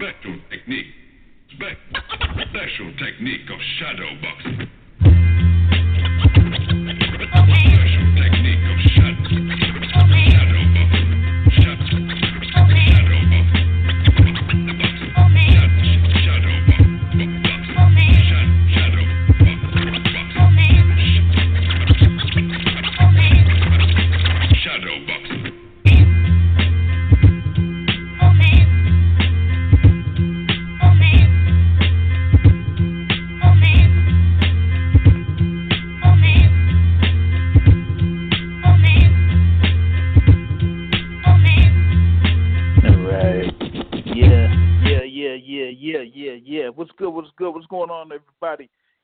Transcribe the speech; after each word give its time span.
Special 0.00 0.38
technique. 0.48 0.86
Spe- 1.52 1.76
special 2.48 2.90
technique 2.96 3.50
of 3.52 3.58
shadow 3.78 4.08
boxing. 4.22 4.79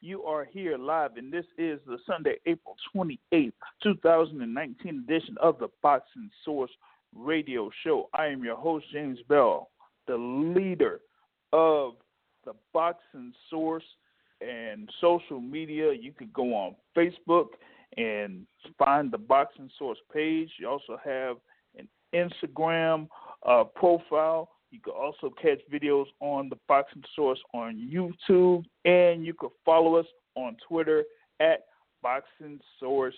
You 0.07 0.23
are 0.23 0.45
here 0.45 0.79
live, 0.79 1.17
and 1.17 1.33
this 1.33 1.47
is 1.59 1.81
the 1.85 1.99
Sunday, 2.07 2.37
April 2.47 2.77
28th, 2.95 3.51
2019 3.83 5.05
edition 5.05 5.37
of 5.43 5.59
the 5.59 5.67
Boxing 5.83 6.31
Source 6.45 6.71
Radio 7.13 7.73
Show. 7.83 8.09
I 8.15 8.27
am 8.27 8.45
your 8.45 8.55
host, 8.55 8.87
James 8.93 9.19
Bell, 9.29 9.69
the 10.07 10.17
leader 10.17 11.01
of 11.53 11.95
the 12.45 12.53
Boxing 12.73 13.33
Source 13.51 13.83
and 14.41 14.89
social 15.01 15.41
media. 15.41 15.93
You 15.93 16.13
could 16.13 16.33
go 16.33 16.55
on 16.55 16.77
Facebook 16.97 17.49
and 17.97 18.47
find 18.79 19.11
the 19.11 19.19
Boxing 19.19 19.71
Source 19.77 19.99
page. 20.15 20.51
You 20.61 20.69
also 20.69 21.01
have 21.05 21.39
an 21.77 21.89
Instagram 22.15 23.09
uh, 23.45 23.65
profile. 23.65 24.51
You 24.77 24.83
can 24.83 24.93
also 24.93 25.35
catch 25.41 25.61
videos 25.73 26.05
on 26.21 26.51
the 26.51 26.59
Boxing 26.69 27.03
Source 27.15 27.39
on 27.55 27.77
YouTube, 27.91 28.63
and 28.85 29.25
you 29.25 29.33
can 29.33 29.49
follow 29.65 29.97
us 29.97 30.05
on 30.35 30.55
Twitter 30.69 31.03
at 31.41 31.65
Boxing 32.03 32.61
Source 32.79 33.15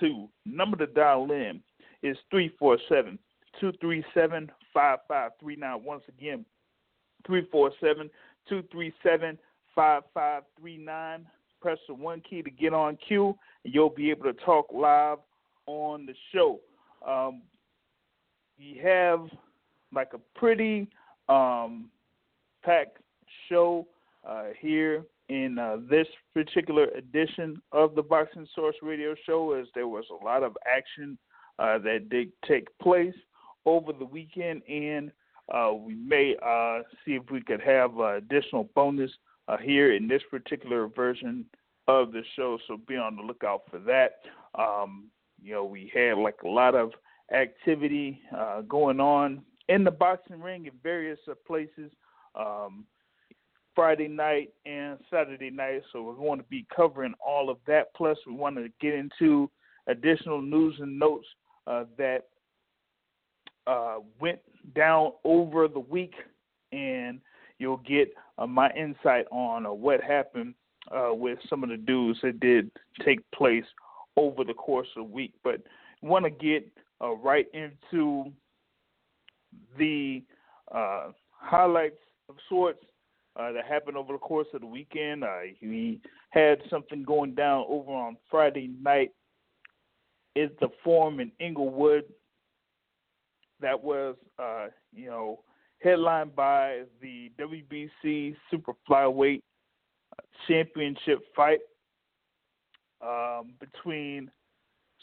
2. 0.00 0.28
Number 0.46 0.76
to 0.78 0.88
dial 0.88 1.30
in 1.30 1.60
is 2.02 2.16
347 2.28 3.20
237 3.60 4.50
5539. 4.74 5.84
Once 5.84 6.02
again, 6.08 6.44
347 7.24 8.10
237 8.48 9.38
5539. 9.76 11.26
Press 11.62 11.78
the 11.86 11.94
one 11.94 12.20
key 12.28 12.42
to 12.42 12.50
get 12.50 12.74
on 12.74 12.98
queue, 13.06 13.32
and 13.64 13.72
you'll 13.72 13.90
be 13.90 14.10
able 14.10 14.24
to 14.24 14.34
talk 14.44 14.66
live 14.74 15.18
on 15.66 16.04
the 16.04 16.14
show. 16.34 16.58
Um, 17.06 17.42
we 18.58 18.80
have 18.82 19.20
like 19.96 20.12
a 20.12 20.38
pretty 20.38 20.88
um, 21.28 21.88
packed 22.62 22.98
show 23.48 23.86
uh, 24.28 24.44
here 24.60 25.04
in 25.28 25.58
uh, 25.58 25.78
this 25.90 26.06
particular 26.34 26.84
edition 26.96 27.60
of 27.72 27.96
the 27.96 28.02
Boxing 28.02 28.46
Source 28.54 28.76
Radio 28.82 29.16
Show, 29.24 29.54
as 29.54 29.66
there 29.74 29.88
was 29.88 30.04
a 30.10 30.24
lot 30.24 30.44
of 30.44 30.56
action 30.70 31.18
uh, 31.58 31.78
that 31.78 32.08
did 32.10 32.30
take 32.46 32.68
place 32.78 33.14
over 33.64 33.92
the 33.92 34.04
weekend, 34.04 34.62
and 34.68 35.10
uh, 35.52 35.72
we 35.72 35.94
may 35.94 36.36
uh, 36.44 36.82
see 37.04 37.12
if 37.12 37.22
we 37.30 37.40
could 37.40 37.60
have 37.60 37.98
uh, 37.98 38.16
additional 38.16 38.68
bonus 38.74 39.10
here 39.62 39.94
in 39.94 40.08
this 40.08 40.22
particular 40.30 40.88
version 40.88 41.44
of 41.88 42.12
the 42.12 42.22
show. 42.34 42.58
So 42.66 42.76
be 42.86 42.96
on 42.96 43.16
the 43.16 43.22
lookout 43.22 43.62
for 43.70 43.78
that. 43.78 44.20
Um, 44.56 45.06
you 45.40 45.52
know, 45.52 45.64
we 45.64 45.90
had 45.94 46.18
like 46.18 46.42
a 46.44 46.48
lot 46.48 46.74
of 46.74 46.90
activity 47.32 48.20
going 48.68 49.00
on 49.00 49.42
in 49.68 49.84
the 49.84 49.90
boxing 49.90 50.40
ring 50.40 50.66
in 50.66 50.72
various 50.82 51.18
uh, 51.28 51.34
places. 51.46 51.90
Um, 52.34 52.84
Friday 53.74 54.08
night 54.08 54.54
and 54.64 54.98
Saturday 55.10 55.50
night, 55.50 55.82
so 55.92 56.02
we're 56.02 56.14
going 56.14 56.38
to 56.38 56.46
be 56.46 56.66
covering 56.74 57.12
all 57.24 57.50
of 57.50 57.58
that. 57.66 57.94
Plus, 57.94 58.16
we 58.26 58.32
want 58.32 58.56
to 58.56 58.68
get 58.80 58.94
into 58.94 59.50
additional 59.86 60.40
news 60.40 60.74
and 60.80 60.98
notes 60.98 61.26
uh, 61.66 61.84
that 61.98 62.22
uh, 63.66 63.96
went 64.18 64.38
down 64.74 65.12
over 65.24 65.68
the 65.68 65.78
week, 65.78 66.14
and 66.72 67.20
you'll 67.58 67.76
get 67.78 68.08
uh, 68.38 68.46
my 68.46 68.70
insight 68.72 69.26
on 69.30 69.66
uh, 69.66 69.72
what 69.72 70.02
happened 70.02 70.54
with 71.10 71.38
some 71.50 71.62
of 71.62 71.68
the 71.68 71.76
dudes 71.76 72.18
that 72.22 72.40
did 72.40 72.70
take 73.04 73.20
place 73.32 73.64
over 74.16 74.42
the 74.42 74.54
course 74.54 74.88
of 74.96 75.06
the 75.06 75.12
week. 75.12 75.34
But 75.44 75.60
want 76.00 76.24
to 76.24 76.30
get 76.30 76.66
right 77.22 77.46
into 77.52 78.32
the 79.78 80.22
uh, 80.74 81.08
highlights 81.30 81.98
of 82.28 82.36
sorts 82.48 82.80
uh, 83.38 83.52
that 83.52 83.64
happened 83.66 83.96
over 83.96 84.12
the 84.12 84.18
course 84.18 84.46
of 84.54 84.60
the 84.60 84.66
weekend. 84.66 85.24
Uh, 85.24 85.40
we 85.62 86.00
had 86.30 86.58
something 86.70 87.02
going 87.02 87.34
down 87.34 87.64
over 87.68 87.90
on 87.90 88.16
Friday 88.30 88.70
night. 88.82 89.10
It's 90.34 90.54
the 90.60 90.68
forum 90.84 91.20
in 91.20 91.32
Inglewood 91.38 92.04
that 93.60 93.82
was, 93.82 94.16
uh, 94.38 94.66
you 94.94 95.06
know, 95.06 95.40
headlined 95.82 96.34
by 96.34 96.82
the 97.00 97.30
WBC 97.38 98.36
Super 98.50 98.72
Flyweight 98.88 99.42
Championship 100.48 101.20
fight 101.34 101.60
um, 103.00 103.52
between 103.60 104.30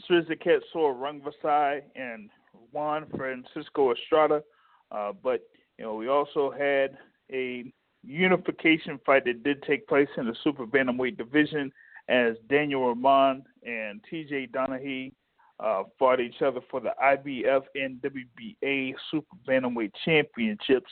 Srisaket 0.10 0.60
Sor 0.72 0.94
Rungvisai 0.94 1.82
and 1.96 2.30
Juan 2.72 3.06
Francisco 3.16 3.94
Estrada. 3.94 4.44
Uh, 4.92 5.12
but 5.24 5.42
you 5.78 5.86
know, 5.86 5.96
we 5.96 6.08
also 6.08 6.52
had 6.52 6.98
a 7.32 7.72
unification 8.04 9.00
fight 9.06 9.26
that 9.26 9.44
did 9.44 9.64
take 9.64 9.88
place 9.88 10.10
in 10.18 10.26
the 10.26 10.36
super 10.44 10.66
bantamweight 10.66 11.18
division 11.18 11.72
as 12.10 12.36
Daniel 12.50 12.88
Roman 12.88 13.44
and 13.66 14.02
T.J. 14.10 14.50
Doheny 14.54 15.14
uh, 15.60 15.84
fought 15.98 16.20
each 16.20 16.42
other 16.42 16.60
for 16.70 16.82
the 16.82 16.92
IBF 17.02 17.64
and 17.76 18.02
WBA 18.02 18.94
super 19.10 19.36
bantamweight 19.48 19.92
championships, 20.04 20.92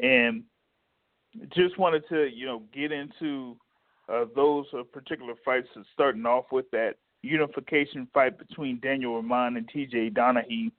and 0.00 0.42
just 1.54 1.78
wanted 1.78 2.02
to 2.08 2.28
you 2.32 2.46
know 2.46 2.62
get 2.72 2.92
into 2.92 3.56
uh, 4.08 4.24
those 4.34 4.64
uh, 4.72 4.82
particular 4.92 5.34
fights. 5.44 5.68
Starting 5.92 6.24
off 6.24 6.46
with 6.50 6.70
that 6.70 6.94
unification 7.22 8.08
fight 8.14 8.38
between 8.38 8.80
Daniel 8.80 9.16
Roman 9.16 9.56
and 9.56 9.68
T.J. 9.68 10.10
Doheny 10.10 10.70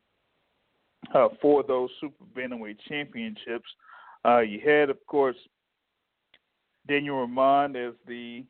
uh, 1.14 1.30
for 1.42 1.64
those 1.64 1.90
super 2.00 2.26
bantamweight 2.36 2.78
championships. 2.88 3.70
Uh, 4.26 4.40
you 4.40 4.60
had, 4.60 4.90
of 4.90 4.98
course, 5.08 5.38
Daniel 6.88 7.18
Roman 7.18 7.76
as 7.76 7.94
the 8.08 8.46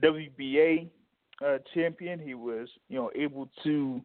WBA 0.00 0.88
uh, 1.44 1.58
champion. 1.72 2.18
He 2.18 2.34
was, 2.34 2.68
you 2.88 2.96
know, 2.96 3.10
able 3.14 3.48
to 3.64 4.00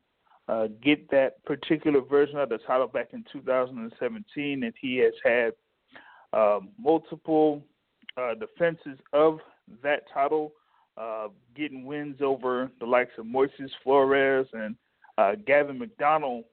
uh, 0.48 0.68
get 0.84 1.10
that 1.12 1.44
particular 1.46 2.02
version 2.02 2.38
of 2.38 2.50
the 2.50 2.58
title 2.60 2.88
back 2.88 3.10
in 3.14 3.24
2017, 3.32 4.64
and 4.64 4.74
he 4.80 4.98
has 4.98 5.14
had 5.24 5.54
um, 6.34 6.70
multiple 6.80 7.62
uh, 8.18 8.34
defenses 8.36 9.00
of 9.14 9.40
that 9.84 10.04
title, 10.14 10.54
uh, 10.98 11.28
getting 11.56 11.86
wins 11.86 12.18
over 12.22 12.72
the 12.80 12.86
likes 12.86 13.12
of 13.18 13.26
Moises 13.26 13.70
Flores 13.84 14.48
and 14.54 14.76
Gavin 15.46 15.78
McDonald 15.78 16.46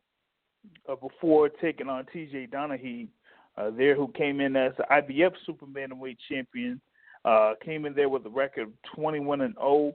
uh, 0.89 0.95
before 0.97 1.49
taking 1.49 1.89
on 1.89 2.07
T.J. 2.13 2.49
Doheny 2.53 3.09
uh, 3.57 3.71
there, 3.71 3.95
who 3.95 4.09
came 4.09 4.41
in 4.41 4.57
as 4.57 4.73
the 4.77 4.85
IBF 4.91 5.33
Super 5.45 5.67
Bantamweight 5.67 6.19
champion. 6.29 6.81
Uh, 7.25 7.55
came 7.65 7.87
in 7.87 7.95
there 7.95 8.09
with 8.09 8.25
a 8.27 8.31
record 8.31 8.69
of 8.69 8.73
21 8.95 9.41
and 9.41 9.55
0. 9.55 9.93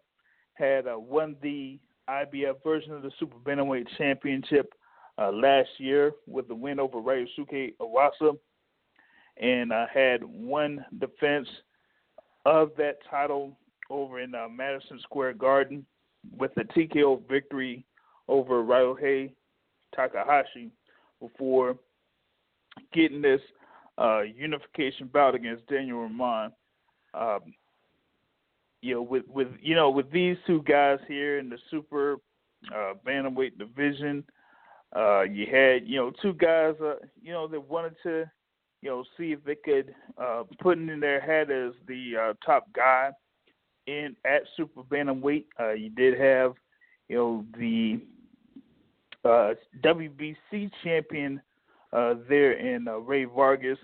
Had 0.55 0.87
uh, 0.87 0.99
won 0.99 1.35
the 1.41 1.79
IBF 2.09 2.61
version 2.63 2.91
of 2.93 3.03
the 3.03 3.11
Super 3.19 3.37
Bantamweight 3.37 3.87
Championship 3.97 4.73
uh, 5.17 5.31
last 5.31 5.69
year 5.77 6.11
with 6.27 6.47
the 6.47 6.55
win 6.55 6.79
over 6.79 6.99
Ryosuke 6.99 7.75
Iwasa, 7.79 8.37
and 9.41 9.71
uh, 9.71 9.85
had 9.93 10.23
one 10.23 10.83
defense 10.99 11.47
of 12.45 12.71
that 12.77 12.97
title 13.09 13.57
over 13.89 14.19
in 14.19 14.33
Madison 14.53 14.99
Square 15.03 15.33
Garden 15.33 15.85
with 16.37 16.51
a 16.57 16.63
TKO 16.63 17.27
victory 17.29 17.85
over 18.27 18.63
Ryohei 18.63 19.31
Takahashi 19.95 20.69
before 21.19 21.77
getting 22.93 23.21
this 23.21 23.41
uh, 23.97 24.21
unification 24.21 25.09
bout 25.11 25.35
against 25.35 25.67
Daniel 25.67 26.01
Roman. 26.01 26.51
Um, 27.13 27.53
you 28.81 28.95
know, 28.95 29.01
with 29.01 29.27
with 29.27 29.49
you 29.61 29.75
know 29.75 29.89
with 29.89 30.11
these 30.11 30.37
two 30.47 30.63
guys 30.63 30.99
here 31.07 31.39
in 31.39 31.49
the 31.49 31.57
super 31.69 32.17
uh, 32.73 32.93
bantamweight 33.05 33.57
division, 33.57 34.23
uh, 34.95 35.21
you 35.21 35.45
had 35.45 35.87
you 35.87 35.97
know 35.97 36.11
two 36.21 36.33
guys 36.33 36.75
uh, 36.83 36.95
you 37.21 37.31
know 37.31 37.47
that 37.47 37.69
wanted 37.69 37.95
to 38.03 38.29
you 38.81 38.89
know, 38.89 39.03
see 39.17 39.31
if 39.31 39.43
they 39.43 39.55
could 39.55 39.93
uh, 40.17 40.43
put 40.59 40.77
in 40.77 40.99
their 40.99 41.21
head 41.21 41.51
as 41.51 41.73
the 41.87 42.13
uh, 42.17 42.33
top 42.45 42.71
guy 42.73 43.11
in 43.87 44.15
at 44.25 44.41
super 44.57 44.81
bantamweight. 44.83 45.45
Uh, 45.59 45.71
you 45.71 45.89
did 45.89 46.19
have, 46.19 46.53
you 47.07 47.15
know, 47.15 47.45
the 47.57 47.99
uh, 49.25 49.53
WBC 49.83 50.71
champion 50.83 51.41
uh, 51.93 52.15
there 52.27 52.53
in 52.53 52.87
uh, 52.87 52.97
Rey 52.97 53.25
Vargas, 53.25 53.77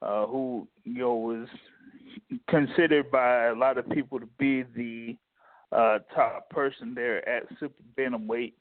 uh, 0.00 0.26
who 0.26 0.66
you 0.84 0.98
know 0.98 1.14
was 1.14 1.48
considered 2.48 3.10
by 3.10 3.46
a 3.46 3.54
lot 3.54 3.78
of 3.78 3.88
people 3.90 4.18
to 4.18 4.28
be 4.38 4.62
the 4.74 5.16
uh, 5.76 5.98
top 6.14 6.48
person 6.50 6.94
there 6.94 7.26
at 7.28 7.44
super 7.58 7.82
bantamweight. 7.98 8.54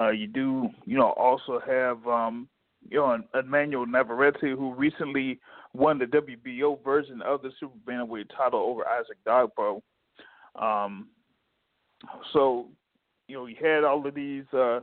Uh, 0.00 0.10
you 0.10 0.26
do, 0.26 0.68
you 0.84 0.98
know, 0.98 1.12
also 1.12 1.60
have 1.66 2.06
um, 2.06 2.48
you 2.88 2.98
know 2.98 3.18
Emmanuel 3.38 3.86
Navarrete, 3.86 4.40
who 4.40 4.74
recently 4.74 5.38
won 5.72 5.98
the 5.98 6.06
WBO 6.06 6.82
version 6.82 7.22
of 7.22 7.42
the 7.42 7.50
super 7.60 7.76
bantamweight 7.86 8.28
title 8.36 8.60
over 8.60 8.86
Isaac 8.86 9.18
Dogboe. 9.26 9.80
Um, 10.60 11.08
so, 12.32 12.66
you 13.28 13.36
know, 13.36 13.46
you 13.46 13.56
had 13.60 13.84
all 13.84 14.06
of 14.06 14.14
these 14.14 14.44
uh, 14.52 14.80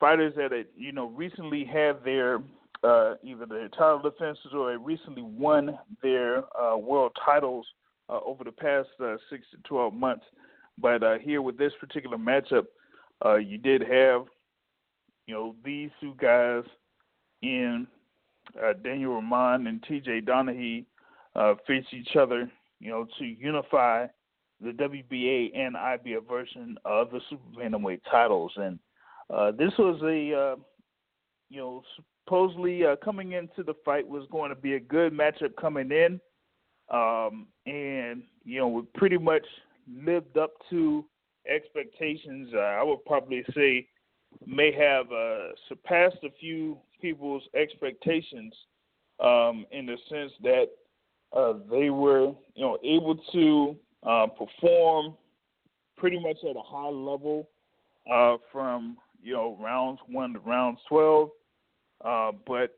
fighters 0.00 0.34
that 0.36 0.52
had, 0.52 0.66
you 0.76 0.92
know 0.92 1.08
recently 1.08 1.64
had 1.64 2.04
their 2.04 2.38
uh, 2.84 3.14
either 3.22 3.46
their 3.46 3.68
title 3.68 4.00
defenses 4.00 4.52
or 4.54 4.70
had 4.70 4.84
recently 4.84 5.22
won 5.22 5.78
their 6.02 6.44
uh, 6.58 6.76
world 6.76 7.12
titles 7.24 7.66
uh, 8.08 8.20
over 8.24 8.44
the 8.44 8.52
past 8.52 8.88
uh, 9.00 9.16
six 9.30 9.44
to 9.50 9.56
twelve 9.68 9.94
months. 9.94 10.24
But 10.80 11.02
uh, 11.02 11.18
here 11.18 11.42
with 11.42 11.58
this 11.58 11.72
particular 11.80 12.16
matchup, 12.16 12.66
uh, 13.24 13.36
you 13.36 13.58
did 13.58 13.82
have 13.82 14.26
you 15.26 15.34
know 15.34 15.54
these 15.64 15.90
two 16.00 16.14
guys 16.20 16.64
in 17.42 17.86
Daniel 18.82 19.14
Roman 19.14 19.66
and 19.66 19.82
T.J. 19.86 20.22
Doheny 20.22 20.86
face 21.66 21.84
each 21.92 22.16
other, 22.16 22.50
you 22.80 22.90
know, 22.90 23.06
to 23.18 23.24
unify 23.24 24.06
the 24.60 24.70
WBA 24.70 25.56
and 25.56 25.76
IBF 25.76 26.26
version 26.28 26.76
of 26.84 27.10
the 27.10 27.20
super 27.28 27.60
bantamweight 27.60 28.00
titles 28.10 28.52
and 28.56 28.78
uh, 29.30 29.52
this 29.52 29.72
was 29.78 30.00
a, 30.02 30.52
uh, 30.52 30.56
you 31.50 31.58
know, 31.58 31.82
supposedly 32.24 32.84
uh, 32.84 32.96
coming 33.04 33.32
into 33.32 33.62
the 33.62 33.74
fight 33.84 34.06
was 34.06 34.24
going 34.30 34.50
to 34.50 34.56
be 34.56 34.74
a 34.74 34.80
good 34.80 35.12
matchup 35.12 35.54
coming 35.60 35.90
in, 35.90 36.20
um, 36.90 37.46
and 37.66 38.22
you 38.44 38.58
know, 38.58 38.68
we 38.68 38.82
pretty 38.94 39.18
much 39.18 39.44
lived 39.86 40.38
up 40.38 40.52
to 40.70 41.04
expectations. 41.46 42.48
Uh, 42.54 42.58
I 42.58 42.82
would 42.82 43.04
probably 43.04 43.44
say 43.54 43.86
may 44.46 44.72
have 44.72 45.10
uh, 45.12 45.48
surpassed 45.68 46.18
a 46.22 46.30
few 46.40 46.78
people's 47.00 47.42
expectations 47.54 48.54
um, 49.20 49.66
in 49.70 49.86
the 49.86 49.96
sense 50.08 50.32
that 50.42 50.66
they 51.70 51.90
were, 51.90 52.32
you 52.54 52.64
know, 52.64 52.78
able 52.82 53.16
to 53.32 53.76
perform 54.38 55.14
pretty 55.96 56.18
much 56.18 56.36
at 56.48 56.56
a 56.56 56.62
high 56.62 56.88
level 56.88 57.48
from 58.52 58.96
you 59.22 59.32
know, 59.32 59.56
rounds 59.60 60.00
one 60.08 60.32
to 60.34 60.38
rounds 60.40 60.80
twelve. 60.88 61.30
Uh, 62.04 62.32
but 62.46 62.74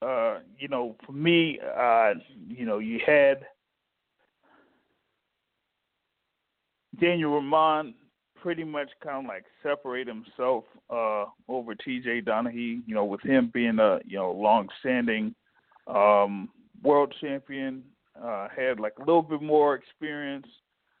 uh, 0.00 0.38
you 0.58 0.68
know, 0.68 0.96
for 1.04 1.12
me, 1.12 1.58
uh, 1.76 2.14
you 2.48 2.64
know, 2.64 2.78
you 2.78 3.00
had 3.04 3.46
Daniel 7.00 7.32
Roman 7.32 7.94
pretty 8.40 8.64
much 8.64 8.88
kind 9.02 9.24
of 9.24 9.28
like 9.28 9.44
separate 9.62 10.06
himself 10.06 10.64
uh, 10.90 11.24
over 11.48 11.74
T.J. 11.74 12.22
Doheny. 12.22 12.80
You 12.86 12.94
know, 12.94 13.04
with 13.04 13.22
him 13.22 13.50
being 13.52 13.78
a 13.78 13.98
you 14.04 14.18
know 14.18 14.32
long-standing 14.32 15.34
um, 15.86 16.48
world 16.82 17.14
champion, 17.20 17.82
uh, 18.22 18.48
had 18.54 18.78
like 18.78 18.94
a 18.98 19.00
little 19.02 19.22
bit 19.22 19.42
more 19.42 19.74
experience 19.74 20.46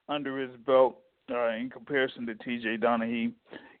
under 0.08 0.38
his 0.38 0.56
belt 0.66 0.98
uh, 1.30 1.50
in 1.50 1.70
comparison 1.70 2.26
to 2.26 2.34
T.J. 2.34 2.78
Doheny 2.78 3.32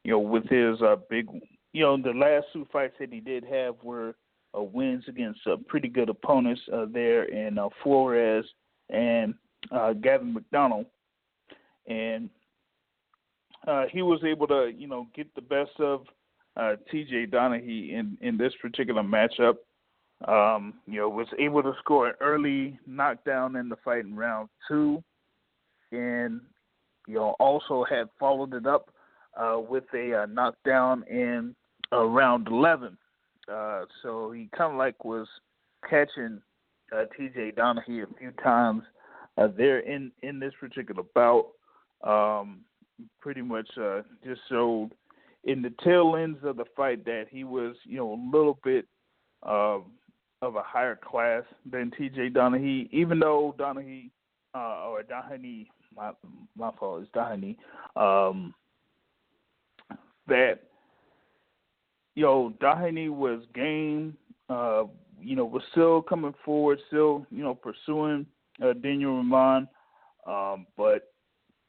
you 0.04 0.12
know, 0.12 0.18
with 0.20 0.48
his 0.48 0.80
uh, 0.80 0.96
big, 1.10 1.28
you 1.72 1.82
know, 1.82 1.96
the 2.00 2.12
last 2.12 2.46
two 2.52 2.66
fights 2.72 2.94
that 2.98 3.12
he 3.12 3.20
did 3.20 3.44
have 3.44 3.74
were 3.82 4.14
uh, 4.56 4.62
wins 4.62 5.04
against 5.06 5.40
uh, 5.46 5.56
pretty 5.66 5.88
good 5.88 6.08
opponents 6.08 6.60
uh, 6.72 6.86
there 6.90 7.24
in 7.24 7.58
uh, 7.58 7.68
Flores 7.82 8.46
and 8.90 9.34
uh, 9.70 9.92
Gavin 9.92 10.32
McDonald, 10.32 10.86
and 11.86 12.30
uh, 13.66 13.84
he 13.90 14.02
was 14.02 14.20
able 14.24 14.46
to, 14.46 14.72
you 14.74 14.86
know, 14.86 15.06
get 15.14 15.34
the 15.34 15.42
best 15.42 15.78
of 15.78 16.06
uh, 16.56 16.76
T.J. 16.90 17.26
Doheny 17.26 17.92
in 17.92 18.16
in 18.20 18.38
this 18.38 18.52
particular 18.62 19.02
matchup. 19.02 19.56
Um, 20.26 20.74
you 20.86 21.00
know, 21.00 21.08
was 21.08 21.28
able 21.38 21.62
to 21.62 21.74
score 21.78 22.08
an 22.08 22.14
early 22.20 22.78
knockdown 22.86 23.56
in 23.56 23.68
the 23.68 23.76
fight 23.84 24.04
in 24.04 24.16
round 24.16 24.48
two, 24.66 25.02
and 25.92 26.40
you 27.08 27.14
know 27.14 27.34
also 27.40 27.84
had 27.88 28.08
followed 28.20 28.54
it 28.54 28.66
up 28.66 28.90
uh, 29.36 29.58
with 29.58 29.84
a 29.94 30.22
uh, 30.22 30.26
knockdown 30.26 31.02
in 31.10 31.54
uh, 31.92 32.04
round 32.04 32.48
11. 32.48 32.96
Uh, 33.50 33.84
so 34.02 34.30
he 34.30 34.48
kind 34.56 34.72
of 34.72 34.78
like 34.78 35.04
was 35.04 35.26
catching 35.88 36.40
uh, 36.92 37.04
T.J. 37.16 37.52
Doheny 37.56 38.02
a 38.02 38.18
few 38.18 38.30
times 38.42 38.82
uh, 39.38 39.48
there 39.56 39.80
in 39.80 40.12
in 40.22 40.38
this 40.38 40.52
particular 40.60 41.02
bout. 41.14 41.46
Um, 42.04 42.60
pretty 43.20 43.42
much 43.42 43.68
uh, 43.80 44.02
just 44.24 44.40
showed 44.48 44.90
in 45.44 45.62
the 45.62 45.72
tail 45.82 46.16
ends 46.16 46.38
of 46.42 46.56
the 46.56 46.64
fight 46.76 47.04
that 47.04 47.26
he 47.30 47.44
was, 47.44 47.74
you 47.84 47.96
know, 47.96 48.12
a 48.12 48.36
little 48.36 48.58
bit 48.64 48.86
uh, 49.44 49.78
of 50.42 50.56
a 50.56 50.62
higher 50.62 50.96
class 50.96 51.42
than 51.70 51.90
T.J. 51.96 52.30
Doheny, 52.30 52.88
even 52.90 53.18
though 53.18 53.54
Doheny 53.58 54.10
uh, 54.54 54.88
or 54.88 55.02
Doheny, 55.02 55.66
my 55.98 56.12
my 56.56 56.70
fault 56.78 57.02
is 57.02 57.08
Doheny. 57.14 57.56
Um, 57.96 58.54
that 60.28 60.60
you 62.14 62.22
know 62.24 62.54
Doheny 62.60 63.10
was 63.10 63.42
game. 63.54 64.16
Uh, 64.48 64.84
you 65.20 65.36
know, 65.36 65.44
was 65.44 65.62
still 65.72 66.00
coming 66.00 66.34
forward, 66.44 66.78
still 66.86 67.26
you 67.30 67.42
know 67.42 67.54
pursuing 67.54 68.24
uh, 68.62 68.72
Daniel 68.74 69.16
Roman, 69.16 69.68
um, 70.26 70.66
but 70.76 71.12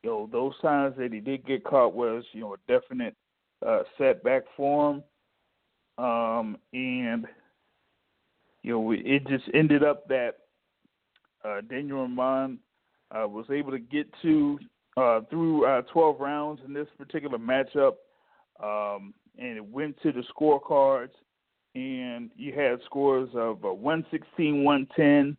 you 0.04 0.10
know 0.10 0.30
those 0.32 0.54
times 0.62 0.96
that 0.98 1.12
he 1.12 1.20
did 1.20 1.46
get 1.46 1.64
caught 1.64 1.94
was 1.94 2.24
you 2.32 2.42
know 2.42 2.54
a 2.54 2.80
definite 2.80 3.16
uh, 3.66 3.82
setback 3.98 4.44
for 4.56 4.92
him, 4.92 5.04
um, 6.04 6.58
and 6.74 7.26
you 8.64 8.74
know 8.74 8.92
it 8.92 9.28
just 9.28 9.46
ended 9.54 9.84
up 9.84 10.08
that 10.08 10.36
uh, 11.44 11.62
Daniel 11.70 12.00
Roman 12.00 12.60
uh, 13.12 13.28
was 13.28 13.46
able 13.52 13.72
to 13.72 13.80
get 13.80 14.08
to 14.22 14.60
uh, 14.98 15.22
through 15.30 15.66
uh, 15.66 15.82
12 15.94 16.20
rounds 16.20 16.62
in 16.66 16.74
this 16.74 16.88
particular 16.98 17.38
matchup 17.38 17.94
um, 18.62 19.14
and 19.38 19.58
it 19.58 19.66
went 19.66 20.02
to 20.02 20.12
the 20.12 20.24
scorecards, 20.34 21.12
and 21.76 22.30
you 22.36 22.54
had 22.54 22.80
scores 22.86 23.30
of 23.34 23.64
uh, 23.64 23.74
116, 23.74 24.64
110, 24.64 25.38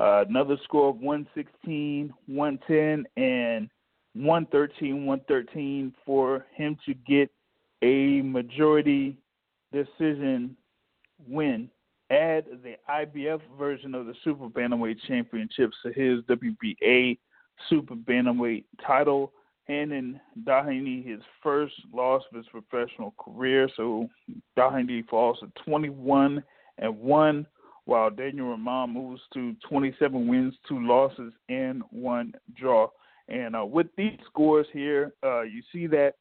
uh, 0.00 0.24
another 0.28 0.56
score 0.64 0.90
of 0.90 0.96
116, 0.96 2.12
110, 2.26 3.22
and 3.22 3.68
113, 4.14 5.04
113 5.04 5.94
for 6.06 6.46
him 6.54 6.76
to 6.86 6.94
get 6.94 7.30
a 7.82 8.22
majority 8.22 9.18
decision 9.72 10.56
win. 11.28 11.68
Add 12.10 12.44
the 12.62 12.74
IBF 12.88 13.40
version 13.58 13.94
of 13.94 14.06
the 14.06 14.14
Super 14.24 14.48
Bantamweight 14.48 14.98
Championships 15.06 15.76
to 15.82 15.92
his 15.92 16.20
WBA 16.24 17.18
Super 17.68 17.94
Bantamweight 17.94 18.64
title 18.86 19.32
handing 19.66 20.20
Doheny 20.44 21.06
his 21.06 21.20
first 21.42 21.74
loss 21.92 22.22
of 22.30 22.36
his 22.36 22.46
professional 22.48 23.14
career. 23.18 23.68
So 23.76 24.08
Doheny 24.58 25.06
falls 25.08 25.38
to 25.40 25.50
21 25.64 26.42
and 26.78 26.98
1, 26.98 27.46
while 27.86 28.10
Daniel 28.10 28.48
Roman 28.48 28.90
moves 28.90 29.22
to 29.34 29.54
27 29.68 30.28
wins, 30.28 30.54
two 30.68 30.86
losses, 30.86 31.32
and 31.48 31.82
one 31.90 32.32
draw. 32.58 32.88
And 33.28 33.56
uh, 33.56 33.64
with 33.64 33.86
these 33.96 34.18
scores 34.26 34.66
here, 34.72 35.12
uh, 35.22 35.42
you 35.42 35.62
see 35.72 35.86
that 35.88 36.14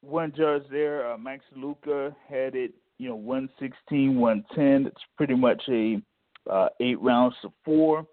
one 0.00 0.32
judge 0.36 0.62
there, 0.70 1.10
uh, 1.12 1.18
Max 1.18 1.44
Luca, 1.56 2.14
had 2.28 2.54
it, 2.54 2.72
you 3.02 3.08
know, 3.08 3.16
116, 3.16 4.16
110. 4.16 4.86
It's 4.86 5.02
pretty 5.16 5.34
much 5.34 5.60
a 5.68 6.00
uh, 6.48 6.68
eight 6.78 7.00
rounds 7.00 7.34
to 7.42 7.52
four. 7.64 8.06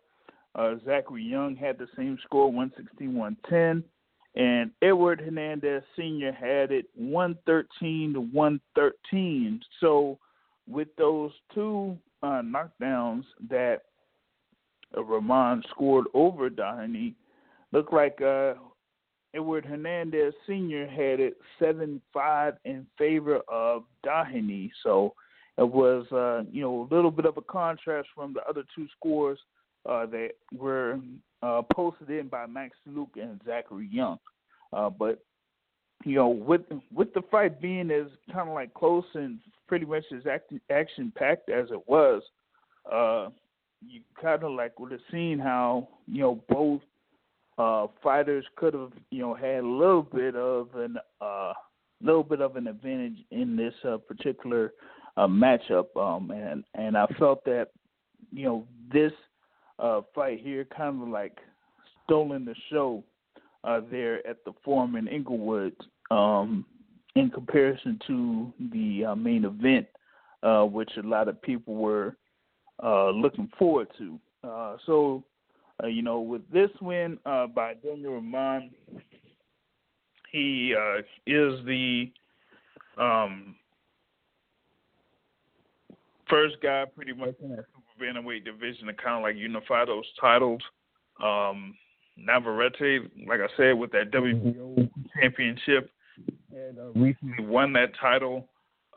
Uh, 0.55 0.75
Zachary 0.83 1.23
Young 1.23 1.55
had 1.55 1.77
the 1.77 1.85
same 1.95 2.17
score, 2.23 2.51
116 2.51 3.13
110. 3.13 3.83
And 4.35 4.71
Edward 4.81 5.21
Hernandez 5.21 5.83
Sr. 5.95 6.31
had 6.31 6.71
it 6.71 6.87
113 6.95 8.13
to 8.13 8.21
113. 8.21 9.61
So, 9.79 10.17
with 10.67 10.87
those 10.97 11.31
two 11.53 11.95
uh, 12.23 12.41
knockdowns 12.41 13.25
that 13.47 13.81
Roman 14.95 15.61
scored 15.69 16.07
over 16.15 16.49
Doheny, 16.49 17.13
looked 17.71 17.93
like 17.93 18.19
uh, 18.21 18.53
Edward 19.33 19.65
Hernandez 19.65 20.33
Sr. 20.47 20.87
had 20.87 21.19
it 21.19 21.37
7 21.59 22.01
5 22.13 22.53
in 22.65 22.85
favor 22.97 23.41
of 23.47 23.83
Doheny. 24.05 24.71
So, 24.83 25.13
It 25.57 25.69
was, 25.69 26.05
uh, 26.11 26.49
you 26.51 26.61
know, 26.61 26.87
a 26.89 26.93
little 26.93 27.11
bit 27.11 27.25
of 27.25 27.37
a 27.37 27.41
contrast 27.41 28.07
from 28.15 28.33
the 28.33 28.41
other 28.47 28.63
two 28.75 28.87
scores 28.97 29.39
uh, 29.87 30.05
that 30.07 30.31
were 30.53 30.99
uh, 31.41 31.61
posted 31.73 32.09
in 32.09 32.27
by 32.27 32.45
Max 32.45 32.75
Luke 32.85 33.15
and 33.21 33.39
Zachary 33.45 33.89
Young. 33.91 34.19
Uh, 34.73 34.89
but 34.89 35.23
you 36.05 36.15
know, 36.15 36.29
with 36.29 36.61
with 36.93 37.13
the 37.13 37.21
fight 37.29 37.61
being 37.61 37.91
as 37.91 38.07
kind 38.31 38.47
of 38.47 38.55
like 38.55 38.73
close 38.73 39.05
and 39.13 39.39
pretty 39.67 39.85
much 39.85 40.03
as 40.15 40.23
action 40.69 41.11
packed 41.17 41.49
as 41.49 41.69
it 41.71 41.87
was, 41.87 42.21
uh, 42.91 43.29
you 43.85 44.01
kind 44.21 44.43
of 44.43 44.51
like 44.51 44.79
would 44.79 44.91
have 44.91 45.01
seen 45.11 45.39
how 45.39 45.87
you 46.07 46.21
know 46.21 46.41
both 46.49 46.81
uh, 47.59 47.87
fighters 48.01 48.45
could 48.55 48.73
have 48.73 48.93
you 49.11 49.19
know 49.19 49.35
had 49.35 49.63
a 49.63 49.67
little 49.67 50.01
bit 50.01 50.35
of 50.35 50.69
an 50.75 50.97
uh, 51.21 51.53
little 52.01 52.23
bit 52.23 52.41
of 52.41 52.55
an 52.55 52.67
advantage 52.67 53.17
in 53.31 53.55
this 53.55 53.73
uh, 53.87 53.97
particular 53.97 54.73
uh, 55.17 55.27
matchup, 55.27 55.95
um, 55.95 56.31
and 56.31 56.63
and 56.73 56.97
I 56.97 57.05
felt 57.19 57.43
that 57.45 57.67
you 58.31 58.45
know 58.45 58.67
this 58.91 59.11
uh, 59.77 60.01
fight 60.15 60.39
here 60.41 60.65
kind 60.75 61.01
of 61.01 61.09
like 61.09 61.37
stolen 62.05 62.45
the 62.45 62.55
show 62.71 63.03
uh, 63.63 63.81
there 63.91 64.25
at 64.27 64.43
the 64.45 64.53
Forum 64.63 64.95
in 64.95 65.07
Inglewood 65.07 65.75
um, 66.11 66.65
in 67.15 67.29
comparison 67.29 67.99
to 68.07 68.53
the 68.71 69.05
uh, 69.05 69.15
main 69.15 69.45
event, 69.45 69.87
uh, 70.43 70.63
which 70.63 70.89
a 70.97 71.07
lot 71.07 71.27
of 71.27 71.41
people 71.41 71.75
were 71.75 72.15
uh, 72.83 73.09
looking 73.09 73.49
forward 73.57 73.87
to. 73.97 74.19
Uh, 74.43 74.77
so, 74.85 75.23
uh, 75.83 75.87
you 75.87 76.01
know, 76.01 76.19
with 76.19 76.41
this 76.51 76.69
win 76.81 77.17
uh, 77.25 77.47
by 77.47 77.73
Daniel 77.75 78.13
Roman, 78.13 78.71
he 80.31 80.75
is 81.25 81.53
the 81.65 82.11
um, 82.97 83.55
first 86.29 86.57
guy 86.61 86.85
pretty 86.95 87.13
much 87.13 87.35
in 87.41 87.49
that 87.49 87.65
super 87.73 88.19
bantamweight 88.19 88.45
division 88.45 88.87
to 88.87 88.93
kind 88.93 89.17
of 89.17 89.23
like 89.23 89.35
unify 89.35 89.85
those 89.85 90.05
titles. 90.19 90.61
Um, 91.23 91.75
Navarrete, 92.17 93.09
like 93.27 93.39
I 93.39 93.47
said, 93.57 93.73
with 93.73 93.91
that 93.91 94.11
WBO 94.11 94.89
championship, 95.19 95.89
uh, 96.53 96.83
recently 96.95 97.45
won 97.45 97.73
that 97.73 97.91
title. 97.99 98.47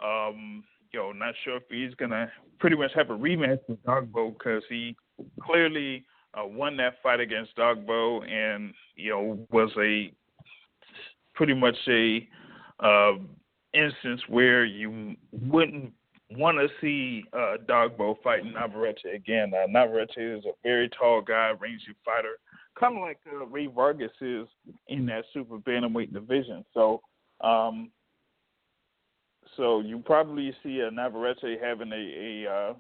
Um, 0.03 0.65
you 0.93 1.01
know, 1.01 1.13
not 1.13 1.35
sure 1.45 1.57
if 1.57 1.63
he's 1.71 1.95
gonna 1.95 2.31
pretty 2.59 2.77
much 2.77 2.91
have 2.95 3.11
a 3.11 3.17
rematch 3.17 3.61
with 3.69 3.83
Dogboe 3.85 4.35
because 4.37 4.63
he 4.69 4.97
clearly 5.41 6.05
uh, 6.35 6.47
won 6.47 6.77
that 6.79 6.95
fight 7.03 7.21
against 7.21 7.57
Dogboe, 7.57 8.29
and 8.31 8.73
you 8.97 9.11
know 9.11 9.47
was 9.51 9.71
a 9.79 10.13
pretty 11.35 11.55
much 11.55 11.77
a 11.89 12.29
uh, 12.81 13.13
instance 13.75 14.21
where 14.29 14.65
you 14.65 15.15
wouldn't 15.33 15.93
want 16.31 16.59
to 16.59 16.69
see 16.81 17.25
uh, 17.33 17.57
Dogboe 17.69 18.17
fighting 18.23 18.53
Navarrete 18.53 19.05
again. 19.15 19.53
Uh, 19.55 19.67
Navarrete 19.69 20.17
is 20.17 20.45
a 20.45 20.53
very 20.63 20.89
tall 20.89 21.21
guy, 21.21 21.53
rangy 21.61 21.95
fighter, 22.05 22.37
kind 22.79 22.97
of 22.97 23.03
like 23.03 23.19
uh, 23.31 23.47
Rey 23.47 23.67
Vargas 23.67 24.13
is 24.21 24.47
in 24.89 25.07
that 25.07 25.25
super 25.33 25.59
bantamweight 25.59 26.13
division. 26.13 26.65
So, 26.75 27.03
um, 27.43 27.91
so 29.57 29.81
you 29.81 30.03
probably 30.05 30.55
see 30.63 30.81
a 30.81 30.91
Navarrete 30.91 31.61
having 31.63 31.93
a 31.93 32.47
a, 32.47 32.51
uh, 32.51 32.75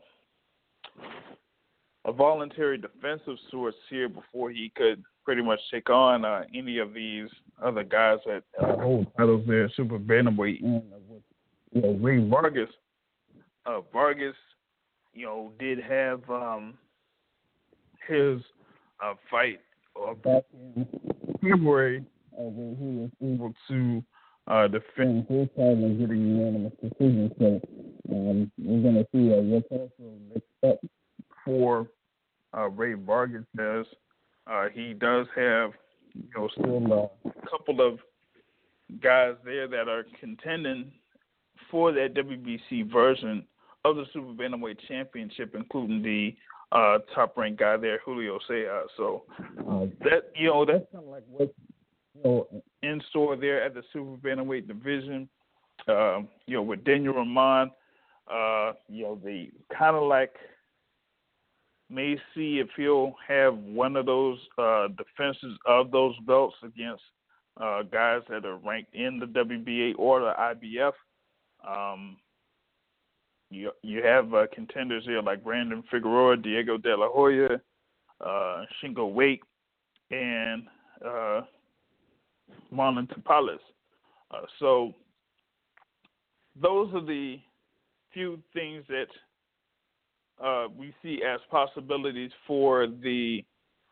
a 2.04 2.12
voluntary 2.12 2.78
defensive 2.78 3.37
source 3.50 3.75
here 3.88 4.09
before 4.09 4.50
he 4.50 4.73
could 4.75 5.02
pretty 5.25 5.42
much 5.42 5.61
take 5.71 5.88
on 5.88 6.25
uh, 6.25 6.42
any 6.54 6.78
of 6.78 6.92
these 6.92 7.28
other 7.62 7.85
guys 7.85 8.18
that 8.26 8.42
uh, 8.61 8.76
hold 8.76 9.06
titles 9.16 9.44
there, 9.47 9.71
super 9.76 9.99
bantamweight. 9.99 10.62
And, 10.62 10.82
you 11.71 11.80
know, 11.80 11.92
Rey 12.00 12.28
Vargas, 12.28 12.68
uh, 13.66 13.80
Vargas, 13.92 14.35
you 15.14 15.26
know, 15.26 15.52
did 15.59 15.78
have 15.80 16.28
um, 16.28 16.75
his 18.09 18.40
uh, 19.04 19.14
fight 19.30 19.61
uh, 19.97 20.14
back 20.14 20.42
in 20.52 20.87
February 21.40 22.04
uh, 22.37 22.42
where 22.42 22.76
he 22.76 22.99
was 22.99 23.11
able 23.23 23.54
to 23.68 24.04
uh, 24.49 24.66
defend 24.66 25.26
his 25.28 25.49
title 25.56 25.85
and 25.85 26.00
get 26.00 26.11
a 26.11 26.14
unanimous 26.14 26.73
decision. 26.82 27.30
So 27.38 27.61
um, 28.11 28.50
we're 28.59 28.82
going 28.82 28.97
to 28.97 29.06
see 29.12 29.32
uh, 29.32 29.40
what's 29.42 29.68
also 29.71 30.18
next 30.35 30.47
up 30.66 30.80
for 31.44 31.88
uh, 32.56 32.68
Rey 32.68 32.94
Vargas 32.94 33.44
as 33.58 33.87
uh, 34.46 34.68
he 34.72 34.94
does 34.94 35.26
have, 35.37 35.72
you 36.14 36.28
know, 36.37 36.49
still 36.52 37.11
a 37.25 37.49
couple 37.49 37.87
of 37.87 37.99
guys 39.02 39.34
there 39.44 39.68
that 39.68 39.88
are 39.88 40.04
contending 40.20 40.92
for 41.70 41.92
that 41.92 42.14
WBC 42.14 42.92
version 42.92 43.44
of 43.84 43.96
the 43.96 44.04
Super 44.12 44.32
Bantamweight 44.32 44.78
Championship, 44.87 45.54
including 45.54 46.02
the 46.02 46.37
uh, 46.72 46.99
top 47.14 47.37
ranked 47.37 47.61
guy 47.61 47.76
there, 47.76 48.00
Julio 48.04 48.38
Ceja. 48.49 48.82
So 48.96 49.25
uh, 49.38 49.87
that 50.04 50.30
you 50.37 50.49
know 50.49 50.64
that's 50.64 50.84
kind 50.92 51.04
of 51.04 51.11
like 51.11 51.25
what 51.28 51.52
you 52.14 52.22
know 52.22 52.46
in 52.82 53.00
store 53.11 53.37
there 53.37 53.62
at 53.62 53.75
the 53.75 53.82
Super 53.92 54.16
Bantamweight 54.16 54.68
division. 54.68 55.28
Uh, 55.88 56.20
you 56.46 56.56
know 56.56 56.62
with 56.62 56.84
Daniel 56.84 57.14
Roman, 57.14 57.70
uh, 58.32 58.72
you 58.88 59.04
know 59.04 59.20
the 59.22 59.49
kind 59.76 59.96
of 59.96 60.04
like 60.04 60.34
may 61.92 62.16
see 62.34 62.58
if 62.58 62.68
he'll 62.76 63.14
have 63.26 63.56
one 63.56 63.96
of 63.96 64.06
those 64.06 64.38
uh, 64.58 64.88
defenses 64.88 65.58
of 65.66 65.90
those 65.90 66.14
belts 66.26 66.56
against 66.64 67.02
uh, 67.61 67.82
guys 67.82 68.22
that 68.28 68.44
are 68.44 68.56
ranked 68.56 68.94
in 68.94 69.18
the 69.18 69.26
WBA 69.26 69.94
or 69.99 70.20
the 70.20 70.32
IBF. 70.38 70.92
Um, 71.66 72.16
you 73.50 73.70
you 73.82 74.02
have 74.02 74.32
uh, 74.32 74.46
contenders 74.52 75.04
here 75.04 75.20
like 75.20 75.44
Brandon 75.44 75.84
Figueroa, 75.90 76.38
Diego 76.38 76.78
De 76.78 76.96
La 76.96 77.08
Hoya, 77.08 77.61
uh, 78.20 78.64
Shingo 78.82 79.12
Wake, 79.12 79.42
and 80.11 80.64
uh, 81.04 81.42
Marlon 82.72 83.06
Tapales. 83.08 83.58
Uh, 84.30 84.46
so 84.58 84.94
those 86.61 86.92
are 86.94 87.04
the 87.04 87.38
few 88.12 88.38
things 88.54 88.84
that 88.88 89.06
uh, 90.42 90.66
we 90.76 90.94
see 91.02 91.22
as 91.22 91.40
possibilities 91.50 92.30
for 92.46 92.87
the 92.87 93.44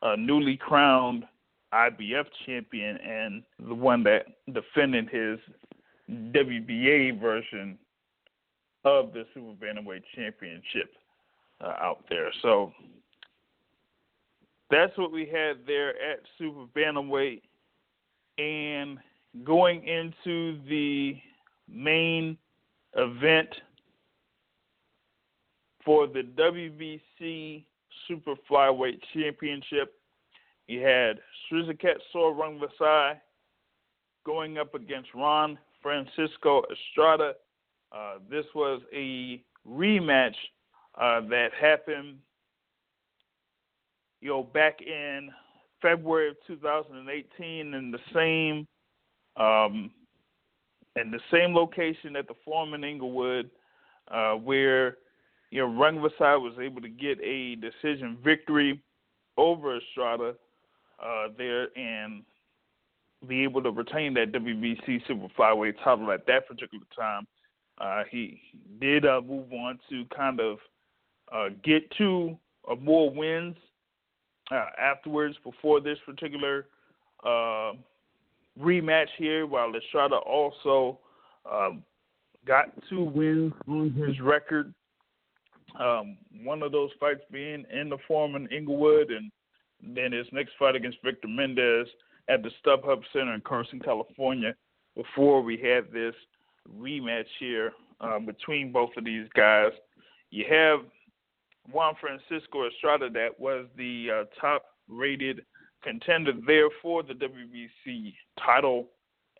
uh, 0.02 0.16
newly 0.16 0.56
crowned 0.56 1.24
IBF 1.72 2.24
champion 2.46 2.96
and 2.96 3.42
the 3.68 3.74
one 3.74 4.02
that 4.02 4.26
defended 4.52 5.08
his 5.08 5.38
WBA 6.10 7.20
version 7.20 7.78
of 8.84 9.12
the 9.12 9.24
Super 9.34 9.52
Bantamweight 9.64 10.02
Championship 10.14 10.90
uh, 11.60 11.74
out 11.80 12.04
there. 12.08 12.32
So 12.42 12.72
that's 14.70 14.96
what 14.96 15.12
we 15.12 15.26
had 15.26 15.58
there 15.66 15.90
at 15.90 16.20
Super 16.38 16.64
Bantamweight. 16.76 17.42
And 18.38 18.98
going 19.44 19.86
into 19.86 20.58
the 20.68 21.16
main 21.68 22.36
event 22.96 23.48
for 25.84 26.06
the 26.06 26.22
WBC 26.22 27.64
Super 28.06 28.34
Flyweight 28.50 29.00
Championship, 29.12 29.94
you 30.66 30.80
had 30.80 31.18
Srisaket 31.50 31.96
Sor 32.12 32.34
Rungvisai 32.34 33.14
going 34.24 34.58
up 34.58 34.74
against 34.74 35.14
Juan 35.14 35.58
Francisco 35.82 36.62
Estrada. 36.70 37.34
Uh, 37.92 38.14
this 38.30 38.44
was 38.54 38.80
a 38.94 39.42
rematch 39.68 40.36
uh, 41.00 41.20
that 41.28 41.48
happened, 41.60 42.18
you 44.20 44.28
know, 44.28 44.42
back 44.42 44.80
in 44.80 45.30
February 45.82 46.30
of 46.30 46.36
2018 46.46 47.74
in 47.74 47.90
the 47.90 47.98
same 48.14 48.66
um, 49.36 49.90
in 50.96 51.10
the 51.10 51.20
same 51.32 51.54
location 51.54 52.16
at 52.16 52.26
the 52.26 52.34
Forum 52.44 52.74
in 52.74 52.84
Inglewood, 52.84 53.50
uh, 54.10 54.32
where 54.32 54.96
you 55.50 55.60
know 55.60 55.68
Rungvisai 55.68 56.40
was 56.40 56.54
able 56.60 56.80
to 56.80 56.88
get 56.88 57.18
a 57.22 57.56
decision 57.56 58.18
victory 58.24 58.80
over 59.36 59.76
Estrada 59.76 60.34
uh, 61.02 61.28
there 61.36 61.68
and 61.76 62.22
be 63.26 63.42
able 63.42 63.62
to 63.62 63.70
retain 63.70 64.14
that 64.14 64.32
WBC 64.32 65.06
Super 65.06 65.28
Flyweight 65.38 65.74
title 65.84 66.10
at 66.10 66.26
that 66.26 66.48
particular 66.48 66.86
time. 66.96 67.26
Uh, 67.78 68.02
he 68.10 68.40
did 68.80 69.06
uh, 69.06 69.20
move 69.20 69.52
on 69.52 69.78
to 69.88 70.04
kind 70.14 70.40
of 70.40 70.58
uh, 71.32 71.48
get 71.64 71.90
two 71.96 72.36
or 72.64 72.76
more 72.76 73.10
wins 73.10 73.56
uh, 74.50 74.66
afterwards 74.78 75.36
before 75.44 75.80
this 75.80 75.98
particular 76.04 76.66
uh, 77.24 77.72
rematch 78.60 79.08
here, 79.16 79.46
while 79.46 79.72
Estrada 79.74 80.16
also 80.16 80.98
um, 81.50 81.82
got 82.46 82.66
two 82.88 83.04
wins 83.04 83.52
on 83.68 83.90
his 83.92 84.20
record. 84.20 84.74
Um, 85.78 86.18
one 86.42 86.62
of 86.62 86.72
those 86.72 86.90
fights 86.98 87.22
being 87.30 87.64
in 87.72 87.88
the 87.88 87.98
Forum 88.08 88.34
in 88.36 88.46
Inglewood, 88.48 89.10
and 89.10 89.30
then 89.82 90.12
his 90.12 90.26
next 90.32 90.52
fight 90.58 90.76
against 90.76 90.98
Victor 91.04 91.28
Mendez 91.28 91.86
at 92.28 92.42
the 92.42 92.50
StubHub 92.64 93.02
Center 93.12 93.34
in 93.34 93.40
Carson, 93.40 93.80
California, 93.80 94.54
before 94.96 95.42
we 95.42 95.56
had 95.56 95.92
this 95.92 96.14
rematch 96.78 97.26
here 97.38 97.72
uh, 98.00 98.18
between 98.18 98.72
both 98.72 98.90
of 98.96 99.04
these 99.04 99.26
guys. 99.34 99.72
You 100.30 100.44
have 100.48 100.80
Juan 101.70 101.94
Francisco 102.00 102.66
Estrada 102.68 103.10
that 103.10 103.38
was 103.38 103.66
the 103.76 104.08
uh, 104.10 104.40
top 104.40 104.62
rated 104.88 105.42
contender 105.82 106.32
there 106.46 106.68
for 106.82 107.02
the 107.02 107.14
WBC 107.14 108.14
title, 108.44 108.88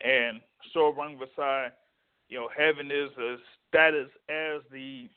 and 0.03 0.41
Sor 0.73 0.93
Rungvisai, 0.95 1.69
you 2.29 2.39
know, 2.39 2.49
having 2.57 2.89
his 2.89 3.09
uh, 3.17 3.35
status 3.69 4.09
as 4.29 4.61
the 4.71 5.09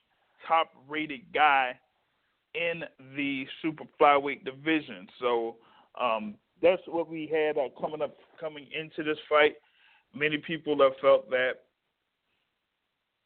top 0.46 0.70
rated 0.88 1.20
guy 1.32 1.78
in 2.54 2.84
the 3.16 3.46
super 3.62 3.84
flyweight 4.00 4.44
division. 4.44 5.06
So 5.20 5.56
um, 6.00 6.34
that's 6.62 6.82
what 6.86 7.08
we 7.08 7.26
had 7.32 7.58
uh, 7.58 7.68
coming 7.80 8.02
up 8.02 8.16
coming 8.40 8.66
into 8.78 9.02
this 9.02 9.18
fight. 9.28 9.54
Many 10.14 10.38
people 10.38 10.78
have 10.80 10.92
felt 11.00 11.28
that 11.30 11.52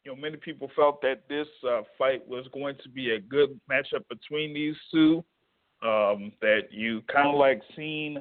you 0.04 0.12
know 0.12 0.20
many 0.20 0.36
people 0.36 0.70
felt 0.74 1.00
that 1.02 1.22
this 1.28 1.46
uh, 1.68 1.82
fight 1.98 2.26
was 2.26 2.46
going 2.52 2.76
to 2.82 2.88
be 2.88 3.12
a 3.12 3.20
good 3.20 3.58
matchup 3.70 4.08
between 4.08 4.54
these 4.54 4.76
two. 4.92 5.24
Um, 5.80 6.32
that 6.40 6.62
you 6.72 7.02
kind 7.02 7.28
of 7.28 7.36
like 7.36 7.62
seen 7.76 8.20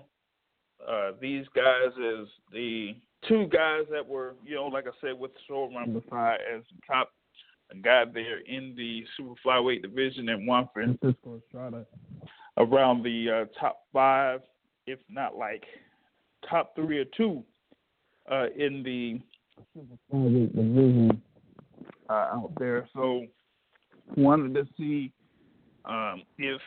uh, 0.87 1.11
these 1.19 1.45
guys 1.55 1.89
as 1.97 2.27
the 2.51 2.95
two 3.27 3.47
guys 3.47 3.85
that 3.89 4.05
were 4.05 4.35
you 4.45 4.55
know 4.55 4.67
like 4.67 4.85
I 4.85 4.91
said 5.01 5.17
with 5.17 5.31
Sor 5.47 5.69
Rungvisai 5.69 6.35
as 6.55 6.61
top 6.85 7.09
guy 7.75 8.03
there 8.13 8.39
in 8.39 8.73
the 8.75 9.03
super 9.15 9.33
flyweight 9.45 9.81
division 9.81 10.29
and 10.29 10.47
Juan 10.47 10.69
Francisco 10.73 11.41
Estrada 11.43 11.85
around 12.57 13.03
the 13.03 13.45
uh, 13.47 13.59
top 13.59 13.81
five, 13.93 14.41
if 14.85 14.99
not 15.09 15.35
like 15.37 15.63
top 16.49 16.75
three 16.75 16.99
or 16.99 17.05
two 17.15 17.43
uh, 18.31 18.45
in 18.57 18.83
the 18.83 19.19
super 19.73 19.95
flyweight 20.11 20.55
division 20.55 21.21
uh, 22.09 22.13
out 22.13 22.51
there. 22.57 22.87
So 22.93 23.25
wanted 24.15 24.53
to 24.55 24.67
see 24.77 25.11
um, 25.85 26.23
if 26.37 26.61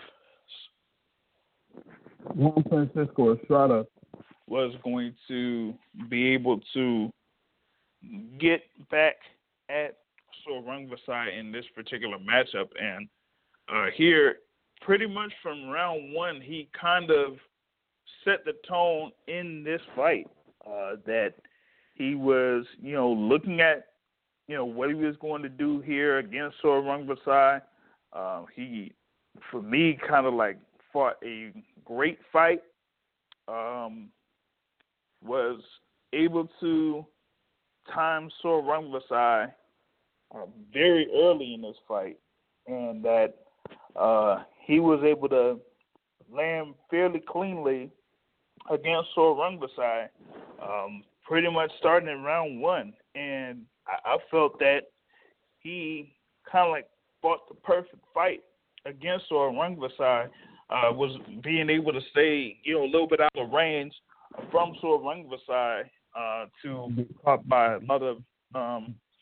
Juan 2.35 2.63
Francisco 2.69 3.37
Estrada 3.37 3.87
was 4.47 4.75
going 4.83 5.15
to 5.29 5.75
be 6.09 6.35
able 6.35 6.61
to 6.75 7.11
get 8.39 8.63
back 8.91 9.17
Sor 10.89 11.15
Rungvisai 11.15 11.39
in 11.39 11.53
this 11.53 11.65
particular 11.75 12.17
matchup. 12.19 12.69
And 12.81 13.09
uh, 13.69 13.87
here, 13.95 14.37
pretty 14.81 15.07
much 15.07 15.33
from 15.43 15.69
round 15.69 16.13
one, 16.13 16.41
he 16.41 16.69
kind 16.79 17.11
of 17.11 17.37
set 18.25 18.45
the 18.45 18.55
tone 18.69 19.13
in 19.29 19.63
this 19.65 19.81
fight 19.95 20.27
uh, 20.67 20.97
that 21.07 21.35
he 21.95 22.15
was, 22.15 22.65
you 22.81 22.95
know, 22.95 23.11
looking 23.11 23.61
at, 23.61 23.87
you 24.49 24.57
know, 24.57 24.65
what 24.65 24.89
he 24.89 24.95
was 24.95 25.17
going 25.21 25.43
to 25.43 25.49
do 25.49 25.81
here 25.81 26.19
against 26.19 26.57
Sor 26.61 26.83
Rungvisai. 26.83 27.61
Uh, 28.13 28.45
he, 28.55 28.93
for 29.51 29.63
me, 29.63 29.99
kind 30.09 30.27
of 30.27 30.35
like 30.35 30.59
fought 30.93 31.17
a 31.25 31.53
great 31.85 32.19
fight. 32.33 32.63
Um, 33.49 34.09
was 35.23 35.61
able 36.13 36.49
to 36.61 37.05
time 37.93 38.31
Sor 38.41 38.63
Rungvisai 38.63 39.53
uh, 40.35 40.47
very 40.73 41.09
early 41.15 41.55
in 41.55 41.63
this 41.63 41.77
fight, 41.87 42.19
and 42.67 43.05
that 43.05 43.35
uh, 43.97 44.43
he 44.65 44.81
was 44.81 45.03
able 45.05 45.29
to 45.29 45.59
land 46.33 46.75
fairly 46.91 47.23
cleanly 47.27 47.91
against 48.71 49.09
Sor 49.15 49.35
Rungvisai, 49.37 50.09
um, 50.63 51.03
pretty 51.27 51.51
much 51.51 51.71
starting 51.79 52.09
in 52.09 52.23
round 52.23 52.61
one. 52.61 52.93
And 53.15 53.63
I, 53.87 54.15
I 54.15 54.17
felt 54.31 54.59
that 54.61 54.83
he 55.59 56.15
kind 56.51 56.67
of 56.67 56.73
like 56.73 56.87
fought 57.21 57.49
the 57.49 57.55
perfect 57.55 57.97
fight 58.15 58.43
against 58.87 59.29
Sor 59.29 59.51
Rungvisai, 59.51 60.29
uh, 60.71 60.93
was 60.93 61.19
being 61.43 61.69
able 61.69 61.93
to 61.93 62.01
stay, 62.13 62.57
you 62.63 62.75
know, 62.75 62.85
a 62.85 62.91
little 62.91 63.09
bit 63.09 63.21
out 63.21 63.31
of 63.37 63.51
range 63.51 63.93
from 64.51 64.75
Sor 64.81 65.01
Rungvisai 65.01 65.83
uh, 66.19 66.47
to 66.63 66.89
be 66.95 67.07
caught 67.25 67.47
by 67.49 67.75
a 67.75 67.79
lot 67.81 68.03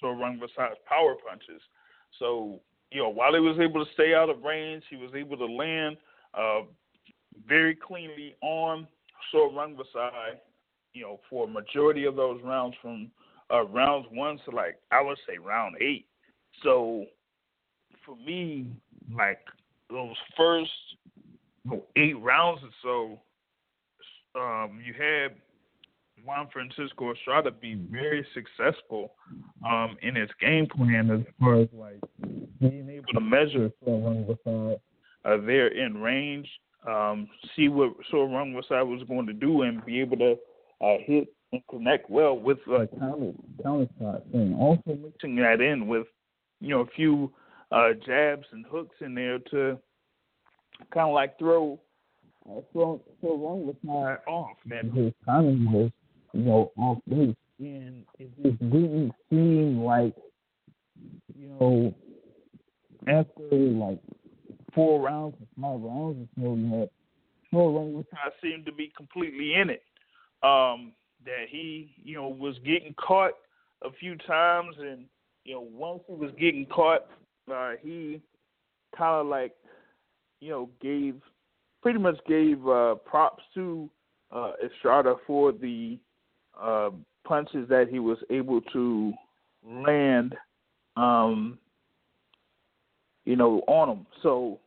um, 0.02 0.08
Sor 0.11 0.14
Rungvisai's 0.14 0.78
power 0.87 1.14
punches. 1.28 1.62
So, 2.18 2.61
you 2.90 3.02
know, 3.02 3.08
while 3.08 3.34
he 3.34 3.40
was 3.40 3.58
able 3.61 3.84
to 3.84 3.92
stay 3.92 4.14
out 4.14 4.30
of 4.30 4.42
range, 4.42 4.82
he 4.90 4.96
was 4.96 5.11
able 5.14 5.37
to 5.37 5.46
land 5.46 5.96
uh, 6.34 6.61
very 7.46 7.74
cleanly 7.74 8.34
on 8.42 8.87
Sor 9.30 9.50
Rungvisai, 9.50 10.37
you 10.94 11.02
know, 11.02 11.20
for 11.28 11.44
a 11.44 11.48
majority 11.48 12.04
of 12.04 12.16
those 12.16 12.40
rounds 12.42 12.76
from 12.80 13.11
uh, 13.52 13.64
rounds 13.64 14.06
one 14.11 14.38
to 14.44 14.54
like, 14.54 14.78
I 14.90 15.02
would 15.02 15.18
say 15.26 15.38
round 15.38 15.76
eight. 15.80 16.06
So 16.62 17.04
for 18.04 18.16
me, 18.16 18.66
like 19.14 19.40
those 19.90 20.16
first 20.37 20.70
you 21.64 21.70
know, 21.70 21.82
eight 21.96 22.20
rounds 22.20 22.61
or 22.62 23.18
so, 24.34 24.38
um, 24.38 24.80
you 24.84 24.92
had 24.92 25.34
Juan 26.28 26.46
Francisco 26.52 27.14
Estrada 27.14 27.50
be 27.50 27.74
very 27.90 28.24
successful 28.34 29.14
um, 29.66 29.96
in 30.02 30.14
his 30.14 30.28
game 30.38 30.66
plan 30.66 31.10
as 31.10 31.20
far 31.40 31.62
as 31.62 31.68
like 31.72 32.00
being 32.60 32.86
able 32.90 33.06
to 33.14 33.20
measure 33.20 33.70
Sor 33.82 33.98
Rungvisai 33.98 34.74
uh, 35.24 35.36
there 35.46 35.68
in 35.68 35.96
range, 35.96 36.46
um, 36.86 37.28
see 37.56 37.68
what 37.68 37.94
Sor 38.10 38.28
Rungvisai 38.28 38.86
was 38.86 39.02
going 39.08 39.26
to 39.26 39.32
do, 39.32 39.62
and 39.62 39.82
be 39.86 40.00
able 40.00 40.18
to 40.18 40.32
uh, 40.82 40.98
hit 41.00 41.28
and 41.52 41.62
connect 41.70 42.10
well 42.10 42.38
with 42.38 42.58
uh, 42.70 42.84
counter 43.00 43.32
counter 43.62 43.88
shots, 43.98 44.26
and 44.34 44.54
also 44.54 44.98
mixing 45.02 45.34
that 45.36 45.62
in 45.62 45.86
with 45.86 46.06
you 46.60 46.68
know 46.68 46.80
a 46.80 46.90
few 46.94 47.32
uh, 47.72 47.94
jabs 48.04 48.44
and 48.52 48.66
hooks 48.66 48.96
in 49.00 49.14
there 49.14 49.38
to 49.50 49.78
kind 50.92 51.08
of 51.08 51.14
like 51.14 51.38
throw 51.38 51.80
uh, 52.50 52.60
throw 52.74 53.00
Sor 53.22 53.38
Rungvisai 53.38 54.18
off, 54.26 54.58
and 54.70 54.92
his 54.92 55.14
timing 55.24 55.72
was 55.72 55.90
you 56.32 56.42
know, 56.42 56.72
off 56.76 56.98
base. 57.08 57.34
And 57.58 58.04
it 58.18 58.30
just 58.42 58.58
didn't 58.58 59.12
seem 59.30 59.82
like, 59.82 60.14
you 61.36 61.48
know, 61.48 61.94
after 63.06 63.56
like 63.56 63.98
four 64.74 65.00
rounds 65.00 65.36
or 65.40 65.46
five 65.60 65.82
rounds 65.82 66.28
or 66.36 66.42
so, 66.42 66.76
that 66.76 66.90
Sor 67.50 67.80
Rungvisai 67.80 68.30
seemed 68.42 68.66
to 68.66 68.72
be 68.72 68.92
completely 68.96 69.54
in 69.54 69.70
it. 69.70 69.82
Um, 70.42 70.92
that 71.24 71.46
he, 71.48 71.94
you 72.02 72.14
know, 72.14 72.28
was 72.28 72.56
getting 72.64 72.94
caught 72.94 73.32
a 73.82 73.90
few 73.98 74.16
times, 74.16 74.76
and 74.78 75.06
you 75.44 75.54
know, 75.54 75.66
once 75.72 76.00
he 76.06 76.14
was 76.14 76.30
getting 76.38 76.66
caught, 76.66 77.06
uh, 77.52 77.72
he 77.82 78.20
kind 78.96 79.20
of 79.20 79.26
like, 79.26 79.54
you 80.40 80.50
know, 80.50 80.70
gave 80.80 81.16
pretty 81.82 81.98
much 81.98 82.16
gave 82.26 82.66
uh, 82.68 82.94
props 82.96 83.42
to 83.54 83.90
uh, 84.30 84.52
Estrada 84.64 85.16
for 85.26 85.52
the 85.52 85.98
uh, 86.61 86.90
punches 87.25 87.68
that 87.68 87.88
he 87.90 87.99
was 87.99 88.18
able 88.31 88.61
to 88.73 89.12
land, 89.64 90.35
um, 90.97 91.59
you 93.25 93.37
know, 93.37 93.62
on 93.66 93.90
him. 93.90 94.07
So 94.23 94.59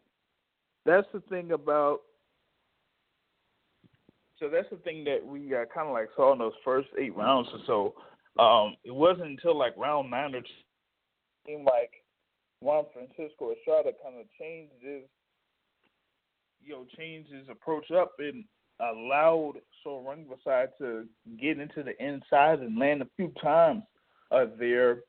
that's 0.85 1.07
the 1.13 1.21
thing 1.21 1.51
about. 1.51 2.01
So 4.39 4.49
that's 4.49 4.69
the 4.71 4.77
thing 4.77 5.03
that 5.03 5.23
we 5.23 5.53
uh, 5.53 5.65
kind 5.73 5.87
of 5.87 5.93
like 5.93 6.09
saw 6.15 6.33
in 6.33 6.39
those 6.39 6.53
first 6.65 6.87
eight 6.99 7.15
rounds 7.15 7.49
or 7.53 7.59
so. 7.67 8.41
Um, 8.41 8.75
it 8.83 8.93
wasn't 8.93 9.27
until 9.27 9.57
like 9.57 9.77
round 9.77 10.09
nine 10.09 10.33
or 10.33 10.41
seemed 11.45 11.65
like 11.65 11.91
Juan 12.61 12.85
Francisco 12.93 13.51
Estrada 13.51 13.91
kind 14.03 14.19
of 14.19 14.25
changed 14.39 14.73
his, 14.81 15.03
you 16.63 16.73
know, 16.73 16.85
changed 16.97 17.31
his 17.31 17.47
approach 17.49 17.91
up 17.91 18.13
and 18.19 18.43
allowed 18.81 19.53
Sor 19.83 20.01
Rungvisai 20.03 20.67
to 20.79 21.07
get 21.39 21.59
into 21.59 21.83
the 21.83 21.93
inside 22.03 22.59
and 22.59 22.77
land 22.77 23.01
a 23.01 23.07
few 23.15 23.31
times 23.41 23.83
uh, 24.31 24.45
there, 24.57 25.01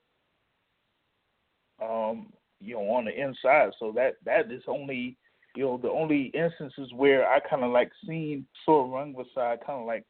um, 1.83 2.33
you 2.61 2.75
know, 2.75 2.83
on 2.91 3.05
the 3.05 3.19
inside. 3.19 3.71
So 3.79 3.93
that 3.97 4.17
that 4.25 4.51
is 4.51 4.63
only, 4.67 5.17
you 5.55 5.65
know, 5.65 5.79
the 5.79 5.91
only 5.91 6.33
instances 6.35 6.93
where 6.95 7.29
I 7.29 7.41
kind 7.41 7.65
of 7.65 7.73
like 7.73 7.91
seen 8.07 8.47
Sor 8.65 8.87
Rungvisai 8.87 9.65
kind 9.65 9.81
of 9.81 9.87
like 9.87 10.05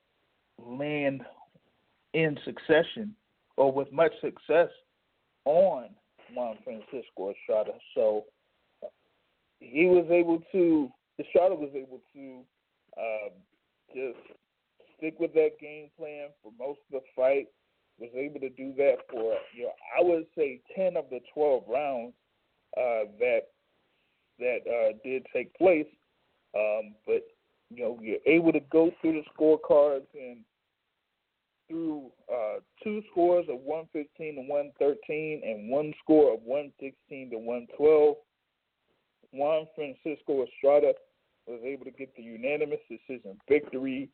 land 0.59 1.23
in 2.15 2.39
succession 2.45 3.15
or 3.57 3.73
with 3.73 3.93
much 3.93 4.13
success 4.21 4.69
on 5.45 5.89
Juan 6.35 6.57
Francisco 6.65 7.33
Estrada. 7.33 7.73
So 7.95 8.25
he 9.61 9.87
was 9.87 10.07
able 10.11 10.43
to, 10.53 10.91
Estrada 11.19 11.55
was 11.55 11.71
able 11.75 12.01
to 12.15 12.43
uh, 12.99 13.31
just 13.95 14.19
stick 14.97 15.19
with 15.19 15.33
that 15.35 15.59
game 15.61 15.91
plan 15.99 16.29
for 16.43 16.53
most 16.59 16.81
of 16.93 17.01
the 17.01 17.07
fight. 17.17 17.47
Was 18.01 18.11
able 18.17 18.41
to 18.41 18.49
do 18.49 18.73
that 18.79 18.97
for 19.11 19.35
you 19.55 19.65
know 19.65 19.73
I 19.97 20.03
would 20.03 20.25
say 20.37 20.61
ten 20.75 20.97
of 20.97 21.05
the 21.11 21.21
twelve 21.35 21.65
rounds 21.69 22.15
uh, 22.77 23.05
that 23.21 23.43
that 24.39 24.61
uh, 24.67 24.99
did 25.05 25.27
take 25.33 25.55
place. 25.55 25.87
Um, 26.57 26.95
but 27.07 27.23
you 27.71 27.85
know 27.85 27.99
you're 28.01 28.19
able 28.27 28.53
to 28.53 28.61
go 28.73 28.91
through 29.01 29.23
the 29.23 29.25
scorecards 29.37 30.07
and 30.15 30.39
through 31.69 32.11
uh, 32.33 32.61
two 32.83 33.03
scores 33.11 33.47
of 33.49 33.61
115 33.61 34.35
to 34.35 34.41
113 34.43 35.43
and 35.45 35.71
one 35.71 35.95
score 36.03 36.35
of 36.35 36.41
116 36.43 37.31
to 37.31 37.39
112. 37.39 38.17
Juan 39.33 39.67
Francisco 39.75 40.45
Estrada 40.45 40.93
was 41.47 41.61
able 41.65 41.85
to 41.85 41.91
get 41.91 42.15
the 42.17 42.23
unanimous 42.23 42.81
decision 42.89 43.37
victory 43.49 44.09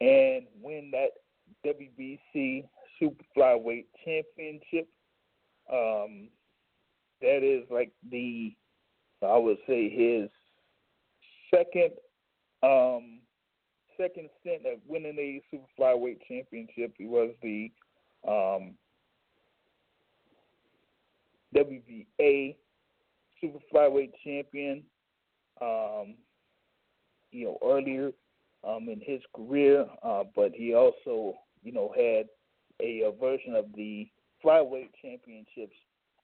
and 0.00 0.46
win 0.62 0.90
that 0.92 1.10
WBC 1.66 2.64
Super 2.98 3.24
Flyweight 3.36 3.86
Championship. 4.04 4.88
Um, 5.72 6.28
that 7.20 7.42
is 7.42 7.64
like 7.70 7.92
the, 8.10 8.54
I 9.22 9.36
would 9.36 9.58
say, 9.66 9.90
his 9.90 10.30
second 11.54 11.90
um, 12.62 13.20
second 13.96 14.30
stint 14.40 14.62
of 14.66 14.78
winning 14.86 15.18
a 15.18 15.42
super 15.50 15.66
flyweight 15.78 16.18
championship. 16.26 16.94
He 16.96 17.06
was 17.06 17.30
the 17.42 17.70
um, 18.26 18.74
WBA 21.54 22.56
super 23.40 23.58
flyweight 23.72 24.12
champion. 24.24 24.82
Um, 25.60 26.14
you 27.32 27.46
know, 27.46 27.58
earlier 27.64 28.10
um, 28.66 28.88
in 28.88 29.00
his 29.00 29.20
career, 29.34 29.86
uh, 30.02 30.24
but 30.34 30.52
he 30.52 30.74
also, 30.74 31.34
you 31.62 31.72
know, 31.72 31.92
had 31.96 32.26
a, 32.80 33.02
a 33.02 33.12
version 33.18 33.54
of 33.54 33.66
the 33.76 34.08
flyweight 34.44 34.90
championships 35.00 35.76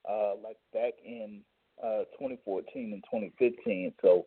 uh, 0.09 0.33
like 0.43 0.57
back 0.73 0.95
in 1.05 1.41
uh, 1.83 2.05
2014 2.19 2.93
and 2.93 3.05
2015. 3.05 3.93
So 4.03 4.27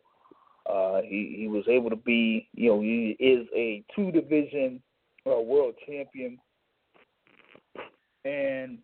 uh, 0.68 1.02
he 1.02 1.34
he 1.38 1.48
was 1.48 1.64
able 1.68 1.90
to 1.90 1.96
be, 1.96 2.48
you 2.54 2.70
know, 2.70 2.80
he 2.80 3.16
is 3.18 3.46
a 3.54 3.82
two 3.94 4.10
division 4.12 4.82
uh, 5.26 5.40
world 5.40 5.74
champion, 5.86 6.38
and 8.24 8.78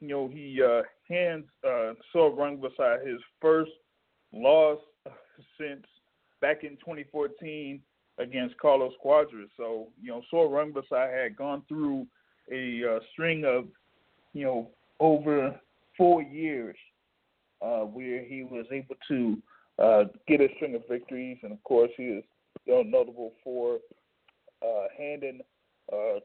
you 0.00 0.08
know 0.08 0.28
he 0.28 0.60
uh, 0.62 0.82
hands 1.08 1.44
uh, 1.66 1.92
Sor 2.12 2.30
beside 2.56 3.06
his 3.06 3.20
first 3.40 3.70
loss 4.32 4.78
since 5.58 5.84
back 6.40 6.64
in 6.64 6.70
2014 6.76 7.80
against 8.18 8.58
Carlos 8.58 8.92
Cuadras. 9.04 9.48
So 9.56 9.88
you 10.00 10.10
know 10.10 10.22
Sor 10.30 10.48
Rungvisai 10.48 11.22
had 11.22 11.36
gone 11.36 11.62
through 11.68 12.06
a 12.52 12.82
uh, 12.96 12.98
string 13.12 13.44
of 13.44 13.66
you 14.32 14.44
know 14.44 14.70
over 14.98 15.58
four 15.96 16.22
years 16.22 16.76
uh, 17.62 17.80
where 17.80 18.24
he 18.24 18.42
was 18.42 18.66
able 18.70 18.96
to 19.08 19.42
uh, 19.78 20.04
get 20.28 20.40
a 20.40 20.48
string 20.56 20.74
of 20.74 20.82
victories, 20.88 21.38
and 21.42 21.52
of 21.52 21.62
course 21.64 21.90
he 21.96 22.04
is 22.04 22.24
notable 22.66 23.32
for 23.42 23.78
uh, 24.62 24.86
handing 24.96 25.40
uh, 25.92 26.20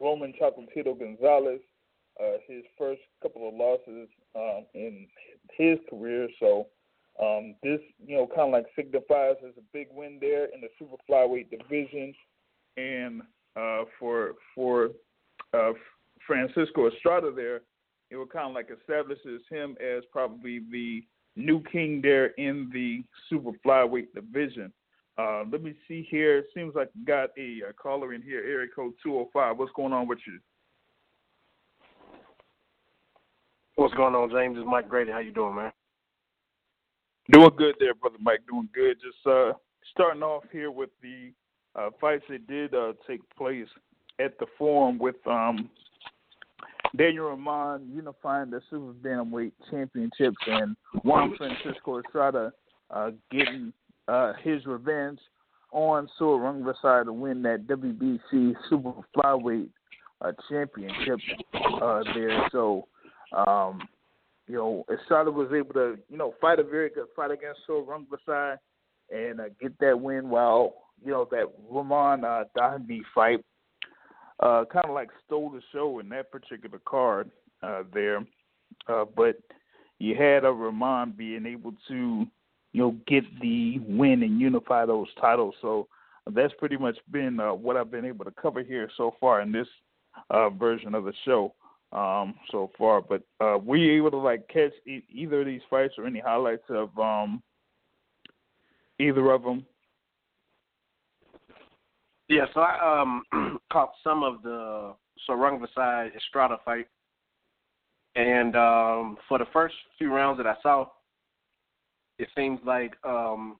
Roman 0.00 0.32
Chocolatito 0.32 0.98
Gonzalez 0.98 1.60
uh, 2.20 2.38
his 2.46 2.64
first 2.76 3.00
couple 3.22 3.48
of 3.48 3.54
losses 3.54 4.08
um, 4.34 4.66
in 4.74 5.06
his 5.56 5.78
career. 5.88 6.28
So 6.40 6.66
um, 7.22 7.54
this, 7.62 7.80
you 8.04 8.16
know, 8.16 8.26
kind 8.26 8.48
of 8.48 8.52
like 8.52 8.66
signifies 8.76 9.36
as 9.44 9.54
a 9.58 9.62
big 9.72 9.88
win 9.92 10.18
there 10.20 10.44
in 10.46 10.60
the 10.60 10.68
super 10.78 10.96
flyweight 11.10 11.50
division, 11.50 12.14
and 12.76 13.22
uh, 13.56 13.84
for 13.98 14.34
for 14.54 14.90
uh, 15.52 15.72
Francisco 16.26 16.88
Estrada 16.88 17.32
there, 17.34 17.62
it 18.10 18.16
would 18.16 18.30
kind 18.30 18.48
of 18.48 18.54
like 18.54 18.68
establishes 18.70 19.42
him 19.50 19.76
as 19.80 20.04
probably 20.12 20.60
the 20.70 21.02
new 21.36 21.62
king 21.72 22.00
there 22.02 22.26
in 22.38 22.70
the 22.72 23.02
super 23.28 23.50
flyweight 23.64 24.12
division. 24.14 24.72
Uh, 25.18 25.42
let 25.50 25.62
me 25.62 25.74
see 25.88 26.06
here. 26.08 26.44
Seems 26.54 26.74
like 26.76 26.90
got 27.04 27.30
a, 27.36 27.62
a 27.70 27.72
caller 27.72 28.14
in 28.14 28.22
here, 28.22 28.38
area 28.40 28.68
code 28.74 28.92
205. 29.02 29.58
What's 29.58 29.72
going 29.74 29.92
on 29.92 30.06
with 30.06 30.20
you? 30.26 30.38
What's 33.74 33.94
going 33.94 34.14
on, 34.14 34.30
James? 34.30 34.56
It's 34.58 34.66
Mike 34.68 34.88
Grady. 34.88 35.10
How 35.10 35.18
you 35.18 35.32
doing, 35.32 35.56
man? 35.56 35.72
Doing 37.30 37.50
good 37.56 37.74
there, 37.78 37.94
brother 37.94 38.16
Mike. 38.20 38.40
Doing 38.50 38.68
good. 38.74 38.96
Just 39.02 39.26
uh, 39.26 39.52
starting 39.92 40.22
off 40.22 40.44
here 40.50 40.70
with 40.70 40.90
the 41.02 41.32
uh, 41.74 41.90
fights 42.00 42.24
that 42.30 42.46
did 42.46 42.74
uh, 42.74 42.92
take 43.06 43.20
place 43.36 43.66
at 44.18 44.38
the 44.38 44.46
forum 44.56 44.98
with 44.98 45.16
um, 45.26 45.68
Daniel 46.96 47.26
Roman 47.26 47.90
unifying 47.94 48.50
the 48.50 48.60
super 48.70 48.92
bantamweight 48.92 49.52
championships 49.70 50.36
and 50.46 50.76
Juan 51.04 51.34
Francisco 51.36 52.00
Estrada 52.00 52.52
uh, 52.90 53.10
getting 53.30 53.72
uh, 54.08 54.32
his 54.42 54.64
revenge 54.64 55.18
on 55.72 56.08
Sor 56.18 56.40
Rungvisai 56.40 57.04
to 57.04 57.12
win 57.12 57.42
that 57.42 57.66
WBC 57.66 58.54
super 58.70 58.94
flyweight 59.16 59.68
uh, 60.22 60.32
championship 60.48 61.20
there. 62.14 62.48
So, 62.50 62.88
um, 63.36 63.80
you 64.48 64.56
know, 64.56 64.84
Estrada 64.92 65.30
was 65.30 65.52
able 65.54 65.74
to, 65.74 65.98
you 66.08 66.16
know, 66.16 66.34
fight 66.40 66.58
a 66.58 66.64
very 66.64 66.88
good 66.88 67.06
fight 67.14 67.30
against 67.30 67.60
Sor 67.66 67.84
Rungvisai 67.84 68.56
and 69.14 69.40
uh, 69.40 69.44
get 69.60 69.78
that 69.78 70.00
win 70.00 70.30
while, 70.30 70.74
you 71.04 71.12
know, 71.12 71.28
that 71.30 71.44
Roman 71.70 72.24
uh, 72.24 72.44
Doheny 72.56 73.00
fight 73.14 73.44
uh, 74.40 74.64
kind 74.72 74.86
of 74.86 74.94
like 74.94 75.10
stole 75.26 75.50
the 75.50 75.60
show 75.72 75.98
in 75.98 76.08
that 76.08 76.30
particular 76.30 76.80
card 76.86 77.30
uh, 77.62 77.82
there. 77.92 78.24
Uh, 78.88 79.04
but 79.16 79.38
you 79.98 80.14
had 80.14 80.44
a 80.44 80.50
Roman 80.50 81.12
being 81.12 81.44
able 81.44 81.74
to, 81.88 82.26
you 82.72 82.80
know, 82.80 82.96
get 83.06 83.24
the 83.40 83.80
win 83.86 84.22
and 84.22 84.40
unify 84.40 84.86
those 84.86 85.08
titles. 85.20 85.54
So 85.60 85.88
that's 86.34 86.54
pretty 86.58 86.76
much 86.76 86.96
been 87.10 87.38
uh, 87.38 87.52
what 87.52 87.76
I've 87.76 87.90
been 87.90 88.04
able 88.04 88.24
to 88.24 88.32
cover 88.40 88.62
here 88.62 88.88
so 88.96 89.14
far 89.20 89.42
in 89.42 89.52
this 89.52 89.68
uh, 90.30 90.48
version 90.50 90.94
of 90.94 91.04
the 91.04 91.12
show 91.24 91.54
um, 91.92 92.34
so 92.50 92.70
far. 92.76 93.00
But 93.00 93.22
uh, 93.40 93.58
were 93.58 93.76
you 93.76 93.96
able 93.96 94.10
to 94.10 94.18
like 94.18 94.48
catch 94.48 94.72
e- 94.86 95.04
either 95.12 95.40
of 95.40 95.46
these 95.46 95.62
fights 95.70 95.94
or 95.98 96.06
any 96.06 96.20
highlights 96.20 96.64
of 96.68 96.96
um, 96.98 97.42
either 98.98 99.30
of 99.30 99.42
them? 99.42 99.64
Yeah, 102.28 102.44
so 102.52 102.60
I 102.60 103.00
um 103.00 103.22
caught 103.72 103.92
some 104.04 104.22
of 104.22 104.42
the 104.42 104.94
Sor 105.26 105.36
Rungvisai 105.36 106.14
Estrada 106.14 106.58
fight, 106.64 106.86
and 108.16 108.54
um 108.54 109.16
for 109.28 109.38
the 109.38 109.46
first 109.52 109.74
few 109.96 110.12
rounds 110.12 110.38
that 110.38 110.46
I 110.46 110.54
saw, 110.62 110.86
it 112.18 112.28
seems 112.36 112.60
like 112.66 112.92
um 113.04 113.56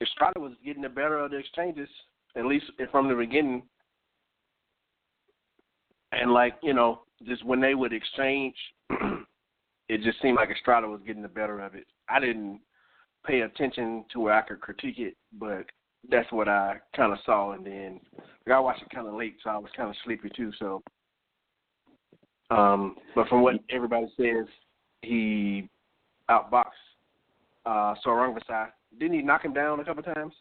Estrada 0.00 0.40
was 0.40 0.52
getting 0.64 0.82
the 0.82 0.88
better 0.88 1.18
of 1.18 1.32
the 1.32 1.36
exchanges, 1.36 1.88
at 2.34 2.46
least 2.46 2.66
from 2.90 3.08
the 3.08 3.14
beginning. 3.14 3.62
And 6.12 6.32
like 6.32 6.54
you 6.62 6.72
know, 6.72 7.00
just 7.26 7.44
when 7.44 7.60
they 7.60 7.74
would 7.74 7.92
exchange, 7.92 8.54
it 9.88 10.02
just 10.02 10.20
seemed 10.22 10.36
like 10.36 10.50
Estrada 10.50 10.86
was 10.86 11.00
getting 11.06 11.22
the 11.22 11.28
better 11.28 11.60
of 11.60 11.74
it. 11.74 11.86
I 12.08 12.20
didn't 12.20 12.60
pay 13.26 13.40
attention 13.40 14.04
to 14.12 14.20
where 14.20 14.34
I 14.34 14.42
could 14.42 14.60
critique 14.60 14.98
it, 14.98 15.16
but 15.38 15.64
that's 16.10 16.30
what 16.32 16.48
I 16.48 16.76
kind 16.94 17.12
of 17.12 17.18
saw, 17.24 17.52
and 17.52 17.66
then 17.66 18.00
like, 18.46 18.54
I 18.54 18.60
watched 18.60 18.82
it 18.82 18.94
kind 18.94 19.06
of 19.06 19.14
late, 19.14 19.36
so 19.42 19.50
I 19.50 19.58
was 19.58 19.70
kind 19.76 19.90
of 19.90 19.96
sleepy 20.04 20.30
too. 20.34 20.52
So, 20.58 20.82
um, 22.50 22.96
but 23.14 23.28
from 23.28 23.42
what 23.42 23.56
everybody 23.70 24.06
says, 24.16 24.46
he 25.02 25.68
outboxed 26.30 26.64
uh, 27.66 27.94
Sor 28.02 28.16
Rungvisai. 28.16 28.68
Didn't 28.98 29.16
he 29.16 29.22
knock 29.22 29.44
him 29.44 29.52
down 29.52 29.80
a 29.80 29.84
couple 29.84 30.02
times? 30.02 30.32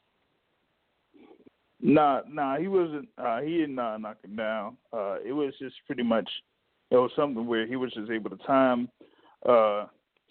Nah, 1.80 2.22
nah, 2.28 2.58
he 2.58 2.68
wasn't. 2.68 3.08
Uh, 3.18 3.42
he 3.42 3.58
didn't 3.58 3.78
uh, 3.78 3.98
knock 3.98 4.18
him 4.24 4.36
down. 4.36 4.78
Uh, 4.92 5.18
it 5.24 5.34
was 5.34 5.54
just 5.60 5.76
pretty 5.86 6.04
much, 6.04 6.30
it 6.92 6.96
was 6.96 7.12
something 7.16 7.46
where 7.46 7.68
he 7.68 7.76
was 7.76 7.94
just 7.94 8.12
able 8.12 8.30
to 8.30 8.38
time 8.38 8.90
uh, 9.46 9.86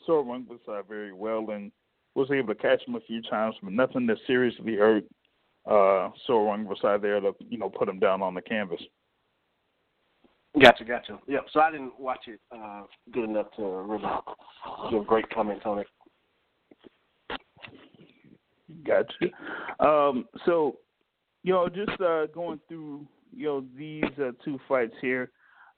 Sor 0.04 0.24
Rungvisai 0.24 0.86
very 0.88 1.12
well 1.12 1.50
and 1.50 1.72
was 2.14 2.30
able 2.30 2.54
to 2.54 2.60
catch 2.60 2.82
him 2.86 2.94
a 2.94 3.00
few 3.00 3.20
times, 3.22 3.56
but 3.62 3.72
nothing 3.72 4.06
that 4.06 4.18
seriously 4.26 4.76
hurt 4.76 5.04
uh, 5.66 6.10
Sor 6.26 6.56
Rungvisai 6.56 7.00
there 7.00 7.20
to 7.20 7.32
you 7.40 7.58
know 7.58 7.68
put 7.68 7.88
him 7.88 7.98
down 7.98 8.22
on 8.22 8.34
the 8.34 8.42
canvas. 8.42 8.80
Gotcha, 10.60 10.84
gotcha. 10.84 11.18
Yep. 11.28 11.46
So 11.52 11.60
I 11.60 11.70
didn't 11.70 11.98
watch 12.00 12.26
it 12.28 12.40
uh, 12.50 12.82
good 13.12 13.24
enough 13.24 13.48
to 13.56 13.62
really 13.62 14.08
give 14.90 15.06
great 15.06 15.28
comments 15.28 15.62
on 15.66 15.80
it. 15.80 15.86
Gotcha. 18.86 19.32
Um, 19.80 20.26
so, 20.46 20.78
you 21.42 21.52
know, 21.52 21.68
just 21.68 22.00
uh, 22.00 22.26
going 22.34 22.58
through, 22.68 23.06
you 23.34 23.46
know, 23.46 23.64
these 23.76 24.04
uh, 24.18 24.30
two 24.44 24.58
fights 24.66 24.94
here, 25.02 25.30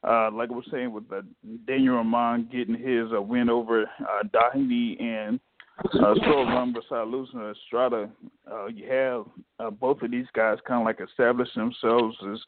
uh, 0.06 0.30
like 0.30 0.50
I 0.50 0.54
was 0.54 0.68
saying 0.70 0.92
with 0.92 1.04
uh, 1.12 1.22
Daniel 1.66 1.96
Roman 1.96 2.48
getting 2.50 2.74
his 2.74 3.12
uh, 3.14 3.20
win 3.20 3.50
over 3.50 3.82
uh, 3.82 4.22
Doheny 4.32 5.00
and 5.02 5.40
uh, 5.84 6.14
Sor 6.24 6.46
Rungvisai 6.46 7.10
losing 7.10 7.40
to 7.40 7.50
Estrada, 7.50 8.10
uh, 8.50 8.66
you 8.66 8.90
have 8.90 9.24
uh, 9.60 9.70
both 9.70 10.02
of 10.02 10.10
these 10.10 10.26
guys 10.34 10.58
kind 10.66 10.80
of 10.80 10.86
like 10.86 11.00
establish 11.00 11.48
themselves 11.54 12.16
as 12.32 12.38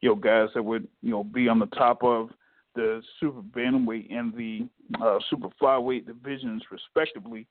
you 0.00 0.08
know 0.08 0.14
guys 0.14 0.48
that 0.54 0.62
would 0.62 0.86
you 1.02 1.10
know 1.10 1.24
be 1.24 1.48
on 1.48 1.58
the 1.58 1.66
top 1.66 2.02
of 2.02 2.30
the 2.74 3.02
super 3.18 3.42
bantamweight 3.42 4.12
and 4.12 4.32
the 4.34 4.68
uh, 5.02 5.18
super 5.28 5.48
flyweight 5.60 6.06
divisions 6.06 6.62
respectively. 6.70 7.46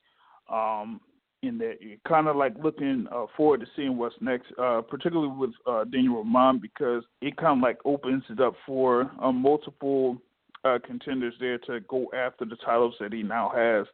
Um, 0.50 1.00
in 1.42 1.58
that 1.58 1.76
you're 1.80 1.96
kind 2.06 2.28
of 2.28 2.36
like 2.36 2.52
looking 2.62 3.06
uh, 3.10 3.26
forward 3.36 3.60
to 3.60 3.66
seeing 3.74 3.96
what's 3.96 4.14
next, 4.20 4.46
uh, 4.58 4.82
particularly 4.82 5.32
with 5.32 5.50
uh, 5.66 5.84
Daniel 5.84 6.16
Roman, 6.16 6.58
because 6.58 7.02
it 7.22 7.36
kind 7.36 7.58
of 7.58 7.62
like 7.62 7.78
opens 7.84 8.22
it 8.28 8.40
up 8.40 8.54
for 8.66 9.10
uh, 9.22 9.32
multiple 9.32 10.18
uh, 10.64 10.78
contenders 10.84 11.34
there 11.40 11.58
to 11.58 11.80
go 11.88 12.10
after 12.14 12.44
the 12.44 12.56
titles 12.56 12.94
that 13.00 13.12
he 13.12 13.22
now 13.22 13.50
has. 13.54 13.86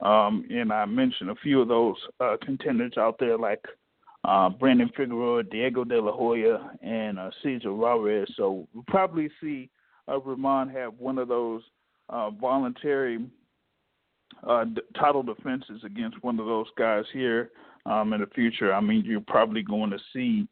Um, 0.00 0.46
and 0.50 0.72
I 0.72 0.84
mentioned 0.86 1.30
a 1.30 1.34
few 1.36 1.60
of 1.60 1.68
those 1.68 1.96
uh, 2.20 2.36
contenders 2.42 2.94
out 2.98 3.16
there, 3.18 3.38
like 3.38 3.64
uh, 4.24 4.48
Brandon 4.48 4.90
Figueroa, 4.96 5.42
Diego 5.44 5.84
De 5.84 6.00
La 6.00 6.12
Hoya, 6.12 6.70
and 6.82 7.18
Cesar 7.42 7.72
Juarez. 7.72 8.28
So 8.36 8.66
we'll 8.74 8.84
probably 8.88 9.30
see 9.40 9.70
Roman 10.08 10.68
have 10.70 10.94
one 10.98 11.18
of 11.18 11.28
those 11.28 11.62
voluntary 12.40 13.26
uh, 14.46 14.64
title 14.98 15.22
defenses 15.22 15.82
against 15.84 16.22
one 16.22 16.38
of 16.38 16.46
those 16.46 16.66
guys 16.76 17.04
here 17.12 17.50
um, 17.86 18.12
in 18.12 18.20
the 18.20 18.26
future. 18.28 18.72
I 18.72 18.80
mean, 18.80 19.04
you're 19.04 19.20
probably 19.20 19.62
going 19.62 19.90
to 19.90 19.98
see 20.12 20.46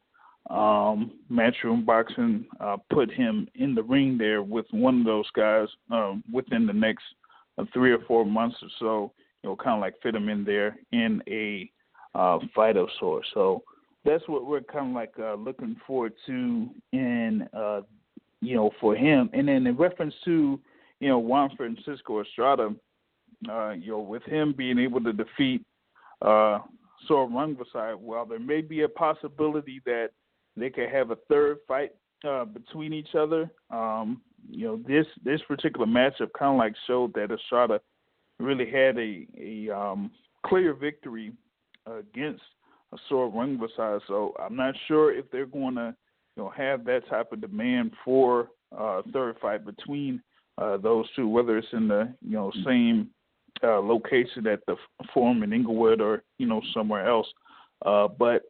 um, 0.49 1.11
Matchroom 1.31 1.85
Boxing 1.85 2.45
uh, 2.59 2.77
put 2.91 3.11
him 3.11 3.47
in 3.55 3.73
the 3.73 3.83
ring 3.83 4.17
there 4.17 4.43
with 4.43 4.65
one 4.71 4.99
of 4.99 5.05
those 5.05 5.29
guys 5.35 5.67
uh, 5.91 6.13
within 6.31 6.65
the 6.65 6.73
next 6.73 7.03
uh, 7.57 7.65
three 7.73 7.91
or 7.91 7.99
four 8.07 8.25
months 8.25 8.57
or 8.61 8.69
so. 8.79 9.11
You 9.43 9.49
know, 9.49 9.55
kind 9.55 9.75
of 9.75 9.81
like 9.81 9.95
fit 10.01 10.15
him 10.15 10.29
in 10.29 10.43
there 10.43 10.77
in 10.91 11.21
a 11.27 11.69
uh, 12.15 12.39
fight 12.55 12.77
of 12.77 12.89
sorts. 12.99 13.27
So 13.33 13.63
that's 14.03 14.27
what 14.27 14.45
we're 14.45 14.61
kind 14.61 14.89
of 14.89 14.95
like 14.95 15.13
uh, 15.19 15.35
looking 15.35 15.75
forward 15.85 16.13
to 16.27 16.69
in 16.93 17.47
uh, 17.53 17.81
you 18.41 18.55
know 18.55 18.71
for 18.79 18.95
him. 18.95 19.29
And 19.33 19.47
then 19.47 19.67
in 19.67 19.75
reference 19.75 20.13
to 20.25 20.59
you 20.99 21.09
know 21.09 21.19
Juan 21.19 21.55
Francisco 21.57 22.21
Estrada, 22.21 22.73
uh, 23.49 23.71
you 23.71 23.91
know 23.91 23.99
with 23.99 24.23
him 24.23 24.53
being 24.57 24.79
able 24.79 25.01
to 25.03 25.13
defeat 25.13 25.63
uh, 26.21 26.59
Sor 27.07 27.27
Rungvisai, 27.27 27.95
while 27.97 28.25
there 28.25 28.39
may 28.39 28.61
be 28.61 28.81
a 28.81 28.89
possibility 28.89 29.81
that 29.85 30.09
they 30.55 30.69
could 30.69 30.89
have 30.89 31.11
a 31.11 31.17
third 31.29 31.57
fight 31.67 31.91
uh, 32.27 32.45
between 32.45 32.93
each 32.93 33.15
other. 33.15 33.49
Um, 33.69 34.21
you 34.49 34.67
know 34.67 34.79
this 34.87 35.05
this 35.23 35.41
particular 35.47 35.87
matchup 35.87 36.29
kind 36.37 36.53
of 36.53 36.57
like 36.57 36.75
showed 36.87 37.13
that 37.15 37.31
Estrada 37.31 37.81
really 38.39 38.69
had 38.69 38.97
a 38.97 39.27
a 39.39 39.69
um, 39.75 40.11
clear 40.45 40.73
victory 40.73 41.33
against 41.87 42.43
Sor 43.09 43.31
Rungvisai. 43.31 43.99
So 44.07 44.33
I'm 44.39 44.55
not 44.55 44.75
sure 44.87 45.13
if 45.13 45.29
they're 45.31 45.45
going 45.45 45.75
to, 45.75 45.95
you 46.35 46.43
know, 46.43 46.49
have 46.49 46.85
that 46.85 47.07
type 47.09 47.31
of 47.31 47.41
demand 47.41 47.91
for 48.03 48.49
uh, 48.77 48.99
a 48.99 49.03
third 49.11 49.37
fight 49.41 49.65
between 49.65 50.21
uh, 50.57 50.77
those 50.77 51.05
two, 51.15 51.27
whether 51.27 51.57
it's 51.57 51.67
in 51.73 51.87
the 51.87 52.13
you 52.21 52.33
know 52.33 52.51
same 52.65 53.09
uh, 53.63 53.79
location 53.79 54.47
at 54.47 54.59
the 54.67 54.75
Forum 55.13 55.43
in 55.43 55.53
Inglewood 55.53 56.01
or 56.01 56.23
you 56.37 56.47
know 56.47 56.61
somewhere 56.73 57.07
else. 57.07 57.27
Uh, 57.85 58.07
but 58.07 58.43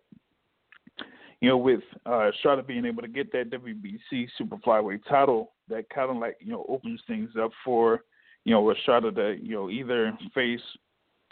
you 1.41 1.49
know, 1.49 1.57
with 1.57 1.81
uh, 2.07 2.29
Estrada 2.29 2.63
being 2.63 2.85
able 2.85 3.01
to 3.01 3.07
get 3.07 3.31
that 3.31 3.51
WBC 3.51 4.27
super 4.37 4.57
flyweight 4.57 5.01
title, 5.07 5.53
that 5.69 5.89
kind 5.89 6.09
of 6.09 6.17
like 6.17 6.37
you 6.39 6.51
know 6.51 6.65
opens 6.69 7.01
things 7.07 7.29
up 7.41 7.51
for 7.63 8.01
you 8.45 8.53
know 8.53 8.71
Estrada 8.71 9.11
to 9.11 9.37
you 9.41 9.53
know 9.55 9.69
either 9.69 10.17
face 10.33 10.61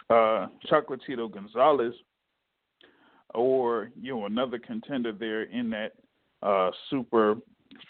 uh, 0.10 0.48
Chocolatito 0.70 1.32
Gonzalez 1.32 1.94
or 3.34 3.90
you 4.00 4.14
know 4.14 4.26
another 4.26 4.60
contender 4.60 5.12
there 5.12 5.44
in 5.44 5.70
that 5.72 5.94
uh, 6.42 6.70
super 6.90 7.36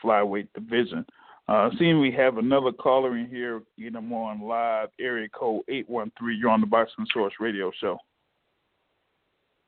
flyweight 0.04 0.48
division. 0.54 1.06
Uh, 1.50 1.70
seeing 1.78 2.00
we 2.00 2.12
have 2.12 2.38
another 2.38 2.72
caller 2.72 3.18
in 3.18 3.28
here, 3.28 3.62
you 3.76 3.92
know, 3.92 4.00
on 4.00 4.42
live 4.42 4.88
area 5.00 5.28
code 5.30 5.62
eight 5.68 5.90
one 5.90 6.12
three. 6.18 6.38
You're 6.38 6.50
on 6.50 6.62
the 6.62 6.68
Boxing 6.68 7.06
Source 7.14 7.34
Radio 7.40 7.70
Show. 7.82 7.98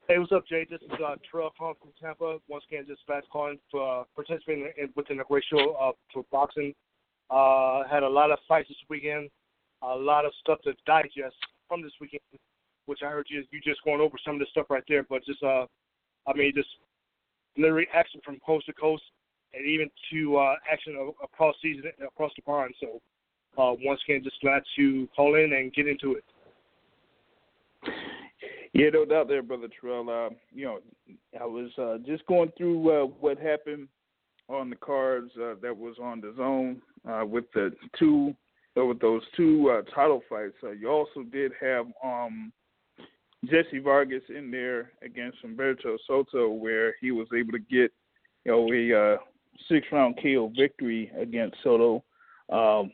Hey, 0.08 0.18
what's 0.18 0.32
up, 0.32 0.48
Jay? 0.48 0.66
This 0.70 0.80
is 0.82 0.92
uh, 1.06 1.16
Terrell 1.30 1.52
calling 1.58 1.76
from 1.82 1.92
Tampa. 2.00 2.38
Once 2.48 2.64
again, 2.70 2.86
just 2.88 3.02
fast 3.06 3.28
calling 3.30 3.60
for 3.70 4.02
uh, 4.02 4.04
participating 4.16 4.72
in, 4.78 4.90
within 4.96 5.20
a 5.20 5.24
great 5.24 5.44
show 5.52 5.74
uh, 5.74 5.92
for 6.14 6.24
boxing. 6.32 6.74
Uh, 7.30 7.84
had 7.90 8.04
a 8.04 8.08
lot 8.08 8.32
of 8.32 8.40
fights 8.48 8.70
this 8.70 8.78
weekend, 8.88 9.30
a 9.82 9.96
lot 9.96 10.24
of 10.24 10.32
stuff 10.40 10.60
to 10.64 10.74
digest 10.86 11.36
from 11.68 11.82
this 11.82 11.92
weekend, 12.00 12.22
which 12.86 13.00
I 13.04 13.10
heard 13.10 13.26
you 13.30 13.44
you 13.52 13.60
just 13.66 13.84
going 13.84 14.00
over 14.00 14.16
some 14.24 14.36
of 14.36 14.40
the 14.40 14.46
stuff 14.52 14.68
right 14.70 14.84
there. 14.88 15.04
But 15.10 15.26
just 15.26 15.44
uh, 15.44 15.66
I 16.26 16.34
mean, 16.36 16.54
just 16.56 16.70
literally 17.58 17.88
action 17.94 18.22
from 18.24 18.40
coast 18.46 18.68
to 18.68 18.74
coast, 18.74 19.04
and 19.54 19.66
even 19.66 19.90
to 20.12 20.38
uh, 20.38 20.56
action 20.72 20.96
across 21.24 21.56
season 21.62 21.92
across 22.06 22.32
the 22.36 22.42
pond. 22.42 22.74
So 22.80 23.02
uh, 23.58 23.76
once 23.84 24.00
again, 24.08 24.22
just 24.24 24.42
glad 24.42 24.64
to 24.78 25.08
call 25.16 25.36
in 25.36 25.54
and 25.54 25.74
get 25.74 25.88
into 25.88 26.16
it. 26.16 26.24
Yeah, 28.74 28.90
no 28.90 29.06
doubt 29.06 29.30
there, 29.30 29.42
brother 29.42 29.70
Terrell. 29.80 30.10
Uh, 30.10 30.36
you 30.54 30.66
know, 30.66 30.80
I 31.40 31.46
was 31.46 31.72
uh, 31.78 31.98
just 32.06 32.26
going 32.26 32.52
through 32.58 32.90
uh, 32.92 33.06
what 33.20 33.40
happened 33.40 33.88
on 34.50 34.70
the 34.70 34.76
cards 34.76 35.32
uh, 35.38 35.56
that 35.62 35.76
was 35.76 35.96
on 36.02 36.22
DAZN 36.22 36.82
uh, 37.10 37.26
with 37.26 37.46
the 37.54 37.72
two 37.98 38.36
so 38.76 38.86
with 38.86 39.00
those 39.00 39.24
two 39.38 39.70
uh, 39.72 39.90
title 39.96 40.22
fights, 40.30 40.56
uh, 40.62 40.72
you 40.72 40.90
also 40.90 41.24
did 41.32 41.54
have 41.62 41.86
um, 42.04 42.52
Jesse 43.46 43.80
Vargas 43.80 44.24
in 44.28 44.52
there 44.52 44.92
against 45.02 45.38
Humberto 45.44 45.98
Soto, 46.06 46.50
where 46.50 46.94
he 47.00 47.12
was 47.12 47.28
able 47.34 47.54
to 47.54 47.60
get 47.60 47.94
you 48.44 48.52
know 48.52 48.74
a 48.74 49.14
uh, 49.14 49.18
six 49.70 49.88
round 49.92 50.20
KO 50.22 50.52
victory 50.58 51.12
against 51.20 51.58
Soto. 51.64 52.04
Um, 52.50 52.92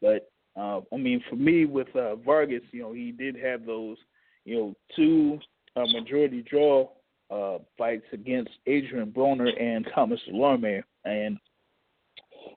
but 0.00 0.30
uh, 0.56 0.80
I 0.92 0.96
mean, 0.96 1.22
for 1.28 1.36
me 1.36 1.64
with 1.64 1.94
uh, 1.96 2.16
Vargas, 2.16 2.62
you 2.72 2.82
know, 2.82 2.92
he 2.92 3.12
did 3.12 3.36
have 3.36 3.66
those 3.66 3.96
you 4.44 4.56
know 4.56 4.74
two 4.94 5.38
uh, 5.76 5.86
majority 5.92 6.42
draw 6.42 6.88
uh, 7.30 7.58
fights 7.76 8.06
against 8.12 8.50
Adrian 8.66 9.10
Broner 9.10 9.50
and 9.60 9.86
Thomas 9.94 10.20
Dulorme, 10.30 10.82
and 11.04 11.38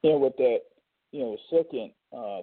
you 0.03 0.09
know 0.11 0.17
with 0.17 0.37
that 0.37 0.59
you 1.11 1.19
know 1.19 1.37
second 1.49 1.91
uh, 2.13 2.41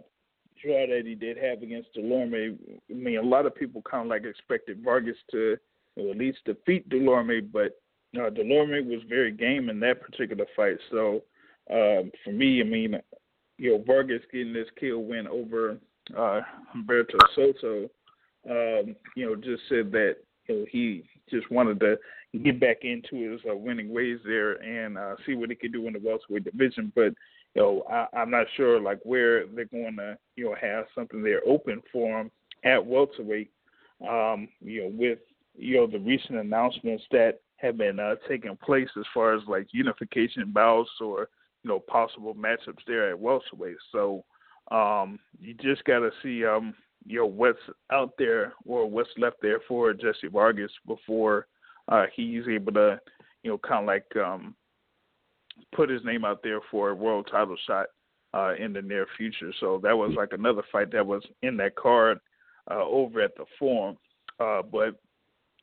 draw 0.62 0.86
that 0.86 1.02
he 1.04 1.14
did 1.14 1.36
have 1.36 1.62
against 1.62 1.94
Dulorme, 1.96 2.56
I 2.90 2.92
mean, 2.92 3.18
a 3.18 3.22
lot 3.22 3.46
of 3.46 3.54
people 3.54 3.82
kind 3.82 4.04
of 4.04 4.10
like 4.10 4.24
expected 4.24 4.82
Vargas 4.82 5.16
to 5.30 5.56
you 5.96 6.04
know, 6.04 6.10
at 6.10 6.18
least 6.18 6.38
defeat 6.44 6.88
Dulorme, 6.88 7.52
but 7.52 7.80
uh, 8.16 8.30
Dulorme 8.30 8.86
was 8.86 9.02
very 9.08 9.32
game 9.32 9.68
in 9.68 9.80
that 9.80 10.00
particular 10.00 10.46
fight. 10.56 10.76
So 10.90 11.22
uh, 11.70 12.08
for 12.24 12.32
me, 12.32 12.60
I 12.60 12.64
mean, 12.64 12.96
you 13.58 13.72
know, 13.72 13.84
Vargas 13.86 14.22
getting 14.32 14.52
this 14.52 14.68
kill 14.78 15.04
win 15.04 15.26
over 15.26 15.78
uh, 16.16 16.40
Humberto 16.74 17.18
Soto, 17.34 17.88
um, 18.50 18.96
you 19.16 19.26
know, 19.26 19.36
just 19.36 19.62
said 19.68 19.90
that 19.92 20.16
you 20.48 20.60
know, 20.60 20.66
he 20.70 21.04
just 21.30 21.50
wanted 21.50 21.80
to 21.80 21.96
get 22.42 22.60
back 22.60 22.78
into 22.82 23.30
his 23.30 23.40
uh, 23.50 23.56
winning 23.56 23.92
ways 23.92 24.18
there 24.26 24.54
and 24.62 24.98
uh, 24.98 25.14
see 25.24 25.34
what 25.34 25.50
he 25.50 25.56
could 25.56 25.72
do 25.72 25.86
in 25.86 25.94
the 25.94 26.00
welterweight 26.00 26.44
division. 26.44 26.92
But 26.94 27.14
you 27.54 27.62
know, 27.62 27.84
I, 27.90 28.06
I'm 28.16 28.30
not 28.30 28.46
sure 28.56 28.80
like 28.80 29.00
where 29.04 29.46
they're 29.46 29.66
going 29.66 29.96
to, 29.96 30.18
you 30.36 30.46
know, 30.46 30.56
have 30.60 30.86
something 30.94 31.22
there 31.22 31.40
open 31.46 31.80
for 31.92 32.20
him 32.20 32.30
at 32.64 32.84
welterweight. 32.84 33.50
Um, 34.06 34.48
you 34.60 34.82
know, 34.82 34.90
with 34.92 35.20
you 35.56 35.76
know 35.76 35.86
the 35.86 36.00
recent 36.00 36.38
announcements 36.38 37.04
that 37.12 37.40
have 37.56 37.78
been 37.78 37.98
uh, 37.98 38.16
taking 38.28 38.56
place 38.56 38.88
as 38.98 39.04
far 39.12 39.34
as 39.34 39.42
like 39.46 39.66
unification 39.72 40.50
bouts 40.52 40.90
or 41.00 41.28
you 41.62 41.68
know 41.68 41.78
possible 41.78 42.34
matchups 42.34 42.84
there 42.86 43.10
at 43.10 43.18
welterweight. 43.18 43.76
So 43.92 44.24
um, 44.70 45.18
you 45.40 45.54
just 45.54 45.84
got 45.84 46.00
to 46.00 46.10
see 46.22 46.44
um, 46.44 46.74
you 47.06 47.18
know 47.18 47.26
what's 47.26 47.58
out 47.92 48.12
there 48.18 48.54
or 48.66 48.88
what's 48.88 49.10
left 49.18 49.36
there 49.42 49.60
for 49.66 49.92
Jesse 49.92 50.28
Vargas 50.30 50.72
before 50.86 51.46
uh, 51.88 52.06
he's 52.14 52.46
able 52.48 52.72
to 52.72 53.00
you 53.42 53.50
know 53.50 53.58
kind 53.58 53.80
of 53.80 53.86
like 53.86 54.16
um, 54.16 54.54
put 55.74 55.90
his 55.90 56.04
name 56.04 56.24
out 56.24 56.40
there 56.42 56.60
for 56.70 56.90
a 56.90 56.94
world 56.94 57.28
title 57.30 57.56
shot 57.66 57.86
uh, 58.34 58.54
in 58.58 58.72
the 58.72 58.82
near 58.82 59.06
future. 59.16 59.52
So 59.60 59.80
that 59.82 59.96
was 59.96 60.12
like 60.16 60.32
another 60.32 60.62
fight 60.72 60.90
that 60.92 61.06
was 61.06 61.22
in 61.42 61.56
that 61.58 61.76
card 61.76 62.18
uh, 62.70 62.82
over 62.84 63.20
at 63.20 63.36
the 63.36 63.44
Forum. 63.58 63.96
Uh, 64.40 64.62
but 64.62 64.98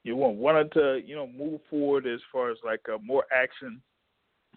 you 0.03 0.15
wanted 0.15 0.71
to 0.73 1.01
you 1.05 1.15
know 1.15 1.27
move 1.27 1.61
forward 1.69 2.07
as 2.07 2.19
far 2.31 2.51
as 2.51 2.57
like 2.65 2.81
uh, 2.91 2.97
more 3.03 3.25
action 3.31 3.81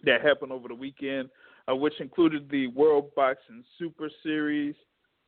that 0.05 0.23
happened 0.23 0.53
over 0.53 0.69
the 0.69 0.75
weekend, 0.75 1.29
uh, 1.71 1.75
which 1.75 2.01
included 2.01 2.49
the 2.51 2.67
World 2.69 3.11
Boxing 3.15 3.65
Super 3.79 4.11
Series. 4.23 4.75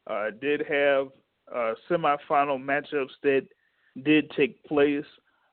Uh, 0.07 0.31
did 0.41 0.61
have 0.61 1.09
uh, 1.53 1.75
semifinal 1.91 2.61
matchups 2.61 3.11
that 3.23 3.45
did 4.05 4.31
take 4.37 4.63
place, 4.65 5.05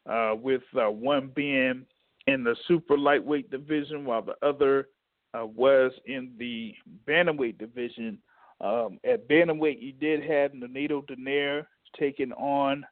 uh, 0.10 0.34
with 0.36 0.62
uh, 0.76 0.90
one 0.90 1.32
being 1.36 1.86
in 2.28 2.44
the 2.44 2.56
super 2.68 2.98
lightweight 2.98 3.50
division, 3.50 4.06
while 4.06 4.22
the 4.22 4.36
other 4.46 4.90
uh, 5.34 5.46
was 5.46 5.92
in 6.06 6.32
the 6.38 6.74
bantamweight 7.08 7.58
division. 7.58 8.18
Um, 8.62 9.00
at 9.04 9.28
bantamweight, 9.28 9.82
you 9.82 9.94
did 9.94 10.22
have 10.24 10.52
Nonito 10.52 11.04
Donaire 11.06 11.66
taking 12.00 12.32
on 12.34 12.86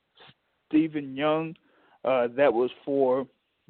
Stephen 0.71 1.15
Young. 1.15 1.55
Uh, 2.03 2.27
that 2.35 2.51
was 2.51 2.71
for 2.83 3.27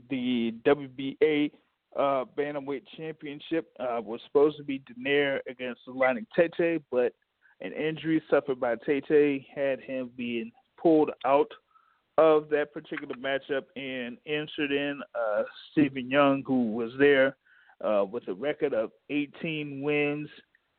the 0.10 0.54
WBA 0.66 1.52
uh, 1.98 2.26
bantamweight 2.38 2.84
championship. 2.96 3.68
Uh, 3.80 4.00
was 4.02 4.22
supposed 4.28 4.58
to 4.58 4.64
be 4.64 4.80
Donaire 4.80 5.40
against 5.50 5.82
Zolani 5.88 6.26
Tete, 6.36 6.82
but 6.90 7.14
an 7.60 7.74
injury 7.74 8.22
suffered 8.30 8.60
by 8.60 8.76
Tete 8.76 9.46
had 9.54 9.82
him 9.82 10.12
being 10.16 10.52
pulled 10.82 11.12
out 11.26 11.52
of 12.18 12.50
that 12.50 12.74
particular 12.74 13.16
matchup 13.16 13.64
and 13.76 14.18
entered 14.26 14.72
in 14.72 15.02
uh, 15.16 15.44
Stephen 15.72 16.10
Young, 16.10 16.44
who 16.46 16.72
was 16.72 16.92
there 17.00 17.36
uh, 17.84 18.04
with 18.10 18.28
a 18.28 18.34
record 18.34 18.74
of 18.74 18.92
18 19.10 19.82
wins, 19.82 20.30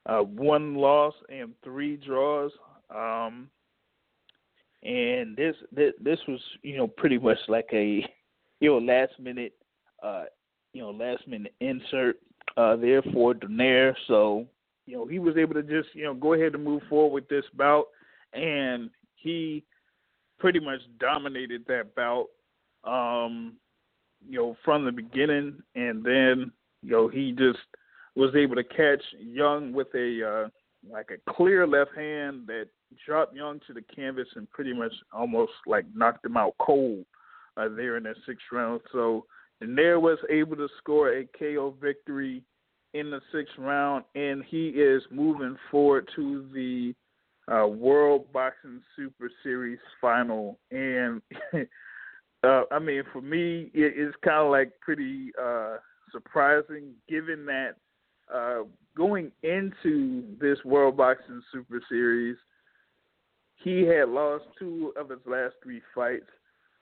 uh, 0.07 0.21
one 0.21 0.75
loss, 0.75 1.15
and 1.29 1.53
three 1.65 1.97
draws. 1.97 2.53
Um, 2.95 3.49
and 4.83 5.37
this, 5.37 5.55
this 5.71 5.93
this 6.03 6.19
was 6.27 6.41
you 6.63 6.77
know 6.77 6.87
pretty 6.87 7.19
much 7.19 7.39
like 7.49 7.69
a 7.73 8.05
you 8.61 8.71
know 8.71 8.79
last 8.79 9.13
minute 9.21 9.53
uh, 10.03 10.25
you 10.73 10.83
know 10.83 10.91
last 10.91 11.27
minute 11.27 11.55
insert 11.61 12.17
uh, 12.57 12.77
there 12.77 13.03
for 13.13 13.35
Donaire. 13.35 13.95
So 14.09 14.47
you 14.87 14.97
know 14.97 15.07
he 15.07 15.19
was 15.19 15.37
able 15.37 15.55
to 15.55 15.63
just 15.63 15.95
you 15.95 16.05
know 16.05 16.15
go 16.15 16.35
ahead 16.35 16.55
and 16.55 16.65
move 16.65 16.83
forward 16.89 17.15
with 17.15 17.29
this 17.29 17.45
bout, 17.55 17.87
and 18.33 18.91
he 19.17 19.65
pretty 20.39 20.61
much 20.61 20.81
dominated 20.99 21.65
that 21.69 21.95
bout. 21.95 22.29
Um, 22.85 23.55
you 24.29 24.39
know 24.39 24.57
from 24.65 24.85
the 24.85 24.93
beginning, 24.93 25.63
and 25.75 26.05
then 26.05 26.53
you 26.83 26.91
know 26.91 27.09
he 27.09 27.33
just 27.33 27.59
was 28.17 28.35
able 28.35 28.57
to 28.57 28.65
catch 28.65 29.03
Young 29.19 29.73
with 29.73 29.89
a 29.95 30.47
uh, 30.47 30.49
like 30.91 31.11
a 31.11 31.33
clear 31.33 31.67
left 31.67 31.95
hand 31.97 32.47
that 32.47 32.67
dropped 33.07 33.35
Young 33.35 33.61
to 33.67 33.73
the 33.73 33.83
canvas 33.95 34.29
and 34.35 34.51
pretty 34.51 34.73
much 34.73 34.93
almost 35.13 35.53
like 35.67 35.85
knocked 35.95 36.25
him 36.25 36.37
out 36.37 36.55
cold 36.59 37.05
uh, 37.57 37.69
there 37.69 37.97
in 37.97 38.05
that 38.05 38.17
sixth 38.27 38.47
round. 38.53 38.81
So 38.93 39.27
Nair 39.61 40.01
was 40.01 40.19
able 40.31 40.57
to 40.57 40.69
score 40.79 41.13
a 41.13 41.29
KO 41.39 41.75
victory 41.81 42.43
in 42.95 43.11
the 43.11 43.21
sixth 43.33 43.55
round, 43.59 44.05
and 44.15 44.45
he 44.49 44.69
is 44.69 45.03
moving 45.11 45.57
forward 45.71 46.09
to 46.17 46.47
the 46.53 46.95
uh, 47.53 47.67
World 47.67 48.33
Boxing 48.33 48.81
Super 48.97 49.31
Series 49.43 49.79
final. 50.01 50.59
And 50.71 51.23
uh, 52.45 52.63
I 52.71 52.79
mean, 52.79 53.03
for 53.13 53.21
me, 53.21 53.71
it, 53.75 53.95
it's 53.97 54.17
kind 54.25 54.45
of 54.45 54.51
like 54.51 54.73
pretty 54.81 55.33
uh, 55.41 55.77
surprising, 56.11 56.93
given 57.09 57.47
that 57.47 57.77
uh, 58.33 58.63
going 58.97 59.33
into 59.43 60.25
this 60.41 60.59
World 60.65 60.97
Boxing 60.97 61.43
Super 61.53 61.83
Series, 61.89 62.37
he 63.63 63.83
had 63.83 64.09
lost 64.09 64.45
two 64.59 64.93
of 64.97 65.11
his 65.11 65.21
last 65.27 65.55
three 65.63 65.83
fights. 65.95 66.31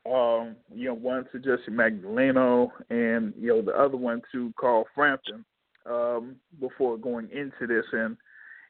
Um, 0.07 0.57
you 0.75 0.89
know, 0.89 0.95
one 0.95 1.27
to 1.31 1.39
Jesse 1.39 1.71
Magdaleno 1.71 2.71
and, 2.89 3.35
you 3.39 3.49
know, 3.49 3.61
the 3.63 3.79
other 3.79 3.99
one 3.99 4.23
to 4.33 4.51
Carl 4.59 4.87
Frampton 4.95 5.45
um, 5.85 6.37
before 6.59 6.97
going 6.97 7.29
into 7.31 7.67
this. 7.67 7.85
And, 7.93 8.17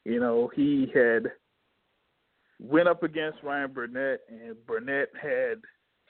you 0.04 0.18
know, 0.18 0.50
he 0.54 0.90
had 0.92 1.30
went 2.58 2.88
up 2.88 3.04
against 3.04 3.44
Ryan 3.44 3.72
Burnett, 3.72 4.20
and 4.28 4.56
Burnett 4.66 5.08
had 5.20 5.60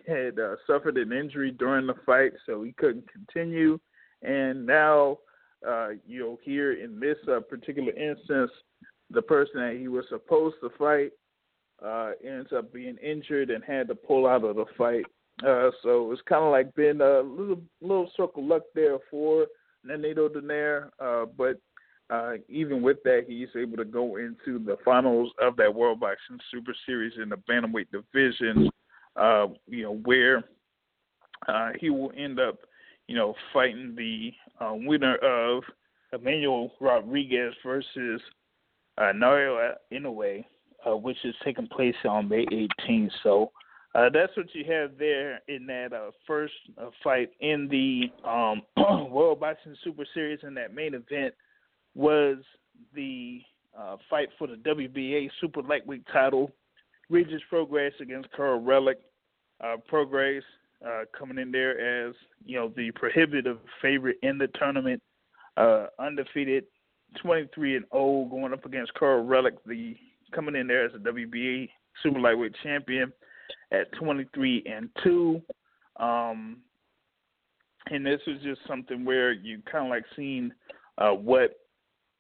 had 0.09 0.39
uh, 0.39 0.57
suffered 0.67 0.97
an 0.97 1.13
injury 1.13 1.51
during 1.51 1.87
the 1.87 1.95
fight, 2.07 2.33
so 2.47 2.63
he 2.63 2.73
couldn't 2.73 3.05
continue. 3.13 3.79
And 4.23 4.65
now, 4.65 5.19
uh, 5.67 5.91
you 6.07 6.21
know, 6.21 6.39
here 6.43 6.73
in 6.73 6.99
this 6.99 7.19
uh, 7.31 7.41
particular 7.41 7.93
instance, 7.93 8.51
the 9.11 9.21
person 9.21 9.61
that 9.61 9.77
he 9.79 9.89
was 9.89 10.07
supposed 10.09 10.57
to 10.63 10.71
fight 10.79 11.13
uh, 11.85 12.12
ends 12.25 12.51
up 12.57 12.73
being 12.73 12.97
injured 12.99 13.51
and 13.51 13.64
had 13.64 13.88
to 13.88 13.95
pull 13.95 14.27
out 14.27 14.45
of 14.45 14.57
the 14.57 14.66
fight. 14.77 15.05
Uh, 15.47 15.71
so 15.83 16.12
it's 16.12 16.23
kind 16.29 16.45
of 16.45 16.51
like 16.51 16.75
been 16.75 17.01
a 17.01 17.21
little 17.21 17.61
little 17.81 18.11
circle 18.16 18.47
luck 18.47 18.62
there 18.75 18.99
for 19.11 19.47
Nonito 19.87 20.29
Donaire, 20.29 20.90
uh, 21.01 21.25
but 21.37 21.59
uh, 22.11 22.33
even 22.49 22.83
with 22.83 23.03
that, 23.05 23.25
he's 23.27 23.49
able 23.57 23.77
to 23.77 23.85
go 23.85 24.16
into 24.16 24.59
the 24.59 24.77
finals 24.85 25.31
of 25.40 25.57
that 25.57 25.73
World 25.73 26.01
Boxing 26.01 26.38
Super 26.51 26.75
Series 26.85 27.12
in 27.23 27.29
the 27.29 27.37
bantamweight 27.37 27.87
division, 27.93 28.69
uh, 29.16 29.47
you 29.69 29.85
know, 29.85 29.97
where 30.05 30.45
uh, 31.49 31.71
he 31.79 31.88
will 31.88 32.12
end 32.16 32.40
up, 32.40 32.59
you 33.07 33.14
know, 33.14 33.35
fighting 33.53 33.95
the 33.97 34.33
uh, 34.62 34.75
winner 34.75 35.16
of 35.16 35.62
Emmanuel 36.12 36.73
Rodriguez 36.81 37.55
versus 37.64 38.21
uh, 38.99 39.12
Naoya 39.14 39.75
Inoue 39.93 40.45
uh, 40.87 40.97
which 40.97 41.19
is 41.25 41.35
taking 41.45 41.66
place 41.66 41.95
on 42.09 42.29
May 42.29 42.47
18th. 42.47 43.11
So 43.23 43.51
uh, 43.95 44.09
that's 44.12 44.37
what 44.37 44.47
you 44.55 44.64
have 44.71 44.93
there 44.99 45.40
in 45.49 45.66
that 45.66 45.93
uh, 45.93 46.11
first 46.27 46.55
uh, 46.79 46.90
fight 47.03 47.31
in 47.40 47.69
the 47.69 48.29
um, 48.29 48.62
World 49.11 49.40
Boxing 49.40 49.75
Super 49.83 50.05
Series. 50.14 50.40
In 50.43 50.55
that 50.55 50.75
main 50.75 50.95
event 50.95 51.35
was 51.95 52.37
the 52.95 53.40
uh, 53.77 53.97
fight 54.09 54.29
for 54.38 54.47
the 54.47 54.55
WBA 54.57 55.29
Super 55.40 55.62
Lightweight 55.62 56.05
title. 56.12 56.53
Regis 57.09 57.43
Prograis 57.53 57.90
against 58.01 58.29
Kiryl 58.33 58.62
Relikh. 58.62 58.95
Uh, 59.62 59.77
Prograis 59.93 60.43
uh, 60.87 61.03
coming 61.16 61.38
in 61.38 61.51
there 61.51 62.09
as 62.09 62.14
you 62.47 62.57
know 62.57 62.73
the 62.77 62.93
prohibitive 62.93 63.59
favorite 63.83 64.16
in 64.23 64.38
the 64.38 64.47
tournament, 64.59 65.03
undefeated, 65.99 66.64
23 67.21 67.77
and 67.77 67.85
0, 67.93 68.29
going 68.31 68.53
up 68.53 68.64
against 68.64 68.95
Kiryl 68.95 69.27
Relikh, 69.27 69.59
the 69.66 69.97
coming 70.33 70.57
in 70.57 70.66
there 70.66 70.85
as 70.85 70.93
a 70.95 70.99
WBA 70.99 71.69
super 72.03 72.21
lightweight 72.21 72.55
champion 72.62 73.12
at 73.73 73.93
23 73.93 74.64
and 74.66 74.88
2. 75.03 75.40
Um, 75.99 76.59
and 77.90 78.05
this 78.05 78.21
was 78.27 78.38
just 78.43 78.61
something 78.66 79.05
where 79.05 79.33
you 79.33 79.62
kind 79.71 79.85
of 79.85 79.90
like 79.90 80.05
seen 80.16 80.53
uh, 80.99 81.11
what 81.11 81.59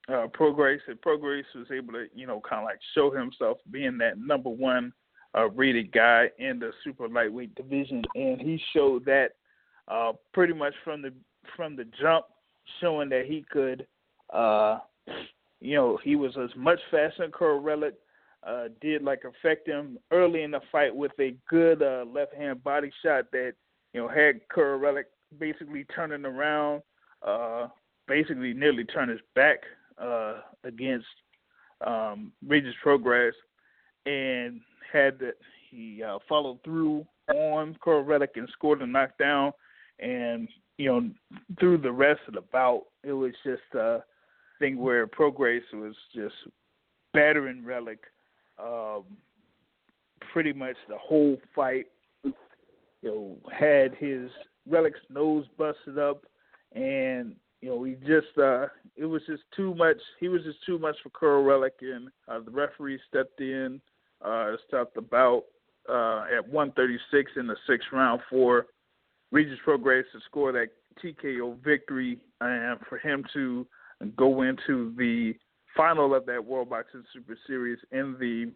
uh, 0.08 0.26
Prograis 0.28 0.80
and 0.88 1.00
Prograis 1.00 1.44
was 1.54 1.66
able 1.72 1.92
to, 1.92 2.06
you 2.14 2.26
know, 2.26 2.40
kind 2.48 2.62
of 2.62 2.64
like 2.64 2.80
show 2.94 3.10
himself 3.10 3.58
being 3.70 3.98
that 3.98 4.18
number 4.18 4.50
one 4.50 4.92
uh, 5.36 5.48
rated 5.50 5.92
guy 5.92 6.28
in 6.38 6.58
the 6.58 6.72
super 6.82 7.08
lightweight 7.08 7.54
division, 7.54 8.02
and 8.14 8.40
he 8.40 8.60
showed 8.74 9.04
that 9.04 9.28
uh, 9.88 10.12
pretty 10.32 10.52
much 10.52 10.74
from 10.82 11.02
the 11.02 11.12
from 11.56 11.76
the 11.76 11.84
jump, 12.00 12.24
showing 12.80 13.08
that 13.10 13.26
he 13.26 13.44
could 13.50 13.86
uh, 14.32 14.78
you 15.60 15.76
know, 15.76 15.98
he 16.02 16.16
was 16.16 16.36
as 16.42 16.50
much 16.56 16.80
faster 16.90 17.22
than 17.22 17.30
Kiryl 17.30 17.62
Relikh, 17.62 17.92
uh, 18.46 18.68
did 18.80 19.02
like 19.02 19.22
affect 19.24 19.68
him 19.68 19.98
early 20.10 20.42
in 20.42 20.50
the 20.50 20.60
fight 20.72 20.94
with 20.94 21.12
a 21.20 21.34
good 21.48 21.82
uh, 21.82 22.04
left 22.10 22.34
hand 22.34 22.64
body 22.64 22.90
shot 23.04 23.26
that, 23.32 23.52
you 23.92 24.00
know, 24.00 24.08
had 24.08 24.40
Kiryl 24.48 24.80
Relikh 24.80 25.04
basically 25.38 25.84
turning 25.94 26.24
around, 26.24 26.82
uh, 27.26 27.68
basically 28.08 28.54
nearly 28.54 28.84
turn 28.84 29.10
his 29.10 29.20
back 29.34 29.58
uh, 29.98 30.40
against 30.64 31.06
um, 31.86 32.32
Regis 32.46 32.74
Prograis 32.84 33.32
and 34.06 34.60
had 34.90 35.18
that 35.18 35.34
he 35.70 36.02
uh, 36.02 36.18
followed 36.28 36.58
through 36.64 37.06
on 37.28 37.76
Kiryl 37.84 38.04
Relikh 38.06 38.36
and 38.36 38.48
scored 38.52 38.80
a 38.80 38.86
knockdown. 38.86 39.52
And, 39.98 40.48
you 40.78 40.88
know, 40.88 41.10
through 41.58 41.78
the 41.78 41.92
rest 41.92 42.20
of 42.26 42.34
the 42.34 42.40
bout, 42.40 42.84
it 43.04 43.12
was 43.12 43.32
just 43.44 43.60
uh, 43.78 43.98
thing 44.60 44.78
where 44.78 45.08
Prograis 45.08 45.62
was 45.72 45.94
just 46.14 46.34
battering 47.12 47.64
Relikh 47.64 47.98
um, 48.62 49.04
pretty 50.32 50.52
much 50.52 50.76
the 50.88 50.98
whole 50.98 51.36
fight. 51.54 51.86
You 52.22 52.34
know, 53.02 53.36
had 53.50 53.94
his 53.94 54.30
Relikh's 54.68 55.00
nose 55.08 55.46
busted 55.58 55.98
up, 55.98 56.24
and 56.74 57.34
you 57.62 57.70
know 57.70 57.82
he 57.82 57.94
just 57.94 58.36
uh, 58.38 58.66
it 58.96 59.06
was 59.06 59.22
just 59.26 59.42
too 59.56 59.74
much. 59.74 59.96
He 60.20 60.28
was 60.28 60.42
just 60.44 60.58
too 60.66 60.78
much 60.78 60.96
for 61.02 61.10
Kiryl 61.10 61.44
Relikh, 61.44 61.94
and 61.94 62.08
uh, 62.28 62.40
the 62.44 62.50
referee 62.50 63.00
stepped 63.08 63.40
in, 63.40 63.80
uh, 64.22 64.52
stopped 64.68 64.94
the 64.94 65.00
bout 65.00 65.44
uh, 65.88 66.24
at 66.36 66.46
136 66.46 67.32
in 67.36 67.46
the 67.46 67.56
sixth 67.66 67.88
round 67.90 68.20
for 68.28 68.66
Regis 69.32 69.58
Prograis 69.66 70.04
to 70.12 70.20
score 70.26 70.52
that 70.52 70.68
TKO 71.02 71.56
victory, 71.64 72.18
and 72.42 72.78
for 72.88 72.98
him 72.98 73.24
to 73.32 73.66
go 74.16 74.42
into 74.42 74.94
the 74.96 75.34
final 75.76 76.14
of 76.14 76.26
that 76.26 76.44
World 76.44 76.70
Boxing 76.70 77.04
Super 77.12 77.38
Series 77.46 77.78
in 77.92 78.16
the 78.18 78.52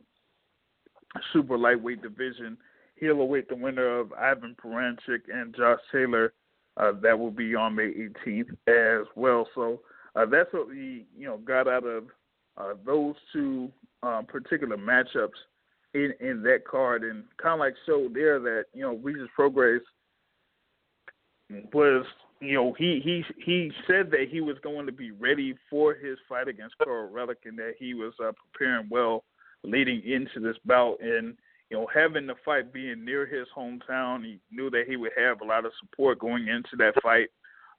super 1.32 1.56
lightweight 1.56 2.02
division. 2.02 2.56
He'll 2.96 3.20
await 3.20 3.48
the 3.48 3.56
winner 3.56 3.98
of 3.98 4.12
Ivan 4.12 4.56
Baranchyk 4.62 5.22
and 5.32 5.54
Josh 5.54 5.80
Taylor. 5.92 6.32
Uh, 6.76 6.92
that 7.02 7.18
will 7.18 7.30
be 7.30 7.54
on 7.54 7.76
May 7.76 7.92
18th 8.26 8.50
as 8.66 9.06
well. 9.14 9.46
So 9.54 9.80
uh, 10.16 10.26
that's 10.26 10.52
what 10.52 10.68
we 10.68 11.06
you 11.16 11.26
know 11.26 11.38
got 11.38 11.68
out 11.68 11.84
of 11.84 12.04
uh, 12.56 12.74
those 12.84 13.14
two 13.32 13.70
um, 14.02 14.26
particular 14.26 14.76
matchups 14.76 15.38
in 15.94 16.12
in 16.20 16.42
that 16.42 16.66
card, 16.68 17.04
and 17.04 17.24
kind 17.40 17.54
of 17.54 17.60
like 17.60 17.74
showed 17.86 18.14
there 18.14 18.40
that 18.40 18.64
you 18.72 18.82
know 18.82 18.96
Regis 18.96 19.28
Prograis 19.38 19.80
was 21.72 22.04
you 22.40 22.54
know, 22.54 22.74
he 22.76 23.00
he 23.02 23.24
he 23.44 23.70
said 23.86 24.10
that 24.10 24.26
he 24.30 24.40
was 24.40 24.56
going 24.62 24.86
to 24.86 24.92
be 24.92 25.10
ready 25.12 25.54
for 25.70 25.94
his 25.94 26.18
fight 26.28 26.48
against 26.48 26.76
Kiryl 26.78 27.10
Relikh 27.10 27.46
and 27.46 27.58
that 27.58 27.74
he 27.78 27.94
was 27.94 28.12
uh, 28.22 28.32
preparing 28.52 28.88
well 28.90 29.24
leading 29.62 30.02
into 30.04 30.40
this 30.40 30.56
bout. 30.64 30.98
And 31.00 31.36
you 31.70 31.78
know, 31.78 31.86
having 31.92 32.26
the 32.26 32.34
fight 32.44 32.72
being 32.72 33.04
near 33.04 33.26
his 33.26 33.46
hometown, 33.56 34.24
he 34.24 34.38
knew 34.50 34.70
that 34.70 34.84
he 34.86 34.96
would 34.96 35.12
have 35.16 35.40
a 35.40 35.44
lot 35.44 35.64
of 35.64 35.72
support 35.80 36.18
going 36.18 36.48
into 36.48 36.76
that 36.78 37.00
fight. 37.02 37.28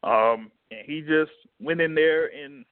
Um, 0.04 0.52
and 0.72 0.82
he 0.86 1.02
just 1.02 1.32
went 1.60 1.82
in 1.82 1.96
there 1.96 2.28
and 2.28 2.66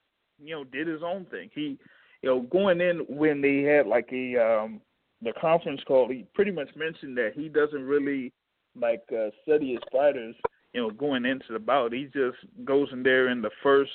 you 0.43 0.55
know 0.55 0.63
did 0.63 0.87
his 0.87 1.03
own 1.03 1.25
thing. 1.25 1.49
He, 1.53 1.77
you 2.21 2.29
know, 2.29 2.41
going 2.41 2.81
in 2.81 3.05
when 3.09 3.41
they 3.41 3.61
had 3.61 3.87
like 3.87 4.09
a 4.11 4.37
um, 4.37 4.81
the 5.21 5.33
conference 5.39 5.81
call, 5.87 6.09
he 6.09 6.25
pretty 6.33 6.51
much 6.51 6.69
mentioned 6.75 7.17
that 7.17 7.31
he 7.35 7.49
doesn't 7.49 7.83
really 7.83 8.33
like 8.79 9.03
uh, 9.11 9.29
study 9.43 9.73
his 9.73 9.83
fighters, 9.91 10.35
you 10.73 10.81
know, 10.81 10.89
going 10.89 11.25
into 11.25 11.51
the 11.51 11.59
bout. 11.59 11.93
He 11.93 12.05
just 12.05 12.37
goes 12.65 12.89
in 12.91 13.03
there 13.03 13.29
in 13.29 13.41
the 13.41 13.51
first 13.61 13.91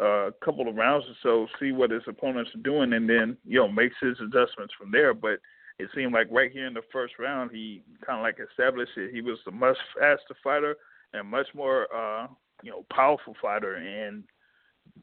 uh, 0.00 0.30
couple 0.44 0.68
of 0.68 0.76
rounds 0.76 1.06
or 1.08 1.14
so, 1.22 1.46
see 1.58 1.72
what 1.72 1.90
his 1.90 2.02
opponents 2.06 2.50
are 2.54 2.62
doing, 2.62 2.92
and 2.92 3.08
then 3.08 3.36
you 3.44 3.58
know 3.58 3.68
makes 3.68 3.96
his 4.00 4.16
adjustments 4.20 4.74
from 4.78 4.90
there. 4.92 5.12
But 5.12 5.40
it 5.78 5.88
seemed 5.94 6.12
like 6.12 6.28
right 6.30 6.50
here 6.50 6.66
in 6.66 6.74
the 6.74 6.82
first 6.92 7.14
round, 7.18 7.50
he 7.52 7.82
kind 8.06 8.18
of 8.18 8.22
like 8.22 8.38
established 8.38 8.92
it. 8.96 9.12
He 9.12 9.20
was 9.20 9.38
a 9.46 9.50
much 9.50 9.76
faster 9.98 10.36
fighter 10.42 10.76
and 11.14 11.26
much 11.26 11.48
more 11.54 11.86
uh, 11.94 12.26
you 12.62 12.70
know 12.70 12.84
powerful 12.92 13.34
fighter, 13.40 13.74
and 13.74 14.24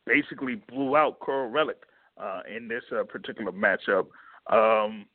basically 0.05 0.61
blew 0.69 0.95
out 0.95 1.19
Kiryl 1.19 1.51
Relikh 1.51 1.84
uh, 2.21 2.41
in 2.55 2.67
this 2.67 2.84
uh, 2.97 3.03
particular 3.03 3.51
matchup. 3.51 4.07
Um, 4.51 5.05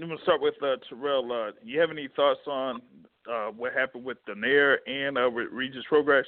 I'm 0.00 0.08
gonna 0.08 0.20
start 0.22 0.40
with 0.40 0.54
uh, 0.62 0.76
Terrell. 0.88 1.30
Uh, 1.30 1.50
you 1.62 1.78
have 1.78 1.90
any 1.90 2.08
thoughts 2.16 2.40
on 2.46 2.80
uh, 3.30 3.48
what 3.48 3.74
happened 3.74 4.04
with 4.04 4.16
Donaire 4.26 4.78
and 4.86 5.18
uh, 5.18 5.30
Regis 5.30 5.84
Prograis? 5.90 6.24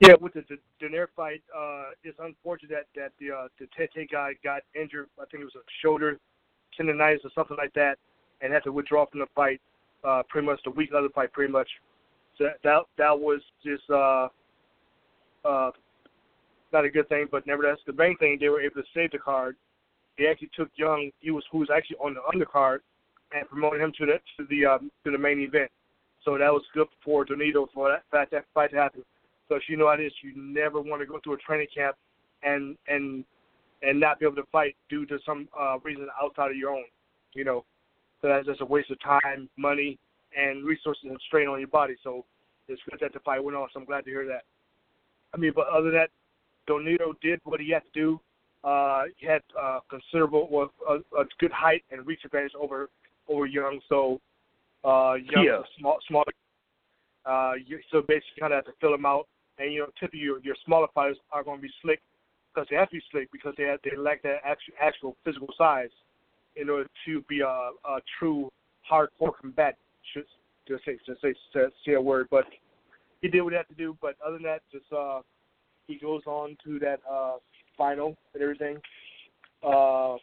Yeah, 0.00 0.14
with 0.20 0.32
the 0.32 0.42
Donaire 0.82 1.06
fight, 1.14 1.42
uh, 1.56 1.90
it's 2.02 2.18
unfortunate 2.20 2.70
that 2.70 3.00
that 3.00 3.12
the 3.20 3.32
uh, 3.32 3.48
the 3.60 3.68
Tete 3.76 4.10
guy 4.10 4.32
got 4.42 4.62
injured. 4.74 5.08
I 5.20 5.26
think 5.30 5.42
it 5.42 5.44
was 5.44 5.54
a 5.54 5.62
shoulder 5.80 6.18
tendonitis 6.78 7.24
or 7.24 7.30
something 7.36 7.56
like 7.56 7.72
that, 7.74 7.98
and 8.40 8.52
had 8.52 8.64
to 8.64 8.72
withdraw 8.72 9.06
from 9.06 9.20
the 9.20 9.26
fight. 9.34 9.60
Uh, 10.02 10.22
pretty 10.28 10.44
much 10.44 10.60
the 10.64 10.70
week 10.70 10.90
of 10.92 11.04
the 11.04 11.10
fight, 11.10 11.32
pretty 11.32 11.52
much. 11.52 11.68
So 12.36 12.44
that 12.44 12.56
that, 12.64 12.82
that 12.98 13.20
was 13.20 13.40
just 13.64 13.88
uh, 13.88 14.26
uh, 15.44 15.70
not 16.72 16.84
a 16.84 16.90
good 16.90 17.08
thing, 17.08 17.28
but 17.30 17.46
nevertheless, 17.46 17.78
the 17.86 17.92
main 17.92 18.16
thing 18.16 18.38
they 18.40 18.48
were 18.48 18.60
able 18.60 18.82
to 18.82 18.88
save 18.92 19.12
the 19.12 19.18
card. 19.18 19.54
They 20.18 20.26
actually 20.26 20.50
took 20.54 20.68
Young, 20.76 21.10
he 21.20 21.30
was 21.30 21.44
who 21.50 21.58
was 21.58 21.68
actually 21.74 21.96
on 21.96 22.14
the 22.14 22.20
undercard, 22.32 22.78
and 23.32 23.48
promoted 23.48 23.80
him 23.80 23.92
to 23.98 24.06
the 24.06 24.12
to 24.36 24.46
the 24.48 24.66
um, 24.66 24.90
to 25.04 25.10
the 25.10 25.18
main 25.18 25.40
event. 25.40 25.70
So 26.24 26.38
that 26.38 26.52
was 26.52 26.62
good 26.74 26.86
for 27.04 27.24
Donito 27.24 27.66
for 27.74 27.90
that 27.90 28.04
fact 28.10 28.30
that 28.32 28.44
fight 28.54 28.70
to 28.70 28.76
happen. 28.76 29.02
So 29.48 29.58
you 29.68 29.76
know 29.76 29.88
how 29.88 29.94
it 29.94 30.00
is. 30.00 30.12
You 30.22 30.32
never 30.36 30.80
want 30.80 31.02
to 31.02 31.06
go 31.06 31.18
through 31.22 31.34
a 31.34 31.38
training 31.38 31.68
camp 31.74 31.96
and 32.42 32.76
and 32.88 33.24
and 33.82 33.98
not 33.98 34.20
be 34.20 34.26
able 34.26 34.36
to 34.36 34.48
fight 34.52 34.76
due 34.88 35.04
to 35.06 35.18
some 35.26 35.48
uh, 35.58 35.78
reason 35.80 36.06
outside 36.22 36.50
of 36.50 36.56
your 36.56 36.70
own. 36.70 36.84
You 37.34 37.44
know, 37.44 37.64
so 38.20 38.28
that's 38.28 38.46
just 38.46 38.60
a 38.60 38.64
waste 38.64 38.90
of 38.90 39.00
time, 39.00 39.48
money, 39.56 39.98
and 40.36 40.64
resources 40.64 41.04
and 41.08 41.18
strain 41.26 41.48
on 41.48 41.58
your 41.58 41.68
body. 41.68 41.94
So 42.04 42.24
it's 42.68 42.80
good 42.88 43.00
that 43.00 43.12
the 43.12 43.20
fight 43.20 43.42
went 43.42 43.56
on. 43.56 43.68
So 43.72 43.80
I'm 43.80 43.86
glad 43.86 44.04
to 44.04 44.10
hear 44.10 44.26
that. 44.26 44.42
I 45.34 45.38
mean, 45.38 45.52
but 45.54 45.66
other 45.68 45.90
than 45.90 45.94
that, 45.94 46.10
Donito 46.68 47.14
did 47.20 47.40
what 47.44 47.60
he 47.60 47.70
had 47.70 47.82
to 47.94 48.00
do. 48.00 48.20
Uh, 48.64 49.02
he 49.16 49.26
had 49.26 49.42
uh, 49.60 49.80
considerable, 49.90 50.48
well, 50.50 50.70
a, 50.88 50.94
a 51.20 51.24
good 51.40 51.50
height 51.50 51.82
and 51.90 52.06
reach 52.06 52.20
advantage 52.24 52.52
over 52.60 52.88
over 53.28 53.46
Young. 53.46 53.80
So 53.88 54.20
uh, 54.84 55.14
Young, 55.14 55.44
yeah. 55.44 55.58
small, 55.78 55.98
small. 56.08 56.24
Uh, 57.24 57.52
you, 57.64 57.78
so 57.90 58.00
basically, 58.00 58.40
kind 58.40 58.52
of 58.52 58.58
have 58.58 58.64
to 58.66 58.80
fill 58.80 58.94
him 58.94 59.06
out. 59.06 59.26
And 59.58 59.72
you 59.72 59.80
know, 59.80 59.86
typically 59.98 60.20
your 60.20 60.40
your 60.40 60.56
smaller 60.64 60.88
fighters 60.94 61.18
are 61.32 61.42
going 61.42 61.58
to 61.58 61.62
be 61.62 61.72
slick 61.82 62.00
because 62.52 62.68
they 62.70 62.76
have 62.76 62.88
to 62.90 62.96
be 62.96 63.02
slick 63.10 63.30
because 63.32 63.54
they 63.56 63.64
have, 63.64 63.80
they 63.84 63.96
lack 63.96 64.22
that 64.22 64.38
actual 64.44 64.74
actual 64.80 65.16
physical 65.24 65.48
size 65.56 65.90
in 66.56 66.68
order 66.68 66.88
to 67.06 67.22
be 67.28 67.40
a, 67.40 67.46
a 67.46 67.98
true 68.18 68.50
hardcore 68.90 69.32
combatant. 69.40 69.76
Should 70.12 70.24
to 70.68 70.78
say 70.84 70.98
to 71.06 71.14
say 71.20 71.34
to 71.54 71.68
say 71.84 71.92
a 71.94 72.00
word, 72.00 72.28
but 72.30 72.44
he 73.20 73.28
did 73.28 73.42
what 73.42 73.52
he 73.52 73.56
had 73.56 73.68
to 73.68 73.74
do. 73.74 73.96
But 74.00 74.16
other 74.24 74.36
than 74.36 74.44
that, 74.44 74.62
just 74.70 74.90
uh, 74.92 75.20
he 75.86 75.96
goes 75.96 76.22
on 76.26 76.56
to 76.64 76.78
that 76.80 77.00
uh, 77.10 77.36
final 77.82 78.16
and 78.34 78.42
everything. 78.42 78.76
Uh, 79.64 80.14
I 80.14 80.18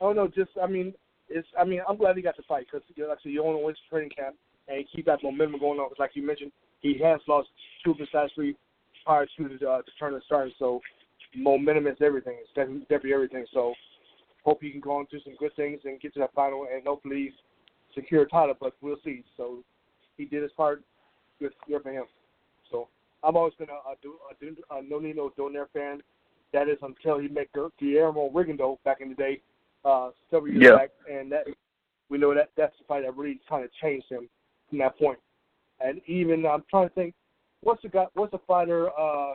don't 0.00 0.16
know, 0.16 0.28
just 0.28 0.50
I 0.62 0.66
mean, 0.66 0.94
it's 1.28 1.48
I 1.58 1.64
mean 1.64 1.80
I'm 1.86 1.98
glad 1.98 2.16
he 2.16 2.22
got 2.22 2.36
the 2.36 2.42
fight 2.44 2.66
because 2.66 2.86
you 2.94 3.04
know, 3.04 3.10
like 3.10 3.18
you 3.24 3.42
went 3.42 3.76
to 3.76 3.90
training 3.90 4.10
camp 4.16 4.36
and 4.68 4.84
keep 4.94 5.06
that 5.06 5.22
momentum 5.22 5.60
going 5.60 5.78
on. 5.78 5.88
Because 5.88 6.00
like 6.00 6.10
you 6.14 6.26
mentioned, 6.26 6.52
he 6.80 6.98
has 7.04 7.20
lost 7.28 7.48
two 7.84 7.94
last 8.14 8.32
three 8.34 8.56
prior 9.04 9.26
to 9.26 9.58
the, 9.60 9.68
uh, 9.68 9.78
the 9.78 9.92
tournament 9.98 10.24
starting. 10.26 10.54
So 10.58 10.80
momentum 11.36 11.86
is 11.86 11.96
everything. 12.00 12.36
It's 12.40 12.48
definitely, 12.54 12.80
definitely 12.82 13.14
everything. 13.14 13.44
So 13.52 13.74
hope 14.44 14.62
he 14.62 14.70
can 14.70 14.80
go 14.80 14.92
on 14.92 15.06
do 15.10 15.20
some 15.24 15.34
good 15.38 15.54
things 15.56 15.80
and 15.84 16.00
get 16.00 16.14
to 16.14 16.20
that 16.20 16.34
final 16.34 16.66
and 16.72 16.86
hopefully 16.86 17.32
secure 17.94 18.22
a 18.22 18.28
title. 18.28 18.54
But 18.58 18.72
we'll 18.80 18.96
see. 19.04 19.24
So 19.36 19.58
he 20.16 20.24
did 20.24 20.42
his 20.42 20.52
part. 20.52 20.82
Good, 21.38 21.52
good 21.68 21.82
for 21.82 21.92
him. 21.92 22.04
I've 23.22 23.36
always 23.36 23.54
been 23.54 23.68
a, 23.68 23.72
a, 23.72 24.76
a, 24.76 24.78
a 24.78 24.82
Nonito 24.82 25.30
Donaire 25.36 25.66
fan. 25.72 26.02
That 26.52 26.68
is 26.68 26.78
until 26.82 27.18
he 27.18 27.28
met 27.28 27.48
Guillermo 27.78 28.30
Rigondeaux 28.30 28.78
back 28.84 29.00
in 29.00 29.08
the 29.10 29.14
day, 29.14 29.40
uh, 29.84 30.10
several 30.30 30.52
years 30.52 30.64
yeah. 30.64 30.76
back, 30.76 30.90
and 31.10 31.32
that 31.32 31.46
we 32.10 32.18
know 32.18 32.34
that 32.34 32.50
that's 32.56 32.76
the 32.78 32.84
fight 32.84 33.04
that 33.04 33.16
really 33.16 33.40
kind 33.48 33.64
of 33.64 33.70
changed 33.80 34.06
him 34.10 34.28
from 34.68 34.78
that 34.78 34.98
point. 34.98 35.18
And 35.80 36.00
even 36.06 36.44
I'm 36.44 36.62
trying 36.68 36.88
to 36.88 36.94
think, 36.94 37.14
what's 37.62 37.82
the 37.82 37.88
guy? 37.88 38.06
What's 38.14 38.32
the 38.32 38.40
fighter? 38.46 38.90
Uh, 38.98 39.32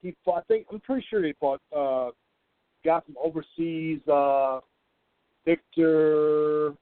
he 0.00 0.14
fought. 0.24 0.38
I 0.38 0.42
think 0.48 0.66
I'm 0.72 0.80
pretty 0.80 1.06
sure 1.10 1.22
he 1.22 1.34
fought. 1.38 1.60
Uh, 1.76 2.10
guy 2.84 3.00
from 3.04 3.16
overseas, 3.22 4.00
uh, 4.08 4.60
Victor. 5.44 6.72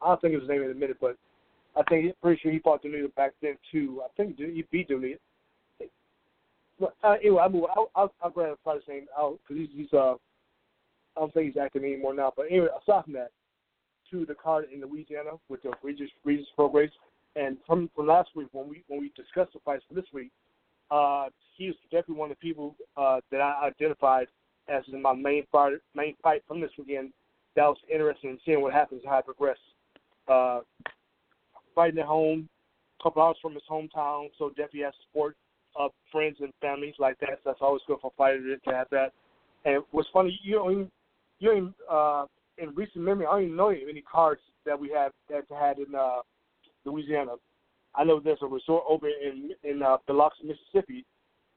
I 0.00 0.08
don't 0.08 0.20
think 0.20 0.34
it 0.34 0.36
was 0.36 0.42
his 0.44 0.50
name 0.50 0.62
in 0.62 0.70
a 0.70 0.74
minute, 0.74 0.98
but 1.00 1.16
I 1.76 1.82
think 1.88 2.14
pretty 2.22 2.40
sure 2.40 2.52
he 2.52 2.58
fought 2.58 2.82
Donito 2.82 3.14
back 3.14 3.32
then 3.42 3.56
too. 3.70 4.02
I 4.04 4.08
think 4.16 4.38
he 4.38 4.64
beat 4.70 4.88
Donito. 4.88 5.18
But 6.78 6.94
uh, 7.02 7.16
anyway, 7.22 7.42
I 7.42 7.48
move. 7.48 7.64
I'll, 7.74 7.90
I'll, 7.94 8.12
I'll 8.22 8.44
and 8.44 8.56
find 8.64 8.80
his 8.80 8.88
name 8.88 9.06
out 9.18 9.38
because 9.42 9.62
he's, 9.62 9.70
he's 9.74 9.92
uh, 9.92 10.14
I 11.16 11.20
don't 11.20 11.32
think 11.32 11.46
he's 11.46 11.60
active 11.60 11.82
anymore 11.82 12.14
now. 12.14 12.32
But 12.36 12.46
anyway, 12.50 12.68
aside 12.82 13.04
from 13.04 13.14
that, 13.14 13.30
to 14.10 14.26
the 14.26 14.34
card 14.34 14.66
in 14.72 14.80
Louisiana 14.82 15.30
with 15.48 15.62
the 15.62 15.72
Regis 15.82 16.10
Regis 16.24 16.46
Prograis, 16.58 16.90
and 17.34 17.56
from 17.66 17.90
from 17.94 18.06
last 18.06 18.30
week 18.34 18.48
when 18.52 18.68
we 18.68 18.84
when 18.88 19.00
we 19.00 19.12
discussed 19.16 19.52
the 19.54 19.60
fights 19.64 19.84
for 19.88 19.94
this 19.94 20.04
week, 20.12 20.30
uh, 20.90 21.26
he 21.56 21.68
was 21.68 21.76
definitely 21.90 22.16
one 22.16 22.30
of 22.30 22.36
the 22.38 22.46
people 22.46 22.76
uh, 22.96 23.20
that 23.30 23.40
I 23.40 23.66
identified 23.66 24.28
as 24.68 24.82
in 24.92 25.00
my 25.00 25.14
main 25.14 25.44
fight 25.50 25.74
main 25.94 26.14
fight 26.22 26.42
from 26.46 26.60
this 26.60 26.70
weekend. 26.78 27.12
That 27.54 27.66
was 27.66 27.78
interesting 27.92 28.30
in 28.30 28.38
seeing 28.44 28.60
what 28.60 28.74
happens 28.74 29.02
how 29.06 29.18
it 29.18 29.24
progresses. 29.24 29.62
Uh, 30.28 30.60
fighting 31.76 32.00
at 32.00 32.06
home, 32.06 32.48
a 32.98 33.02
couple 33.02 33.22
hours 33.22 33.36
from 33.40 33.54
his 33.54 33.62
hometown, 33.70 34.30
so 34.36 34.48
definitely 34.48 34.80
has 34.80 34.94
support 35.06 35.36
of 35.76 35.92
friends 36.10 36.38
and 36.40 36.52
families 36.60 36.94
like 36.98 37.18
that. 37.20 37.38
So 37.44 37.50
that's 37.50 37.58
always 37.60 37.82
good 37.86 37.98
for 38.00 38.08
a 38.08 38.16
fighter 38.16 38.56
to 38.56 38.70
have 38.74 38.88
that. 38.90 39.12
And 39.64 39.84
what's 39.92 40.08
funny, 40.12 40.36
you 40.42 40.54
don't 40.54 40.72
even, 40.72 40.90
you 41.38 41.48
don't 41.48 41.56
even, 41.58 41.74
uh, 41.88 42.24
in 42.58 42.74
recent 42.74 43.04
memory, 43.04 43.26
I 43.26 43.32
don't 43.32 43.42
even 43.44 43.56
know 43.56 43.68
any 43.68 44.02
cards 44.02 44.40
that 44.64 44.78
we 44.78 44.90
have 44.90 45.12
that 45.30 45.44
had 45.54 45.78
in 45.78 45.94
uh, 45.94 46.22
Louisiana. 46.84 47.32
I 47.94 48.04
know 48.04 48.20
there's 48.20 48.38
a 48.42 48.46
resort 48.46 48.84
over 48.88 49.08
in 49.08 49.50
in 49.64 49.82
uh, 49.82 49.96
Biloxi, 50.06 50.44
Mississippi. 50.44 51.04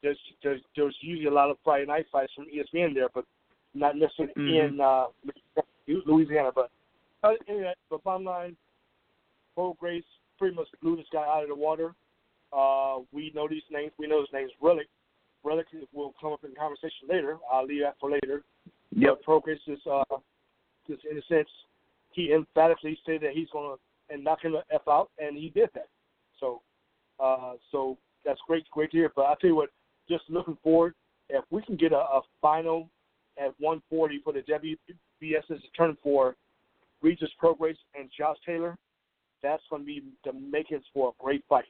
There's, 0.02 0.18
there's 0.42 0.62
there's 0.76 0.96
usually 1.02 1.28
a 1.28 1.34
lot 1.34 1.50
of 1.50 1.58
Friday 1.64 1.86
night 1.86 2.06
fights 2.12 2.32
from 2.36 2.46
ESPN 2.46 2.94
there, 2.94 3.10
but 3.14 3.26
not 3.74 3.98
necessarily 3.98 4.34
mm-hmm. 4.38 4.74
in 4.76 4.82
uh, 4.82 5.06
Louisiana. 6.06 6.52
But 6.54 6.70
uh, 7.24 7.34
anyway, 7.48 7.74
but 7.90 8.04
bottom 8.04 8.26
line, 8.26 8.56
Prograis 9.60 10.04
pretty 10.38 10.56
much 10.56 10.68
blew 10.82 10.96
this 10.96 11.06
guy 11.12 11.26
out 11.28 11.44
of 11.44 11.50
the 11.50 11.56
water. 11.56 11.94
Uh, 12.56 13.00
we 13.12 13.32
know 13.36 13.48
these 13.48 13.64
names. 13.70 13.92
We 14.00 14.08
know 14.08 14.22
his 14.22 14.30
name's 14.34 14.52
Relikh. 14.64 14.88
Relikh 15.46 15.66
will 15.94 16.14
come 16.20 16.32
up 16.32 16.44
in 16.44 16.56
conversation 16.56 17.08
later. 17.10 17.38
I'll 17.52 17.66
leave 17.66 17.82
that 17.82 17.96
for 18.00 18.10
later. 18.10 18.44
Yep. 18.96 19.20
But 19.26 19.26
Prograis 19.26 19.58
is, 19.68 19.80
uh, 19.90 20.18
just 20.88 21.02
in 21.10 21.18
a 21.18 21.22
sense, 21.28 21.50
he 22.12 22.34
emphatically 22.34 22.98
said 23.06 23.22
that 23.22 23.32
he's 23.34 23.50
going 23.52 23.76
to 23.76 23.80
and 24.12 24.24
knock 24.24 24.44
him 24.44 24.54
the 24.54 24.64
f 24.74 24.82
out, 24.90 25.12
and 25.20 25.38
he 25.38 25.50
did 25.50 25.70
that. 25.76 25.88
So, 26.40 26.62
uh, 27.20 27.54
so 27.72 27.98
that's 28.26 28.40
great, 28.48 28.66
great 28.72 28.90
to 28.92 28.98
hear. 28.98 29.12
But 29.16 29.26
I 29.26 29.36
tell 29.40 29.50
you 29.52 29.56
what, 29.56 29.70
just 30.10 30.24
looking 30.30 30.58
forward, 30.64 30.96
if 31.30 31.46
we 31.52 31.62
can 31.62 31.76
get 31.76 31.92
a, 31.92 31.98
a 31.98 32.22
final 32.42 32.90
at 33.38 33.54
140 33.60 34.22
for 34.24 34.34
the 34.34 34.40
WBS 34.42 35.46
to 35.48 35.58
turn 35.78 35.96
for 36.02 36.36
Regis 37.04 37.30
Prograis 37.42 37.78
and 37.98 38.10
Josh 38.18 38.38
Taylor, 38.46 38.78
that's 39.42 39.64
going 39.70 39.84
to 39.84 39.86
be 39.86 40.04
the 40.26 40.34
makings 40.34 40.84
for 40.94 41.10
a 41.10 41.24
great 41.24 41.44
fight. 41.48 41.66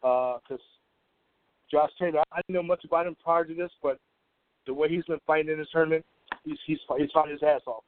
Because 0.00 0.40
uh, 0.50 1.70
Josh 1.70 1.90
Taylor, 1.98 2.22
I 2.32 2.40
didn't 2.42 2.54
know 2.54 2.62
much 2.62 2.84
about 2.84 3.06
him 3.06 3.16
prior 3.22 3.44
to 3.44 3.54
this, 3.54 3.70
but 3.82 3.98
the 4.66 4.74
way 4.74 4.88
he's 4.88 5.04
been 5.04 5.20
fighting 5.26 5.50
in 5.50 5.58
this 5.58 5.68
tournament, 5.72 6.04
he's 6.44 6.58
he's, 6.66 6.78
he's 6.98 7.10
fighting 7.12 7.32
his 7.32 7.42
ass 7.42 7.62
off. 7.66 7.84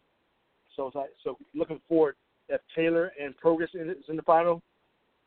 So 0.77 0.91
so 1.25 1.37
looking 1.55 1.81
forward 1.89 2.17
if 2.49 2.61
Taylor 2.75 3.13
and 3.23 3.35
Prograis 3.37 3.75
is 3.75 4.05
in 4.09 4.17
the 4.17 4.23
final, 4.23 4.63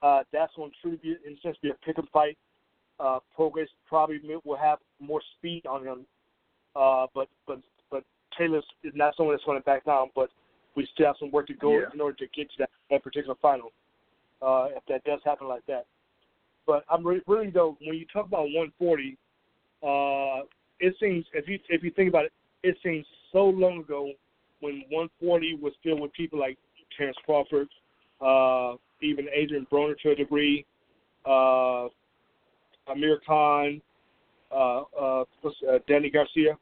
uh, 0.02 0.24
that's 0.34 0.54
going 0.56 0.72
to 0.72 0.76
truly 0.82 0.98
be, 0.98 1.16
in 1.26 1.34
a 1.34 1.40
sense, 1.42 1.58
be 1.62 1.70
a 1.70 1.86
pick-up 1.86 2.06
fight. 2.12 2.38
Uh, 3.00 3.20
Prograis 3.38 3.68
probably 3.88 4.20
will 4.44 4.58
have 4.58 4.80
more 5.00 5.22
speed 5.38 5.66
on 5.66 5.86
him, 5.86 6.06
uh, 6.76 7.08
but 7.14 7.28
but 7.48 7.60
but 7.90 8.04
Taylor's 8.38 8.66
is 8.84 8.94
not 8.96 9.16
someone 9.16 9.36
that's 9.36 9.46
going 9.46 9.60
to 9.60 9.66
back 9.66 9.86
down. 9.86 10.10
But 10.16 10.30
we 10.76 10.88
still 10.94 11.08
have 11.08 11.16
some 11.20 11.32
work 11.32 11.48
to 11.48 11.54
go 11.54 11.74
yeah. 11.74 11.86
in 11.94 12.02
order 12.02 12.18
to 12.18 12.28
get 12.36 12.50
to 12.52 12.56
that, 12.60 12.70
that 12.90 13.04
particular 13.04 13.36
final. 13.42 13.72
Uh, 14.42 14.68
if 14.76 14.84
that 14.88 15.04
does 15.04 15.20
happen 15.24 15.48
like 15.48 15.66
that, 15.68 15.86
but 16.66 16.84
I'm 16.90 17.06
re- 17.06 17.22
really 17.28 17.52
though 17.52 17.78
when 17.86 17.96
you 17.96 18.06
talk 18.12 18.26
about 18.26 18.44
140, 18.44 19.18
uh, 19.84 20.46
it 20.80 20.96
seems 21.00 21.26
if 21.34 21.48
you 21.48 21.60
if 21.70 21.84
you 21.84 21.92
think 21.92 22.10
about 22.10 22.26
it, 22.26 22.34
it 22.64 22.78
seems 22.84 23.06
so 23.32 23.46
long 23.46 23.80
ago 23.80 24.12
when 24.62 24.84
140 24.90 25.60
was 25.62 25.74
filled 25.84 26.00
with 26.00 26.14
people 26.14 26.40
like 26.40 26.58
Terrence 26.98 27.18
Crawford, 27.26 27.68
uh, 28.22 28.76
even 29.02 29.28
Adrian 29.34 29.68
Broner 29.72 29.98
to 30.00 30.12
a 30.12 30.16
degree, 30.16 30.66
uh, 31.26 31.88
Amir 32.88 33.20
Khan, 33.26 33.82
uh, 34.52 34.84
uh, 35.00 35.24
uh, 35.44 35.80
Danny 35.88 36.10
Garcia. 36.10 36.58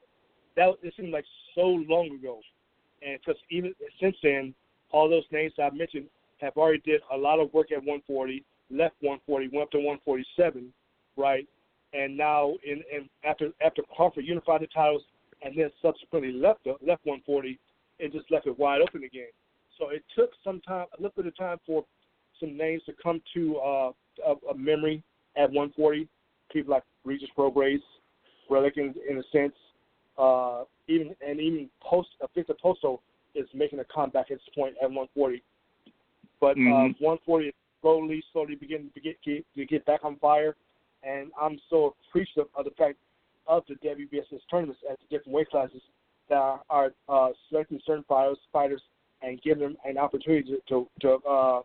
That 0.55 0.73
it 0.81 0.93
seemed 0.97 1.11
like 1.11 1.25
so 1.55 1.61
long 1.61 2.17
ago, 2.19 2.39
and 3.05 3.19
because 3.19 3.39
even 3.49 3.73
since 4.01 4.15
then, 4.23 4.53
all 4.91 5.09
those 5.09 5.23
names 5.31 5.53
I've 5.61 5.73
mentioned 5.73 6.05
have 6.39 6.55
already 6.57 6.81
did 6.85 7.01
a 7.11 7.17
lot 7.17 7.39
of 7.39 7.53
work 7.53 7.71
at 7.71 7.77
140, 7.77 8.43
left 8.71 8.95
140, 9.01 9.49
went 9.49 9.63
up 9.63 9.71
to 9.71 9.77
147, 9.77 10.71
right? 11.17 11.47
And 11.93 12.15
now 12.15 12.53
in, 12.65 12.83
in 12.93 13.09
after 13.23 13.49
after 13.65 13.81
Crawford 13.95 14.25
unified 14.25 14.61
the 14.61 14.67
titles 14.67 15.03
and 15.41 15.57
then 15.57 15.69
subsequently 15.81 16.31
left 16.31 16.63
the, 16.63 16.71
left 16.85 17.05
140, 17.05 17.59
it 17.99 18.13
just 18.13 18.29
left 18.31 18.47
it 18.47 18.57
wide 18.57 18.81
open 18.81 19.03
again. 19.03 19.29
So 19.77 19.89
it 19.89 20.03
took 20.15 20.31
some 20.43 20.61
time, 20.61 20.85
a 20.97 21.01
little 21.01 21.13
bit 21.15 21.27
of 21.27 21.37
time 21.37 21.57
for 21.65 21.85
some 22.39 22.55
names 22.57 22.83
to 22.85 22.93
come 23.01 23.21
to 23.33 23.57
uh, 23.57 23.91
a, 24.27 24.51
a 24.51 24.57
memory 24.57 25.03
at 25.35 25.49
140. 25.49 26.07
People 26.51 26.71
like 26.71 26.83
Regis 27.05 27.29
Prograis, 27.37 27.79
Relikh 28.49 28.77
in, 28.77 28.93
in 29.09 29.17
a 29.17 29.23
sense, 29.31 29.53
uh, 30.19 30.63
even 30.87 31.15
and 31.25 31.39
even 31.39 31.69
Post 31.81 32.09
Victor 32.35 32.55
Postol 32.63 32.99
is 33.35 33.47
making 33.53 33.79
a 33.79 33.85
comeback 33.85 34.31
at 34.31 34.37
this 34.37 34.55
point 34.55 34.75
at 34.81 34.89
140. 34.89 35.41
But 36.41 36.57
mm-hmm. 36.57 36.73
uh, 36.73 37.07
140 37.07 37.47
is 37.47 37.53
slowly, 37.81 38.23
slowly 38.33 38.55
beginning 38.55 38.91
to 38.93 39.01
get, 39.01 39.17
get 39.23 39.45
to 39.55 39.65
get 39.65 39.85
back 39.85 40.01
on 40.03 40.17
fire, 40.17 40.55
and 41.03 41.31
I'm 41.39 41.59
so 41.69 41.95
appreciative 42.09 42.51
of 42.55 42.65
the 42.65 42.71
fact 42.71 42.97
of 43.47 43.63
the 43.67 43.75
WBSS 43.75 44.41
tournaments 44.49 44.81
at 44.89 44.97
the 44.99 45.17
different 45.17 45.35
weight 45.35 45.49
classes 45.49 45.81
that 46.29 46.35
are, 46.35 46.61
are 46.69 46.91
uh, 47.07 47.29
selecting 47.49 47.79
certain 47.85 48.05
fighters, 48.07 48.37
fighters 48.53 48.81
and 49.21 49.41
giving 49.41 49.63
them 49.63 49.77
an 49.83 49.97
opportunity 49.97 50.43
to 50.43 50.57
to, 50.67 50.87
to 51.01 51.09
uh, 51.27 51.61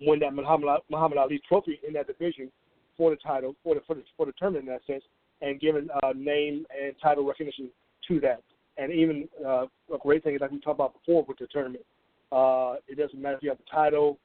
win 0.00 0.20
that 0.20 0.34
Muhammad, 0.34 0.80
Muhammad 0.90 1.18
Ali 1.18 1.40
trophy 1.48 1.78
in 1.86 1.92
that 1.94 2.06
division 2.06 2.50
for 2.96 3.10
the 3.10 3.16
title 3.16 3.54
for 3.62 3.74
the 3.74 3.80
for 3.86 3.94
the, 3.94 4.02
for 4.16 4.26
the 4.26 4.32
tournament 4.38 4.66
in 4.66 4.72
that 4.72 4.84
sense, 4.86 5.04
and 5.42 5.60
giving 5.60 5.88
uh, 6.02 6.12
name 6.16 6.66
and 6.82 6.94
title 7.02 7.26
recognition 7.26 7.70
to 8.10 8.20
that. 8.20 8.42
And 8.76 8.92
even 8.92 9.28
uh, 9.44 9.64
a 9.92 9.98
great 10.00 10.22
thing 10.22 10.38
like 10.40 10.50
we 10.50 10.60
talked 10.60 10.76
about 10.76 10.94
before 10.94 11.24
with 11.26 11.38
the 11.38 11.46
tournament, 11.46 11.84
uh, 12.32 12.74
it 12.86 12.98
doesn't 12.98 13.20
matter 13.20 13.36
if 13.36 13.42
you 13.42 13.48
have 13.48 13.58
the 13.58 13.64
title. 13.70 14.18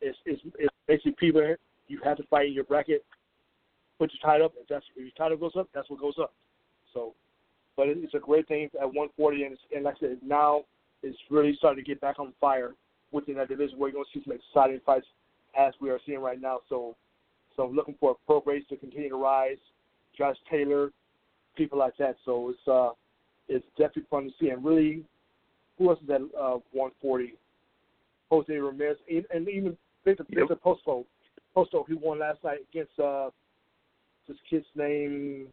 It's, 0.00 0.18
it's, 0.26 0.42
it's 0.58 0.74
basically 0.86 1.14
people. 1.18 1.54
You 1.88 2.00
have 2.04 2.16
to 2.18 2.22
fight 2.24 2.46
in 2.46 2.52
your 2.52 2.64
bracket 2.64 3.04
put 3.98 4.12
your 4.12 4.30
title 4.30 4.46
up. 4.46 4.52
If 4.60 4.68
that's 4.68 4.84
if 4.96 5.02
your 5.02 5.10
title 5.16 5.36
goes 5.36 5.52
up, 5.58 5.68
that's 5.74 5.90
what 5.90 6.00
goes 6.00 6.14
up. 6.20 6.32
So, 6.94 7.14
but 7.76 7.88
it's 7.88 8.14
a 8.14 8.18
great 8.18 8.48
thing 8.48 8.70
at 8.80 8.86
140, 8.86 9.44
and, 9.44 9.58
and 9.74 9.84
like 9.84 9.96
I 9.96 10.00
said, 10.00 10.18
now 10.24 10.62
it's 11.02 11.18
really 11.30 11.54
starting 11.58 11.84
to 11.84 11.88
get 11.88 12.00
back 12.00 12.18
on 12.18 12.32
fire 12.40 12.74
within 13.12 13.36
that 13.36 13.48
division. 13.48 13.78
Where 13.78 13.88
you're 13.90 13.94
going 13.94 14.06
to 14.12 14.18
see 14.18 14.24
some 14.24 14.34
exciting 14.34 14.80
fights 14.86 15.06
as 15.58 15.74
we 15.80 15.90
are 15.90 16.00
seeing 16.06 16.20
right 16.20 16.40
now. 16.40 16.60
So, 16.68 16.96
so 17.56 17.64
I'm 17.64 17.74
looking 17.74 17.96
for 18.00 18.16
Prograis 18.28 18.66
to 18.68 18.76
continue 18.76 19.10
to 19.10 19.16
rise. 19.16 19.58
Josh 20.16 20.36
Taylor, 20.50 20.90
people 21.56 21.78
like 21.78 21.96
that. 21.98 22.16
So 22.24 22.50
it's 22.50 22.68
uh, 22.68 22.90
it's 23.48 23.66
definitely 23.76 24.04
fun 24.10 24.24
to 24.24 24.30
see. 24.40 24.50
And 24.50 24.64
really, 24.64 25.04
who 25.78 25.90
else 25.90 26.00
is 26.02 26.10
at 26.10 26.20
uh, 26.20 26.58
140? 26.72 27.34
Jose 28.30 28.52
Ramirez, 28.52 28.96
and 29.08 29.48
even 29.48 29.76
Victor, 30.04 30.24
Victor 30.28 30.56
Postol. 30.56 31.04
Postol, 31.56 31.84
he 31.88 31.94
won 31.94 32.18
last 32.18 32.44
night 32.44 32.58
against 32.70 32.98
uh, 32.98 33.30
this 34.26 34.36
kid's 34.48 34.66
name. 34.76 35.46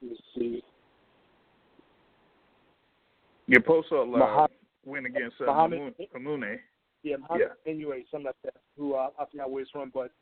Let 0.00 0.10
me 0.12 0.18
see. 0.34 0.62
Your 3.46 3.62
postal 3.62 4.14
uh, 4.14 4.46
went 4.84 5.06
against 5.06 5.36
uh, 5.40 5.46
Muhammad 5.46 5.94
Mimoune. 6.14 6.58
Yeah, 7.02 7.16
Muhammad 7.16 7.48
yeah. 7.66 7.72
anyway, 7.72 8.04
something 8.10 8.26
like 8.26 8.36
that. 8.44 8.54
Who 8.78 8.94
uh, 8.94 9.08
I 9.18 9.24
forgot 9.30 9.50
where 9.50 9.62
he's 9.64 9.70
from, 9.70 9.90
but 9.92 10.12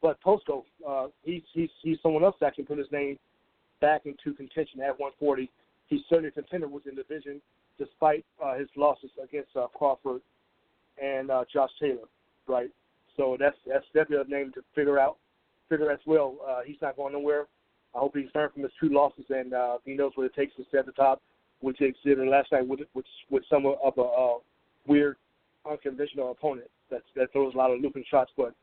but 0.00 0.18
Postol, 0.22 0.64
uh, 0.88 1.08
he's 1.24 1.42
he's 1.52 1.68
he's 1.82 1.98
someone 2.02 2.24
else 2.24 2.36
that 2.40 2.54
can 2.54 2.64
put 2.64 2.78
his 2.78 2.90
name 2.90 3.18
back 3.84 4.06
into 4.06 4.32
contention 4.34 4.80
at 4.80 4.98
140. 4.98 5.50
He's 5.88 6.00
certainly 6.08 6.28
a 6.28 6.32
contender 6.32 6.68
within 6.68 6.94
the 6.94 7.02
division, 7.02 7.42
despite 7.78 8.24
uh, 8.42 8.54
his 8.54 8.68
losses 8.76 9.10
against 9.22 9.54
uh, 9.54 9.66
Crawford 9.76 10.22
and 10.96 11.30
uh, 11.30 11.44
Josh 11.52 11.68
Taylor, 11.78 12.08
right? 12.48 12.70
So 13.18 13.36
that's 13.38 13.56
that's 13.66 13.84
definitely 13.92 14.24
a 14.26 14.40
name 14.40 14.52
to 14.54 14.62
figure 14.74 14.98
out 14.98 15.18
figure 15.68 15.90
as 15.90 15.98
well. 16.06 16.36
Uh, 16.48 16.60
he's 16.64 16.78
not 16.80 16.96
going 16.96 17.12
nowhere. 17.12 17.44
I 17.94 17.98
hope 17.98 18.16
he's 18.16 18.34
learned 18.34 18.54
from 18.54 18.62
his 18.62 18.72
two 18.80 18.88
losses 18.88 19.26
and 19.28 19.52
uh, 19.52 19.76
he 19.84 19.92
knows 19.92 20.12
what 20.14 20.24
it 20.24 20.34
takes 20.34 20.56
to 20.56 20.64
stay 20.68 20.78
at 20.78 20.86
the 20.86 20.92
top, 20.92 21.20
which 21.60 21.76
he 21.78 21.84
exhibited 21.84 22.28
last 22.28 22.52
night 22.52 22.66
with 22.66 22.80
with, 22.94 23.04
with 23.30 23.44
some 23.50 23.66
of 23.66 23.98
a 23.98 24.02
uh, 24.02 24.38
weird, 24.86 25.16
unconventional 25.70 26.30
opponent 26.30 26.70
that 26.90 27.02
that 27.16 27.30
throws 27.32 27.52
a 27.52 27.58
lot 27.58 27.70
of 27.70 27.82
looping 27.82 28.04
shots. 28.10 28.32
But 28.34 28.54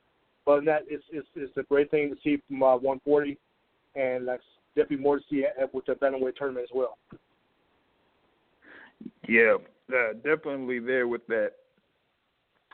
but 0.47 0.65
that, 0.65 0.81
it's 0.87 1.03
it's 1.11 1.27
it's 1.35 1.55
a 1.57 1.63
great 1.63 1.91
thing 1.91 2.09
to 2.09 2.15
see 2.23 2.41
from 2.47 2.63
uh, 2.63 2.77
140, 2.77 3.37
and 3.95 4.27
that's 4.27 4.43
definitely 4.75 5.03
more 5.03 5.19
see 5.29 5.45
at, 5.45 5.73
with 5.73 5.85
the 5.85 5.93
bantamweight 5.93 6.35
tournament 6.35 6.67
as 6.69 6.75
well. 6.75 6.97
Yeah, 9.27 9.55
uh, 9.93 10.13
definitely 10.23 10.79
there 10.79 11.07
with 11.07 11.25
that 11.27 11.51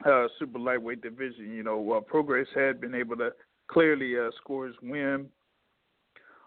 uh, 0.06 0.28
super 0.40 0.60
lightweight 0.60 1.02
division. 1.02 1.54
You 1.54 1.64
know, 1.64 1.92
uh, 1.94 2.02
Prograis 2.02 2.48
had 2.56 2.82
been 2.82 2.96
able 2.96 3.18
to 3.18 3.32
clearly 3.68 4.18
uh, 4.18 4.30
scores 4.42 4.76
win 4.82 5.28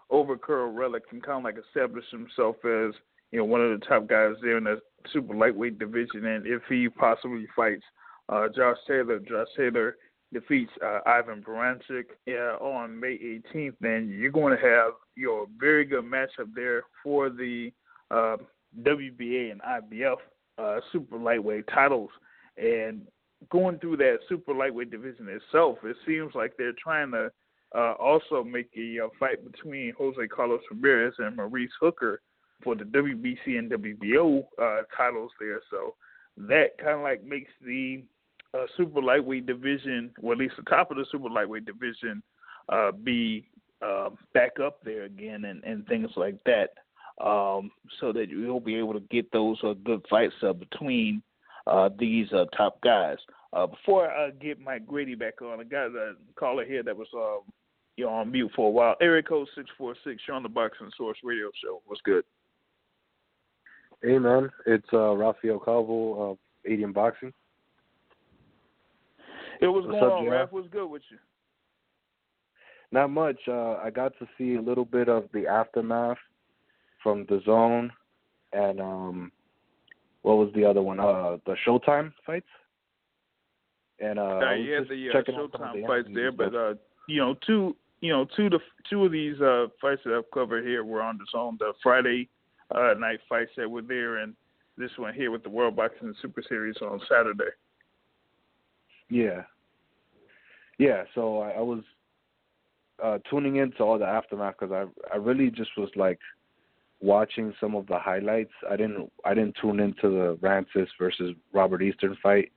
over 0.09 0.37
Kiryl 0.37 0.73
Relikh 0.73 1.01
and 1.11 1.23
kind 1.23 1.39
of 1.39 1.43
like 1.43 1.63
establish 1.67 2.05
himself 2.11 2.57
as 2.65 2.93
you 3.31 3.39
know 3.39 3.45
one 3.45 3.61
of 3.61 3.79
the 3.79 3.85
top 3.85 4.07
guys 4.07 4.35
there 4.41 4.57
in 4.57 4.65
the 4.65 4.79
super 5.11 5.35
lightweight 5.35 5.79
division. 5.79 6.25
And 6.25 6.45
if 6.45 6.61
he 6.69 6.89
possibly 6.89 7.47
fights 7.55 7.83
uh, 8.29 8.47
Josh 8.55 8.77
Taylor, 8.87 9.19
Josh 9.19 9.47
Taylor 9.57 9.97
defeats 10.33 10.71
uh, 10.83 10.99
Ivan 11.05 11.43
Baranchyk 11.43 12.05
uh, 12.29 12.63
on 12.63 12.99
May 12.99 13.17
18th, 13.53 13.75
then 13.81 14.09
you're 14.09 14.31
going 14.31 14.57
to 14.57 14.63
have 14.63 14.93
your 15.15 15.47
very 15.59 15.85
good 15.85 16.05
matchup 16.05 16.53
there 16.55 16.83
for 17.03 17.29
the 17.29 17.71
uh, 18.09 18.37
WBA 18.81 19.51
and 19.51 19.61
IBF 19.61 20.17
uh, 20.57 20.79
super 20.91 21.17
lightweight 21.17 21.65
titles. 21.73 22.09
And 22.57 23.07
going 23.49 23.79
through 23.79 23.97
that 23.97 24.19
super 24.29 24.53
lightweight 24.53 24.91
division 24.91 25.27
itself, 25.27 25.79
it 25.83 25.97
seems 26.05 26.33
like 26.35 26.53
they're 26.57 26.73
trying 26.81 27.11
to 27.11 27.31
uh, 27.75 27.93
also 27.93 28.43
make 28.43 28.69
a 28.77 29.05
uh, 29.05 29.09
fight 29.19 29.43
between 29.49 29.93
Jose 29.97 30.27
Carlos 30.27 30.61
Ramirez 30.69 31.13
and 31.19 31.35
Maurice 31.35 31.71
Hooker 31.79 32.21
for 32.63 32.75
the 32.75 32.83
WBC 32.83 33.57
and 33.57 33.71
WBO 33.71 34.43
uh, 34.61 34.81
titles 34.95 35.31
there. 35.39 35.61
So 35.69 35.95
that 36.37 36.77
kind 36.77 36.97
of 36.97 37.01
like 37.01 37.23
makes 37.23 37.51
the 37.65 38.03
uh, 38.53 38.65
super 38.77 39.01
lightweight 39.01 39.45
division, 39.45 40.11
or 40.21 40.33
at 40.33 40.39
least 40.39 40.55
the 40.57 40.63
top 40.63 40.91
of 40.91 40.97
the 40.97 41.05
super 41.11 41.29
lightweight 41.29 41.65
division, 41.65 42.21
uh, 42.69 42.91
be 42.91 43.47
uh, 43.81 44.09
back 44.33 44.59
up 44.63 44.79
there 44.83 45.03
again 45.03 45.45
and, 45.45 45.63
and 45.63 45.85
things 45.87 46.09
like 46.15 46.37
that. 46.45 46.69
Um, 47.23 47.71
so 47.99 48.11
that 48.13 48.29
you'll 48.29 48.59
be 48.59 48.75
able 48.75 48.93
to 48.93 49.03
get 49.11 49.31
those 49.31 49.57
uh, 49.63 49.73
good 49.83 50.03
fights 50.09 50.33
uh, 50.41 50.53
between 50.53 51.21
uh, 51.67 51.89
these 51.99 52.27
top 52.57 52.81
guys. 52.81 53.17
Before 53.69 54.09
I 54.09 54.31
get 54.31 54.61
Mike 54.61 54.87
Grady 54.87 55.13
back 55.13 55.41
on, 55.41 55.59
I 55.59 55.63
got 55.63 55.87
a 55.87 56.13
caller 56.35 56.65
here 56.65 56.81
that 56.83 56.95
was 56.95 57.07
um, 57.13 57.41
you 57.97 58.05
know, 58.05 58.11
on 58.11 58.31
mute 58.31 58.51
for 58.55 58.69
a 58.69 58.71
while. 58.71 58.95
Area 59.01 59.21
code 59.21 59.49
six 59.55 59.69
four 59.77 59.93
six. 60.03 60.21
You're 60.25 60.37
on 60.37 60.43
the 60.43 60.49
Boxing 60.49 60.89
Source 60.97 61.17
Radio 61.21 61.51
Show. 61.63 61.81
What's 61.85 62.01
good? 62.01 62.23
Hey 64.01 64.17
man, 64.17 64.49
it's 64.65 64.87
Rafael 64.91 65.59
Calvo 65.59 66.31
of 66.31 66.37
Adium 66.67 66.93
Boxing. 66.93 67.33
It 69.61 69.67
was 69.67 69.85
going 69.85 70.03
up, 70.03 70.11
on, 70.11 70.25
Raph? 70.25 70.51
What's 70.51 70.67
good 70.69 70.87
with 70.87 71.03
you? 71.09 71.17
Not 72.91 73.09
much. 73.09 73.37
Uh, 73.47 73.75
I 73.75 73.89
got 73.89 74.13
to 74.19 74.27
see 74.37 74.55
a 74.55 74.61
little 74.61 74.85
bit 74.85 75.07
of 75.07 75.29
the 75.33 75.47
aftermath 75.47 76.17
from 77.01 77.25
DAZN 77.25 77.89
and 78.53 78.79
um 78.79 79.31
what 80.23 80.37
was 80.37 80.51
the 80.53 80.63
other 80.63 80.83
one? 80.83 80.99
Uh, 80.99 81.37
the 81.47 81.55
Showtime 81.65 82.13
fights. 82.27 82.45
And 83.99 84.19
uh, 84.19 84.37
uh 84.37 84.53
yeah, 84.53 84.81
the 84.87 85.09
uh, 85.09 85.21
Showtime 85.23 85.87
fights 85.87 86.09
there, 86.13 86.31
but 86.31 86.53
uh, 86.53 86.73
you 87.07 87.19
know, 87.19 87.35
two, 87.45 87.75
you 88.01 88.11
know, 88.11 88.27
two 88.35 88.49
the 88.49 88.59
two 88.89 89.05
of 89.05 89.11
these 89.11 89.39
uh 89.41 89.67
fights 89.81 90.01
that 90.05 90.13
I've 90.13 90.29
covered 90.31 90.65
here 90.65 90.83
were 90.83 91.01
on 91.01 91.17
DAZN. 91.17 91.57
The 91.59 91.73
Friday 91.81 92.29
uh 92.73 92.93
night 92.99 93.19
fights 93.27 93.51
that 93.57 93.69
were 93.69 93.81
there, 93.81 94.17
and 94.17 94.35
this 94.77 94.91
one 94.97 95.13
here 95.13 95.31
with 95.31 95.43
the 95.43 95.49
World 95.49 95.75
Boxing 95.75 96.13
Super 96.21 96.43
Series 96.47 96.75
on 96.81 96.99
Saturday. 97.09 97.51
Yeah. 99.09 99.43
Yeah. 100.81 101.03
So 101.13 101.41
I, 101.41 101.51
I 101.51 101.61
was 101.61 101.83
uh 103.03 103.19
tuning 103.29 103.57
into 103.57 103.83
all 103.83 103.99
the 103.99 104.07
aftermath 104.07 104.55
because 104.59 104.73
I 104.73 105.13
I 105.13 105.17
really 105.17 105.51
just 105.51 105.69
was 105.77 105.91
like 105.95 106.17
watching 107.01 107.53
some 107.61 107.75
of 107.75 107.85
the 107.85 107.99
highlights. 107.99 108.53
I 108.67 108.77
didn't 108.77 109.11
I 109.23 109.35
didn't 109.35 109.57
tune 109.61 109.79
into 109.79 110.09
the 110.09 110.39
Rances 110.41 110.87
versus 110.97 111.35
Robert 111.53 111.83
Easter 111.83 112.17
fight 112.23 112.51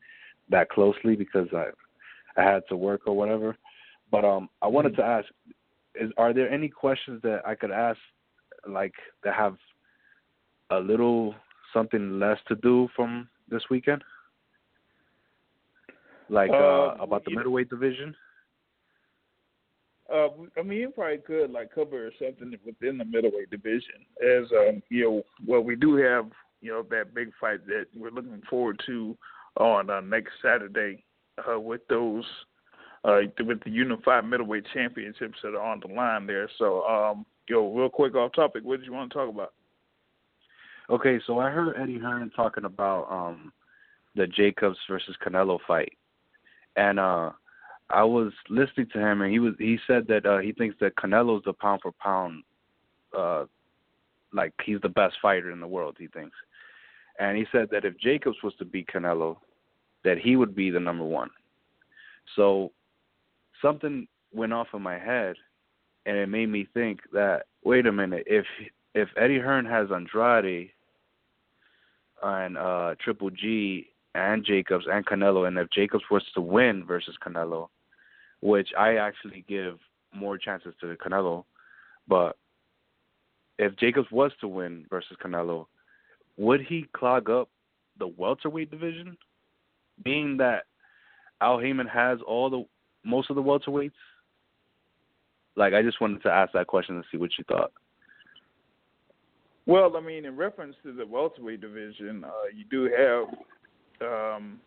that 0.48 0.70
closely 0.70 1.16
because 1.16 1.48
I 1.52 1.66
I 2.38 2.42
had 2.50 2.62
to 2.70 2.76
work 2.76 3.02
or 3.04 3.14
whatever. 3.14 3.58
But 4.10 4.24
um 4.24 4.48
I 4.62 4.68
wanted 4.68 4.92
mm-hmm. 4.92 5.02
to 5.02 5.06
ask 5.06 5.26
is 5.94 6.10
are 6.16 6.32
there 6.32 6.50
any 6.50 6.70
questions 6.70 7.20
that 7.24 7.42
I 7.46 7.54
could 7.54 7.72
ask 7.72 7.98
like 8.66 8.94
that 9.22 9.34
have 9.34 9.58
a 10.70 10.78
little 10.78 11.34
something 11.74 12.18
less 12.18 12.38
to 12.48 12.54
do 12.54 12.88
from 12.96 13.28
this 13.50 13.64
weekend? 13.68 14.02
Like 16.28 16.50
Uh, 16.50 16.54
uh, 16.54 16.96
about 17.00 17.24
the 17.24 17.34
middleweight 17.34 17.68
division? 17.68 18.14
Uh, 20.12 20.28
I 20.58 20.62
mean, 20.62 20.78
you 20.78 20.90
probably 20.90 21.18
could 21.18 21.50
like 21.50 21.74
cover 21.74 22.10
something 22.18 22.54
within 22.64 22.98
the 22.98 23.04
middleweight 23.04 23.50
division, 23.50 24.04
as 24.22 24.50
um, 24.52 24.82
you 24.90 25.04
know. 25.04 25.22
Well, 25.46 25.62
we 25.62 25.76
do 25.76 25.96
have 25.96 26.30
you 26.60 26.72
know 26.72 26.82
that 26.90 27.14
big 27.14 27.30
fight 27.40 27.66
that 27.66 27.86
we're 27.94 28.10
looking 28.10 28.42
forward 28.48 28.80
to 28.86 29.16
on 29.58 29.90
uh, 29.90 30.00
next 30.00 30.32
Saturday 30.42 31.04
uh, 31.48 31.58
with 31.58 31.86
those 31.88 32.24
uh, 33.04 33.20
with 33.40 33.62
the 33.64 33.70
unified 33.70 34.26
middleweight 34.26 34.64
championships 34.72 35.38
that 35.42 35.54
are 35.54 35.60
on 35.62 35.80
the 35.80 35.92
line 35.92 36.26
there. 36.26 36.50
So, 36.58 36.82
um, 36.84 37.26
yo, 37.48 37.72
real 37.72 37.88
quick 37.88 38.14
off 38.14 38.32
topic, 38.32 38.64
what 38.64 38.80
did 38.80 38.86
you 38.86 38.92
want 38.92 39.10
to 39.12 39.18
talk 39.18 39.28
about? 39.28 39.52
Okay, 40.90 41.18
so 41.26 41.38
I 41.38 41.50
heard 41.50 41.76
Eddie 41.80 41.98
Hearn 41.98 42.30
talking 42.34 42.64
about 42.64 43.10
um 43.10 43.52
the 44.14 44.26
Jacobs 44.26 44.78
versus 44.88 45.16
Canelo 45.24 45.58
fight, 45.66 45.92
and 46.76 46.98
uh 46.98 47.30
I 47.90 48.02
was 48.02 48.32
listening 48.48 48.88
to 48.92 48.98
him, 48.98 49.20
and 49.20 49.30
he 49.30 49.38
was 49.38 49.54
he 49.58 49.78
said 49.86 50.06
that 50.08 50.26
uh 50.26 50.38
he 50.38 50.52
thinks 50.52 50.76
that 50.80 50.96
Canelo's 50.96 51.44
the 51.44 51.52
pound 51.52 51.80
for 51.82 51.92
pound, 51.92 52.42
uh, 53.16 53.44
like 54.32 54.52
he's 54.64 54.80
the 54.82 54.88
best 54.88 55.16
fighter 55.20 55.50
in 55.50 55.60
the 55.60 55.66
world. 55.66 55.96
He 55.98 56.08
thinks, 56.08 56.36
and 57.18 57.36
he 57.36 57.46
said 57.52 57.68
that 57.70 57.84
if 57.84 57.98
Jacobs 57.98 58.38
was 58.42 58.54
to 58.58 58.64
beat 58.64 58.88
Canelo, 58.88 59.36
that 60.04 60.18
he 60.18 60.36
would 60.36 60.54
be 60.54 60.70
the 60.70 60.80
number 60.80 61.04
one. 61.04 61.30
So 62.36 62.72
something 63.60 64.06
went 64.32 64.52
off 64.52 64.68
in 64.74 64.82
my 64.82 64.98
head, 64.98 65.36
and 66.06 66.16
it 66.16 66.28
made 66.28 66.48
me 66.48 66.66
think 66.74 67.00
that 67.12 67.44
wait 67.64 67.86
a 67.86 67.92
minute, 67.92 68.24
if 68.26 68.46
if 68.94 69.08
Eddie 69.16 69.38
Hearn 69.38 69.66
has 69.66 69.88
Andrade 69.92 70.70
and 72.22 72.56
uh 72.56 72.94
Triple 73.02 73.30
G 73.30 73.90
and 74.14 74.44
Jacobs 74.44 74.86
and 74.90 75.04
Canelo, 75.04 75.46
and 75.46 75.58
if 75.58 75.70
Jacobs 75.70 76.04
was 76.10 76.22
to 76.34 76.40
win 76.40 76.84
versus 76.86 77.16
Canelo, 77.24 77.68
which 78.40 78.68
I 78.78 78.96
actually 78.96 79.44
give 79.48 79.78
more 80.14 80.38
chances 80.38 80.74
to 80.80 80.96
Canelo, 80.96 81.44
but 82.06 82.36
if 83.58 83.76
Jacobs 83.76 84.10
was 84.10 84.32
to 84.40 84.48
win 84.48 84.86
versus 84.90 85.16
Canelo, 85.24 85.66
would 86.36 86.60
he 86.60 86.86
clog 86.94 87.30
up 87.30 87.48
the 87.98 88.08
welterweight 88.08 88.70
division? 88.70 89.16
Being 90.04 90.36
that 90.38 90.64
Al 91.40 91.58
Haymon 91.60 91.86
has 91.86 92.18
all 92.26 92.50
the 92.50 92.64
most 93.04 93.30
of 93.30 93.36
the 93.36 93.42
welterweights? 93.42 93.92
Like 95.56 95.72
I 95.72 95.82
just 95.82 96.00
wanted 96.00 96.22
to 96.24 96.30
ask 96.30 96.52
that 96.52 96.66
question 96.66 96.96
and 96.96 97.04
see 97.10 97.18
what 97.18 97.30
you 97.38 97.44
thought. 97.44 97.72
Well, 99.66 99.96
I 99.96 100.00
mean, 100.00 100.24
in 100.24 100.36
reference 100.36 100.76
to 100.82 100.92
the 100.92 101.06
welterweight 101.06 101.60
division, 101.60 102.24
uh, 102.24 102.30
you 102.54 102.64
do 102.70 102.84
have, 102.84 103.34
um, 104.00 104.60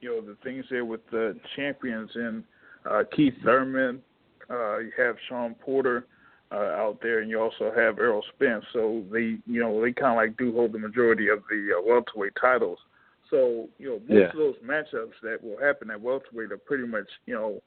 you 0.00 0.08
know, 0.08 0.20
the 0.20 0.36
things 0.42 0.64
there 0.70 0.84
with 0.84 1.00
the 1.10 1.38
champions 1.56 2.10
and 2.14 2.44
uh, 2.90 3.02
Keith 3.14 3.34
Thurman. 3.44 4.00
Uh, 4.50 4.78
you 4.78 4.90
have 4.98 5.16
Sean 5.28 5.54
Porter 5.54 6.06
uh, 6.50 6.56
out 6.56 6.98
there, 7.00 7.20
and 7.20 7.30
you 7.30 7.40
also 7.40 7.72
have 7.74 7.98
Errol 7.98 8.24
Spence. 8.34 8.64
So 8.72 9.04
they, 9.10 9.38
you 9.46 9.60
know, 9.60 9.80
they 9.80 9.92
kind 9.92 10.12
of 10.12 10.16
like 10.16 10.36
do 10.36 10.52
hold 10.52 10.72
the 10.72 10.78
majority 10.78 11.28
of 11.28 11.42
the 11.48 11.78
uh, 11.78 11.82
welterweight 11.86 12.32
titles. 12.40 12.78
So 13.30 13.68
you 13.78 13.88
know, 13.88 14.00
most 14.00 14.10
Yeah. 14.10 14.26
of 14.26 14.36
those 14.36 14.56
matchups 14.64 15.14
that 15.22 15.42
will 15.42 15.58
happen 15.58 15.90
at 15.90 16.00
welterweight 16.00 16.52
are 16.52 16.58
pretty 16.58 16.86
much, 16.86 17.08
you 17.26 17.34
know, 17.34 17.62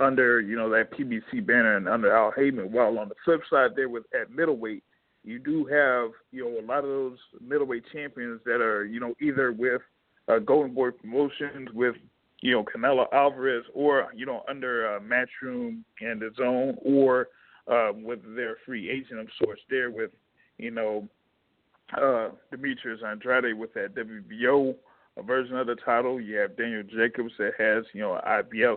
under 0.00 0.40
you 0.40 0.56
know 0.56 0.70
that 0.70 0.90
PBC 0.92 1.44
banner 1.46 1.76
and 1.76 1.88
under 1.88 2.14
Al 2.14 2.32
Haymon. 2.32 2.72
While 2.72 2.98
on 2.98 3.08
the 3.08 3.14
flip 3.24 3.42
side, 3.50 3.72
there 3.76 3.88
with 3.88 4.04
at 4.18 4.30
middleweight 4.30 4.82
you 5.24 5.38
do 5.38 5.64
have 5.66 6.10
you 6.32 6.44
know 6.44 6.58
a 6.58 6.64
lot 6.64 6.78
of 6.78 6.90
those 6.90 7.18
middleweight 7.40 7.84
champions 7.92 8.40
that 8.44 8.60
are 8.60 8.84
you 8.84 9.00
know 9.00 9.14
either 9.20 9.52
with 9.52 9.82
uh, 10.28 10.38
Golden 10.38 10.74
Boy 10.74 10.90
Promotions 10.90 11.68
with 11.72 11.96
you 12.40 12.52
know 12.52 12.64
Canelo 12.64 13.06
Alvarez 13.12 13.64
or 13.74 14.08
you 14.14 14.26
know 14.26 14.42
under 14.48 14.96
uh, 14.96 15.00
Matchroom 15.00 15.82
and 16.00 16.20
the 16.20 16.30
Zone 16.36 16.76
or 16.84 17.28
uh, 17.66 17.90
with 17.94 18.20
their 18.36 18.56
free 18.64 18.90
agent 18.90 19.20
of 19.20 19.28
sorts 19.42 19.62
there 19.70 19.90
with 19.90 20.10
you 20.58 20.70
know 20.70 21.08
uh, 21.96 22.28
Demetrius 22.50 23.00
Andrade 23.06 23.58
with 23.58 23.72
that 23.74 23.94
WBO 23.94 24.74
version 25.26 25.56
of 25.56 25.66
the 25.66 25.76
title. 25.76 26.20
You 26.20 26.36
have 26.36 26.56
Daniel 26.56 26.82
Jacobs 26.82 27.32
that 27.38 27.52
has 27.58 27.84
you 27.92 28.00
know 28.00 28.20
IBF 28.26 28.76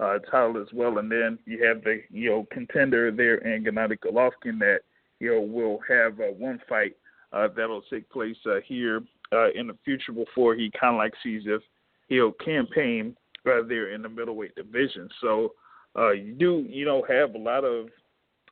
uh, 0.00 0.18
title 0.30 0.60
as 0.60 0.68
well, 0.72 0.98
and 0.98 1.10
then 1.10 1.38
you 1.46 1.64
have 1.64 1.82
the 1.82 2.02
you 2.10 2.30
know 2.30 2.46
contender 2.50 3.10
there 3.10 3.36
in 3.36 3.64
Gennady 3.64 3.98
Golovkin 3.98 4.58
that 4.60 4.80
you 5.20 5.34
know, 5.34 5.40
will 5.40 5.80
have 5.88 6.20
uh, 6.20 6.32
one 6.36 6.60
fight 6.68 6.96
uh, 7.32 7.48
that'll 7.56 7.82
take 7.82 8.08
place 8.10 8.36
uh, 8.46 8.60
here 8.66 9.02
uh, 9.32 9.50
in 9.52 9.66
the 9.66 9.76
future 9.84 10.12
before 10.12 10.54
he 10.54 10.70
kind 10.78 10.94
of 10.94 10.98
like 10.98 11.14
sees 11.22 11.42
if 11.46 11.62
he'll 12.08 12.32
campaign 12.32 13.16
uh, 13.46 13.62
there 13.66 13.92
in 13.92 14.02
the 14.02 14.08
middleweight 14.08 14.54
division. 14.54 15.08
So 15.20 15.54
uh, 15.96 16.12
you 16.12 16.32
do, 16.32 16.66
you 16.68 16.84
know, 16.84 17.04
have 17.08 17.34
a 17.34 17.38
lot 17.38 17.64
of 17.64 17.86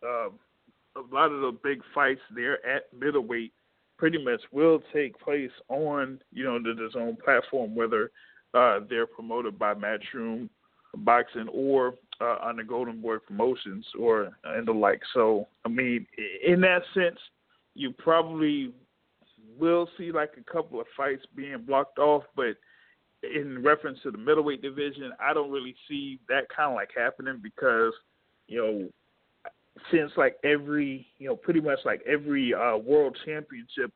uh, 0.03 0.29
a 0.97 1.05
lot 1.13 1.33
of 1.33 1.41
the 1.41 1.57
big 1.63 1.81
fights 1.95 2.21
there 2.35 2.65
at 2.67 2.85
middleweight. 2.99 3.53
Pretty 3.99 4.23
much 4.23 4.41
will 4.53 4.83
take 4.93 5.19
place 5.19 5.51
on 5.69 6.21
you 6.33 6.45
know 6.45 6.59
the, 6.59 6.89
zone 6.93 7.17
platform, 7.25 7.75
whether 7.75 8.11
uh, 8.53 8.81
they're 8.89 9.07
promoted 9.07 9.59
by 9.59 9.73
Matchroom 9.75 10.51
Boxing 10.99 11.49
or 11.49 11.95
uh, 12.21 12.37
on 12.43 12.57
the 12.57 12.65
Golden 12.65 13.01
Boy 13.01 13.17
Promotions 13.19 13.87
or 13.99 14.31
and 14.45 14.67
the 14.67 14.73
like. 14.73 15.01
So, 15.15 15.47
I 15.65 15.69
mean, 15.69 16.07
in 16.47 16.61
that 16.63 16.83
sense, 16.95 17.19
you 17.75 17.93
probably 17.93 18.73
will 19.59 19.89
see 19.99 20.13
like 20.13 20.33
a 20.39 20.53
couple 20.53 20.81
of 20.81 20.87
fights 20.97 21.25
being 21.35 21.63
blocked 21.67 21.99
off, 21.99 22.25
but 22.35 22.57
in 23.23 23.63
reference 23.63 23.99
to 24.03 24.11
the 24.11 24.19
middleweight 24.19 24.63
division, 24.63 25.13
I 25.21 25.35
don't 25.35 25.51
really 25.51 25.75
see 25.89 26.21
that 26.29 26.49
kind 26.55 26.71
of 26.71 26.77
like 26.77 26.91
happening 26.97 27.41
because, 27.43 27.93
you 28.47 28.59
know, 28.59 28.89
since 29.91 30.13
like 30.17 30.37
every, 30.45 31.07
you 31.19 31.29
know, 31.29 31.37
pretty 31.37 31.61
much 31.61 31.79
like 31.85 32.03
every 32.07 32.55
uh, 32.55 32.77
world 32.77 33.17
championship 33.25 33.93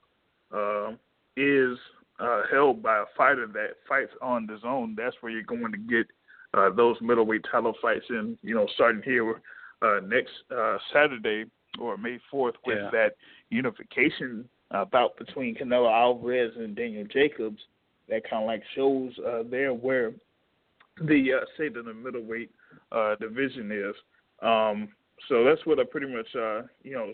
uh, 0.54 0.92
is 1.36 1.78
uh, 2.18 2.42
held 2.50 2.82
by 2.82 2.98
a 2.98 3.04
fighter 3.16 3.46
that 3.46 3.70
fights 3.88 4.12
on 4.20 4.46
the 4.46 4.58
zone, 4.60 4.94
that's 4.96 5.16
where 5.20 5.32
you're 5.32 5.42
going 5.42 5.72
to 5.72 5.78
get 5.78 6.06
uh, 6.54 6.70
those 6.70 6.96
middleweight 7.00 7.44
title 7.50 7.74
fights 7.80 8.04
in, 8.10 8.36
you 8.42 8.54
know, 8.54 8.66
starting 8.74 9.02
here 9.02 9.40
uh, 9.82 10.00
next 10.06 10.32
uh, 10.54 10.76
Saturday 10.92 11.44
or 11.80 11.96
May 11.96 12.18
4th 12.32 12.54
with 12.66 12.78
Yeah. 12.78 12.90
that 12.90 13.16
unification 13.50 14.48
uh, 14.70 14.84
bout 14.84 15.16
between 15.16 15.54
Canelo 15.54 15.90
Alvarez 15.90 16.52
and 16.56 16.76
Daniel 16.76 17.06
Jacobs. 17.12 17.60
That 18.08 18.28
kind 18.28 18.42
of 18.42 18.48
like 18.48 18.62
shows 18.74 19.12
uh, 19.26 19.42
there 19.48 19.72
where 19.72 20.12
the 21.00 21.32
uh, 21.34 21.64
of 21.64 21.84
the 21.84 21.94
middleweight 21.94 22.50
uh, 22.92 23.14
division 23.16 23.70
is. 23.70 23.94
Um, 24.42 24.88
so 25.28 25.44
that's 25.44 25.64
what 25.66 25.78
I 25.78 25.84
pretty 25.84 26.08
much, 26.08 26.28
uh, 26.34 26.62
you 26.82 26.92
know, 26.92 27.12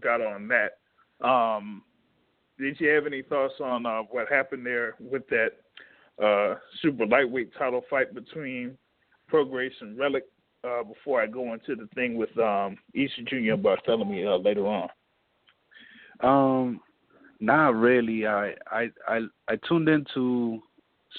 got 0.00 0.20
on 0.20 0.48
that. 0.48 1.26
Um, 1.26 1.82
did 2.58 2.78
you 2.80 2.88
have 2.90 3.06
any 3.06 3.22
thoughts 3.22 3.54
on 3.62 3.86
uh, 3.86 4.02
what 4.10 4.28
happened 4.28 4.64
there 4.64 4.94
with 5.00 5.22
that 5.28 5.52
uh, 6.22 6.58
super 6.80 7.06
lightweight 7.06 7.52
title 7.58 7.82
fight 7.90 8.14
between 8.14 8.76
Prograis 9.30 9.72
and 9.80 9.98
Relikh 9.98 10.22
uh, 10.64 10.82
before 10.84 11.20
I 11.20 11.26
go 11.26 11.52
into 11.52 11.74
the 11.74 11.88
thing 11.94 12.16
with 12.16 12.36
um, 12.38 12.76
Easter 12.94 13.22
Junior 13.28 13.56
Barthelemy 13.56 14.26
uh, 14.26 14.36
later 14.36 14.66
on. 14.66 14.88
Um, 16.20 16.80
not 17.40 17.74
really. 17.74 18.26
I 18.26 18.54
I 18.70 18.88
I 19.08 19.20
I 19.48 19.56
tuned 19.68 19.88
into 19.88 20.62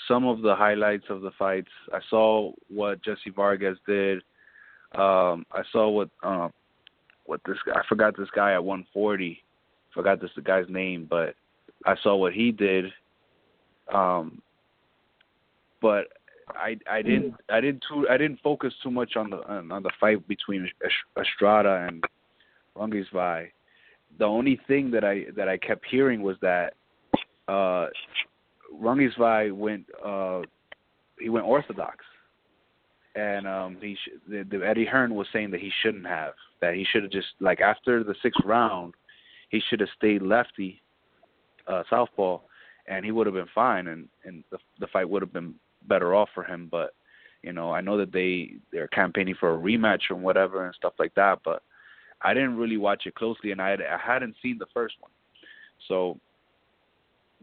some 0.08 0.26
of 0.26 0.42
the 0.42 0.56
highlights 0.56 1.06
of 1.10 1.22
the 1.22 1.32
fights. 1.38 1.72
I 1.94 2.00
saw 2.10 2.52
what 2.70 3.04
Jesse 3.04 3.32
Vargas 3.36 3.78
did. 3.88 4.20
Um, 4.96 5.46
I 5.52 5.64
saw 5.72 5.90
what 5.90 6.10
um 6.24 6.52
what 7.26 7.42
this 7.46 7.58
I 7.74 7.82
forgot 7.88 8.18
this 8.18 8.30
guy 8.36 8.54
at 8.54 8.64
140. 8.64 9.42
Forgot 9.94 10.22
this 10.22 10.32
the 10.36 10.42
guy's 10.42 10.70
name, 10.70 11.08
but 11.10 11.36
I 11.86 11.96
saw 12.02 12.16
what 12.16 12.34
he 12.34 12.52
did. 12.52 12.86
Um, 13.94 14.42
but 15.82 16.08
I 16.50 16.78
I 16.90 17.02
didn't 17.02 17.36
I 17.50 17.62
didn't 17.62 17.84
too, 17.88 18.08
I 18.10 18.18
didn't 18.18 18.40
focus 18.42 18.74
too 18.82 18.92
much 18.92 19.16
on 19.16 19.30
the 19.30 19.38
on, 19.48 19.72
on 19.72 19.84
the 19.84 19.92
fight 20.00 20.28
between 20.28 20.70
Estrada 21.20 21.88
and 21.88 22.04
Rungvisai. 22.76 23.50
The 24.20 24.26
only 24.26 24.60
thing 24.68 24.92
that 24.92 25.04
I 25.04 25.26
that 25.36 25.48
I 25.48 25.58
kept 25.58 25.86
hearing 25.90 26.22
was 26.22 26.38
that 26.42 26.74
uh 27.48 27.88
Rungvisai 28.74 29.52
went 29.54 29.86
uh 30.04 30.42
he 31.20 31.30
went 31.30 31.46
orthodox. 31.46 32.04
And 33.16 33.48
um 33.48 33.78
he 33.82 33.96
sh- 33.96 34.20
the, 34.28 34.44
the 34.50 34.66
Eddie 34.66 34.86
Hearn 34.86 35.16
was 35.16 35.28
saying 35.32 35.52
that 35.52 35.60
he 35.60 35.72
shouldn't 35.82 36.06
have 36.06 36.34
that 36.62 36.74
he 36.74 36.86
should 36.92 37.04
have 37.04 37.12
just 37.12 37.28
like 37.40 37.62
after 37.62 38.04
the 38.04 38.16
sixth 38.22 38.42
round 38.46 38.94
he 39.50 39.62
should 39.70 39.80
have 39.80 39.90
stayed 39.96 40.22
lefty 40.22 40.82
uh 41.68 41.84
southpaw 41.90 42.40
and 42.88 43.06
he 43.06 43.12
would 43.12 43.28
have 43.28 43.36
been 43.36 43.48
fine 43.54 43.88
and 43.88 44.08
and 44.26 44.44
the 44.52 44.58
the 44.80 44.88
fight 44.88 45.10
would 45.10 45.22
have 45.22 45.34
been 45.34 45.54
better 45.88 46.16
off 46.16 46.30
for 46.34 46.44
him 46.44 46.68
but 46.72 46.94
you 47.44 47.54
know 47.54 47.72
I 47.72 47.82
know 47.82 47.98
that 47.98 48.12
they 48.12 48.54
they're 48.72 48.88
campaigning 48.88 49.36
for 49.40 49.54
a 49.54 49.58
rematch 49.58 50.10
or 50.10 50.16
whatever 50.16 50.66
and 50.66 50.76
stuff 50.76 50.94
like 51.00 51.14
that 51.16 51.40
but 51.44 51.62
I 52.22 52.34
didn't 52.34 52.58
really 52.58 52.78
watch 52.78 53.04
it 53.06 53.16
closely 53.16 53.52
and 53.52 53.62
I 53.62 53.70
had, 53.70 53.82
I 53.82 53.98
hadn't 53.98 54.36
seen 54.42 54.58
the 54.58 54.68
first 54.74 54.96
one 55.00 55.12
so 55.88 56.20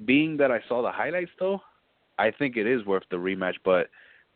being 0.05 0.37
that 0.39 0.51
I 0.51 0.61
saw 0.69 0.83
the 0.83 0.91
highlights 0.91 1.31
though, 1.39 1.61
I 2.19 2.31
think 2.31 2.57
it 2.57 2.67
is 2.67 2.85
worth 2.85 3.05
the 3.11 3.17
rematch. 3.17 3.55
But 3.65 3.89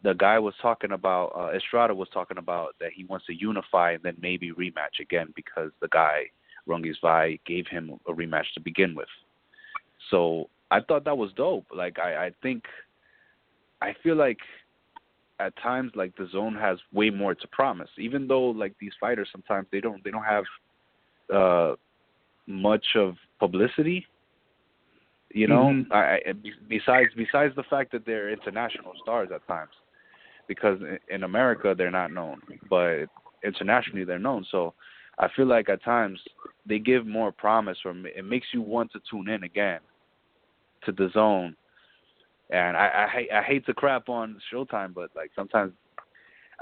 the 0.03 0.15
guy 0.15 0.39
was 0.39 0.55
talking 0.63 0.93
about 0.93 1.33
uh, 1.37 1.57
Estrada 1.57 1.95
was 1.95 2.09
talking 2.13 2.39
about 2.39 2.75
that 2.81 2.91
he 2.95 3.05
wants 3.05 3.27
to 3.27 3.35
unify 3.35 3.93
and 3.93 4.03
then 4.03 4.17
maybe 4.21 4.53
rematch 4.53 5.01
again 5.01 5.33
because 5.35 5.71
the 5.81 5.89
guy 5.89 6.25
Rungvisai 6.69 7.41
gave 7.47 7.67
him 7.67 7.99
a 8.07 8.13
rematch 8.13 8.53
to 8.55 8.61
begin 8.61 8.95
with. 8.95 9.09
So 10.11 10.49
I 10.71 10.81
thought 10.81 11.05
that 11.05 11.19
was 11.19 11.33
dope. 11.37 11.67
Like 11.75 11.99
I, 11.99 12.27
I 12.27 12.31
think 12.43 12.65
I 13.83 13.95
feel 14.03 14.17
like 14.17 14.39
at 15.41 15.57
times 15.63 15.93
like 15.95 16.15
the 16.17 16.27
zone 16.33 16.55
has 16.55 16.79
way 16.93 17.11
more 17.11 17.35
to 17.35 17.49
promise. 17.49 17.91
Even 17.99 18.27
though 18.27 18.47
like 18.51 18.75
these 18.81 18.93
fighters 19.01 19.29
sometimes 19.33 19.67
they 19.71 19.81
don't 19.81 20.03
they 20.05 20.11
don't 20.11 20.25
have 20.25 20.45
uh 21.35 21.75
much 22.47 22.87
of 22.97 23.17
publicity. 23.39 24.07
You 25.33 25.47
know, 25.47 25.65
Mhm. 25.67 25.93
I, 25.93 26.21
I 26.31 26.33
besides 26.69 27.13
besides 27.15 27.55
the 27.55 27.63
fact 27.65 27.93
that 27.93 28.05
they're 28.07 28.31
international 28.31 28.95
stars 29.03 29.31
at 29.33 29.47
times, 29.47 29.73
because 30.47 30.81
in- 30.81 30.99
in 31.09 31.23
America 31.25 31.75
they're 31.77 31.91
not 31.91 32.13
known, 32.13 32.41
but 32.71 33.05
internationally 33.45 34.05
they're 34.05 34.19
known. 34.19 34.45
So 34.51 34.75
I 35.19 35.29
feel 35.29 35.47
like 35.47 35.69
at 35.69 35.83
times 35.83 36.19
they 36.65 36.79
give 36.79 37.07
more 37.07 37.31
promise, 37.31 37.79
or 37.85 37.95
it 38.07 38.25
makes 38.25 38.47
you 38.55 38.63
want 38.63 38.91
to 38.93 39.01
tune 39.11 39.29
in 39.29 39.43
again 39.45 39.81
to 40.85 40.93
the 40.93 41.09
zone. 41.11 41.55
And 42.51 42.77
I 42.77 43.07
I, 43.07 43.09
hate 43.13 43.29
I 43.33 43.43
hate 43.43 43.67
to 43.67 43.75
crap 43.75 44.09
on 44.09 44.41
Showtime, 44.53 44.95
but 44.95 45.11
like 45.15 45.31
sometimes 45.37 45.73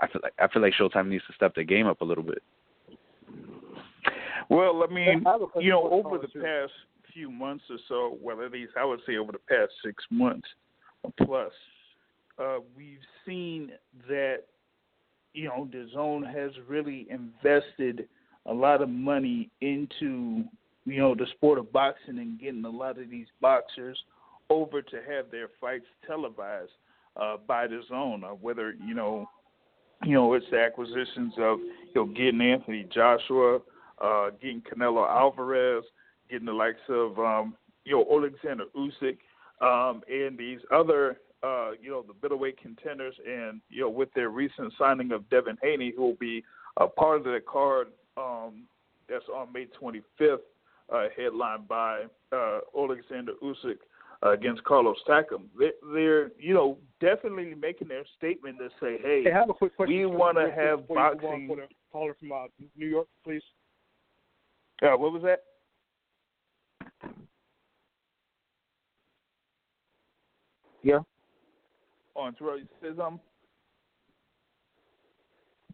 I 0.00 0.08
feel 0.08 0.20
like 0.22 0.34
I 0.38 0.48
feel 0.48 0.62
like 0.62 0.74
Showtime 0.78 1.08
needs 1.08 1.24
to 1.28 1.34
step 1.34 1.54
their 1.54 1.64
game 1.64 1.86
up 1.86 2.00
a 2.00 2.04
little 2.04 2.24
bit. 2.24 2.42
Well, 4.48 4.84
I 4.88 4.92
mean, 4.92 5.24
I 5.26 5.32
have 5.32 5.42
a 5.42 5.46
question 5.46 5.66
you 5.66 5.72
know, 5.72 5.88
over 5.90 6.18
the 6.18 6.28
too. 6.28 6.40
past 6.40 6.72
few 7.12 7.30
months 7.30 7.64
or 7.70 7.78
so, 7.88 8.18
well, 8.20 8.42
at 8.42 8.52
least 8.52 8.72
I 8.78 8.84
would 8.84 9.00
say 9.06 9.16
over 9.16 9.32
the 9.32 9.38
past 9.38 9.72
six 9.84 10.04
months 10.10 10.46
or 11.02 11.12
plus, 11.24 11.52
uh, 12.38 12.58
we've 12.76 12.98
seen 13.24 13.72
that, 14.06 14.40
you 15.32 15.48
know, 15.48 15.68
the 15.72 15.88
zone 15.92 16.22
has 16.22 16.50
really 16.68 17.06
invested 17.10 18.06
a 18.44 18.52
lot 18.52 18.82
of 18.82 18.88
money 18.88 19.50
into, 19.62 20.44
you 20.84 20.98
know, 20.98 21.14
the 21.14 21.26
sport 21.34 21.58
of 21.58 21.72
boxing 21.72 22.18
and 22.18 22.38
getting 22.38 22.64
a 22.64 22.70
lot 22.70 22.98
of 22.98 23.10
these 23.10 23.26
boxers 23.40 23.98
over 24.50 24.82
to 24.82 24.96
have 24.96 25.30
their 25.30 25.48
fights 25.60 25.86
televised 26.06 26.70
uh, 27.20 27.36
by 27.46 27.66
the 27.66 27.80
zone, 27.88 28.24
uh, 28.24 28.28
whether, 28.28 28.74
you 28.86 28.94
know, 28.94 29.26
you 30.04 30.12
know, 30.12 30.34
it's 30.34 30.46
the 30.50 30.60
acquisitions 30.60 31.32
of, 31.38 31.58
you 31.58 31.92
know, 31.94 32.04
getting 32.06 32.40
Anthony 32.40 32.86
Joshua, 32.92 33.60
uh, 34.02 34.30
getting 34.40 34.62
Canelo 34.62 35.08
Alvarez, 35.08 35.84
getting 36.30 36.46
the 36.46 36.52
likes 36.52 36.80
of 36.88 37.18
um, 37.18 37.54
you 37.84 37.96
know 37.96 38.06
Alexander 38.10 38.64
Usyk, 38.76 39.18
um, 39.60 40.02
and 40.08 40.36
these 40.36 40.60
other 40.72 41.18
uh, 41.42 41.70
you 41.80 41.90
know 41.90 42.02
the 42.02 42.14
middleweight 42.22 42.60
contenders, 42.60 43.14
and 43.26 43.60
you 43.68 43.82
know 43.82 43.90
with 43.90 44.12
their 44.14 44.30
recent 44.30 44.72
signing 44.78 45.12
of 45.12 45.28
Devin 45.30 45.56
Haney, 45.62 45.92
who 45.96 46.02
will 46.02 46.14
be 46.14 46.44
a 46.78 46.86
part 46.86 47.18
of 47.18 47.24
the 47.24 47.40
card 47.46 47.88
um, 48.16 48.64
that's 49.08 49.24
on 49.34 49.52
May 49.52 49.66
25th, 49.80 50.38
uh, 50.92 51.04
headlined 51.16 51.68
by 51.68 52.04
uh, 52.32 52.58
Alexander 52.76 53.32
Usyk 53.42 53.78
uh, 54.24 54.30
against 54.32 54.62
Carlos 54.64 54.96
Takam. 55.08 55.44
They, 55.58 55.70
they're 55.92 56.30
you 56.38 56.54
know 56.54 56.78
definitely 57.00 57.54
making 57.54 57.88
their 57.88 58.04
statement 58.16 58.58
to 58.58 58.68
say, 58.80 58.98
hey, 59.02 59.22
Hey, 59.24 59.32
I 59.32 59.38
have 59.38 59.50
a 59.50 59.54
quick 59.54 59.76
question. 59.76 59.94
We 59.94 60.04
real 60.04 60.10
wanna 60.12 60.50
have 60.50 60.80
before 60.82 60.96
you 60.96 61.02
on 61.02 61.12
boxing- 61.18 61.48
For 61.48 61.56
the 61.56 61.68
caller 61.92 62.14
from 62.18 62.32
uh, 62.32 62.46
New 62.76 62.86
York, 62.88 63.08
please. 63.24 63.42
uh, 64.82 64.96
what 64.96 65.12
was 65.12 65.22
that? 65.22 65.40
Yeah. 70.82 71.00
On 72.14 72.34
Terrell, 72.34 72.58
you 72.58 72.66
said 72.80 72.96
something? 72.96 73.20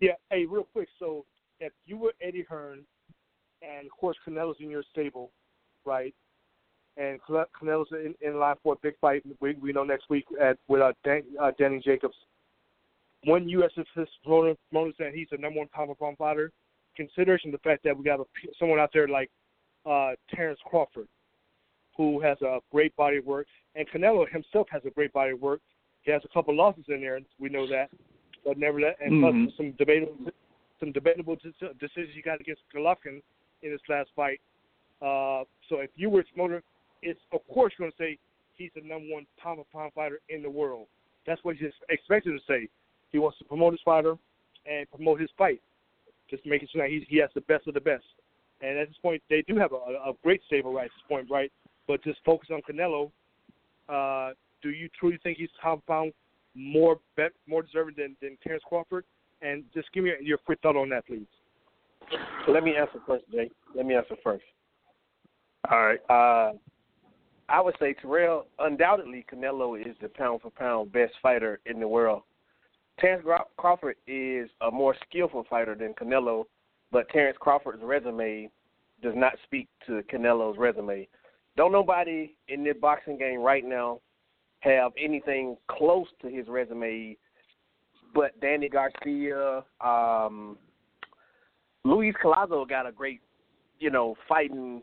Yeah. 0.01 0.12
Hey, 0.30 0.47
real 0.47 0.66
quick. 0.72 0.88
So, 0.99 1.24
if 1.61 1.72
you 1.86 1.97
were 1.97 2.12
Eddie 2.20 2.45
Hearn, 2.49 2.84
and 3.62 3.86
of 3.86 3.93
course 3.93 4.16
Canelo's 4.26 4.57
in 4.59 4.70
your 4.70 4.82
stable, 4.90 5.30
right? 5.84 6.14
And 6.97 7.18
Cane- 7.26 7.45
Canelo's 7.61 7.88
in, 7.93 8.14
in 8.20 8.38
line 8.38 8.57
for 8.62 8.74
a 8.74 8.76
big 8.82 8.95
fight. 9.01 9.22
We, 9.40 9.55
we 9.55 9.72
know 9.72 9.84
next 9.84 10.11
week 10.11 10.26
at 10.40 10.59
with 10.68 10.82
uh, 10.82 10.93
Dan, 11.05 11.22
uh, 11.40 11.53
Danny 11.59 11.80
Jacobs. 11.80 12.14
When 13.24 13.49
U.S. 13.49 13.70
is 13.76 14.09
promoter 14.24 14.57
said 14.99 15.12
he's 15.14 15.28
the 15.30 15.38
number 15.38 15.61
one 15.61 15.68
pound 15.68 15.88
for 15.88 15.95
pound 15.95 16.18
fighter, 16.18 16.51
consideration 16.97 17.51
the 17.51 17.59
fact 17.59 17.84
that 17.84 17.97
we 17.97 18.05
got 18.05 18.20
a, 18.20 18.24
someone 18.59 18.78
out 18.80 18.90
there 18.93 19.09
like 19.09 19.30
uh, 19.86 20.12
Terrence 20.34 20.59
Crawford, 20.66 21.09
who 21.97 22.20
has 22.20 22.40
a 22.43 22.59
great 22.70 22.95
body 22.97 23.18
of 23.18 23.26
work, 23.26 23.47
and 23.74 23.88
Canelo 23.88 24.28
himself 24.30 24.66
has 24.70 24.82
a 24.84 24.90
great 24.90 25.12
body 25.12 25.32
of 25.32 25.40
work. 25.40 25.61
He 26.03 26.11
has 26.11 26.22
a 26.24 26.28
couple 26.34 26.55
losses 26.55 26.84
in 26.88 27.01
there, 27.01 27.20
we 27.38 27.49
know 27.49 27.66
that, 27.68 27.88
but 28.45 28.59
never 28.59 28.80
nevertheless, 28.80 28.97
and 29.01 29.12
Mhm. 29.12 29.47
plus 29.47 29.57
some 29.57 29.70
debatable, 29.72 30.32
some 30.80 30.93
debatable 30.93 31.36
decisions 31.36 32.12
he 32.12 32.22
got 32.22 32.40
against 32.40 32.62
Golovkin 32.74 33.22
in 33.62 33.70
his 33.70 33.80
last 33.88 34.11
fight. 34.16 34.40
Uh, 35.01 35.45
so 35.68 35.78
if 35.78 35.90
you 35.95 36.11
were 36.11 36.22
his 36.22 36.30
promoter, 36.30 36.62
it's 37.03 37.20
of 37.32 37.40
course 37.48 37.72
you're 37.78 37.88
going 37.88 37.92
to 37.92 38.03
say 38.03 38.18
he's 38.55 38.70
the 38.74 38.80
number 38.80 39.12
one 39.12 39.26
pound 39.42 39.59
for 39.59 39.78
pound 39.78 39.92
fighter 39.94 40.20
in 40.28 40.42
the 40.42 40.50
world. 40.50 40.86
That's 41.26 41.42
what 41.44 41.57
he's 41.57 41.70
expected 41.88 42.32
to 42.32 42.40
say. 42.48 42.68
He 43.11 43.18
wants 43.18 43.38
to 43.38 43.44
promote 43.44 43.72
his 43.72 43.80
fighter 43.84 44.16
and 44.66 44.90
promote 44.90 45.20
his 45.20 45.30
fight, 45.36 45.61
just 46.30 46.44
making 46.46 46.68
sure 46.72 46.82
that 46.82 46.90
he, 46.90 47.05
he 47.09 47.18
has 47.18 47.30
the 47.34 47.42
best 47.42 47.66
of 47.68 47.74
the 47.74 47.80
best. 47.80 48.05
And 48.61 48.78
at 48.78 48.88
this 48.88 48.96
point, 49.03 49.22
they 49.28 49.42
do 49.46 49.57
have 49.59 49.72
a, 49.72 49.76
a 49.76 50.11
a 50.11 50.12
great 50.22 50.40
stable 50.46 50.72
right 50.72 50.84
at 50.84 50.90
this 50.90 51.09
point, 51.09 51.28
right? 51.30 51.50
But 51.86 52.03
just 52.05 52.20
focus 52.24 52.48
on 52.53 52.62
Canelo. 52.62 53.11
Uh, 53.88 54.34
do 54.62 54.70
you 54.70 54.88
truly 54.98 55.18
think 55.22 55.38
he's 55.38 55.48
pound 55.61 55.82
for 55.84 55.92
pound 55.92 56.12
more 56.55 57.00
bet, 57.16 57.32
more 57.48 57.62
deserving 57.62 57.94
than, 57.98 58.16
than 58.22 58.38
Terrence 58.42 58.62
Crawford? 58.68 59.05
And 59.42 59.64
just 59.74 59.92
give 59.92 60.05
me 60.05 60.12
your 60.20 60.38
quick 60.38 60.61
thought 60.62 60.76
on 60.76 60.88
that, 60.90 61.07
please. 61.07 61.26
Let 62.48 62.62
me 62.62 62.76
answer 62.76 63.00
first, 63.07 63.24
Jay. 63.32 63.50
Let 63.74 63.86
me 63.86 63.94
answer 63.94 64.16
first. 64.22 64.44
All 65.70 65.84
right. 65.84 66.00
Uh, 66.09 66.53
I 67.53 67.61
would 67.61 67.76
say 67.78 67.94
Terrell, 67.94 68.46
undoubtedly, 68.59 69.26
Canelo 69.30 69.78
is 69.78 69.94
the 70.00 70.09
pound 70.09 70.40
for 70.40 70.50
pound 70.50 70.90
best 70.90 71.12
fighter 71.22 71.61
in 71.66 71.78
the 71.78 71.86
world. 71.86 72.22
Terrence 72.98 73.24
Crawford 73.59 73.96
is 74.07 74.48
a 74.62 74.70
more 74.70 74.96
skillful 75.07 75.44
fighter 75.48 75.74
than 75.74 75.92
Canelo, 75.94 76.44
but 76.90 77.09
Terrence 77.11 77.36
Crawford's 77.38 77.82
resume 77.82 78.50
does 79.03 79.12
not 79.14 79.34
speak 79.44 79.68
to 79.86 80.03
Canelo's 80.11 80.57
resume. 80.57 81.07
Don't 81.57 81.72
nobody 81.72 82.34
in 82.48 82.64
the 82.64 82.72
boxing 82.72 83.18
game 83.18 83.40
right 83.40 83.64
now 83.64 84.00
have 84.61 84.92
anything 84.98 85.57
close 85.68 86.07
to 86.22 86.28
his 86.28 86.48
resume 86.48 87.16
but 88.14 88.38
Danny 88.40 88.68
Garcia, 88.68 89.64
um, 89.80 90.57
Luis 91.84 92.14
Collazo 92.22 92.68
got 92.68 92.86
a 92.86 92.92
great, 92.92 93.20
you 93.78 93.90
know, 93.90 94.16
fighting 94.28 94.82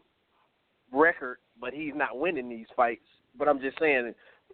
record, 0.91 1.37
but 1.59 1.73
he's 1.73 1.93
not 1.95 2.17
winning 2.17 2.49
these 2.49 2.67
fights. 2.75 3.05
But 3.37 3.47
I'm 3.47 3.59
just 3.59 3.77
saying, 3.79 4.13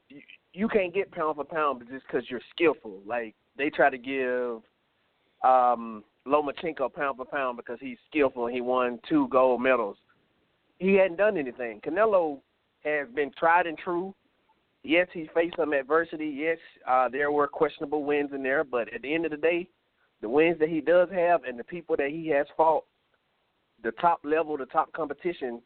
you, 0.09 0.21
you 0.53 0.67
can't 0.67 0.93
get 0.93 1.11
pound 1.11 1.35
for 1.35 1.43
pound 1.43 1.83
just 1.91 2.05
because 2.07 2.29
you're 2.29 2.41
skillful. 2.51 3.01
Like 3.05 3.35
they 3.57 3.69
try 3.69 3.89
to 3.89 3.97
give 3.97 4.61
um, 5.43 6.03
Lomachenko 6.27 6.93
pound 6.93 7.17
for 7.17 7.25
pound 7.25 7.57
because 7.57 7.77
he's 7.79 7.97
skillful 8.09 8.47
and 8.47 8.55
he 8.55 8.61
won 8.61 8.99
two 9.07 9.27
gold 9.29 9.61
medals. 9.61 9.97
He 10.79 10.95
hadn't 10.95 11.17
done 11.17 11.37
anything. 11.37 11.81
Canelo 11.85 12.39
has 12.83 13.07
been 13.15 13.31
tried 13.37 13.67
and 13.67 13.77
true. 13.77 14.13
Yes, 14.83 15.07
he 15.13 15.29
faced 15.33 15.55
some 15.57 15.73
adversity. 15.73 16.27
Yes, 16.27 16.57
uh, 16.87 17.09
there 17.09 17.31
were 17.31 17.47
questionable 17.47 18.03
wins 18.03 18.31
in 18.33 18.43
there, 18.43 18.63
but 18.63 18.93
at 18.93 19.01
the 19.01 19.13
end 19.13 19.25
of 19.25 19.31
the 19.31 19.37
day, 19.37 19.67
the 20.21 20.29
wins 20.29 20.59
that 20.59 20.69
he 20.69 20.81
does 20.81 21.09
have 21.11 21.43
and 21.43 21.57
the 21.57 21.63
people 21.63 21.95
that 21.97 22.09
he 22.09 22.27
has 22.29 22.45
fought, 22.55 22.83
the 23.83 23.91
top 23.93 24.19
level, 24.23 24.57
the 24.57 24.65
top 24.67 24.91
competition, 24.93 25.61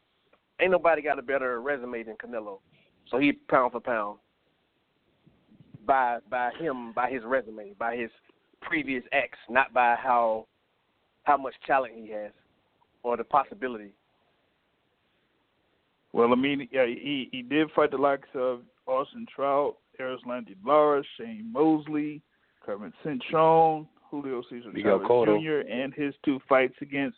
ain't 0.62 0.72
nobody 0.72 1.02
got 1.02 1.20
a 1.20 1.22
better 1.22 1.62
resume 1.62 2.04
than 2.04 2.16
Canelo. 2.16 2.60
So 3.10 3.18
he 3.18 3.34
pound 3.34 3.72
for 3.72 3.80
pound 3.80 4.20
by 5.86 6.20
by 6.30 6.52
him, 6.60 6.94
by 6.94 7.10
his 7.10 7.24
resume, 7.26 7.74
by 7.80 7.96
his 7.96 8.12
previous 8.62 9.04
acts, 9.14 9.40
not 9.50 9.74
by 9.74 9.96
how 9.96 10.46
how 11.24 11.38
much 11.38 11.54
talent 11.66 11.94
he 11.96 12.10
has 12.12 12.32
or 13.04 13.18
the 13.18 13.24
possibility. 13.24 13.92
Well, 16.14 16.32
I 16.32 16.36
mean, 16.36 16.68
yeah, 16.72 16.86
he 16.86 17.30
he 17.32 17.42
did 17.42 17.70
fight 17.76 17.92
the 17.92 17.98
likes 17.98 18.30
of 18.36 18.62
Austin 18.88 19.26
Trout, 19.34 19.78
Erislandy 20.00 20.56
Lara, 20.66 21.04
Shane 21.18 21.52
Mosley, 21.52 22.22
Kermit 22.66 22.94
Cintrón, 23.06 23.88
Julio 24.10 24.42
Cesar 24.50 24.72
Miguel 24.72 25.02
Chavez 25.08 25.42
Jr., 25.42 25.72
and 25.72 25.94
his 25.94 26.14
two 26.26 26.40
fights 26.50 26.76
against 26.82 27.18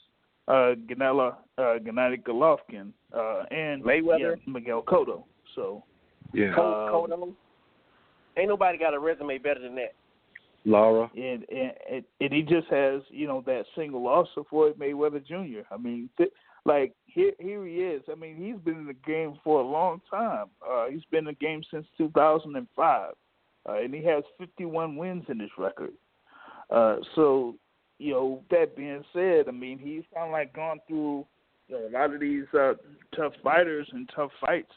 uh, 0.52 0.76
Ganella, 0.89 1.36
uh, 1.58 1.80
Gennady 1.86 2.22
Golovkin, 2.24 2.91
uh, 3.14 3.43
and 3.52 3.84
Mayweather. 3.84 4.36
yeah, 4.38 4.54
Miguel 4.54 4.82
Cotto. 4.84 5.24
So 5.56 5.84
Yeah. 6.34 6.54
Col- 6.54 6.66
Um, 6.66 6.91
Cotto, 6.93 7.34
ain't 8.38 8.49
nobody 8.49 8.78
got 8.78 8.93
a 8.93 8.99
resume 8.99 9.38
better 9.38 9.60
than 9.62 9.76
that. 9.76 9.93
Laura. 10.64 11.10
and, 11.16 11.43
and 11.49 11.72
and 11.89 12.04
and 12.20 12.32
he 12.34 12.43
just 12.43 12.68
has 12.68 13.02
you 13.10 13.26
know 13.28 13.41
that 13.47 13.66
single 13.76 14.04
loss 14.04 14.28
of 14.38 14.45
Floyd 14.47 14.78
Mayweather 14.78 15.24
Jr. 15.26 15.62
I 15.74 15.78
mean, 15.78 16.08
th- 16.18 16.32
like 16.66 16.93
here 17.08 17.32
here 17.39 17.66
he 17.66 17.78
is. 17.78 18.04
I 18.12 18.16
mean, 18.16 18.36
he's 18.38 18.58
been 18.64 18.76
in 18.82 18.86
the 18.86 18.93
game 18.93 19.39
for 19.43 19.60
a 19.60 19.66
long 19.66 20.02
time. 20.10 20.47
Uh, 20.68 20.86
he's 20.88 21.04
been 21.10 21.28
in 21.28 21.34
the 21.34 21.45
game 21.45 21.64
since 21.72 21.88
2005, 21.97 23.14
uh, 23.68 23.74
and 23.74 23.91
he 23.93 24.04
has 24.06 24.24
51 24.38 24.95
wins 24.97 25.24
in 25.30 25.39
his 25.39 25.49
record. 25.58 25.93
Uh, 26.70 26.97
so, 27.16 27.56
you 28.02 28.14
know, 28.14 28.43
that 28.49 28.76
being 28.76 29.04
said, 29.14 29.47
I 29.47 29.52
mean, 29.52 29.78
he's 29.78 30.04
kind 30.14 30.28
of 30.28 30.32
like 30.32 30.54
gone 30.56 30.80
through 30.88 31.26
you 31.68 31.78
know, 31.78 31.88
a 31.88 31.91
lot 31.91 32.14
of 32.14 32.20
these 32.20 32.45
uh, 32.54 32.74
tough 33.16 33.34
fighters 33.43 33.88
and 33.93 34.10
tough 34.16 34.32
fights 34.41 34.72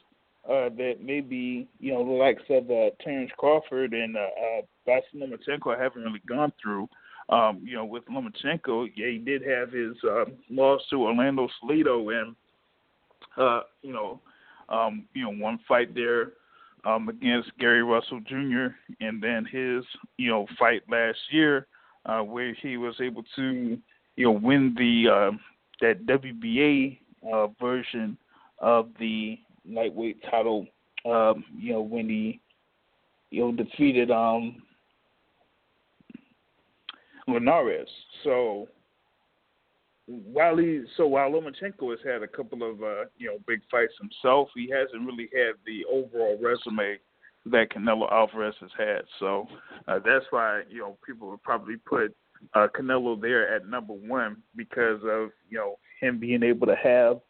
uh, 0.47 0.69
that 0.77 0.97
maybe 1.03 1.67
you 1.81 1.93
know 1.93 2.05
the 2.05 2.13
likes 2.13 2.43
of 2.51 2.71
uh, 2.71 2.91
Terrence 3.03 3.31
Crawford 3.39 3.95
and 3.95 4.15
uh, 4.15 4.21
uh, 4.21 4.63
Vasyl 4.87 5.23
Lomachenko 5.23 5.81
haven't 5.81 6.03
really 6.03 6.21
gone 6.29 6.53
through. 6.63 6.87
Um, 7.31 7.63
you 7.65 7.75
know, 7.75 7.87
with 7.87 8.05
Lomachenko, 8.05 8.91
yeah, 8.95 9.09
he 9.09 9.19
did 9.19 9.41
have 9.41 9.73
his 9.73 9.97
uh, 10.07 10.27
loss 10.51 10.83
to 10.91 11.03
Orlando 11.03 11.49
Salido, 11.63 12.13
and 12.21 12.37
uh, 13.39 13.61
you 13.81 13.95
know, 13.95 14.21
um, 14.69 15.07
you 15.15 15.25
know, 15.25 15.33
one 15.33 15.59
fight 15.67 15.95
there 15.95 16.33
um, 16.85 17.09
against 17.09 17.57
Gary 17.59 17.83
Russell 17.83 18.21
Jr. 18.21 18.67
and 19.01 19.23
then 19.23 19.47
his 19.51 19.83
you 20.19 20.29
know 20.29 20.47
fight 20.59 20.83
last 20.91 21.19
year 21.31 21.67
uh, 22.07 22.21
where 22.21 22.55
he 22.55 22.77
was 22.77 22.95
able 23.01 23.25
to 23.37 23.79
you 24.17 24.25
know 24.25 24.33
win 24.33 24.75
the 24.77 25.09
uh, 25.11 25.37
that 25.81 26.07
WBA 26.07 26.99
uh, 27.33 27.49
version 27.61 28.17
of 28.59 28.89
the 28.99 29.39
lightweight 29.69 30.23
title. 30.31 30.67
Um, 31.05 31.45
you 31.59 31.73
know 31.73 31.83
when 31.83 32.09
he 32.09 32.41
you 33.31 33.43
know 33.43 33.53
defeated 33.53 34.11
um 34.11 34.63
Linares. 37.27 37.89
So 38.23 38.69
while 40.07 40.57
he 40.57 40.83
so 40.97 41.07
while 41.07 41.31
Lomachenko 41.31 41.91
has 41.91 42.01
had 42.05 42.23
a 42.23 42.29
couple 42.29 42.69
of 42.69 42.83
uh, 42.83 43.05
you 43.17 43.29
know 43.29 43.39
big 43.47 43.61
fights 43.71 43.95
himself, 44.01 44.49
he 44.55 44.71
hasn't 44.71 45.07
really 45.07 45.29
had 45.33 45.55
the 45.67 45.85
overall 45.91 46.39
resume 46.41 46.99
that 47.47 47.71
Canelo 47.71 48.11
Alvarez 48.11 48.55
has 48.61 48.71
had. 48.77 49.03
So 49.19 49.47
uh, 49.89 49.99
that's 50.05 50.25
why 50.31 50.63
you 50.69 50.81
know 50.81 50.97
people 51.07 51.31
would 51.31 51.43
probably 51.43 51.77
put 51.77 52.15
uh, 52.55 52.69
Canelo 52.79 53.21
there 53.21 53.55
at 53.55 53.69
number 53.69 53.93
one 53.93 54.43
because 54.57 55.01
of 55.05 55.31
you 55.49 55.59
know 55.59 55.79
him 56.01 56.19
being 56.19 56.43
able 56.43 56.67
to 56.67 56.77
have 56.77 57.21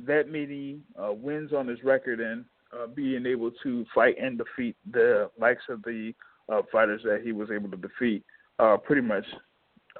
that 0.00 0.28
many 0.28 0.80
uh, 0.98 1.12
wins 1.12 1.52
on 1.52 1.66
his 1.66 1.82
record 1.82 2.20
and 2.20 2.44
uh, 2.72 2.86
being 2.86 3.26
able 3.26 3.50
to 3.62 3.84
fight 3.94 4.16
and 4.20 4.38
defeat 4.38 4.76
the 4.92 5.30
likes 5.38 5.62
of 5.68 5.82
the 5.82 6.12
uh, 6.52 6.62
fighters 6.70 7.02
that 7.04 7.22
he 7.24 7.32
was 7.32 7.50
able 7.50 7.70
to 7.70 7.76
defeat. 7.76 8.24
Uh, 8.58 8.76
pretty 8.76 9.02
much 9.02 9.24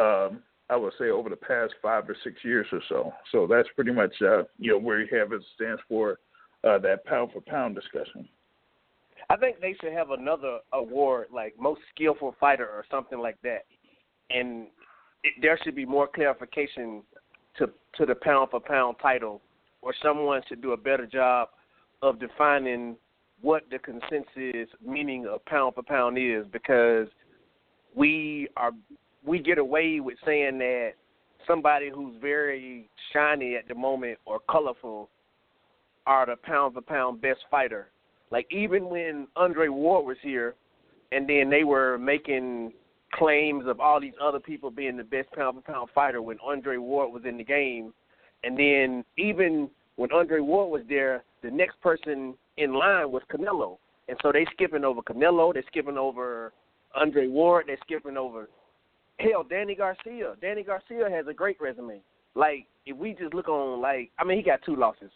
um, 0.01 0.43
I 0.71 0.77
would 0.77 0.93
say 0.99 1.11
over 1.11 1.31
the 1.31 1.37
past 1.37 1.75
five 1.81 2.09
or 2.09 2.16
six 2.23 2.45
years 2.45 2.66
or 2.73 2.81
so. 2.89 3.12
So 3.33 3.47
that's 3.47 3.69
pretty 3.75 3.93
much 3.93 4.14
uh, 4.23 4.43
you 4.59 4.73
know 4.73 4.79
where 4.79 5.01
you 5.01 5.19
have 5.19 5.33
it 5.33 5.43
stands 5.55 5.81
for 5.89 6.19
uh, 6.64 6.79
that 6.79 7.05
pound 7.07 7.33
for 7.33 7.41
pound 7.41 7.75
discussion. 7.75 8.29
I 9.31 9.37
think 9.37 9.61
they 9.61 9.76
should 9.81 9.93
have 9.93 10.11
another 10.11 10.59
award 10.72 11.29
like 11.33 11.55
most 11.59 11.81
skillful 11.95 12.35
fighter 12.41 12.66
or 12.66 12.85
something 12.91 13.18
like 13.18 13.37
that, 13.43 13.64
and 14.31 14.68
it, 15.22 15.35
there 15.43 15.59
should 15.62 15.74
be 15.74 15.85
more 15.85 16.09
clarification 16.09 17.03
to 17.59 17.70
to 17.97 18.07
the 18.07 18.14
pound 18.14 18.51
for 18.51 18.61
pound 18.61 18.97
title, 19.03 19.43
or 19.83 19.95
someone 20.03 20.41
should 20.49 20.62
do 20.62 20.72
a 20.72 20.76
better 20.76 21.07
job 21.07 21.49
of 22.01 22.18
defining 22.18 22.97
what 23.41 23.64
the 23.70 23.79
consensus 23.79 24.68
meaning 24.85 25.26
of 25.26 25.45
pound 25.45 25.74
for 25.74 25.83
pound 25.83 26.18
is 26.18 26.47
because 26.53 27.07
we 27.95 28.49
are 28.57 28.72
we 29.24 29.39
get 29.39 29.59
away 29.59 30.01
with 30.01 30.16
saying 30.24 30.59
that 30.59 30.93
somebody 31.47 31.91
who's 31.91 32.14
very 32.20 32.89
shiny 33.12 33.57
at 33.57 33.68
the 33.68 33.74
moment 33.74 34.18
or 34.24 34.41
colorful 34.51 35.09
are 36.07 36.26
the 36.26 36.37
pound 36.37 36.74
for 36.74 36.81
pound 36.81 37.20
best 37.20 37.41
fighter. 37.51 37.89
Like 38.31 38.47
even 38.51 38.89
when 38.89 39.26
Andre 39.37 39.68
Ward 39.68 40.07
was 40.07 40.16
here, 40.22 40.55
and 41.12 41.29
then 41.29 41.49
they 41.51 41.64
were 41.64 41.99
making 41.99 42.72
claims 43.14 43.64
of 43.66 43.81
all 43.81 44.01
these 44.01 44.12
other 44.22 44.41
people 44.41 44.70
being 44.70 44.97
the 44.97 45.05
best 45.05 45.31
pound 45.33 45.57
for 45.57 45.72
pound 45.72 45.89
fighter 45.95 46.20
when 46.20 46.37
Andre 46.45 46.76
Ward 46.76 47.12
was 47.12 47.22
in 47.26 47.39
the 47.39 47.45
game, 47.45 47.95
and 48.45 48.59
then 48.59 49.05
even 49.16 49.70
when 49.97 50.12
Andre 50.12 50.41
Ward 50.41 50.70
was 50.70 50.83
there, 50.89 51.24
the 51.43 51.51
next 51.51 51.81
person 51.81 52.35
in 52.57 52.74
line 52.74 53.11
was 53.11 53.22
Canelo, 53.33 53.79
and 54.09 54.18
so 54.22 54.31
they 54.33 54.47
skipping 54.53 54.85
over 54.85 55.01
Canelo, 55.01 55.55
they're 55.55 55.64
skipping 55.68 55.97
over 55.97 56.53
Andre 56.95 57.29
Ward, 57.29 57.64
they're 57.68 57.79
skipping 57.85 58.16
over 58.16 58.49
Hell, 59.20 59.45
Danny 59.49 59.74
Garcia. 59.74 60.35
Danny 60.41 60.62
Garcia 60.62 61.09
has 61.11 61.26
a 61.26 61.35
great 61.35 61.61
resume. 61.61 62.01
Like 62.35 62.66
if 62.87 62.97
we 62.97 63.14
just 63.14 63.35
look 63.35 63.49
on 63.49 63.81
like 63.81 64.11
I 64.18 64.24
mean 64.24 64.39
he 64.39 64.45
got 64.45 64.61
two 64.64 64.76
losses. 64.76 65.11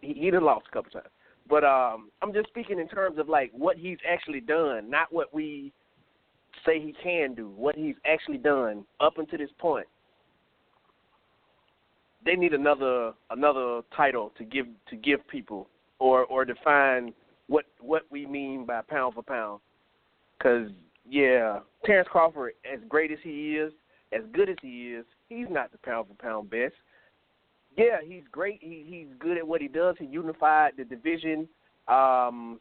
He 0.00 0.14
he 0.14 0.30
done 0.30 0.44
lost 0.44 0.66
a 0.70 0.72
couple 0.72 0.90
times. 0.90 1.08
But 1.48 1.64
um 1.64 2.10
I'm 2.22 2.32
just 2.32 2.48
speaking 2.48 2.78
in 2.78 2.88
terms 2.88 3.18
of 3.18 3.28
like 3.28 3.50
what 3.52 3.76
he's 3.76 3.98
actually 4.08 4.40
done, 4.40 4.90
not 4.90 5.12
what 5.12 5.32
we 5.32 5.72
say 6.66 6.80
he 6.80 6.94
can 7.02 7.34
do, 7.34 7.50
what 7.56 7.76
he's 7.76 7.94
actually 8.04 8.38
done 8.38 8.84
up 9.00 9.18
until 9.18 9.38
this 9.38 9.50
point. 9.58 9.86
They 12.24 12.34
need 12.34 12.52
another 12.52 13.12
another 13.30 13.82
title 13.96 14.32
to 14.38 14.44
give 14.44 14.66
to 14.90 14.96
give 14.96 15.26
people 15.28 15.68
or 15.98 16.24
or 16.26 16.44
define 16.44 17.14
what 17.46 17.64
what 17.80 18.02
we 18.10 18.26
mean 18.26 18.66
by 18.66 18.82
pound 18.82 19.14
for 19.14 19.22
pound. 19.22 19.60
Cuz 20.40 20.70
yeah, 21.08 21.60
Terrence 21.84 22.08
Crawford, 22.10 22.52
as 22.70 22.80
great 22.86 23.10
as 23.10 23.18
he 23.22 23.56
is, 23.56 23.72
as 24.12 24.22
good 24.32 24.50
as 24.50 24.56
he 24.60 24.92
is, 24.92 25.06
he's 25.28 25.46
not 25.48 25.72
the 25.72 25.78
pound 25.78 26.06
for 26.08 26.14
pound 26.14 26.50
best. 26.50 26.74
Yeah, 27.78 27.98
he's 28.04 28.24
great. 28.32 28.58
He 28.60 28.84
he's 28.86 29.06
good 29.20 29.38
at 29.38 29.46
what 29.46 29.60
he 29.60 29.68
does. 29.68 29.94
He 30.00 30.06
unified 30.06 30.72
the 30.76 30.84
division. 30.84 31.48
Um, 31.86 32.58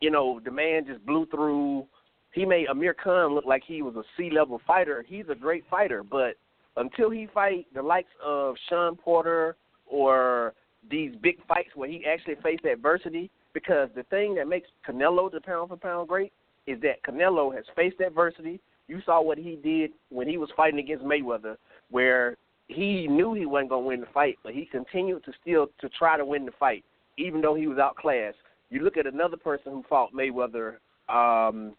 you 0.00 0.10
know, 0.12 0.40
the 0.44 0.52
man 0.52 0.86
just 0.86 1.04
blew 1.04 1.26
through. 1.26 1.84
He 2.32 2.44
made 2.44 2.68
Amir 2.68 2.94
Khan 2.94 3.34
look 3.34 3.44
like 3.44 3.64
he 3.66 3.82
was 3.82 3.96
a 3.96 4.04
C 4.16 4.30
level 4.30 4.60
fighter. 4.64 5.04
He's 5.06 5.24
a 5.28 5.34
great 5.34 5.64
fighter, 5.68 6.04
but 6.04 6.36
until 6.76 7.10
he 7.10 7.26
fight 7.34 7.66
the 7.74 7.82
likes 7.82 8.12
of 8.24 8.54
Shawn 8.68 8.94
Porter 8.94 9.56
or 9.84 10.54
these 10.88 11.12
big 11.20 11.44
fights 11.48 11.70
where 11.74 11.88
he 11.88 12.04
actually 12.06 12.36
faced 12.40 12.64
adversity, 12.64 13.30
because 13.52 13.88
the 13.96 14.04
thing 14.04 14.36
that 14.36 14.46
makes 14.46 14.68
Canelo 14.88 15.28
the 15.28 15.40
pound 15.40 15.70
for 15.70 15.76
pound 15.76 16.06
great 16.08 16.32
is 16.68 16.80
that 16.82 17.02
Canelo 17.02 17.52
has 17.52 17.64
faced 17.74 18.00
adversity. 18.00 18.60
You 18.86 19.00
saw 19.04 19.20
what 19.20 19.38
he 19.38 19.56
did 19.56 19.90
when 20.10 20.28
he 20.28 20.38
was 20.38 20.50
fighting 20.56 20.78
against 20.78 21.04
Mayweather, 21.04 21.56
where 21.90 22.36
he 22.68 23.06
knew 23.08 23.34
he 23.34 23.46
wasn't 23.46 23.70
going 23.70 23.84
to 23.84 23.88
win 23.88 24.00
the 24.00 24.06
fight, 24.12 24.38
but 24.42 24.52
he 24.52 24.66
continued 24.66 25.24
to 25.24 25.32
still 25.40 25.68
to 25.80 25.88
try 25.88 26.16
to 26.16 26.24
win 26.24 26.44
the 26.44 26.52
fight, 26.52 26.84
even 27.16 27.40
though 27.40 27.54
he 27.54 27.66
was 27.66 27.78
outclassed. 27.78 28.36
You 28.70 28.80
look 28.80 28.98
at 28.98 29.06
another 29.06 29.38
person 29.38 29.72
who 29.72 29.84
fought 29.88 30.12
Mayweather, 30.12 30.76
um, 31.08 31.74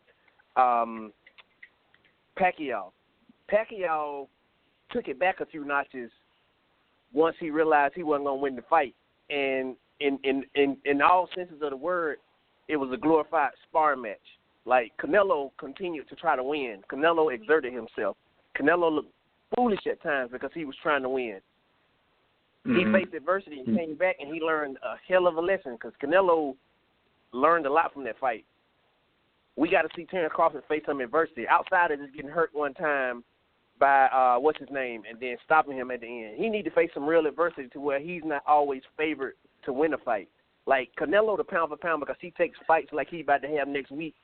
um, 0.56 1.14
Pacquiao. 2.38 2.92
Pacquiao 3.52 4.28
took 4.92 5.08
it 5.08 5.20
back 5.20 5.40
a 5.40 5.46
few 5.46 5.64
notches 5.64 6.10
once 7.14 7.36
he 7.40 7.52
realized 7.52 7.94
he 7.96 8.04
wasn't 8.04 8.26
going 8.26 8.40
to 8.40 8.42
win 8.42 8.56
the 8.56 8.64
fight, 8.64 8.96
and 9.30 9.76
in 10.00 10.18
in 10.24 10.44
in 10.56 10.78
in 10.86 11.02
all 11.02 11.30
senses 11.36 11.62
of 11.62 11.70
the 11.70 11.78
word, 11.78 12.18
it 12.68 12.78
was 12.78 12.92
a 12.92 12.98
glorified 12.98 13.52
spar 13.68 13.96
match. 13.96 14.18
Like 14.66 14.92
Canelo 15.00 15.52
continued 15.60 16.10
to 16.10 16.16
try 16.16 16.36
to 16.36 16.44
win. 16.44 16.82
Canelo 16.92 17.34
exerted 17.34 17.74
himself. 17.74 18.18
Canelo 18.60 18.92
looked 18.92 19.14
foolish 19.56 19.80
at 19.90 20.02
times 20.02 20.30
because 20.32 20.52
he 20.54 20.66
was 20.66 20.76
trying 20.82 21.04
to 21.04 21.10
win. 21.10 21.40
Mm-hmm. 22.68 22.94
He 22.94 23.00
faced 23.00 23.14
adversity 23.14 23.64
and 23.66 23.78
came 23.78 23.96
back 23.96 24.18
and 24.20 24.34
he 24.34 24.42
learned 24.42 24.78
a 24.84 24.96
hell 25.08 25.28
of 25.28 25.36
a 25.36 25.42
lesson 25.42 25.74
because 25.74 25.94
Canelo 26.04 26.56
learned 27.32 27.66
a 27.66 27.72
lot 27.72 27.94
from 27.94 28.04
that 28.04 28.20
fight. 28.20 28.46
We 29.56 29.70
got 29.70 29.84
to 29.84 29.90
see 29.96 30.06
Terrence 30.06 30.34
Crawford 30.36 30.64
face 30.68 30.84
some 30.86 31.02
adversity 31.02 31.46
outside 31.48 31.92
of 31.92 32.00
just 32.00 32.16
getting 32.16 32.32
hurt 32.32 32.50
one 32.54 32.74
time 32.74 33.24
by 33.80 34.08
uh 34.08 34.38
what's 34.38 34.60
his 34.60 34.68
name 34.72 35.04
and 35.10 35.20
then 35.22 35.38
stopping 35.46 35.78
him 35.78 35.90
at 35.92 36.02
the 36.02 36.08
end. 36.08 36.38
He 36.38 36.50
need 36.50 36.64
to 36.64 36.72
face 36.72 36.90
some 36.94 37.06
real 37.06 37.26
adversity 37.26 37.70
to 37.70 37.80
where 37.80 38.00
he's 38.00 38.24
not 38.26 38.44
always 38.46 38.82
favored 38.98 39.36
to 39.66 39.74
win 39.74 39.94
a 39.94 39.98
fight. 39.98 40.28
Like 40.66 40.90
Canelo 41.00 41.38
the 41.38 41.44
pound 41.44 41.70
for 41.70 41.78
pound 41.78 42.02
because 42.02 42.18
he 42.20 42.32
takes 42.32 42.58
fights 42.68 42.90
like 42.92 43.10
he's 43.10 43.24
about 43.24 43.42
to 43.42 43.48
have 43.48 43.68
next 43.68 43.92
week 43.92 44.16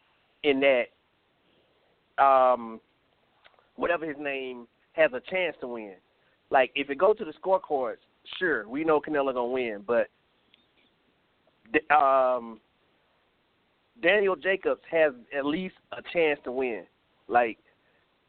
in 0.43 0.61
that 0.61 2.23
um, 2.23 2.79
whatever 3.75 4.05
his 4.05 4.17
name 4.19 4.67
has 4.95 5.11
a 5.13 5.21
chance 5.29 5.55
to 5.61 5.67
win. 5.67 5.95
Like 6.49 6.71
if 6.75 6.89
it 6.89 6.97
goes 6.97 7.17
to 7.17 7.25
the 7.25 7.33
scorecards, 7.33 7.97
sure, 8.39 8.67
we 8.67 8.83
know 8.83 8.99
Canelo 8.99 9.33
gonna 9.33 9.45
win, 9.45 9.83
but 9.85 10.07
um, 11.93 12.59
Daniel 14.01 14.35
Jacobs 14.35 14.81
has 14.91 15.13
at 15.37 15.45
least 15.45 15.75
a 15.91 16.01
chance 16.13 16.39
to 16.43 16.51
win. 16.51 16.83
Like 17.27 17.57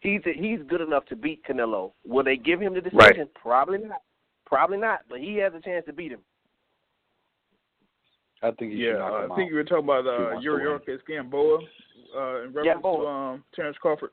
he's 0.01 0.21
he's 0.25 0.61
good 0.69 0.81
enough 0.81 1.05
to 1.07 1.17
beat 1.17 1.45
Canelo. 1.45 1.93
Will 2.07 2.25
they 2.25 2.37
give 2.37 2.61
him 2.61 2.75
the 2.75 2.81
decision? 2.81 2.99
Right. 2.99 3.35
Probably 3.35 3.79
not. 3.79 4.03
Probably 4.45 4.79
not. 4.79 5.01
But 5.09 5.21
he 5.21 5.37
has 5.37 5.53
a 5.55 5.61
chance 5.61 5.85
to 5.87 5.93
beat 5.93 6.13
him. 6.13 6.21
I 8.43 8.51
think 8.53 8.73
he 8.73 8.87
yeah, 8.87 8.99
uh, 8.99 9.29
I 9.31 9.37
think 9.37 9.51
you 9.51 9.57
were 9.57 9.65
talking 9.65 9.85
about 9.85 10.07
uh, 10.07 10.39
Yuriorkis 10.41 10.99
Gamboa 11.09 11.59
uh, 12.17 12.43
in 12.43 12.53
reference 12.53 12.65
Gamboa. 12.65 13.01
to 13.01 13.09
um, 13.09 13.45
Terrence 13.55 13.77
Crawford. 13.81 14.11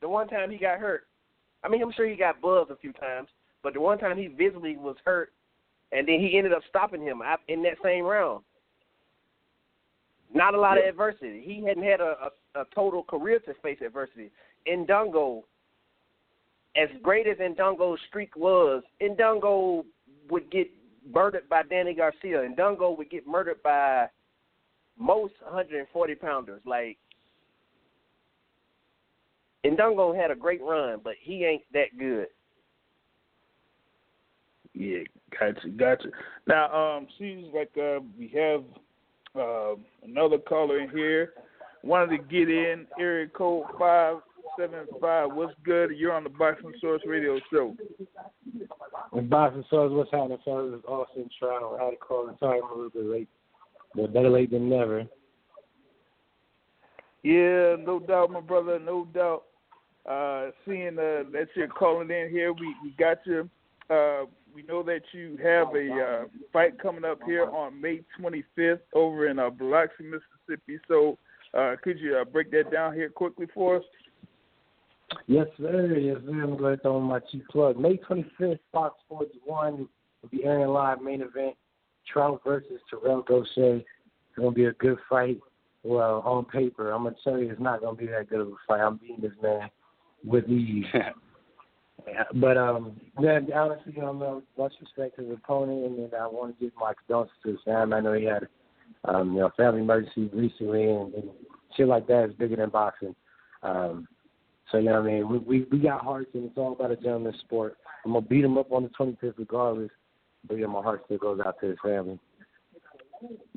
The 0.00 0.08
one 0.08 0.28
time 0.28 0.50
he 0.50 0.58
got 0.58 0.80
hurt, 0.80 1.06
I 1.64 1.68
mean, 1.68 1.82
I'm 1.82 1.92
sure 1.92 2.06
he 2.06 2.14
got 2.14 2.40
buzzed 2.40 2.70
a 2.70 2.76
few 2.76 2.92
times, 2.92 3.28
but 3.62 3.74
the 3.74 3.80
one 3.80 3.98
time 3.98 4.16
he 4.16 4.28
visibly 4.28 4.76
was 4.76 4.96
hurt 5.04 5.32
and 5.92 6.08
then 6.08 6.20
he 6.20 6.36
ended 6.36 6.52
up 6.52 6.62
stopping 6.68 7.02
him 7.02 7.22
in 7.48 7.62
that 7.62 7.76
same 7.82 8.04
round. 8.04 8.44
Not 10.34 10.54
a 10.54 10.60
lot 10.60 10.76
of 10.76 10.84
adversity. 10.84 11.42
He 11.44 11.64
hadn't 11.64 11.84
had 11.84 12.00
a, 12.00 12.30
a, 12.56 12.60
a 12.60 12.64
total 12.74 13.04
career 13.04 13.38
to 13.40 13.54
face 13.62 13.78
adversity. 13.84 14.32
Indongo, 14.66 15.44
as 16.76 16.88
great 17.02 17.28
as 17.28 17.38
Indongo's 17.38 18.00
streak 18.08 18.34
was, 18.34 18.82
Indongo 19.00 19.84
would 20.28 20.50
get 20.50 20.68
murdered 21.14 21.48
by 21.48 21.62
Danny 21.62 21.94
Garcia. 21.94 22.38
Indongo 22.38 22.98
would 22.98 23.10
get 23.10 23.26
murdered 23.26 23.62
by 23.62 24.06
most 24.98 25.34
140 25.44 26.14
pounders. 26.16 26.62
Like 26.66 26.98
Indongo 29.64 30.14
had 30.14 30.30
a 30.30 30.34
great 30.34 30.62
run, 30.62 31.00
but 31.02 31.14
he 31.20 31.44
ain't 31.44 31.62
that 31.72 31.96
good. 31.98 32.26
Yeah, 34.74 35.04
gotcha, 35.38 35.68
gotcha. 35.68 36.08
Now, 36.46 36.96
um, 36.96 37.06
seems 37.18 37.46
like 37.54 37.70
uh, 37.78 38.00
we 38.18 38.28
have 38.34 38.64
uh, 39.38 39.74
another 40.02 40.38
caller 40.38 40.80
in 40.80 40.90
here. 40.90 41.32
Wanted 41.82 42.16
to 42.16 42.22
get 42.24 42.50
in 42.50 42.86
area 42.98 43.28
code 43.28 43.66
five 43.78 44.16
seven 44.58 44.86
five. 45.00 45.32
What's 45.32 45.54
good? 45.64 45.90
You're 45.96 46.12
on 46.12 46.24
the 46.24 46.30
Boxing 46.30 46.72
Source 46.80 47.02
Radio 47.06 47.38
Show. 47.52 47.76
The 49.14 49.22
Boxing 49.22 49.64
Source, 49.70 49.92
what's 49.92 50.10
happening, 50.10 50.38
fellas? 50.44 50.74
It's 50.74 50.84
Austin 50.86 51.28
Trout. 51.38 51.78
I 51.80 51.84
had 51.84 51.90
to 51.90 51.96
call 51.96 52.28
and 52.28 52.38
sorry 52.38 52.60
I'm 52.62 52.70
a 52.70 52.74
little 52.74 52.90
bit 52.90 53.04
late, 53.04 53.28
but 53.94 54.12
better 54.12 54.30
late 54.30 54.50
than 54.50 54.68
never. 54.68 55.06
Yeah, 57.22 57.76
no 57.78 58.02
doubt, 58.06 58.30
my 58.30 58.40
brother, 58.40 58.78
no 58.78 59.06
doubt. 59.06 59.44
Uh, 60.08 60.50
seeing 60.66 60.98
uh, 60.98 61.24
that 61.32 61.46
you're 61.54 61.66
calling 61.68 62.10
in 62.10 62.28
here, 62.30 62.52
we 62.52 62.74
we 62.82 62.90
got 62.98 63.18
you. 63.24 63.48
Uh, 63.88 64.24
we 64.54 64.62
know 64.62 64.82
that 64.82 65.00
you 65.12 65.38
have 65.42 65.74
a 65.74 65.90
uh, 65.92 66.24
fight 66.52 66.78
coming 66.78 67.04
up 67.04 67.20
here 67.26 67.44
on 67.44 67.80
May 67.80 68.02
25th 68.20 68.80
over 68.92 69.28
in 69.28 69.38
uh, 69.38 69.50
Biloxi, 69.50 70.04
Mississippi. 70.04 70.78
So, 70.86 71.18
uh, 71.54 71.74
could 71.82 71.98
you 71.98 72.18
uh, 72.18 72.24
break 72.24 72.50
that 72.52 72.70
down 72.70 72.94
here 72.94 73.08
quickly 73.08 73.46
for 73.52 73.78
us? 73.78 73.82
Yes, 75.26 75.46
sir. 75.58 75.96
Yes, 75.96 76.18
sir. 76.24 76.42
I'm 76.42 76.56
going 76.56 76.76
to 76.76 76.82
throw 76.82 77.00
my 77.00 77.18
cheap 77.32 77.46
plug. 77.48 77.78
May 77.78 77.96
25th, 77.96 78.58
Fox 78.72 78.96
Sports 79.06 79.34
1 79.44 79.78
will 79.78 80.28
be 80.30 80.44
airing 80.44 80.68
live 80.68 81.00
main 81.02 81.22
event. 81.22 81.56
Trout 82.10 82.40
versus 82.44 82.80
Terrell 82.90 83.24
Gausha. 83.24 83.78
It's 83.78 84.36
going 84.36 84.50
to 84.50 84.54
be 84.54 84.66
a 84.66 84.72
good 84.74 84.98
fight. 85.08 85.40
Well, 85.82 86.22
on 86.24 86.44
paper, 86.44 86.92
I'm 86.92 87.02
going 87.02 87.14
to 87.14 87.20
tell 87.22 87.38
you 87.38 87.50
it's 87.50 87.60
not 87.60 87.80
going 87.80 87.96
to 87.96 88.00
be 88.00 88.10
that 88.10 88.28
good 88.28 88.40
of 88.40 88.48
a 88.48 88.54
fight. 88.68 88.80
I'm 88.80 88.96
beating 88.96 89.20
this 89.20 89.32
man 89.42 89.68
with 90.24 90.48
ease. 90.48 90.86
but 92.34 92.56
um, 92.56 93.00
yeah, 93.20 93.40
honestly, 93.54 93.94
um, 94.02 94.22
uh, 94.22 94.40
much 94.60 94.72
respect 94.80 95.16
to 95.16 95.22
the 95.22 95.32
opponent, 95.34 95.84
and 95.84 95.98
then 95.98 96.20
I 96.20 96.26
want 96.26 96.58
to 96.58 96.64
give 96.64 96.72
my 96.78 96.92
condolences 96.94 97.36
to 97.44 97.58
Sam. 97.64 97.92
I 97.92 98.00
know 98.00 98.12
he 98.12 98.24
had, 98.24 98.48
um, 99.04 99.34
you 99.34 99.40
know, 99.40 99.50
family 99.56 99.80
emergency 99.80 100.30
recently, 100.32 100.84
and, 100.84 101.14
and 101.14 101.30
shit 101.76 101.88
like 101.88 102.06
that 102.08 102.30
is 102.30 102.36
bigger 102.36 102.56
than 102.56 102.70
boxing. 102.70 103.14
Um, 103.62 104.08
so 104.70 104.78
you 104.78 104.86
know 104.86 105.00
what 105.00 105.10
I 105.10 105.12
mean? 105.12 105.28
We 105.28 105.38
we, 105.38 105.66
we 105.70 105.78
got 105.78 106.02
hearts, 106.02 106.30
and 106.34 106.44
it's 106.44 106.58
all 106.58 106.72
about 106.72 106.90
a 106.90 106.96
gentleman's 106.96 107.38
sport. 107.40 107.76
I'm 108.04 108.12
gonna 108.12 108.26
beat 108.26 108.44
him 108.44 108.58
up 108.58 108.72
on 108.72 108.82
the 108.82 108.88
25th 108.90 109.34
regardless, 109.38 109.90
but 110.46 110.56
yeah, 110.56 110.66
my 110.66 110.82
heart 110.82 111.02
still 111.06 111.18
goes 111.18 111.40
out 111.44 111.56
to 111.60 111.68
his 111.68 111.78
family. 111.82 112.18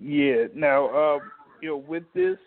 Yeah. 0.01 0.45
Now, 0.55 0.87
uh, 0.87 1.19
you 1.61 1.69
know, 1.69 1.77
with 1.77 2.03
this 2.13 2.37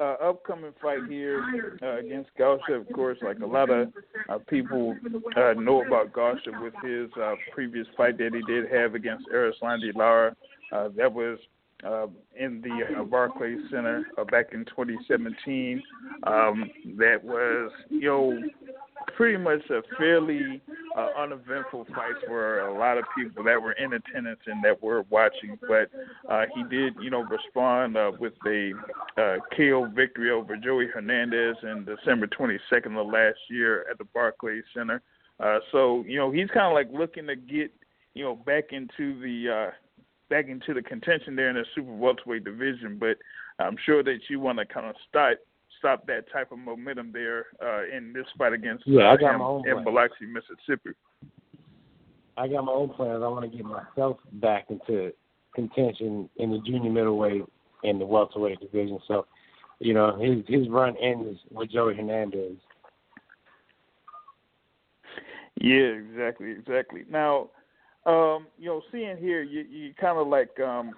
uh, 0.00 0.14
upcoming 0.22 0.72
fight 0.80 1.00
here 1.08 1.42
uh, 1.82 1.98
against 1.98 2.30
Gausha, 2.38 2.80
of 2.80 2.86
course, 2.94 3.18
like 3.22 3.40
a 3.40 3.46
lot 3.46 3.70
of 3.70 3.92
uh, 4.28 4.38
people 4.48 4.96
uh, 5.36 5.54
know 5.54 5.84
about 5.84 6.12
Gausha 6.12 6.60
with 6.62 6.74
his 6.84 7.10
uh, 7.20 7.34
previous 7.52 7.86
fight 7.96 8.18
that 8.18 8.30
he 8.34 8.42
did 8.52 8.70
have 8.70 8.94
against 8.94 9.26
Erislandy 9.28 9.94
Lara. 9.94 10.36
Uh, 10.72 10.88
that 10.96 11.12
was 11.12 11.38
uh, 11.84 12.06
in 12.38 12.60
the 12.60 13.00
uh, 13.00 13.04
Barclays 13.04 13.60
Center 13.70 14.04
uh, 14.18 14.24
back 14.24 14.46
in 14.52 14.64
2017. 14.66 15.82
Um, 16.24 16.70
that 16.96 17.22
was, 17.22 17.70
you 17.88 18.08
know, 18.08 18.38
pretty 19.16 19.38
much 19.38 19.60
a 19.70 19.80
fairly 19.96 20.60
uh, 20.98 21.08
uneventful 21.16 21.84
fights 21.94 22.18
for 22.26 22.60
a 22.60 22.78
lot 22.78 22.98
of 22.98 23.04
people 23.16 23.44
that 23.44 23.60
were 23.62 23.72
in 23.72 23.92
attendance 23.92 24.40
and 24.46 24.64
that 24.64 24.82
were 24.82 25.02
watching. 25.10 25.56
But 25.68 25.90
uh, 26.28 26.46
he 26.54 26.64
did, 26.64 26.94
you 27.00 27.10
know, 27.10 27.22
respond 27.22 27.96
uh, 27.96 28.12
with 28.18 28.32
a 28.46 28.72
uh, 29.16 29.36
KO 29.56 29.88
victory 29.94 30.30
over 30.30 30.56
Joey 30.56 30.86
Hernandez 30.92 31.56
in 31.62 31.84
December 31.84 32.26
22nd 32.26 33.00
of 33.00 33.06
last 33.06 33.38
year 33.48 33.86
at 33.88 33.98
the 33.98 34.04
Barclays 34.12 34.64
Center. 34.74 35.00
Uh, 35.38 35.58
so, 35.70 36.04
you 36.08 36.18
know, 36.18 36.32
he's 36.32 36.48
kind 36.48 36.66
of 36.66 36.72
like 36.72 36.88
looking 36.92 37.28
to 37.28 37.36
get, 37.36 37.72
you 38.14 38.24
know, 38.24 38.34
back 38.34 38.72
into 38.72 39.20
the 39.20 39.68
uh, 39.68 39.70
back 40.28 40.48
into 40.48 40.74
the 40.74 40.82
contention 40.82 41.36
there 41.36 41.48
in 41.48 41.54
the 41.54 41.64
super 41.76 41.94
welterweight 41.94 42.44
division. 42.44 42.98
But 42.98 43.18
I'm 43.60 43.76
sure 43.86 44.02
that 44.02 44.18
you 44.28 44.40
want 44.40 44.58
to 44.58 44.66
kind 44.66 44.86
of 44.86 44.96
start 45.08 45.38
stop 45.78 46.06
that 46.06 46.30
type 46.32 46.52
of 46.52 46.58
momentum 46.58 47.10
there 47.12 47.46
uh, 47.62 47.84
in 47.94 48.12
this 48.12 48.26
fight 48.36 48.52
against 48.52 48.86
yeah, 48.86 49.08
uh, 49.08 49.12
I 49.12 49.16
got 49.16 49.34
him 49.34 49.40
my 49.40 49.46
own 49.46 49.68
in 49.68 49.84
Biloxi, 49.84 50.26
Mississippi. 50.26 50.90
I 52.36 52.46
got 52.46 52.64
my 52.64 52.72
own 52.72 52.90
plans. 52.90 53.22
I 53.22 53.28
want 53.28 53.50
to 53.50 53.56
get 53.56 53.66
myself 53.66 54.18
back 54.34 54.66
into 54.70 55.12
contention 55.54 56.28
in 56.36 56.52
the 56.52 56.58
junior 56.58 56.90
middleweight 56.90 57.42
and 57.82 58.00
the 58.00 58.06
welterweight 58.06 58.60
division. 58.60 58.98
So, 59.08 59.26
you 59.80 59.94
know, 59.94 60.18
his 60.18 60.44
his 60.46 60.68
run 60.68 60.96
ends 60.98 61.40
with 61.50 61.70
Joey 61.70 61.96
Hernandez. 61.96 62.56
Yeah, 65.60 65.76
exactly, 65.76 66.52
exactly. 66.52 67.04
Now, 67.10 67.50
um, 68.06 68.46
you 68.58 68.66
know, 68.66 68.82
seeing 68.92 69.16
here, 69.16 69.42
you 69.42 69.62
you 69.68 69.94
kind 69.94 70.18
of 70.18 70.28
like 70.28 70.58
um, 70.60 70.92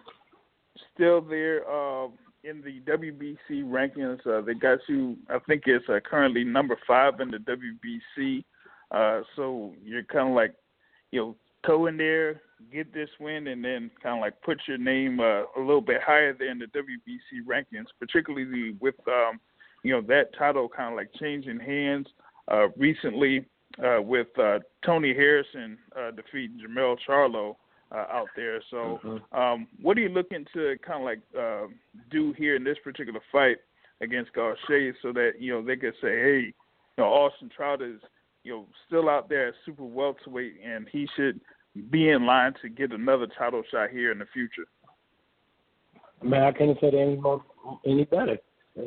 still 0.94 1.20
there. 1.20 1.62
Uh, 1.68 2.08
in 2.44 2.62
the 2.62 2.80
WBC 2.90 3.64
rankings. 3.64 4.26
Uh, 4.26 4.40
they 4.40 4.54
got 4.54 4.78
you, 4.88 5.16
I 5.28 5.38
think 5.40 5.64
it's 5.66 5.84
uh, 5.88 6.00
currently 6.08 6.44
number 6.44 6.76
five 6.86 7.20
in 7.20 7.30
the 7.30 7.38
WBC. 7.38 8.44
Uh, 8.90 9.22
so 9.36 9.74
you're 9.84 10.04
kind 10.04 10.28
of 10.28 10.34
like, 10.34 10.54
you 11.10 11.20
know, 11.20 11.36
go 11.66 11.86
in 11.86 11.96
there, 11.96 12.40
get 12.72 12.92
this 12.92 13.10
win, 13.20 13.46
and 13.48 13.64
then 13.64 13.90
kind 14.02 14.16
of 14.16 14.20
like 14.20 14.40
put 14.42 14.58
your 14.66 14.78
name 14.78 15.20
uh, 15.20 15.42
a 15.56 15.60
little 15.60 15.80
bit 15.80 16.00
higher 16.04 16.32
than 16.32 16.58
the 16.58 16.66
WBC 16.66 17.46
rankings, 17.46 17.86
particularly 17.98 18.74
with, 18.80 18.94
um, 19.06 19.38
you 19.82 19.92
know, 19.92 20.00
that 20.02 20.36
title 20.38 20.68
kind 20.68 20.92
of 20.92 20.96
like 20.96 21.10
changing 21.20 21.60
hands 21.60 22.06
uh, 22.50 22.68
recently 22.76 23.44
uh, 23.84 24.00
with 24.02 24.26
uh, 24.38 24.58
Tony 24.84 25.14
Harrison 25.14 25.78
uh, 25.96 26.10
defeating 26.10 26.58
Jermell 26.58 26.96
Charlo 27.08 27.56
uh, 27.92 28.06
out 28.10 28.28
there. 28.36 28.62
So, 28.70 29.00
mm-hmm. 29.04 29.38
um, 29.38 29.66
what 29.80 29.96
are 29.98 30.00
you 30.00 30.08
looking 30.08 30.46
to 30.54 30.76
kind 30.86 31.00
of 31.00 31.04
like 31.04 31.20
uh, 31.38 31.66
do 32.10 32.32
here 32.36 32.56
in 32.56 32.64
this 32.64 32.78
particular 32.82 33.20
fight 33.32 33.58
against 34.00 34.32
Gausha 34.32 34.92
so 35.02 35.12
that 35.12 35.32
you 35.38 35.52
know 35.52 35.64
they 35.64 35.76
could 35.76 35.94
say, 36.00 36.08
hey, 36.08 36.40
you 36.46 37.04
know, 37.04 37.04
Austin 37.04 37.50
Trout 37.54 37.82
is 37.82 38.00
you 38.44 38.52
know 38.52 38.66
still 38.86 39.08
out 39.08 39.28
there 39.28 39.48
at 39.48 39.54
super 39.64 39.84
welterweight, 39.84 40.56
and 40.64 40.88
he 40.90 41.08
should 41.16 41.40
be 41.90 42.10
in 42.10 42.26
line 42.26 42.54
to 42.62 42.68
get 42.68 42.92
another 42.92 43.26
title 43.38 43.62
shot 43.70 43.90
here 43.90 44.12
in 44.12 44.18
the 44.18 44.26
future. 44.32 44.66
Man, 46.22 46.42
I 46.42 46.52
couldn't 46.52 46.80
say 46.80 46.88
it 46.88 46.94
any 46.94 47.16
more 47.16 47.42
any 47.86 48.04
better. 48.04 48.38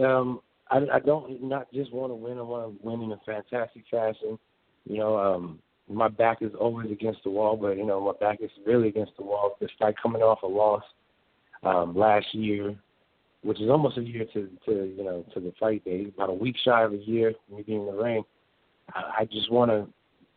Um, 0.03 0.41
I, 0.69 0.79
I 0.93 0.99
don't 0.99 1.43
not 1.43 1.71
just 1.73 1.93
want 1.93 2.11
to 2.11 2.15
win. 2.15 2.37
I 2.37 2.41
want 2.41 2.79
to 2.79 2.87
win 2.87 3.01
in 3.01 3.11
a 3.11 3.19
fantastic 3.25 3.83
fashion. 3.89 4.37
You 4.85 4.97
know, 4.97 5.17
um, 5.17 5.59
my 5.89 6.07
back 6.07 6.41
is 6.41 6.51
always 6.59 6.91
against 6.91 7.23
the 7.23 7.29
wall, 7.29 7.57
but 7.57 7.77
you 7.77 7.85
know 7.85 7.99
my 7.99 8.13
back 8.19 8.39
is 8.41 8.51
really 8.65 8.87
against 8.87 9.13
the 9.17 9.23
wall. 9.23 9.57
Despite 9.59 9.95
coming 10.01 10.21
off 10.21 10.43
a 10.43 10.47
loss 10.47 10.83
um, 11.63 11.95
last 11.95 12.33
year, 12.33 12.75
which 13.43 13.61
is 13.61 13.69
almost 13.69 13.97
a 13.97 14.01
year 14.01 14.25
to 14.33 14.49
to 14.65 14.93
you 14.97 15.03
know 15.03 15.25
to 15.33 15.39
the 15.39 15.53
fight 15.59 15.83
day, 15.83 16.07
about 16.13 16.29
a 16.29 16.33
week 16.33 16.55
shy 16.63 16.83
of 16.83 16.93
a 16.93 16.97
year 16.97 17.33
me 17.53 17.63
being 17.63 17.81
in 17.81 17.85
the 17.87 17.91
ring. 18.03 18.23
I, 18.93 19.25
just 19.25 19.51
want 19.51 19.71
to 19.71 19.87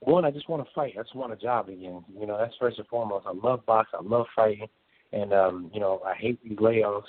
one. 0.01 0.25
I 0.25 0.31
just 0.31 0.49
want 0.49 0.65
to 0.65 0.73
fight. 0.73 0.95
I 0.99 1.03
just 1.03 1.15
want 1.15 1.33
a 1.33 1.37
job 1.37 1.69
again. 1.69 2.05
You 2.19 2.27
know 2.27 2.39
that's 2.39 2.55
first 2.61 2.79
and 2.79 2.87
foremost. 2.89 3.27
I 3.27 3.33
love 3.33 3.65
boxing. 3.67 4.01
I 4.01 4.09
love 4.09 4.27
fighting, 4.35 4.69
and 5.13 5.33
um, 5.33 5.71
you 5.73 5.81
know 5.81 6.01
I 6.07 6.15
hate 6.15 6.39
these 6.43 6.59
layoffs. 6.59 7.03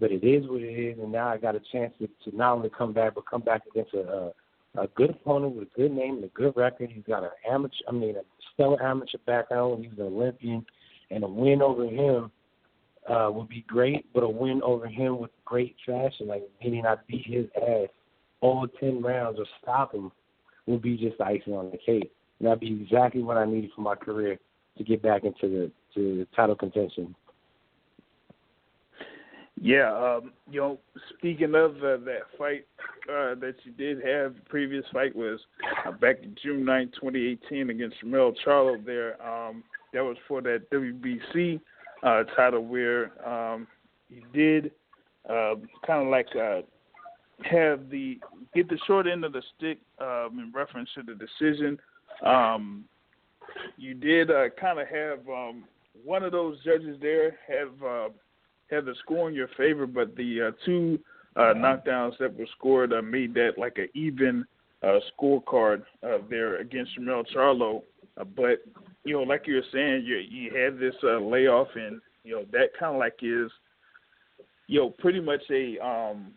But 0.00 0.10
it 0.10 0.24
is 0.24 0.48
what 0.48 0.62
it 0.62 0.72
is, 0.72 0.98
and 0.98 1.12
now 1.12 1.28
I 1.28 1.36
got 1.36 1.54
a 1.54 1.60
chance 1.70 1.92
to, 1.98 2.06
to 2.24 2.34
not 2.36 2.54
only 2.54 2.70
come 2.70 2.94
back, 2.94 3.14
but 3.14 3.28
come 3.28 3.42
back 3.42 3.62
against 3.70 3.92
a, 3.92 4.32
a 4.76 4.86
good 4.88 5.10
opponent 5.10 5.54
with 5.54 5.68
a 5.68 5.76
good 5.76 5.92
name 5.92 6.16
and 6.16 6.24
a 6.24 6.28
good 6.28 6.54
record. 6.56 6.90
He's 6.92 7.04
got 7.04 7.22
an 7.22 7.30
amateur, 7.50 7.74
I 7.88 7.92
mean, 7.92 8.16
a 8.16 8.22
stellar 8.54 8.82
amateur 8.82 9.18
background. 9.26 9.84
He's 9.84 9.98
an 9.98 10.06
Olympian, 10.06 10.64
and 11.10 11.24
a 11.24 11.28
win 11.28 11.60
over 11.60 11.84
him 11.84 12.30
uh, 13.08 13.30
would 13.32 13.48
be 13.48 13.64
great. 13.68 14.06
But 14.14 14.22
a 14.22 14.28
win 14.28 14.62
over 14.62 14.86
him 14.86 15.18
with 15.18 15.30
great 15.44 15.76
fashion, 15.84 16.26
like 16.28 16.42
meaning 16.62 16.86
I 16.86 16.96
beat 17.06 17.26
his 17.26 17.46
ass 17.56 17.88
all 18.40 18.66
ten 18.80 19.02
rounds 19.02 19.38
or 19.38 19.46
stop 19.60 19.94
him, 19.94 20.10
would 20.66 20.82
be 20.82 20.96
just 20.96 21.20
icing 21.20 21.52
on 21.52 21.70
the 21.70 21.78
cake. 21.78 22.12
And 22.38 22.46
that'd 22.46 22.60
be 22.60 22.82
exactly 22.82 23.22
what 23.22 23.36
I 23.36 23.44
needed 23.44 23.70
for 23.74 23.82
my 23.82 23.94
career 23.94 24.38
to 24.78 24.84
get 24.84 25.02
back 25.02 25.24
into 25.24 25.48
the 25.48 25.70
to 25.94 26.18
the 26.18 26.26
title 26.34 26.56
contention. 26.56 27.14
Yeah, 29.64 29.92
um, 29.92 30.32
you 30.50 30.60
know, 30.60 30.78
speaking 31.16 31.54
of 31.54 31.76
uh, 31.76 31.98
that 32.04 32.22
fight 32.36 32.66
uh, 33.08 33.36
that 33.36 33.54
you 33.62 33.70
did 33.70 33.98
have, 33.98 34.34
the 34.34 34.40
previous 34.48 34.84
fight 34.92 35.14
was 35.14 35.38
uh, 35.86 35.92
back 35.92 36.16
in 36.20 36.34
June 36.42 36.64
9, 36.64 36.90
2018 37.00 37.70
against 37.70 37.96
Jermell 38.04 38.34
Charlo 38.44 38.84
there. 38.84 39.22
Um, 39.22 39.62
that 39.92 40.02
was 40.02 40.16
for 40.26 40.42
that 40.42 40.68
WBC 40.72 41.60
uh, 42.02 42.24
title 42.34 42.64
where 42.64 43.12
um, 43.24 43.68
you 44.10 44.22
did 44.34 44.72
uh, 45.30 45.54
kind 45.86 46.02
of 46.02 46.08
like 46.08 46.26
uh, 46.34 46.62
have 47.48 47.88
the 47.88 48.18
get 48.56 48.68
the 48.68 48.78
short 48.84 49.06
end 49.06 49.24
of 49.24 49.32
the 49.32 49.42
stick 49.56 49.78
um, 50.00 50.40
in 50.40 50.50
reference 50.52 50.88
to 50.96 51.04
the 51.04 51.14
decision. 51.14 51.78
Um, 52.26 52.84
you 53.76 53.94
did 53.94 54.28
uh, 54.28 54.48
kind 54.60 54.80
of 54.80 54.88
have 54.88 55.20
um, 55.28 55.62
one 56.04 56.24
of 56.24 56.32
those 56.32 56.56
judges 56.64 56.96
there 57.00 57.36
have 57.46 57.68
have 58.72 58.86
the 58.86 58.94
score 59.02 59.28
in 59.28 59.34
your 59.34 59.48
favor, 59.56 59.86
but 59.86 60.16
the 60.16 60.48
uh, 60.48 60.50
two 60.64 60.98
uh, 61.36 61.52
knockdowns 61.54 62.18
that 62.18 62.36
were 62.36 62.46
scored 62.56 62.92
uh, 62.92 63.02
made 63.02 63.34
that 63.34 63.52
like 63.56 63.78
an 63.78 63.88
even 63.94 64.44
uh, 64.82 64.98
scorecard 65.12 65.82
uh, 66.02 66.18
there 66.28 66.56
against 66.56 66.98
Jermell 66.98 67.24
Charlo. 67.34 67.82
Uh, 68.18 68.24
but 68.24 68.62
you 69.04 69.14
know, 69.14 69.22
like 69.22 69.46
you 69.46 69.54
were 69.54 69.62
saying, 69.72 70.04
you 70.04 70.16
you 70.16 70.50
had 70.56 70.78
this 70.78 70.94
uh, 71.04 71.18
layoff, 71.18 71.68
and 71.74 72.00
you 72.24 72.34
know 72.34 72.44
that 72.52 72.70
kind 72.78 72.94
of 72.94 72.98
like 72.98 73.18
is 73.22 73.50
you 74.66 74.80
know 74.80 74.90
pretty 74.90 75.20
much 75.20 75.42
a 75.50 75.78
um 75.84 76.32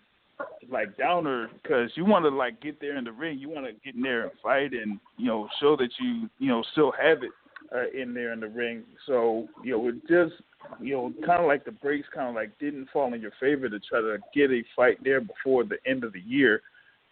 like 0.70 0.98
downer 0.98 1.50
because 1.62 1.90
you 1.96 2.04
want 2.04 2.26
to 2.26 2.30
like 2.30 2.62
get 2.62 2.80
there 2.82 2.98
in 2.98 3.06
the 3.06 3.12
ring, 3.12 3.40
you 3.40 3.50
want 3.50 3.66
to 3.66 3.74
get 3.84 3.96
in 3.96 4.02
there 4.02 4.24
and 4.24 4.32
fight, 4.44 4.74
and 4.74 5.00
you 5.18 5.28
know 5.28 5.48
show 5.60 5.76
that 5.78 5.90
you 6.00 6.30
you 6.40 6.50
know 6.50 6.64
still 6.74 6.92
have 6.92 7.24
it 7.24 7.32
uh, 7.76 7.90
in 8.00 8.14
there 8.14 8.34
in 8.34 8.40
the 8.40 8.48
ring. 8.48 8.84
So 9.06 9.48
you 9.64 9.72
know 9.72 9.88
it 9.90 10.02
just 10.08 10.42
you 10.80 10.96
know 10.96 11.14
kind 11.26 11.42
of 11.42 11.48
like 11.48 11.66
the 11.66 11.72
breaks 11.72 12.08
kind 12.14 12.30
of 12.30 12.36
like 12.36 12.58
didn't 12.60 12.90
fall 12.92 13.14
in 13.14 13.22
your 13.22 13.34
favor 13.40 13.70
to 13.70 13.80
try 13.80 14.02
to 14.02 14.18
get 14.34 14.52
a 14.52 14.64
fight 14.76 15.04
there 15.04 15.22
before 15.22 15.64
the 15.64 15.78
end 15.86 16.04
of 16.04 16.14
the 16.14 16.22
year, 16.22 16.62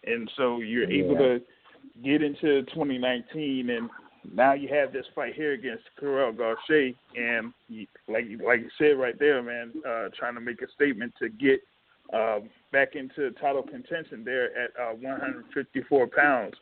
and 0.04 0.30
so 0.36 0.60
you're 0.60 0.90
yeah. 0.90 1.04
able 1.04 1.16
to 1.16 1.40
get 2.02 2.22
into 2.22 2.62
2019 2.62 3.70
and 3.70 3.90
now 4.32 4.54
you 4.54 4.68
have 4.68 4.92
this 4.92 5.06
fight 5.14 5.34
here 5.34 5.52
against 5.52 5.84
Kyrell 6.00 6.32
Gausha, 6.32 6.94
and 7.16 7.52
you, 7.68 7.86
like 8.08 8.24
like 8.44 8.60
you 8.60 8.70
said 8.78 8.98
right 8.98 9.18
there, 9.18 9.42
man, 9.42 9.72
uh, 9.86 10.08
trying 10.18 10.34
to 10.34 10.40
make 10.40 10.62
a 10.62 10.66
statement 10.74 11.12
to 11.20 11.28
get 11.28 11.60
uh, 12.12 12.40
back 12.72 12.94
into 12.94 13.30
title 13.32 13.62
contention 13.62 14.24
there 14.24 14.46
at 14.58 14.70
uh, 14.80 14.94
154 14.94 16.06
pounds, 16.08 16.54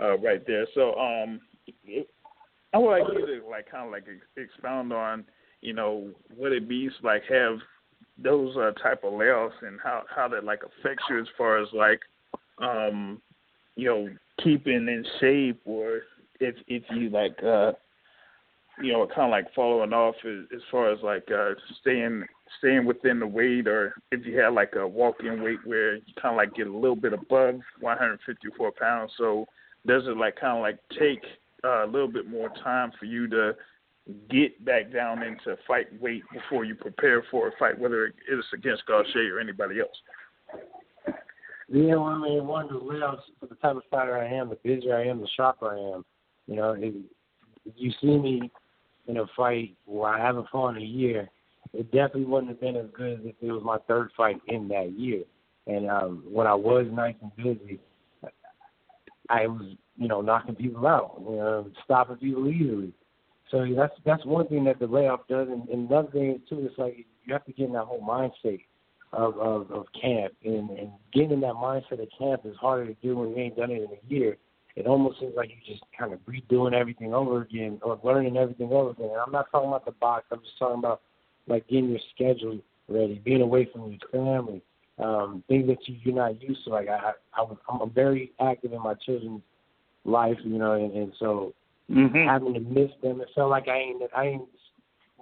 uh, 0.00 0.18
right 0.18 0.46
there. 0.46 0.66
So 0.74 0.94
um, 0.94 1.40
it, 1.84 2.08
I 2.72 2.78
would 2.78 2.90
like 2.90 3.12
you 3.12 3.26
to 3.26 3.48
like 3.48 3.70
kind 3.70 3.86
of 3.86 3.92
like 3.92 4.04
expound 4.36 4.92
on, 4.92 5.24
you 5.60 5.72
know, 5.72 6.10
what 6.36 6.52
it 6.52 6.68
means 6.68 6.92
like 7.02 7.22
have 7.28 7.58
those 8.22 8.56
uh, 8.56 8.72
type 8.82 9.02
of 9.04 9.12
layoffs 9.12 9.62
and 9.62 9.78
how 9.82 10.02
how 10.14 10.28
that 10.28 10.44
like 10.44 10.60
affects 10.62 11.04
you 11.10 11.20
as 11.20 11.26
far 11.36 11.60
as 11.60 11.68
like, 11.72 12.00
um, 12.58 13.20
you 13.76 13.88
know, 13.88 14.08
keeping 14.42 14.88
in 14.88 15.04
shape 15.20 15.60
or 15.64 16.02
if 16.38 16.54
if 16.68 16.82
you 16.90 17.10
like 17.10 17.36
uh 17.42 17.72
you 18.82 18.92
know 18.92 19.06
kind 19.06 19.24
of 19.24 19.30
like 19.30 19.52
following 19.54 19.92
off 19.92 20.14
as, 20.24 20.44
as 20.54 20.62
far 20.70 20.90
as 20.90 20.98
like 21.02 21.28
uh 21.30 21.50
staying 21.80 22.24
staying 22.58 22.84
within 22.84 23.20
the 23.20 23.26
weight 23.26 23.66
or 23.66 23.94
if 24.10 24.24
you 24.26 24.38
had 24.38 24.52
like 24.52 24.74
a 24.76 24.86
walk-in 24.86 25.42
weight 25.42 25.58
where 25.64 25.96
you 25.96 26.02
kind 26.20 26.34
of 26.34 26.36
like 26.36 26.54
get 26.54 26.66
a 26.66 26.72
little 26.72 26.96
bit 26.96 27.12
above 27.12 27.60
154 27.80 28.72
pounds. 28.72 29.12
So 29.16 29.46
does 29.86 30.02
it 30.06 30.16
like 30.16 30.36
kind 30.36 30.56
of 30.56 30.62
like 30.62 30.78
take 30.98 31.22
uh, 31.64 31.84
a 31.84 31.86
little 31.86 32.08
bit 32.08 32.28
more 32.28 32.50
time 32.62 32.92
for 32.98 33.04
you 33.04 33.28
to 33.28 33.54
get 34.30 34.64
back 34.64 34.92
down 34.92 35.22
into 35.22 35.56
fight 35.66 35.86
weight 36.00 36.22
before 36.32 36.64
you 36.64 36.74
prepare 36.74 37.22
for 37.30 37.48
a 37.48 37.52
fight 37.58 37.78
whether 37.78 38.06
it's 38.06 38.46
against 38.52 38.82
Gausha 38.86 39.30
or 39.30 39.38
anybody 39.38 39.80
else 39.80 39.96
yeah, 41.72 41.94
well, 41.94 42.06
I 42.06 42.18
mean, 42.18 42.46
one 42.48 42.64
of 42.64 42.70
the 42.70 42.78
layouts 42.78 43.22
for 43.38 43.46
the 43.46 43.54
type 43.56 43.76
of 43.76 43.82
fighter 43.92 44.18
I 44.18 44.26
am, 44.26 44.48
the 44.48 44.56
busier 44.56 44.96
I 44.96 45.06
am, 45.06 45.20
the 45.20 45.28
sharper 45.36 45.72
I 45.72 45.94
am. 45.94 46.04
You 46.48 46.56
know, 46.56 46.72
if 46.76 46.94
you 47.76 47.92
see 48.00 48.18
me 48.18 48.50
in 49.06 49.18
a 49.18 49.26
fight 49.36 49.76
where 49.84 50.12
I 50.12 50.18
haven't 50.18 50.48
fought 50.50 50.76
in 50.76 50.82
a 50.82 50.84
year, 50.84 51.28
it 51.72 51.92
definitely 51.92 52.24
wouldn't 52.24 52.50
have 52.50 52.60
been 52.60 52.74
as 52.74 52.86
good 52.92 53.20
as 53.20 53.26
if 53.26 53.36
it 53.40 53.52
was 53.52 53.62
my 53.62 53.78
third 53.86 54.10
fight 54.16 54.40
in 54.48 54.66
that 54.68 54.98
year. 54.98 55.22
And 55.68 55.88
um, 55.88 56.24
when 56.28 56.48
I 56.48 56.54
was 56.54 56.86
nice 56.90 57.14
and 57.22 57.36
busy, 57.36 57.78
I 59.28 59.46
was, 59.46 59.76
you 60.00 60.08
know, 60.08 60.20
knocking 60.20 60.56
people 60.56 60.86
out, 60.86 61.16
you 61.20 61.36
know, 61.36 61.70
stopping 61.84 62.16
people 62.16 62.48
easily. 62.48 62.92
So 63.52 63.64
that's 63.76 63.94
that's 64.04 64.24
one 64.24 64.48
thing 64.48 64.64
that 64.64 64.80
the 64.80 64.86
layoff 64.86 65.28
does, 65.28 65.48
and, 65.48 65.68
and 65.68 65.88
another 65.88 66.10
thing 66.10 66.32
is 66.32 66.48
too. 66.48 66.66
It's 66.68 66.78
like 66.78 67.06
you 67.24 67.32
have 67.32 67.44
to 67.44 67.52
get 67.52 67.66
in 67.66 67.72
that 67.74 67.84
whole 67.84 68.02
mindset 68.02 68.60
of 69.12 69.38
of, 69.38 69.70
of 69.70 69.86
camp, 70.00 70.32
and, 70.44 70.70
and 70.70 70.90
getting 71.12 71.32
in 71.32 71.40
that 71.42 71.54
mindset 71.54 72.02
of 72.02 72.08
camp 72.18 72.42
is 72.44 72.56
harder 72.56 72.86
to 72.86 72.96
do 73.02 73.16
when 73.16 73.30
you 73.30 73.36
ain't 73.36 73.56
done 73.56 73.70
it 73.70 73.82
in 73.82 73.88
a 73.90 74.12
year 74.12 74.36
it 74.76 74.86
almost 74.86 75.20
seems 75.20 75.34
like 75.36 75.50
you're 75.50 75.76
just 75.76 75.84
kind 75.98 76.12
of 76.12 76.20
redoing 76.26 76.72
everything 76.72 77.12
over 77.12 77.42
again 77.42 77.78
or 77.82 77.98
learning 78.02 78.36
everything 78.36 78.70
over 78.72 78.90
again. 78.90 79.10
And 79.10 79.20
I'm 79.24 79.32
not 79.32 79.50
talking 79.50 79.68
about 79.68 79.84
the 79.84 79.92
box. 79.92 80.26
I'm 80.30 80.40
just 80.40 80.58
talking 80.58 80.78
about 80.78 81.02
like 81.46 81.66
getting 81.68 81.90
your 81.90 82.00
schedule 82.14 82.58
ready, 82.88 83.20
being 83.24 83.42
away 83.42 83.68
from 83.72 83.90
your 83.90 84.10
family, 84.10 84.62
um, 84.98 85.42
things 85.48 85.66
that 85.68 85.86
you, 85.88 85.96
you're 86.02 86.14
not 86.14 86.40
used 86.40 86.64
to. 86.64 86.70
Like 86.70 86.88
I, 86.88 87.12
I, 87.34 87.44
I'm 87.68 87.90
very 87.90 88.32
active 88.40 88.72
in 88.72 88.82
my 88.82 88.94
children's 88.94 89.42
life, 90.04 90.38
you 90.44 90.58
know, 90.58 90.72
and, 90.72 90.92
and 90.92 91.12
so 91.18 91.54
mm-hmm. 91.90 92.28
having 92.28 92.54
to 92.54 92.60
miss 92.60 92.90
them, 93.02 93.20
it 93.20 93.28
felt 93.34 93.50
like 93.50 93.68
I 93.68 93.78
ain't, 93.78 94.02
I 94.16 94.26
ain't. 94.26 94.42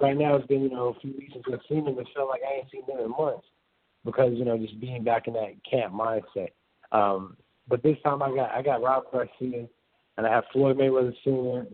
Right 0.01 0.17
now, 0.17 0.37
it's 0.37 0.47
been 0.47 0.63
you 0.63 0.71
know 0.71 0.95
a 0.97 1.01
few 1.01 1.13
weeks 1.19 1.33
since 1.33 1.45
I've 1.53 1.59
seen 1.69 1.85
them. 1.85 1.99
It 1.99 2.07
felt 2.15 2.29
like 2.29 2.43
I 2.49 2.59
ain't 2.59 2.71
seen 2.71 2.83
them 2.87 3.05
in 3.05 3.11
months 3.11 3.47
because 4.05 4.33
you 4.35 4.45
know 4.45 4.57
just 4.57 4.81
being 4.81 5.03
back 5.03 5.27
in 5.27 5.35
that 5.35 5.55
camp 5.69 5.93
mindset. 5.93 6.51
Um, 6.93 7.37
but 7.69 7.83
this 7.83 7.97
time 8.05 8.23
I 8.23 8.35
got 8.35 8.51
I 8.53 8.63
got 8.63 8.83
Rob 8.83 9.05
Garcia 9.11 9.67
and 10.17 10.27
I 10.27 10.31
have 10.31 10.45
Floyd 10.53 10.77
Mayweather 10.77 11.15
Sr. 11.25 11.67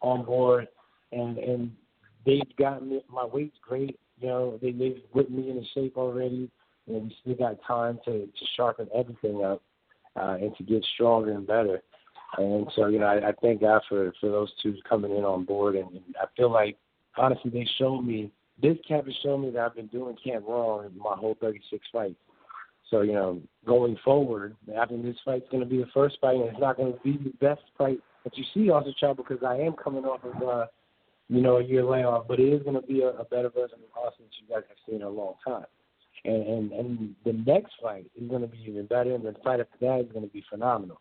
on 0.00 0.24
board, 0.24 0.68
and 1.12 1.38
and 1.38 1.72
they've 2.26 2.56
got 2.58 2.84
me 2.84 3.00
my 3.10 3.24
weight's 3.24 3.56
great. 3.62 3.98
You 4.20 4.28
know 4.28 4.58
they 4.60 4.72
they've 4.72 5.02
whipped 5.12 5.30
me 5.30 5.50
into 5.50 5.64
shape 5.74 5.96
already, 5.96 6.50
and 6.86 7.02
we 7.02 7.16
still 7.20 7.34
got 7.34 7.56
time 7.66 7.98
to 8.04 8.26
to 8.26 8.46
sharpen 8.56 8.88
everything 8.94 9.44
up 9.44 9.62
uh, 10.16 10.36
and 10.40 10.54
to 10.56 10.62
get 10.62 10.84
stronger 10.94 11.32
and 11.32 11.46
better. 11.46 11.82
And 12.38 12.66
so 12.74 12.86
you 12.86 12.98
know 12.98 13.06
I, 13.06 13.28
I 13.28 13.32
thank 13.40 13.60
God 13.60 13.82
for 13.88 14.12
for 14.20 14.30
those 14.30 14.52
two 14.62 14.74
coming 14.88 15.16
in 15.16 15.24
on 15.24 15.44
board, 15.44 15.76
and, 15.76 16.00
I 16.20 16.26
feel 16.36 16.50
like 16.50 16.76
honestly 17.16 17.50
they 17.50 17.66
showed 17.78 18.02
me 18.02 18.32
this 18.62 18.78
camp 18.86 19.06
has 19.06 19.14
shown 19.22 19.42
me 19.42 19.50
that 19.50 19.60
I've 19.60 19.74
been 19.74 19.88
doing 19.88 20.16
camp 20.22 20.44
wrong 20.46 20.86
in 20.86 20.96
my 20.96 21.16
whole 21.16 21.36
36 21.40 21.84
fights. 21.92 22.14
So, 22.90 23.00
you 23.00 23.12
know, 23.12 23.40
going 23.66 23.96
forward, 24.04 24.54
after 24.76 25.00
this 25.00 25.16
fight's 25.24 25.48
going 25.50 25.62
to 25.62 25.68
be 25.68 25.78
the 25.78 25.88
first 25.94 26.18
fight, 26.20 26.36
and 26.36 26.44
it's 26.44 26.60
not 26.60 26.76
going 26.76 26.92
to 26.92 27.00
be 27.00 27.16
the 27.16 27.32
best 27.40 27.62
fight 27.78 27.98
that 28.22 28.36
you 28.36 28.44
see 28.52 28.70
also, 28.70 28.92
Child, 29.00 29.16
because 29.16 29.42
I 29.44 29.56
am 29.56 29.72
coming 29.72 30.04
off 30.04 30.20
of, 30.22 30.46
uh, 30.46 30.66
you 31.28 31.40
know, 31.40 31.56
a 31.56 31.64
year 31.64 31.82
layoff, 31.82 32.28
but 32.28 32.38
it 32.38 32.52
is 32.52 32.62
going 32.62 32.80
to 32.80 32.86
be 32.86 33.00
a, 33.00 33.08
a 33.08 33.24
better 33.24 33.48
version 33.48 33.78
of 33.78 33.98
Austin 34.04 34.26
that 34.26 34.32
you 34.40 34.54
guys 34.54 34.64
have 34.68 34.76
seen 34.86 34.96
in 34.96 35.02
a 35.02 35.08
long 35.08 35.34
time. 35.44 35.64
And, 36.24 36.46
and 36.46 36.72
and 36.72 37.14
the 37.24 37.32
next 37.32 37.72
fight 37.82 38.08
is 38.14 38.28
going 38.28 38.42
to 38.42 38.46
be 38.46 38.58
even 38.68 38.86
better, 38.86 39.12
and 39.12 39.24
the 39.24 39.34
fight 39.42 39.58
after 39.58 39.78
that 39.80 40.00
is 40.00 40.12
going 40.12 40.24
to 40.24 40.32
be 40.32 40.44
phenomenal. 40.48 41.00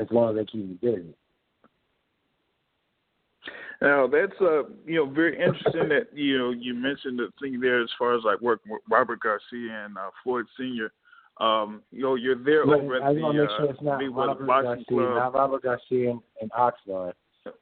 As 0.00 0.08
long 0.10 0.30
as 0.30 0.36
they 0.36 0.50
keep 0.50 0.66
me 0.66 0.78
busy. 0.80 1.14
Now 3.80 4.08
that's 4.08 4.32
uh 4.40 4.64
you 4.86 4.96
know 4.96 5.06
very 5.06 5.40
interesting 5.40 5.88
that 5.90 6.08
you 6.12 6.36
know 6.36 6.50
you 6.50 6.74
mentioned 6.74 7.18
the 7.18 7.28
thing 7.40 7.60
there 7.60 7.80
as 7.80 7.90
far 7.96 8.16
as 8.16 8.24
like 8.24 8.40
working 8.40 8.72
with 8.72 8.82
Robert 8.90 9.20
Garcia 9.20 9.84
and 9.84 9.96
uh, 9.96 10.10
Floyd 10.24 10.46
Senior. 10.58 10.92
Um, 11.38 11.82
you 11.92 12.02
know 12.02 12.16
you're 12.16 12.42
there 12.42 12.62
over 12.62 12.96
at 12.96 13.02
I 13.02 13.14
the 13.14 13.20
want 13.20 13.36
to 13.36 13.42
make 13.42 13.50
sure 13.50 13.70
it's 13.70 13.82
not 13.82 14.02
uh, 14.02 14.08
Robert 14.08 14.46
Boxing 14.46 14.64
Garcia, 14.64 14.84
Club. 14.88 15.14
not 15.14 15.34
Robert 15.34 15.62
Garcia 15.62 16.10
and, 16.10 16.20
and 16.40 16.50
Oxnard. 16.50 17.12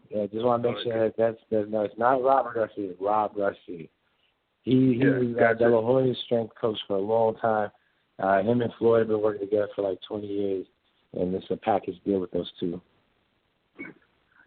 Yeah, 0.08 0.26
just 0.26 0.44
want 0.44 0.62
to 0.62 0.72
make 0.72 0.82
sure 0.82 1.04
that 1.04 1.16
that's, 1.18 1.38
that's 1.50 1.68
no, 1.68 1.82
it's 1.82 1.98
not 1.98 2.22
Robert 2.22 2.54
Garcia, 2.54 2.90
it's 2.90 3.00
Rob 3.00 3.36
Garcia. 3.36 3.86
He 4.62 4.72
he 4.72 4.94
yeah, 4.98 5.18
was 5.18 5.34
gotcha. 5.38 5.64
uh, 5.64 5.68
De 5.68 5.68
La 5.68 5.82
Hoya's 5.82 6.16
strength 6.24 6.54
coach 6.58 6.78
for 6.86 6.96
a 6.96 7.00
long 7.00 7.36
time. 7.36 7.70
Uh, 8.18 8.42
him 8.42 8.62
and 8.62 8.72
Floyd 8.78 9.00
have 9.00 9.08
been 9.08 9.20
working 9.20 9.46
together 9.46 9.68
for 9.76 9.88
like 9.88 9.98
20 10.08 10.26
years, 10.26 10.66
and 11.16 11.34
it's 11.34 11.46
a 11.50 11.56
package 11.56 11.96
deal 12.04 12.20
with 12.20 12.30
those 12.30 12.50
two. 12.60 12.80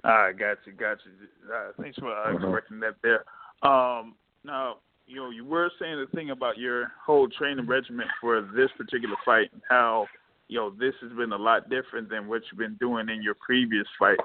All 0.04 0.12
right, 0.12 0.38
got 0.38 0.58
you, 0.66 0.72
got 0.74 0.98
you. 1.06 1.54
Uh, 1.54 1.72
thanks 1.82 1.98
for 1.98 2.12
uh, 2.12 2.30
Uh-huh. 2.34 2.40
correcting 2.40 2.80
that 2.80 2.96
there. 3.04 3.26
Um, 3.70 4.16
now, 4.46 4.78
you 5.08 5.18
know, 5.18 5.30
you 5.30 5.44
were 5.44 5.70
saying 5.80 5.98
the 6.00 6.08
thing 6.16 6.30
about 6.30 6.58
your 6.58 6.91
whole 7.06 7.28
training 7.28 7.66
regimen 7.68 8.08
for 8.22 8.41
this 8.56 8.70
particular 8.78 9.16
fight, 9.26 9.50
and 9.52 9.62
how 9.68 10.08
you 10.48 10.58
know 10.58 10.70
this 10.70 10.94
has 11.02 11.12
been 11.14 11.34
a 11.34 11.38
lot 11.38 11.70
different 11.70 12.10
than 12.10 12.28
what 12.28 12.44
you've 12.50 12.60
been 12.60 12.78
doing 12.80 13.10
in 13.10 13.22
your 13.22 13.36
previous 13.36 13.88
fights. 13.98 14.24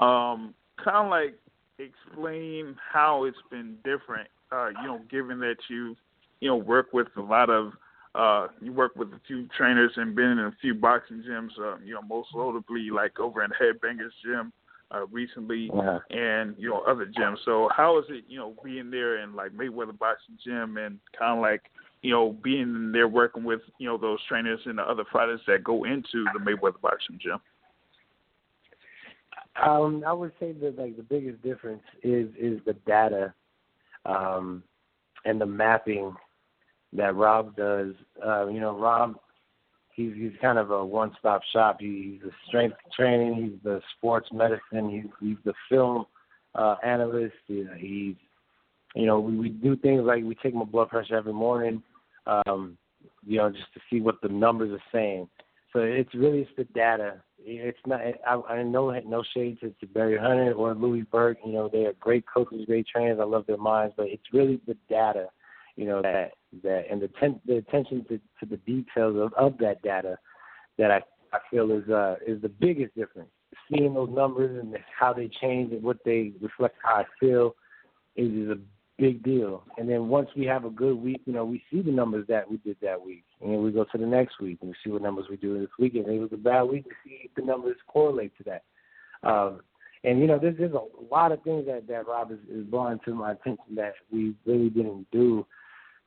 Um, 0.00 0.54
kind 0.82 1.06
of 1.06 1.10
like 1.10 1.38
explain 1.78 2.76
how 2.92 3.24
it's 3.24 3.36
been 3.50 3.76
different. 3.84 4.28
Uh, 4.50 4.70
you 4.80 4.88
know, 4.88 5.00
given 5.10 5.38
that 5.40 5.56
you 5.68 5.94
you 6.40 6.48
know 6.48 6.56
work 6.56 6.92
with 6.92 7.08
a 7.16 7.20
lot 7.22 7.48
of 7.48 7.72
uh, 8.14 8.48
you 8.60 8.72
work 8.72 8.92
with 8.96 9.08
a 9.08 9.20
few 9.26 9.46
trainers 9.56 9.92
and 9.96 10.14
been 10.14 10.26
in 10.32 10.38
a 10.38 10.56
few 10.60 10.74
boxing 10.74 11.22
gyms. 11.28 11.50
Uh, 11.58 11.76
you 11.84 11.94
know, 11.94 12.02
most 12.02 12.28
notably 12.34 12.90
like 12.90 13.18
over 13.18 13.42
in 13.42 13.50
Headbangers 13.50 14.12
Gym 14.24 14.52
uh, 14.90 15.06
recently, 15.06 15.70
Uh-huh. 15.72 15.98
and 16.10 16.54
you 16.58 16.68
know 16.68 16.80
other 16.80 17.06
gyms. 17.06 17.38
So 17.44 17.68
how 17.74 17.98
is 17.98 18.04
it 18.10 18.24
you 18.28 18.38
know 18.38 18.54
being 18.62 18.90
there 18.90 19.22
in 19.22 19.34
like 19.34 19.52
Mayweather 19.52 19.98
Boxing 19.98 20.38
Gym 20.44 20.76
and 20.76 20.98
kind 21.18 21.38
of 21.38 21.42
like 21.42 21.62
you 22.02 22.10
know 22.10 22.36
being 22.42 22.92
there 22.92 23.08
working 23.08 23.44
with 23.44 23.60
you 23.78 23.88
know 23.88 23.96
those 23.96 24.18
trainers 24.28 24.60
and 24.66 24.78
the 24.78 24.82
other 24.82 25.04
fighters 25.12 25.40
that 25.46 25.64
go 25.64 25.84
into 25.84 26.24
the 26.34 26.40
Mayweather 26.40 26.80
Boxing 26.80 27.18
Gym? 27.20 27.38
Um, 29.62 30.02
I 30.06 30.12
would 30.12 30.32
say 30.40 30.52
that 30.52 30.78
like 30.78 30.96
the 30.96 31.02
biggest 31.02 31.42
difference 31.42 31.82
is 32.02 32.28
is 32.38 32.60
the 32.64 32.74
data, 32.86 33.32
um, 34.04 34.62
and 35.24 35.40
the 35.40 35.46
mapping 35.46 36.14
that 36.92 37.14
Rob 37.14 37.56
does. 37.56 37.94
Uh, 38.24 38.46
you 38.48 38.60
know, 38.60 38.76
Rob, 38.78 39.16
he's 39.94 40.12
he's 40.14 40.32
kind 40.40 40.58
of 40.58 40.70
a 40.70 40.84
one 40.84 41.12
stop 41.18 41.42
shop. 41.52 41.78
He, 41.80 42.12
he's 42.12 42.22
the 42.22 42.32
strength 42.48 42.76
training, 42.96 43.34
he's 43.34 43.62
the 43.62 43.80
sports 43.96 44.28
medicine, 44.32 44.90
he's 44.90 45.10
he's 45.20 45.38
the 45.44 45.54
film 45.68 46.06
uh, 46.54 46.76
analyst. 46.84 47.34
You 47.46 47.64
know, 47.64 47.74
he's 47.76 48.16
you 48.94 49.06
know 49.06 49.20
we, 49.20 49.36
we 49.36 49.48
do 49.48 49.76
things 49.76 50.02
like 50.04 50.24
we 50.24 50.34
take 50.36 50.54
my 50.54 50.64
blood 50.64 50.88
pressure 50.88 51.16
every 51.16 51.32
morning, 51.32 51.82
um, 52.26 52.76
you 53.26 53.38
know, 53.38 53.50
just 53.50 53.72
to 53.74 53.80
see 53.90 54.00
what 54.00 54.20
the 54.22 54.28
numbers 54.28 54.72
are 54.72 54.84
saying. 54.92 55.28
So 55.72 55.80
it's 55.80 56.14
really 56.14 56.40
it's 56.40 56.50
the 56.56 56.64
data. 56.64 57.22
It's 57.44 57.78
not. 57.86 58.00
I, 58.26 58.54
I 58.54 58.62
know 58.62 58.90
no 59.06 59.24
shade 59.34 59.58
to, 59.60 59.70
to 59.80 59.86
Barry 59.86 60.18
Hunter 60.18 60.52
or 60.52 60.74
Louis 60.74 61.02
Burke. 61.02 61.38
You 61.44 61.52
know 61.52 61.70
they 61.72 61.86
are 61.86 61.94
great 61.98 62.24
coaches, 62.32 62.66
great 62.66 62.86
trainers. 62.86 63.18
I 63.20 63.24
love 63.24 63.46
their 63.46 63.56
minds, 63.56 63.94
but 63.96 64.06
it's 64.08 64.22
really 64.32 64.60
the 64.66 64.76
data. 64.88 65.28
You 65.76 65.86
know 65.86 66.02
that 66.02 66.32
that 66.62 66.84
and 66.90 67.00
the 67.00 67.08
ten, 67.20 67.40
the 67.46 67.56
attention 67.56 68.04
to, 68.08 68.18
to 68.40 68.46
the 68.46 68.56
details 68.58 69.16
of, 69.18 69.32
of 69.34 69.58
that 69.58 69.82
data 69.82 70.18
that 70.78 70.90
I 70.90 71.00
I 71.32 71.38
feel 71.50 71.70
is 71.70 71.88
uh 71.88 72.16
is 72.26 72.40
the 72.42 72.48
biggest 72.48 72.94
difference. 72.94 73.30
Seeing 73.70 73.94
those 73.94 74.10
numbers 74.10 74.58
and 74.60 74.76
how 74.98 75.12
they 75.12 75.30
change 75.40 75.72
and 75.72 75.82
what 75.82 75.98
they 76.04 76.32
reflect 76.40 76.76
how 76.82 76.96
I 76.96 77.04
feel 77.20 77.54
is, 78.16 78.30
is 78.32 78.50
a 78.50 78.58
big 78.98 79.22
deal. 79.22 79.64
And 79.78 79.88
then 79.88 80.08
once 80.08 80.28
we 80.36 80.44
have 80.46 80.64
a 80.64 80.70
good 80.70 80.96
week, 80.96 81.22
you 81.24 81.32
know, 81.32 81.44
we 81.44 81.62
see 81.70 81.82
the 81.82 81.90
numbers 81.90 82.26
that 82.28 82.50
we 82.50 82.58
did 82.58 82.76
that 82.82 83.00
week, 83.04 83.24
and 83.40 83.62
we 83.62 83.72
go 83.72 83.84
to 83.84 83.98
the 83.98 84.06
next 84.06 84.40
week 84.40 84.58
and 84.60 84.70
we 84.70 84.76
see 84.84 84.90
what 84.90 85.02
numbers 85.02 85.26
we 85.30 85.36
do 85.36 85.58
this 85.58 85.70
week. 85.78 85.94
And 85.94 86.06
it 86.06 86.18
was 86.18 86.32
a 86.32 86.36
bad 86.36 86.62
week, 86.62 86.86
we 86.86 87.10
see 87.10 87.30
the 87.36 87.42
numbers 87.42 87.76
correlate 87.88 88.32
to 88.38 88.44
that. 88.44 88.62
Um, 89.22 89.60
and 90.04 90.20
you 90.20 90.26
know, 90.26 90.38
there's 90.38 90.58
there's 90.58 90.74
a 90.74 91.12
lot 91.12 91.32
of 91.32 91.42
things 91.42 91.66
that 91.66 91.86
that 91.86 92.08
Rob 92.08 92.32
is, 92.32 92.38
is 92.50 92.64
brought 92.66 93.04
to 93.04 93.14
my 93.14 93.32
attention 93.32 93.74
that 93.76 93.94
we 94.10 94.34
really 94.44 94.68
didn't 94.68 95.06
do, 95.12 95.46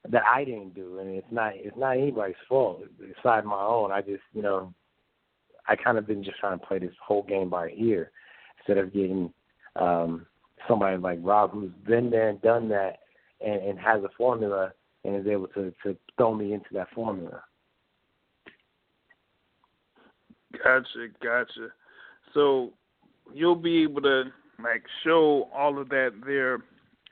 that 0.09 0.23
I 0.31 0.43
didn't 0.43 0.75
do, 0.75 0.99
and 0.99 1.09
it's 1.09 1.31
not 1.31 1.53
it's 1.55 1.77
not 1.77 1.97
anybody's 1.97 2.35
fault 2.47 2.83
aside 3.19 3.45
my 3.45 3.61
own. 3.61 3.91
I 3.91 4.01
just 4.01 4.23
you 4.33 4.41
know, 4.41 4.73
I 5.67 5.75
kind 5.75 5.97
of 5.97 6.07
been 6.07 6.23
just 6.23 6.39
trying 6.39 6.59
to 6.59 6.65
play 6.65 6.79
this 6.79 6.93
whole 7.05 7.23
game 7.23 7.49
by 7.49 7.71
ear 7.75 8.11
instead 8.59 8.77
of 8.77 8.93
getting 8.93 9.31
um, 9.75 10.25
somebody 10.67 10.97
like 10.97 11.19
Rob 11.21 11.51
who's 11.51 11.71
been 11.87 12.09
there 12.09 12.29
and 12.29 12.41
done 12.41 12.69
that 12.69 12.99
and, 13.41 13.61
and 13.61 13.79
has 13.79 14.03
a 14.03 14.09
formula 14.17 14.71
and 15.03 15.15
is 15.15 15.27
able 15.27 15.47
to, 15.49 15.73
to 15.83 15.95
throw 16.17 16.33
me 16.33 16.53
into 16.53 16.69
that 16.73 16.87
formula. 16.93 17.43
Gotcha, 20.63 21.07
gotcha. 21.21 21.69
So 22.33 22.73
you'll 23.33 23.55
be 23.55 23.83
able 23.83 24.01
to 24.01 24.23
like 24.63 24.83
show 25.03 25.49
all 25.53 25.79
of 25.79 25.89
that 25.89 26.13
there 26.25 26.63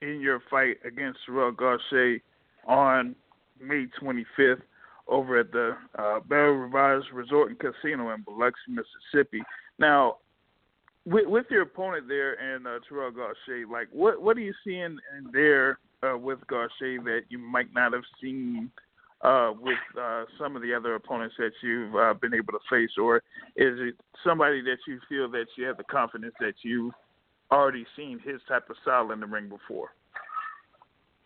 in 0.01 0.21
your 0.21 0.41
fight 0.49 0.77
against 0.85 1.19
Terrell 1.25 1.51
Gausha 1.51 2.19
on 2.67 3.15
May 3.59 3.87
25th 4.01 4.61
over 5.07 5.39
at 5.39 5.51
the 5.51 5.75
uh, 5.97 6.19
Beau 6.21 6.51
Rivage 6.51 7.03
Resort 7.13 7.49
and 7.49 7.59
Casino 7.59 8.13
in 8.13 8.21
Biloxi, 8.21 8.59
Mississippi. 8.69 9.41
Now, 9.79 10.17
with, 11.05 11.27
with 11.27 11.45
your 11.49 11.63
opponent 11.63 12.07
there 12.07 12.33
and 12.33 12.65
uh, 12.65 12.79
Terrell 12.87 13.11
Gausha, 13.11 13.69
like 13.69 13.87
what 13.91 14.21
what 14.21 14.37
are 14.37 14.41
you 14.41 14.53
seeing 14.63 14.97
in 15.17 15.29
there 15.33 15.79
uh, 16.01 16.17
with 16.17 16.39
Gausha 16.49 17.03
that 17.03 17.21
you 17.29 17.37
might 17.37 17.73
not 17.73 17.93
have 17.93 18.03
seen 18.21 18.71
uh, 19.21 19.51
with 19.59 19.77
uh, 19.99 20.25
some 20.39 20.55
of 20.55 20.61
the 20.61 20.73
other 20.73 20.95
opponents 20.95 21.35
that 21.37 21.51
you've 21.61 21.95
uh, 21.95 22.13
been 22.13 22.33
able 22.33 22.53
to 22.53 22.59
face, 22.69 22.91
or 23.01 23.17
is 23.55 23.79
it 23.79 23.95
somebody 24.23 24.61
that 24.61 24.77
you 24.87 24.99
feel 25.07 25.29
that 25.31 25.45
you 25.57 25.65
have 25.65 25.77
the 25.77 25.83
confidence 25.83 26.33
that 26.39 26.53
you've 26.61 26.93
already 27.51 27.85
seen 27.95 28.19
his 28.19 28.41
type 28.47 28.69
of 28.69 28.75
style 28.81 29.11
in 29.11 29.19
the 29.19 29.25
ring 29.25 29.47
before? 29.47 29.89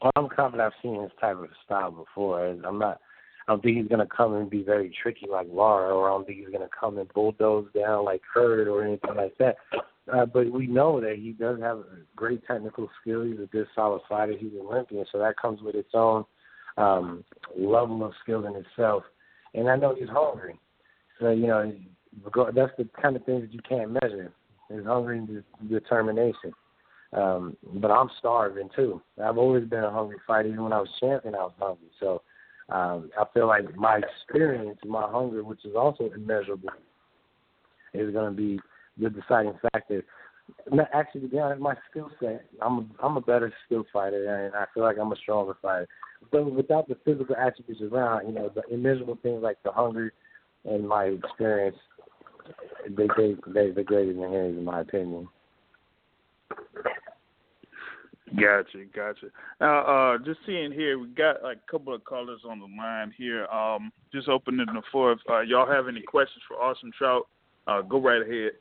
Well, 0.01 0.11
I'm 0.15 0.29
confident 0.29 0.61
I've 0.61 0.81
seen 0.81 1.01
his 1.01 1.11
type 1.19 1.37
of 1.37 1.49
style 1.65 1.91
before. 1.91 2.47
I'm 2.47 2.79
not 2.79 2.99
I 3.47 3.53
don't 3.53 3.63
think 3.63 3.77
he's 3.77 3.87
to 3.87 4.05
come 4.05 4.35
and 4.35 4.49
be 4.49 4.61
very 4.61 4.93
tricky 5.01 5.25
like 5.31 5.47
Lara, 5.49 5.93
or 5.93 6.09
I 6.09 6.13
don't 6.13 6.27
think 6.27 6.39
he's 6.39 6.49
to 6.59 6.69
come 6.77 6.97
and 6.97 7.11
bulldoze 7.13 7.67
down 7.73 8.03
like 8.03 8.21
Hurd 8.33 8.67
or 8.67 8.83
anything 8.83 9.15
like 9.15 9.37
that. 9.37 9.55
Uh, 10.13 10.25
but 10.25 10.51
we 10.51 10.67
know 10.67 10.99
that 10.99 11.15
he 11.17 11.31
does 11.31 11.59
have 11.61 11.83
great 12.13 12.45
technical 12.45 12.89
skill. 13.01 13.23
He's 13.23 13.39
a 13.39 13.45
good 13.45 13.67
solid 13.73 14.01
fighter. 14.07 14.33
He's 14.37 14.51
an 14.51 14.67
Olympian, 14.69 15.05
so 15.11 15.19
that 15.19 15.37
comes 15.37 15.61
with 15.61 15.75
its 15.75 15.91
own 15.93 16.25
um, 16.77 17.23
level 17.57 18.03
of 18.03 18.11
skill 18.21 18.45
in 18.45 18.55
itself. 18.55 19.03
And 19.53 19.69
I 19.69 19.77
know 19.77 19.95
he's 19.97 20.09
hungry. 20.09 20.59
So, 21.19 21.31
you 21.31 21.47
know, 21.47 21.71
that's 22.53 22.73
the 22.77 22.87
kind 23.01 23.15
of 23.15 23.23
things 23.23 23.43
that 23.43 23.53
you 23.53 23.61
can't 23.67 23.91
measure. 23.91 24.31
His 24.69 24.85
hunger 24.85 25.13
and 25.13 25.43
determination. 25.69 26.53
Um, 27.13 27.55
but 27.75 27.89
I'm 27.89 28.09
starving 28.19 28.69
too. 28.75 29.01
I've 29.23 29.37
always 29.37 29.65
been 29.65 29.83
a 29.83 29.91
hungry 29.91 30.17
fighter. 30.25 30.49
Even 30.49 30.63
when 30.63 30.73
I 30.73 30.81
was 30.81 30.89
champion, 30.99 31.35
I 31.35 31.43
was 31.43 31.53
hungry. 31.57 31.87
So 31.99 32.21
um, 32.69 33.09
I 33.17 33.23
feel 33.33 33.47
like 33.47 33.75
my 33.75 33.99
experience, 33.99 34.79
my 34.85 35.09
hunger, 35.09 35.43
which 35.43 35.63
is 35.63 35.75
also 35.75 36.11
immeasurable, 36.13 36.69
is 37.93 38.11
going 38.11 38.29
to 38.29 38.37
be 38.37 38.59
the 38.97 39.09
deciding 39.09 39.57
factor. 39.71 40.03
Actually, 40.93 41.21
to 41.21 41.27
be 41.27 41.39
honest, 41.39 41.61
my 41.61 41.75
skill 41.89 42.09
set, 42.21 42.45
I'm 42.61 42.77
a, 42.79 42.85
I'm 43.05 43.17
a 43.17 43.21
better 43.21 43.53
skill 43.65 43.85
fighter, 43.91 44.45
and 44.45 44.55
I 44.55 44.65
feel 44.73 44.83
like 44.83 44.97
I'm 44.99 45.11
a 45.11 45.17
stronger 45.17 45.57
fighter. 45.61 45.87
But 46.31 46.51
without 46.51 46.87
the 46.87 46.97
physical 47.05 47.35
attributes 47.35 47.81
around, 47.81 48.27
you 48.27 48.33
know, 48.33 48.49
the 48.53 48.63
immeasurable 48.73 49.19
things 49.21 49.43
like 49.43 49.61
the 49.63 49.71
hunger 49.71 50.13
and 50.65 50.87
my 50.87 51.05
experience, 51.05 51.77
they 52.89 53.07
they 53.17 53.35
they 53.47 53.71
they're 53.71 53.83
greater 53.83 54.13
than 54.13 54.31
his, 54.31 54.57
in 54.57 54.63
my 54.63 54.81
opinion. 54.81 55.27
Gotcha, 58.35 58.79
gotcha. 58.93 59.27
Now, 59.61 59.79
uh, 59.85 60.17
just 60.17 60.39
seeing 60.45 60.71
here, 60.71 60.99
we 60.99 61.07
got 61.07 61.41
like 61.43 61.57
a 61.65 61.71
couple 61.71 61.93
of 61.93 62.03
callers 62.03 62.41
on 62.47 62.59
the 62.59 62.67
line 62.77 63.13
here. 63.17 63.45
Um, 63.47 63.91
just 64.13 64.27
opening 64.27 64.65
the 64.65 64.81
floor. 64.91 65.13
If 65.13 65.19
uh, 65.29 65.41
y'all 65.41 65.69
have 65.69 65.87
any 65.87 66.01
questions 66.01 66.41
for 66.47 66.61
Austin 66.61 66.91
Trout, 66.97 67.27
uh, 67.67 67.81
go 67.81 68.01
right 68.01 68.21
ahead. 68.21 68.51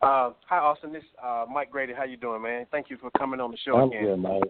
Uh, 0.00 0.32
hi, 0.46 0.58
Austin. 0.58 0.92
This 0.92 1.04
uh, 1.22 1.44
Mike 1.52 1.70
Grady. 1.70 1.92
How 1.92 2.04
you 2.04 2.16
doing, 2.16 2.42
man? 2.42 2.66
Thank 2.70 2.90
you 2.90 2.96
for 2.96 3.10
coming 3.18 3.40
on 3.40 3.50
the 3.50 3.58
show 3.64 3.76
I'm 3.76 3.88
again. 3.88 4.04
good, 4.04 4.16
Mike. 4.16 4.42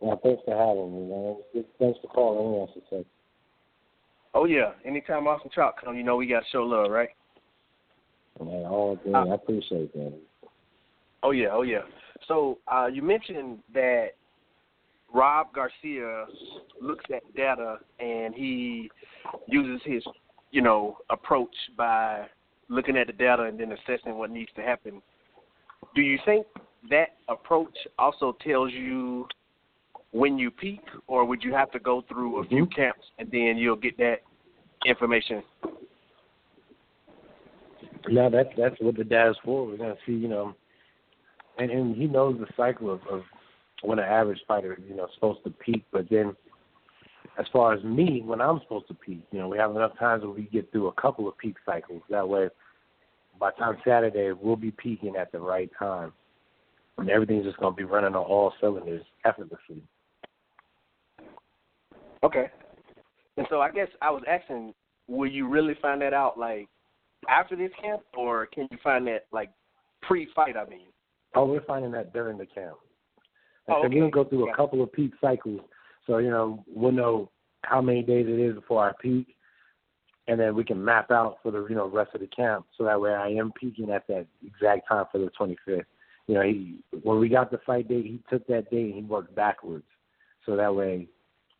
Well, 0.00 0.20
thanks 0.22 0.42
for 0.44 0.56
having 0.56 0.92
me, 0.92 1.08
man. 1.08 1.64
Thanks 1.78 1.98
for 2.00 2.08
calling. 2.08 2.68
I 2.68 2.72
should 2.72 2.82
say. 2.90 3.06
Oh 4.34 4.44
yeah. 4.44 4.72
Anytime 4.84 5.26
Austin 5.26 5.50
Trout 5.52 5.74
come, 5.82 5.96
you 5.96 6.02
know 6.02 6.16
we 6.16 6.26
got 6.26 6.40
to 6.40 6.46
show 6.50 6.62
love, 6.62 6.90
right? 6.90 7.10
Man, 8.40 8.66
all 8.66 8.96
day. 8.96 9.12
Uh, 9.12 9.26
I 9.26 9.34
appreciate 9.34 9.92
that. 9.92 10.14
Oh 11.22 11.30
yeah, 11.30 11.48
oh 11.52 11.62
yeah. 11.62 11.82
So 12.26 12.58
uh, 12.72 12.86
you 12.86 13.02
mentioned 13.02 13.58
that 13.74 14.10
Rob 15.12 15.48
Garcia 15.54 16.26
looks 16.80 17.04
at 17.14 17.22
data 17.34 17.78
and 18.00 18.34
he 18.34 18.90
uses 19.46 19.82
his, 19.84 20.02
you 20.50 20.62
know, 20.62 20.98
approach 21.10 21.54
by 21.76 22.26
looking 22.68 22.96
at 22.96 23.06
the 23.06 23.12
data 23.12 23.44
and 23.44 23.58
then 23.58 23.72
assessing 23.72 24.16
what 24.16 24.30
needs 24.30 24.50
to 24.56 24.62
happen. 24.62 25.02
Do 25.94 26.00
you 26.00 26.18
think 26.24 26.46
that 26.90 27.16
approach 27.28 27.76
also 27.98 28.36
tells 28.42 28.72
you 28.72 29.26
when 30.12 30.38
you 30.38 30.50
peak, 30.50 30.82
or 31.06 31.24
would 31.24 31.42
you 31.42 31.52
have 31.52 31.70
to 31.72 31.78
go 31.78 32.02
through 32.08 32.42
a 32.42 32.46
few 32.46 32.64
mm-hmm. 32.64 32.80
camps 32.80 33.04
and 33.18 33.30
then 33.30 33.56
you'll 33.56 33.76
get 33.76 33.96
that 33.98 34.18
information? 34.86 35.42
No, 38.08 38.30
that's 38.30 38.48
that's 38.56 38.76
what 38.80 38.96
the 38.96 39.04
data's 39.04 39.36
for. 39.44 39.66
We're 39.66 39.76
gonna 39.76 39.96
see, 40.06 40.12
you 40.12 40.28
know, 40.28 40.54
and 41.58 41.70
and 41.70 41.96
he 41.96 42.06
knows 42.06 42.38
the 42.38 42.46
cycle 42.56 42.90
of, 42.92 43.00
of 43.10 43.22
when 43.82 43.98
an 43.98 44.04
average 44.04 44.40
fighter 44.46 44.78
you 44.88 44.96
know 44.96 45.04
is 45.04 45.10
supposed 45.14 45.44
to 45.44 45.50
peak. 45.50 45.84
But 45.92 46.08
then, 46.10 46.34
as 47.38 47.46
far 47.52 47.74
as 47.74 47.84
me, 47.84 48.22
when 48.24 48.40
I'm 48.40 48.60
supposed 48.62 48.88
to 48.88 48.94
peak, 48.94 49.24
you 49.30 49.38
know, 49.38 49.48
we 49.48 49.58
have 49.58 49.70
enough 49.70 49.98
times 49.98 50.22
where 50.22 50.32
we 50.32 50.42
get 50.44 50.70
through 50.72 50.88
a 50.88 51.00
couple 51.00 51.28
of 51.28 51.38
peak 51.38 51.56
cycles. 51.64 52.02
That 52.10 52.28
way, 52.28 52.48
by 53.38 53.50
time 53.52 53.76
Saturday, 53.84 54.32
we'll 54.32 54.56
be 54.56 54.72
peaking 54.72 55.16
at 55.16 55.32
the 55.32 55.40
right 55.40 55.70
time, 55.78 56.12
and 56.98 57.10
everything's 57.10 57.44
just 57.44 57.58
gonna 57.58 57.76
be 57.76 57.84
running 57.84 58.14
on 58.14 58.24
all 58.24 58.52
cylinders 58.60 59.04
effortlessly. 59.24 59.82
Okay. 62.24 62.46
And 63.36 63.46
so 63.48 63.60
I 63.60 63.70
guess 63.70 63.88
I 64.00 64.10
was 64.10 64.22
asking, 64.28 64.74
will 65.08 65.30
you 65.30 65.48
really 65.48 65.74
find 65.80 66.00
that 66.02 66.12
out 66.12 66.38
like 66.38 66.68
after 67.28 67.56
this 67.56 67.70
camp, 67.80 68.02
or 68.16 68.46
can 68.46 68.68
you 68.70 68.78
find 68.82 69.06
that 69.06 69.26
like 69.32 69.50
pre-fight? 70.02 70.56
I 70.56 70.68
mean. 70.68 70.86
Oh, 71.34 71.46
we're 71.46 71.64
finding 71.64 71.92
that 71.92 72.12
during 72.12 72.36
the 72.36 72.46
camp. 72.46 72.76
oh, 73.68 73.82
so 73.82 73.86
okay. 73.86 74.00
we'll 74.00 74.10
go 74.10 74.24
through 74.24 74.50
a 74.50 74.56
couple 74.56 74.82
of 74.82 74.92
peak 74.92 75.12
cycles. 75.18 75.62
So, 76.06 76.18
you 76.18 76.28
know, 76.28 76.62
we'll 76.68 76.92
know 76.92 77.30
how 77.62 77.80
many 77.80 78.02
days 78.02 78.26
it 78.28 78.38
is 78.38 78.54
before 78.54 78.82
our 78.82 78.94
peak 79.00 79.34
and 80.28 80.38
then 80.38 80.54
we 80.54 80.64
can 80.64 80.82
map 80.82 81.10
out 81.10 81.38
for 81.42 81.50
the 81.50 81.66
you 81.68 81.74
know 81.74 81.88
rest 81.88 82.10
of 82.14 82.20
the 82.20 82.26
camp 82.28 82.66
so 82.76 82.84
that 82.84 83.00
way 83.00 83.12
I 83.12 83.28
am 83.28 83.52
peaking 83.58 83.90
at 83.90 84.06
that 84.08 84.26
exact 84.44 84.88
time 84.88 85.06
for 85.10 85.18
the 85.18 85.30
twenty 85.36 85.56
fifth. 85.64 85.86
You 86.26 86.34
know, 86.34 86.42
he 86.42 86.76
when 87.02 87.18
we 87.18 87.28
got 87.28 87.50
the 87.50 87.58
fight 87.66 87.88
date 87.88 88.04
he 88.04 88.20
took 88.30 88.46
that 88.46 88.70
date 88.70 88.86
and 88.86 88.94
he 88.94 89.02
worked 89.02 89.34
backwards. 89.34 89.84
So 90.46 90.56
that 90.56 90.74
way, 90.74 91.08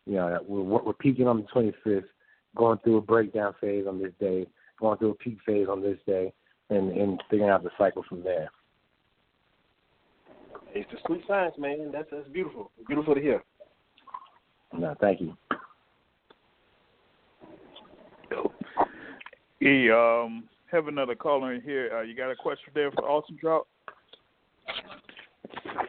you 0.05 0.15
know, 0.15 0.39
we're 0.47 0.81
we're 0.81 0.93
peaking 0.93 1.27
on 1.27 1.37
the 1.37 1.47
twenty 1.47 1.73
fifth, 1.83 2.05
going 2.55 2.79
through 2.79 2.97
a 2.97 3.01
breakdown 3.01 3.53
phase 3.59 3.85
on 3.87 4.01
this 4.01 4.13
day, 4.19 4.47
going 4.83 4.97
through 4.97 5.11
a 5.11 5.15
peak 5.15 5.37
phase 5.45 5.67
on 5.69 5.81
this 5.81 5.97
day, 6.05 6.31
and 6.69 6.91
and 6.91 7.23
figuring 7.29 7.49
out 7.49 7.63
the 7.63 7.71
cycle 7.77 8.03
from 8.07 8.21
there. 8.21 8.51
It's 10.75 10.91
the 10.91 10.97
sweet 11.05 11.23
science, 11.27 11.55
man. 11.57 11.89
That's 11.91 12.09
that's 12.11 12.27
beautiful. 12.27 12.69
Beautiful 12.87 13.15
to 13.15 13.21
hear. 13.21 13.43
No, 14.77 14.93
thank 14.99 15.21
you. 15.21 15.37
Hey, 19.59 19.89
um, 19.89 20.43
have 20.71 20.87
another 20.87 21.15
caller 21.15 21.53
in 21.53 21.61
here. 21.61 21.89
Uh, 21.95 22.01
you 22.01 22.15
got 22.15 22.31
a 22.31 22.35
question 22.35 22.69
there 22.75 22.91
for 22.91 23.07
Austin 23.07 23.37
Trout? 23.39 23.67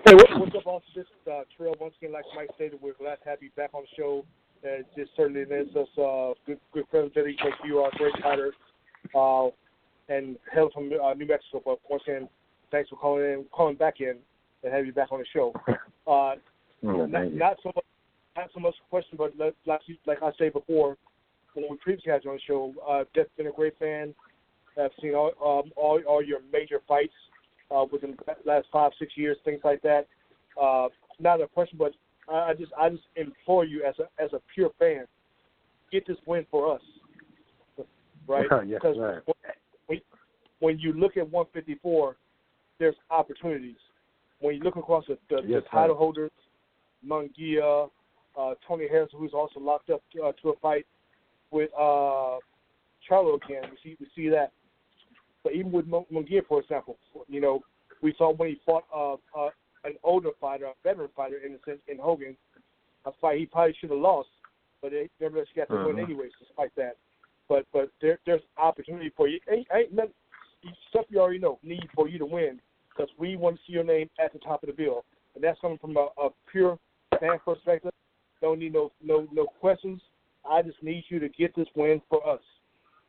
Hey, 0.06 0.14
what, 0.14 0.38
what's 0.38 0.54
up, 0.54 0.66
Austin? 0.66 0.92
This 0.94 1.06
is 1.06 1.32
uh, 1.32 1.42
Terrell. 1.56 1.74
Once 1.80 1.94
again, 2.00 2.12
like 2.12 2.26
Mike 2.36 2.50
stated, 2.54 2.78
we're 2.80 2.92
glad 2.92 3.16
to 3.24 3.28
have 3.28 3.42
you 3.42 3.50
back 3.56 3.70
on 3.72 3.82
the 3.82 3.88
show. 3.96 4.24
Uh, 4.64 4.80
it 4.80 4.86
just 4.96 5.10
certainly 5.16 5.44
lends 5.44 5.74
us 5.74 5.88
uh, 5.98 6.34
good, 6.46 6.60
good 6.72 6.88
credibility 6.90 7.32
because 7.36 7.58
you 7.64 7.78
are 7.78 7.88
a 7.88 7.96
great 7.96 8.14
fighter 8.22 8.52
uh, 9.14 9.48
and 10.08 10.36
hail 10.52 10.70
from 10.72 10.90
uh, 11.02 11.14
New 11.14 11.26
Mexico. 11.26 11.62
But 11.64 11.78
once 11.88 12.02
again, 12.06 12.28
thanks 12.70 12.90
for 12.90 12.96
calling 12.96 13.24
in, 13.24 13.44
calling 13.52 13.76
back 13.76 14.00
in, 14.00 14.16
and 14.62 14.72
have 14.72 14.86
you 14.86 14.92
back 14.92 15.12
on 15.12 15.20
the 15.20 15.26
show. 15.32 15.52
Uh, 16.06 16.34
Oh, 16.86 17.06
not, 17.06 17.32
not 17.32 17.56
so 17.62 17.72
much, 17.74 17.84
not 18.36 18.50
so 18.52 18.60
much 18.60 18.74
question, 18.90 19.16
but 19.16 19.32
like 19.38 19.54
like, 19.66 20.22
I 20.22 20.30
said 20.36 20.52
before, 20.52 20.96
when 21.54 21.64
we 21.70 21.76
previously 21.78 22.12
had 22.12 22.24
you 22.24 22.30
on 22.30 22.36
the 22.36 22.42
show, 22.46 22.74
uh, 22.86 23.04
Death's 23.14 23.30
been 23.36 23.46
a 23.46 23.52
great 23.52 23.78
fan. 23.78 24.14
I've 24.78 24.90
seen 25.00 25.14
all 25.14 25.32
um, 25.42 25.70
all 25.76 26.00
all 26.06 26.22
your 26.22 26.40
major 26.52 26.80
fights 26.86 27.14
uh, 27.74 27.86
within 27.90 28.16
the 28.26 28.34
last 28.44 28.66
five 28.72 28.92
six 28.98 29.12
years, 29.16 29.36
things 29.44 29.60
like 29.64 29.80
that. 29.82 30.06
Uh, 30.60 30.88
not 31.20 31.40
a 31.40 31.46
question, 31.46 31.78
but 31.78 31.92
I, 32.28 32.50
I 32.50 32.54
just 32.54 32.72
I 32.78 32.90
just 32.90 33.04
implore 33.16 33.64
you 33.64 33.82
as 33.84 33.94
a 33.98 34.22
as 34.22 34.32
a 34.32 34.40
pure 34.52 34.70
fan, 34.78 35.06
get 35.90 36.06
this 36.06 36.18
win 36.26 36.44
for 36.50 36.74
us, 36.74 36.82
right? 38.26 38.46
yes, 38.66 38.80
because 38.82 38.96
sir. 38.96 39.22
when, 39.86 40.00
when 40.60 40.78
you 40.78 40.92
look 40.92 41.16
at 41.16 41.28
154, 41.30 42.16
there's 42.78 42.94
opportunities. 43.10 43.76
When 44.40 44.56
you 44.56 44.62
look 44.62 44.76
across 44.76 45.04
the, 45.06 45.18
the, 45.30 45.42
Yes, 45.46 45.62
the 45.62 45.68
title 45.70 45.94
sir. 45.94 45.98
holders, 45.98 46.30
Munguia, 47.06 47.88
uh, 48.38 48.54
Tony 48.66 48.88
Harrison, 48.88 49.18
who's 49.18 49.32
also 49.34 49.60
locked 49.60 49.90
up 49.90 50.02
uh, 50.22 50.32
to 50.42 50.50
a 50.50 50.56
fight 50.60 50.86
with 51.50 51.70
uh, 51.78 52.38
Charlo 53.08 53.36
again. 53.44 53.62
We 53.70 53.78
see 53.82 53.96
we 54.00 54.06
see 54.14 54.28
that. 54.30 54.52
But 55.42 55.52
even 55.52 55.70
with 55.72 55.86
Mun- 55.86 56.06
Munguia, 56.12 56.40
for 56.48 56.60
example, 56.60 56.96
you 57.28 57.40
know, 57.40 57.60
we 58.02 58.14
saw 58.16 58.32
when 58.32 58.48
he 58.48 58.60
fought 58.64 58.84
uh, 58.94 59.14
uh, 59.38 59.50
an 59.84 59.94
older 60.02 60.30
fighter, 60.40 60.66
a 60.66 60.72
veteran 60.82 61.10
fighter, 61.14 61.38
in 61.46 61.52
a 61.52 61.58
sense, 61.64 61.80
in 61.86 61.98
Hogan, 61.98 62.36
a 63.04 63.12
fight 63.20 63.38
he 63.38 63.46
probably 63.46 63.74
should 63.78 63.90
have 63.90 63.98
lost, 63.98 64.30
but 64.80 64.90
they 64.90 65.08
nevertheless 65.20 65.48
got 65.54 65.68
the 65.68 65.76
win 65.76 65.96
Mhm. 65.96 66.04
anyways, 66.04 66.32
despite 66.38 66.74
that. 66.76 66.96
But 67.48 67.66
but 67.72 67.90
there 68.00 68.18
there's 68.26 68.42
opportunity 68.56 69.12
for 69.16 69.28
you. 69.28 69.38
Ain't, 69.50 69.66
ain't 69.74 69.92
nothing, 69.92 70.12
stuff 70.90 71.06
you 71.08 71.20
already 71.20 71.38
know 71.38 71.58
need 71.62 71.86
for 71.94 72.08
you 72.08 72.18
to 72.18 72.26
win 72.26 72.60
because 72.88 73.10
we 73.18 73.36
want 73.36 73.56
to 73.56 73.62
see 73.66 73.72
your 73.72 73.84
name 73.84 74.08
at 74.22 74.32
the 74.32 74.38
top 74.38 74.62
of 74.62 74.68
the 74.68 74.72
bill, 74.72 75.04
and 75.34 75.44
that's 75.44 75.60
coming 75.60 75.78
from 75.78 75.96
a, 75.96 76.08
a 76.22 76.30
pure 76.50 76.78
fan 77.20 77.38
perspective. 77.44 77.92
Don't 78.40 78.58
need 78.58 78.72
no 78.72 78.92
no 79.02 79.26
no 79.32 79.46
questions. 79.60 80.00
I 80.48 80.62
just 80.62 80.82
need 80.82 81.04
you 81.08 81.18
to 81.20 81.28
get 81.28 81.54
this 81.56 81.68
win 81.74 82.00
for 82.08 82.26
us. 82.26 82.40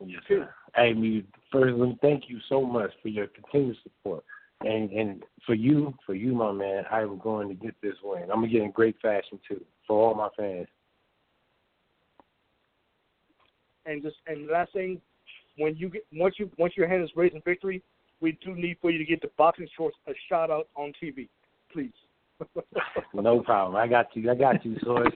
Yes, 0.05 0.21
sir. 0.27 0.49
Hey, 0.75 0.93
me 0.93 1.23
first, 1.51 1.75
thank 2.01 2.25
you 2.27 2.39
so 2.49 2.61
much 2.61 2.91
for 3.01 3.07
your 3.07 3.27
continued 3.27 3.77
support, 3.83 4.23
and 4.61 4.89
and 4.91 5.23
for 5.45 5.53
you, 5.53 5.93
for 6.05 6.13
you, 6.13 6.33
my 6.33 6.51
man. 6.51 6.83
I 6.91 7.01
am 7.01 7.17
going 7.19 7.47
to 7.47 7.53
get 7.53 7.75
this 7.81 7.95
win. 8.03 8.23
I'm 8.23 8.41
gonna 8.41 8.47
get 8.47 8.61
in 8.61 8.71
great 8.71 8.97
fashion 9.01 9.39
too 9.47 9.63
for 9.87 10.09
all 10.09 10.15
my 10.15 10.29
fans. 10.37 10.67
And 13.85 14.01
just 14.01 14.15
and 14.27 14.47
last 14.47 14.73
thing, 14.73 14.99
when 15.57 15.75
you 15.75 15.89
get 15.89 16.05
once 16.13 16.35
you 16.37 16.49
once 16.57 16.73
your 16.75 16.87
hand 16.87 17.03
is 17.03 17.09
raised 17.15 17.35
in 17.35 17.41
victory, 17.41 17.81
we 18.21 18.37
do 18.43 18.55
need 18.55 18.77
for 18.81 18.91
you 18.91 18.97
to 18.97 19.05
get 19.05 19.21
the 19.21 19.29
Boxing 19.37 19.67
Source 19.77 19.93
a 20.07 20.13
shout 20.29 20.49
out 20.49 20.67
on 20.75 20.93
TV, 21.01 21.29
please. 21.71 21.93
No 23.13 23.39
problem. 23.39 23.77
I 23.77 23.87
got 23.87 24.07
you. 24.13 24.29
I 24.29 24.35
got 24.35 24.65
you, 24.65 24.75
Source. 24.83 25.13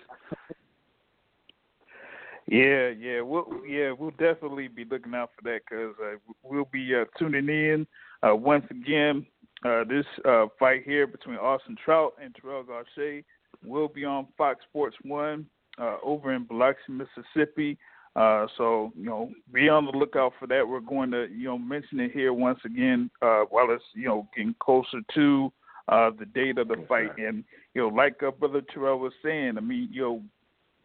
Yeah, 2.47 2.89
yeah, 2.89 3.21
we'll 3.21 3.45
yeah 3.67 3.91
we'll 3.91 4.09
definitely 4.11 4.69
be 4.69 4.83
looking 4.83 5.13
out 5.13 5.29
for 5.35 5.43
that 5.43 5.59
because 5.69 5.93
uh, 6.03 6.17
we'll 6.41 6.67
be 6.71 6.95
uh, 6.95 7.05
tuning 7.17 7.47
in 7.47 7.85
uh, 8.27 8.35
once 8.35 8.65
again. 8.71 9.25
Uh, 9.63 9.83
this 9.83 10.05
uh, 10.25 10.45
fight 10.57 10.83
here 10.83 11.05
between 11.05 11.35
Austin 11.35 11.75
Trout 11.83 12.13
and 12.21 12.33
Terrell 12.33 12.63
Gausha 12.63 13.23
will 13.63 13.87
be 13.87 14.03
on 14.03 14.27
Fox 14.37 14.63
Sports 14.67 14.95
One 15.03 15.45
uh, 15.77 15.97
over 16.03 16.33
in 16.33 16.45
Biloxi, 16.45 16.81
Mississippi. 16.87 17.77
Uh, 18.19 18.47
so 18.57 18.91
you 18.97 19.05
know, 19.05 19.29
be 19.53 19.69
on 19.69 19.85
the 19.85 19.97
lookout 19.97 20.33
for 20.37 20.45
that. 20.47 20.67
We're 20.67 20.81
going 20.81 21.09
to 21.11 21.27
you 21.33 21.45
know 21.45 21.57
mention 21.57 22.01
it 22.01 22.11
here 22.11 22.33
once 22.33 22.59
again 22.65 23.09
uh, 23.21 23.43
while 23.49 23.67
it's 23.71 23.83
you 23.93 24.07
know 24.07 24.27
getting 24.35 24.55
closer 24.59 24.99
to 25.15 25.53
uh, 25.87 26.11
the 26.19 26.25
date 26.25 26.57
of 26.57 26.67
the 26.67 26.83
fight. 26.89 27.17
And 27.17 27.45
you 27.73 27.81
know, 27.81 27.87
like 27.87 28.21
uh, 28.21 28.31
Brother 28.31 28.61
Terrell 28.73 28.99
was 28.99 29.13
saying, 29.23 29.53
I 29.57 29.61
mean, 29.61 29.87
you 29.89 30.01
know, 30.01 30.21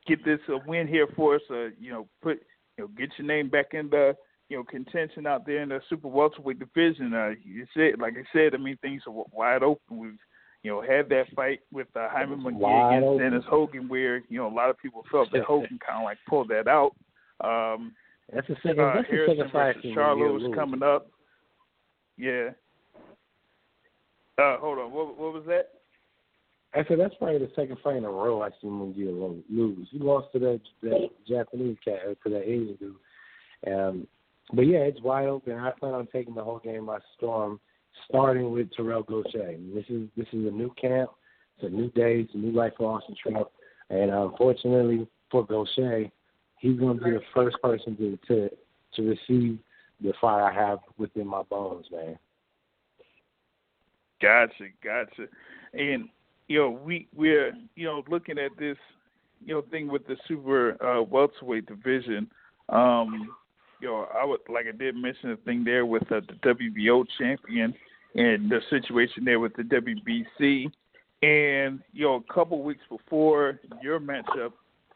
get 0.07 0.25
this 0.25 0.39
a 0.49 0.59
win 0.65 0.87
here 0.87 1.09
for 1.17 1.35
us. 1.35 1.43
Uh, 1.51 1.71
you 1.81 1.91
know, 1.91 2.07
put 2.23 2.41
you 2.79 2.85
know, 2.85 2.91
get 2.97 3.11
your 3.19 3.27
name 3.27 3.49
back 3.49 3.75
in 3.75 3.91
the 3.91 4.15
you 4.49 4.57
know 4.57 4.63
contention 4.63 5.27
out 5.27 5.45
there 5.45 5.63
in 5.63 5.71
the 5.71 5.81
super 5.91 6.07
welterweight 6.07 6.61
division. 6.61 7.15
Uh, 7.15 7.31
you 7.43 7.67
said, 7.75 7.99
like 7.99 8.15
I 8.15 8.23
said, 8.33 8.55
I 8.55 8.59
mean, 8.59 8.79
things 8.81 9.03
are 9.09 9.25
wide 9.33 9.65
open. 9.65 9.99
We've 9.99 10.19
you 10.63 10.71
know 10.71 10.83
had 10.83 11.09
that 11.09 11.35
fight 11.35 11.63
with 11.73 11.89
uh, 11.97 12.09
Jaime 12.11 12.37
Munguia 12.37 12.99
against. 12.99 13.19
Dennis 13.19 13.45
Hogan, 13.49 13.89
where 13.89 14.19
you 14.29 14.39
know 14.39 14.47
a 14.47 14.55
lot 14.55 14.71
of 14.71 14.79
people 14.79 15.05
felt 15.11 15.33
that 15.33 15.43
Hogan 15.43 15.81
kind 15.85 15.99
of 15.99 16.05
like 16.05 16.19
pulled 16.29 16.49
that 16.51 16.69
out. 16.69 16.95
Um, 17.41 17.93
That's 18.33 18.49
a 18.49 18.55
second. 18.57 18.81
uh, 18.81 18.93
that's 18.97 19.09
Harrison 19.11 19.37
second 19.37 19.53
fight. 19.53 19.77
Charlo's 19.95 20.55
coming 20.55 20.83
up. 20.83 21.09
Yeah. 22.17 22.51
Uh, 24.39 24.57
hold 24.59 24.79
on. 24.79 24.91
What, 24.93 25.19
what 25.19 25.33
was 25.33 25.45
that? 25.47 25.71
I 26.75 26.85
said 26.89 26.99
that's 26.99 27.15
probably 27.17 27.39
the 27.39 27.53
second 27.55 27.77
fight 27.85 27.97
in 27.97 28.05
a 28.05 28.11
row 28.11 28.43
I 28.43 28.51
seen 28.61 28.71
Munguia 28.71 29.17
lo- 29.17 29.39
lose. 29.49 29.87
He 29.93 29.99
lost 30.01 30.33
to 30.33 30.41
that 30.41 30.61
that 30.83 31.09
Japanese 31.29 31.77
cat, 31.85 32.01
uh, 32.05 32.15
to 32.25 32.31
that 32.35 32.43
Asian 32.43 32.77
dude. 32.81 33.73
Um, 33.73 34.07
but 34.53 34.63
yeah, 34.63 34.79
it's 34.81 35.01
wide 35.01 35.29
open. 35.29 35.57
I 35.57 35.71
plan 35.71 35.95
on 35.95 36.09
taking 36.13 36.35
the 36.35 36.43
whole 36.43 36.59
game 36.59 36.87
by 36.87 36.99
storm, 37.17 37.61
starting 38.09 38.51
with 38.51 38.73
Terrell 38.73 39.05
Gausha. 39.05 39.57
This 39.73 39.85
is 39.89 40.09
this 40.17 40.27
is 40.33 40.47
a 40.47 40.51
new 40.51 40.75
camp. 40.81 41.11
It's 41.57 41.67
a 41.67 41.75
new 41.75 41.91
day. 41.91 42.21
It's 42.21 42.35
a 42.35 42.39
new 42.39 42.51
life 42.53 42.73
for 42.77 42.97
Austin 42.97 43.15
Trout. 43.23 43.53
And 43.91 44.11
unfortunately 44.11 45.07
for 45.31 45.47
Gausha, 45.47 46.11
he's 46.59 46.79
going 46.79 46.99
to 46.99 47.05
be 47.05 47.11
the 47.11 47.23
first 47.35 47.57
person 47.63 47.97
to 47.97 48.19
to 48.29 48.51
to 48.95 49.03
receive 49.03 49.59
the 50.01 50.13
fire 50.21 50.45
I 50.45 50.55
have 50.55 50.79
within 50.99 51.27
my 51.27 51.43
bones, 51.43 51.87
man. 51.91 52.19
Gotcha, 54.21 54.65
gotcha. 54.83 55.29
And 55.73 56.09
you 56.49 56.59
know, 56.59 56.71
we 56.71 57.09
we're 57.15 57.53
you 57.75 57.87
know 57.87 58.03
looking 58.09 58.39
at 58.39 58.57
this 58.59 58.77
you 59.45 59.55
know 59.55 59.63
thing 59.71 59.89
with 59.89 60.07
the 60.07 60.17
super 60.27 60.83
uh, 60.83 61.03
welterweight 61.03 61.67
division. 61.67 62.31
Um, 62.69 63.35
you 63.81 63.89
know, 63.89 64.09
I 64.15 64.25
would 64.25 64.41
like 64.49 64.67
I 64.67 64.77
did 64.77 64.97
mention 64.97 65.31
the 65.31 65.37
thing 65.45 65.65
there 65.65 65.85
with 65.85 66.11
uh, 66.11 66.21
the 66.21 66.55
WBO 66.55 67.05
champion 67.19 67.75
and 68.15 68.51
the 68.51 68.61
situation 68.71 69.25
there 69.25 69.41
with 69.41 69.55
the 69.57 69.63
WBC. 69.63 70.71
And 71.23 71.81
you 71.93 72.05
know, 72.05 72.25
a 72.29 72.33
couple 72.33 72.63
weeks 72.63 72.83
before 72.89 73.61
your 73.83 74.01
matchup, 74.01 74.53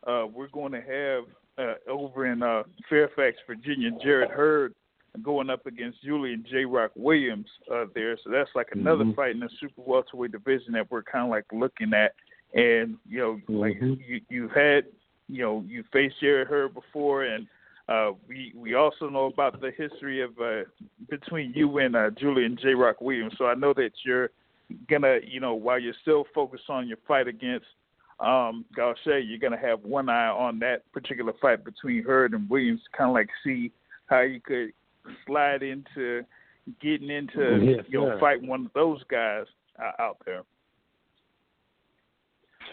uh, 0.06 0.26
we're 0.26 0.48
going 0.48 0.72
to 0.72 0.80
have 0.80 1.24
uh, 1.58 1.74
over 1.88 2.26
in 2.26 2.42
uh, 2.42 2.62
Fairfax, 2.88 3.36
Virginia, 3.46 3.90
Jarrett 4.02 4.30
Hurd 4.30 4.74
going 5.22 5.50
up 5.50 5.66
against 5.66 6.02
Julian 6.02 6.44
J. 6.48 6.64
Rock 6.64 6.92
Williams 6.94 7.48
uh, 7.72 7.86
there. 7.94 8.16
So 8.22 8.30
that's 8.30 8.50
like 8.54 8.68
another 8.72 9.04
Mhm. 9.04 9.16
fight 9.16 9.30
in 9.32 9.40
the 9.40 9.48
super 9.58 9.82
welterweight 9.82 10.32
division 10.32 10.72
that 10.74 10.90
we're 10.90 11.02
kind 11.02 11.24
of 11.24 11.30
like 11.30 11.46
looking 11.52 11.92
at. 11.92 12.14
And 12.54 12.98
you 13.08 13.18
know, 13.18 13.40
like 13.48 13.78
Mhm. 13.80 13.98
you 14.06 14.20
you've 14.28 14.52
had 14.52 14.86
you 15.28 15.42
know 15.42 15.64
you 15.66 15.82
faced 15.92 16.20
Jarrett 16.20 16.48
Hurd 16.48 16.74
before, 16.74 17.24
and 17.24 17.46
uh, 17.88 18.12
we 18.28 18.52
we 18.54 18.74
also 18.74 19.08
know 19.08 19.26
about 19.26 19.60
the 19.60 19.70
history 19.72 20.20
of 20.20 20.38
uh, 20.40 20.64
between 21.08 21.52
you 21.54 21.78
and 21.78 21.96
uh, 21.96 22.10
Julian 22.10 22.56
J. 22.56 22.74
Rock 22.74 23.00
Williams. 23.00 23.34
So 23.36 23.46
I 23.46 23.54
know 23.54 23.72
that 23.74 23.92
you're 24.04 24.30
gonna 24.88 25.18
you 25.24 25.40
know 25.40 25.54
while 25.54 25.78
you're 25.78 25.94
still 26.02 26.24
focused 26.34 26.70
on 26.70 26.86
your 26.86 26.98
fight 27.08 27.26
against 27.26 27.66
um 28.20 28.64
Gausha, 28.76 29.22
you're 29.24 29.38
gonna 29.38 29.58
have 29.58 29.84
one 29.84 30.08
eye 30.08 30.28
on 30.28 30.58
that 30.60 30.90
particular 30.92 31.32
fight 31.40 31.64
between 31.64 32.02
Hurd 32.02 32.34
and 32.34 32.48
Williams, 32.50 32.80
kind 32.96 33.10
of 33.10 33.14
like 33.14 33.28
see 33.44 33.72
how 34.06 34.20
you 34.20 34.40
could 34.40 34.72
slide 35.26 35.62
into 35.62 36.24
getting 36.80 37.10
into 37.10 37.60
Yes, 37.62 37.84
you 37.88 38.00
know 38.00 38.14
sir. 38.14 38.20
fighting 38.20 38.48
one 38.48 38.66
of 38.66 38.72
those 38.74 39.02
guys 39.10 39.44
uh, 39.80 40.02
out 40.02 40.18
there. 40.26 40.42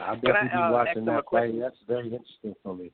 I'll 0.01 0.19
Can 0.19 0.31
I, 0.31 0.33
definitely 0.33 0.61
uh, 0.61 0.67
be 0.67 0.73
watching 0.73 1.05
that 1.05 1.23
fight. 1.31 1.59
That's 1.59 1.75
very 1.87 2.05
interesting 2.05 2.55
for 2.63 2.75
me. 2.75 2.91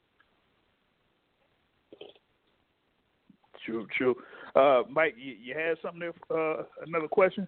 True, 3.66 3.88
true. 3.98 4.16
Uh, 4.56 4.82
Mike, 4.90 5.16
you, 5.18 5.34
you 5.42 5.56
had 5.56 5.78
something 5.82 6.00
there? 6.00 6.14
Uh, 6.30 6.64
another 6.86 7.08
question? 7.08 7.48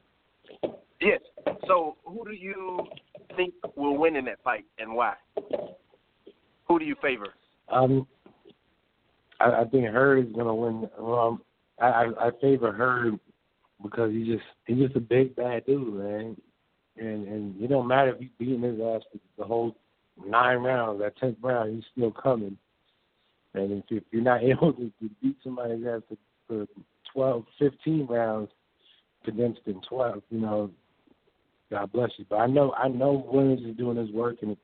Yes. 1.01 1.19
So, 1.67 1.97
who 2.05 2.25
do 2.25 2.33
you 2.33 2.79
think 3.35 3.53
will 3.75 3.97
win 3.97 4.15
in 4.15 4.25
that 4.25 4.43
fight, 4.43 4.65
and 4.77 4.95
why? 4.95 5.13
Who 6.67 6.79
do 6.79 6.85
you 6.85 6.95
favor? 7.01 7.33
Um, 7.69 8.07
I, 9.39 9.61
I 9.61 9.65
think 9.65 9.87
Hurd 9.87 10.27
is 10.27 10.35
gonna 10.35 10.55
win. 10.55 10.89
Um, 10.97 11.41
I, 11.81 12.09
I, 12.19 12.31
favor 12.41 12.71
Hurd 12.71 13.19
because 13.81 14.11
he's 14.11 14.27
just 14.27 14.43
he's 14.65 14.77
just 14.77 14.95
a 14.95 15.01
big 15.01 15.35
bad 15.35 15.65
dude, 15.65 15.93
man. 15.93 16.37
And 16.97 17.27
and 17.27 17.61
it 17.61 17.67
don't 17.67 17.87
matter 17.87 18.13
if 18.13 18.19
he's 18.19 18.29
beating 18.37 18.61
his 18.61 18.79
ass 18.79 19.01
the 19.37 19.43
whole 19.43 19.75
nine 20.25 20.57
rounds. 20.57 21.01
That 21.01 21.17
tenth 21.17 21.37
round, 21.41 21.75
he's 21.75 21.83
still 21.91 22.11
coming. 22.11 22.57
And 23.53 23.71
if, 23.71 23.83
if 23.89 24.03
you're 24.11 24.21
not 24.21 24.43
able 24.43 24.73
to, 24.73 24.91
to 25.01 25.09
beat 25.21 25.37
somebody's 25.43 25.85
ass 25.85 26.01
for, 26.07 26.17
for 26.47 26.67
12, 27.13 27.45
15 27.59 28.07
rounds 28.07 28.49
condensed 29.23 29.61
in 29.65 29.81
12, 29.87 30.21
you 30.29 30.39
know, 30.39 30.71
God 31.73 31.91
bless 31.91 32.11
you. 32.17 32.25
But 32.29 32.35
I 32.35 32.45
know 32.45 32.71
I 32.73 32.87
know 32.87 33.27
Williams 33.31 33.61
is 33.65 33.75
doing 33.75 33.97
his 33.97 34.11
work, 34.11 34.37
and 34.43 34.55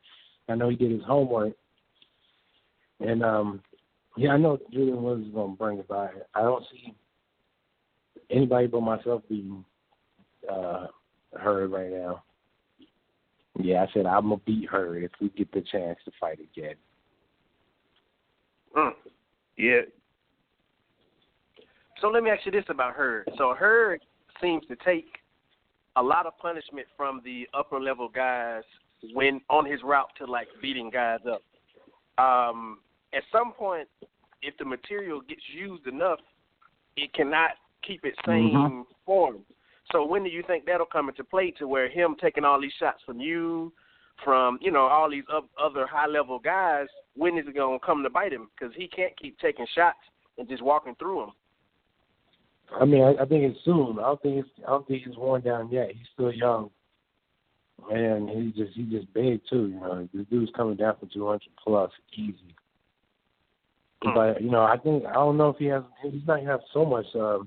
I 0.48 0.54
know 0.54 0.70
he 0.70 0.76
did 0.76 0.92
his 0.92 1.04
homework. 1.04 1.54
And 3.00 3.24
um, 3.24 3.62
yeah, 4.16 4.30
I 4.30 4.38
know 4.38 4.60
Julian 4.72 5.02
Williams 5.02 5.28
is 5.28 5.34
going 5.34 5.54
to 5.54 5.58
bring 5.58 5.80
it 5.80 5.88
by. 5.88 6.10
I 6.36 6.42
don't 6.42 6.64
see 6.72 6.94
anybody 8.30 8.68
but 8.68 8.82
myself 8.82 9.24
being 9.28 9.66
uh, 10.52 10.88
Hurd 11.34 11.72
right 11.72 11.90
now. 11.90 12.24
Yeah, 13.60 13.84
I 13.84 13.92
said 13.92 14.06
I'm 14.06 14.30
gonna 14.30 14.38
beat 14.46 14.70
her 14.70 14.98
if 15.00 15.12
we 15.20 15.30
get 15.30 15.52
the 15.52 15.62
chance 15.62 15.98
to 16.06 16.12
fight 16.20 16.40
again. 16.40 16.76
Mm. 18.78 18.92
Yeah. 19.58 19.82
So 22.02 22.10
let 22.10 22.22
me 22.22 22.30
ask 22.30 22.46
you 22.46 22.52
this 22.52 22.66
about 22.70 22.94
Hurd. 22.94 23.30
So 23.36 23.56
Hurd 23.58 24.02
seems 24.40 24.64
to 24.68 24.76
take 24.86 25.18
a 26.00 26.04
lot 26.04 26.26
of 26.26 26.38
punishment 26.40 26.88
from 26.96 27.22
the 27.26 27.48
upper 27.54 27.80
level 27.80 28.08
guys 28.08 28.64
when 29.14 29.42
on 29.50 29.66
his 29.66 29.82
route 29.84 30.10
to 30.18 30.26
like 30.26 30.48
beating 30.62 30.90
guys 30.90 31.20
up. 31.30 31.44
Um, 32.24 32.80
at 33.14 33.24
some 33.32 33.52
point, 33.54 33.88
if 34.42 34.58
the 34.58 34.66
material 34.66 35.22
gets 35.22 35.42
used 35.54 35.88
enough, 35.88 36.20
it 36.96 37.14
cannot 37.14 37.52
keep 37.84 38.06
its 38.06 38.18
same 38.26 38.54
Mhm. 38.54 38.86
form. 39.06 39.46
So 39.92 40.06
when 40.06 40.24
do 40.24 40.30
you 40.30 40.44
think 40.44 40.66
that'll 40.66 40.86
come 40.86 41.10
into 41.10 41.24
play 41.24 41.52
to 41.52 41.68
where 41.68 41.90
him 41.90 42.16
taking 42.16 42.46
all 42.46 42.60
these 42.60 42.74
shots 42.74 43.04
from 43.04 43.20
you, 43.20 43.74
from 44.24 44.58
you 44.62 44.72
know 44.72 44.88
all 44.88 45.10
these 45.10 45.28
up, 45.30 45.50
other 45.58 45.86
high 45.86 46.08
level 46.08 46.40
guys, 46.40 46.88
when 47.16 47.38
is 47.38 47.48
it 47.48 47.56
gonna 47.56 47.80
come 47.80 48.04
to 48.04 48.10
bite 48.10 48.32
him? 48.32 48.50
Because 48.52 48.74
he 48.76 48.88
can't 48.88 49.16
keep 49.18 49.38
taking 49.40 49.66
shots 49.68 50.00
and 50.38 50.48
just 50.48 50.62
walking 50.62 50.96
through 50.96 51.22
them. 51.22 51.34
I 52.78 52.86
mean, 52.86 53.04
I, 53.04 53.24
I 53.24 53.26
think 53.26 53.44
it's 53.44 53.64
soon. 53.66 53.98
I 54.00 54.04
don't 54.04 54.22
think 54.22 54.46
it's 54.46 54.50
I 54.68 54.72
don't 54.72 54.88
think 54.88 55.04
he's 55.04 55.18
worn 55.18 55.42
down 55.42 55.70
yet. 55.72 55.90
He's 55.92 56.08
still 56.14 56.32
young, 56.32 56.70
and 57.92 58.30
he 58.30 58.54
just 58.56 58.76
he 58.76 58.84
just 58.84 59.12
big 59.14 59.42
too. 59.50 59.68
You 59.68 59.80
know, 59.80 60.10
this 60.14 60.26
dude's 60.30 60.52
coming 60.56 60.76
down 60.76 60.96
for 61.00 61.08
two 61.08 61.26
hundred 61.26 61.50
plus 61.64 61.92
easy. 62.14 62.56
Hmm. 64.04 64.14
But 64.14 64.42
you 64.42 64.52
know, 64.52 64.64
I 64.64 64.78
think 64.78 65.06
I 65.06 65.14
don't 65.14 65.38
know 65.38 65.50
if 65.50 65.58
he 65.58 65.66
has. 65.66 65.84
He's 66.04 66.26
not 66.28 66.38
gonna 66.38 66.52
have 66.52 66.62
so 66.74 66.86
much 66.86 67.08
uh, 67.16 67.40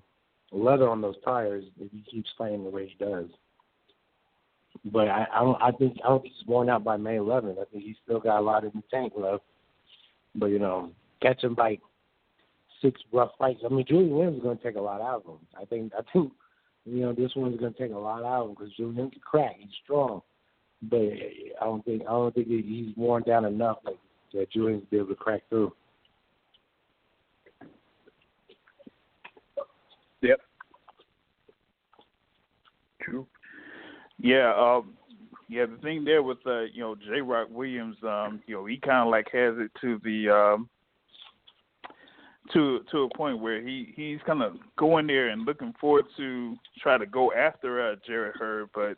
leather 0.51 0.89
on 0.89 1.01
those 1.01 1.17
tires 1.25 1.65
if 1.81 1.91
he 1.93 2.03
keeps 2.11 2.31
playing 2.37 2.65
the 2.65 2.71
way 2.71 2.89
he 2.89 3.05
does. 3.05 3.27
But 4.85 5.09
I, 5.09 5.27
I 5.33 5.41
don't. 5.41 5.63
I 5.63 5.71
think 5.71 5.99
I 6.05 6.09
don't 6.09 6.23
think 6.23 6.35
he's 6.37 6.49
worn 6.49 6.69
out 6.69 6.83
by 6.83 6.97
May 6.97 7.17
11th. 7.17 7.61
I 7.61 7.65
think 7.71 7.85
he's 7.85 7.97
still 8.05 8.21
got 8.21 8.41
a 8.41 8.43
lot 8.43 8.65
in 8.65 8.73
the 8.75 8.83
tank 8.91 9.13
left. 9.17 9.45
But 10.35 10.47
you 10.47 10.59
know, 10.59 10.91
catch 11.21 11.45
him 11.45 11.55
like 11.57 11.81
six 12.83 13.01
rough 13.13 13.31
fights. 13.39 13.61
I 13.65 13.69
mean, 13.73 13.87
Julian 13.89 14.11
Williams 14.11 14.37
is 14.39 14.43
going 14.43 14.59
to 14.59 14.63
take 14.65 14.77
a 14.77 14.81
lot 14.81 15.01
out 15.01 15.23
of 15.25 15.35
him. 15.35 15.47
I 15.61 15.65
think. 15.65 15.93
I 15.97 16.03
think. 16.13 16.33
You 16.85 17.03
know, 17.03 17.13
this 17.13 17.31
one's 17.37 17.61
going 17.61 17.73
to 17.73 17.79
take 17.79 17.93
a 17.93 17.99
lot 17.99 18.25
out 18.25 18.43
of 18.43 18.49
him 18.49 18.57
because 18.59 18.75
Julian 18.75 19.09
can 19.09 19.21
crack. 19.21 19.55
He's 19.57 19.71
strong, 19.85 20.21
but 20.83 20.99
I 20.99 21.65
don't 21.65 21.85
think. 21.85 22.03
I 22.03 22.11
don't 22.11 22.35
think 22.35 22.49
he's 22.49 22.97
worn 22.97 23.23
down 23.23 23.45
enough 23.45 23.79
like 23.85 23.99
that 24.35 24.51
Julian's 24.51 24.85
be 24.91 24.97
able 24.97 25.09
to 25.09 25.15
crack 25.15 25.43
through. 25.49 25.73
Yep. 30.23 30.41
True. 33.03 33.27
Yeah, 34.19 34.55
um, 34.57 34.95
yeah. 35.49 35.67
The 35.67 35.77
thing 35.83 36.05
there 36.05 36.23
with 36.23 36.39
uh, 36.47 36.63
you 36.63 36.81
know 36.81 36.95
J. 36.95 37.21
Rock 37.21 37.49
Williams, 37.51 37.97
um, 38.05 38.41
you 38.47 38.55
know, 38.55 38.65
he 38.65 38.77
kind 38.77 39.07
of 39.07 39.09
like 39.09 39.27
has 39.33 39.55
it 39.59 39.71
to 39.81 40.01
the 40.05 40.29
um, 40.29 40.69
to 42.53 42.81
to 42.91 43.03
a 43.03 43.17
point 43.17 43.39
where 43.39 43.63
he 43.63 43.93
he's 43.95 44.19
kind 44.27 44.43
of 44.43 44.55
going 44.77 45.07
there 45.07 45.29
and 45.29 45.47
looking 45.47 45.73
forward 45.81 46.07
to 46.17 46.57
try 46.81 46.99
to 46.99 47.07
go 47.07 47.33
after 47.33 47.93
uh, 47.93 47.97
Jarrett 48.07 48.37
Hurd, 48.37 48.71
but 48.75 48.97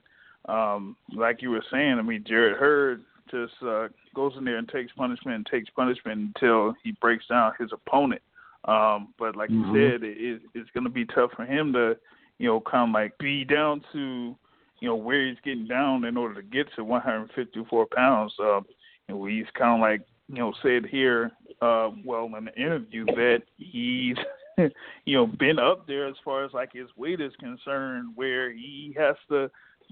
um, 0.51 0.97
like 1.15 1.43
you 1.43 1.51
were 1.51 1.65
saying, 1.71 1.99
I 1.99 2.03
mean, 2.03 2.25
Jarrett 2.27 2.59
Hurd 2.59 3.05
just 3.31 3.55
uh, 3.63 3.89
goes 4.15 4.33
in 4.37 4.45
there 4.45 4.57
and 4.57 4.69
takes 4.69 4.93
punishment 4.93 5.37
and 5.37 5.47
takes 5.47 5.71
punishment 5.71 6.33
until 6.35 6.75
he 6.83 6.93
breaks 7.01 7.27
down 7.29 7.53
his 7.59 7.71
opponent. 7.73 8.23
Um, 8.67 9.15
but 9.19 9.37
like 9.37 9.51
Mhm. 9.51 9.55
you 9.55 9.73
said, 9.73 10.03
it, 10.03 10.17
it, 10.19 10.43
it's 10.55 10.71
going 10.71 10.85
to 10.85 10.91
be 10.91 11.05
tough 11.07 11.33
for 11.33 11.45
him 11.45 11.73
to 11.75 11.97
you 12.39 12.49
know, 12.49 12.61
kind 12.61 12.91
of 12.91 12.95
like 12.95 13.17
be 13.19 13.45
down 13.45 13.83
to, 13.93 14.37
you 14.81 14.89
know, 14.89 14.97
where 14.97 15.27
he's 15.27 15.39
getting 15.45 15.67
down 15.67 16.05
in 16.05 16.17
order 16.17 16.35
to 16.35 16.43
get 16.43 16.67
to 16.75 16.85
154 16.85 17.87
pounds. 17.95 18.33
Uh, 18.41 18.61
you 19.09 19.15
know, 19.15 19.25
he's 19.25 19.47
kind 19.57 19.75
of 19.75 19.81
like, 19.81 20.03
you 20.29 20.39
know, 20.39 20.53
said 20.63 20.87
here, 20.91 21.33
uh, 21.61 21.91
well, 22.05 22.31
in 22.37 22.47
the 22.47 22.55
interview 22.57 23.05
that 23.07 23.43
he's, 23.57 24.17
you 25.05 25.17
know, 25.17 25.27
been 25.27 25.59
up 25.59 25.87
there 25.87 26.09
as 26.09 26.17
far 26.25 26.45
as 26.45 26.53
like 26.53 26.73
his 26.73 26.89
weight 26.97 27.21
is 27.21 27.33
concerned, 27.39 28.13
where 28.15 28.53
he 28.53 28.95
has 28.99 29.17
to 29.29 29.51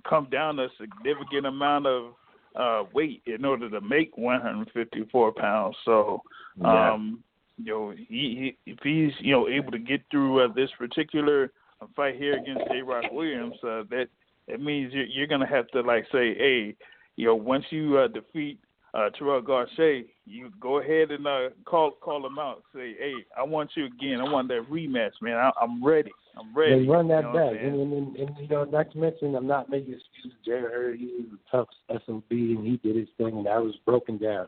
come 0.09 0.29
down 0.31 0.59
a 0.59 0.69
significant 0.81 1.47
amount 1.47 1.87
of 1.87 2.15
uh 2.55 2.85
weight 2.93 3.23
in 3.25 3.47
order 3.47 3.71
to 3.71 3.81
make 3.81 4.17
154 4.17 5.33
pounds. 5.33 5.77
So, 5.85 6.23
Yeah. 6.61 6.93
um, 6.93 7.23
you 7.59 7.73
know, 7.73 7.91
he, 7.91 8.57
he 8.67 8.73
if 8.73 8.79
he's 8.83 9.13
you 9.21 9.33
know 9.33 9.49
able 9.49 9.71
to 9.71 9.79
get 9.79 10.03
through 10.11 10.45
uh, 10.45 10.53
this 10.53 10.71
particular 10.79 11.53
fight 11.97 12.17
here 12.17 12.37
against 12.37 12.65
J. 12.71 12.83
Rock 12.83 13.11
Williams, 13.13 13.57
uh, 13.63 13.85
that 13.91 14.09
it 14.49 14.61
means 14.61 14.93
you're, 14.93 15.05
you're 15.05 15.27
gonna 15.27 15.47
have 15.47 15.69
to 15.69 15.81
like 15.81 16.05
say, 16.13 16.35
hey, 16.35 16.75
you 17.17 17.27
know, 17.27 17.35
once 17.35 17.65
you 17.71 17.99
uh, 17.99 18.09
defeat 18.09 18.59
uh, 18.95 19.09
Terrell 19.19 19.41
Gausha, 19.41 20.05
you 20.27 20.51
go 20.61 20.79
ahead 20.79 21.11
and 21.11 21.27
uh, 21.27 21.49
call 21.65 21.93
call 21.93 22.27
him 22.27 22.39
out. 22.39 22.63
Say, 22.75 22.95
hey, 22.99 23.15
I 23.37 23.43
want 23.43 23.71
you 23.75 23.87
again. 23.87 24.21
I 24.21 24.25
want 24.31 24.49
that 24.49 24.67
rematch, 24.71 25.13
man. 25.23 25.37
I, 25.37 25.51
I'm 25.61 25.85
ready. 25.85 26.13
I'm 26.39 26.55
ready. 26.57 26.85
They 26.85 26.89
run 26.89 27.09
that 27.09 27.25
You 27.25 27.33
know 27.33 27.33
back, 27.33 27.61
and, 27.61 27.81
and, 27.81 27.93
and, 27.93 28.17
and 28.17 28.37
you 28.39 28.49
know, 28.49 28.65
not 28.65 28.93
to 28.93 28.99
mention, 28.99 29.35
I'm 29.35 29.47
not 29.47 29.71
making 29.71 29.95
excuses. 29.95 30.39
Jarrett 30.45 30.73
Hurd, 30.73 30.99
he 30.99 31.07
was 31.07 31.27
a 31.33 31.57
tough 31.57 31.69
SOB, 32.07 32.31
and 32.31 32.67
he 32.67 32.77
did 32.83 32.97
his 32.97 33.09
thing, 33.17 33.39
and 33.39 33.49
I 33.49 33.59
was 33.59 33.75
broken 33.87 34.19
down. 34.19 34.47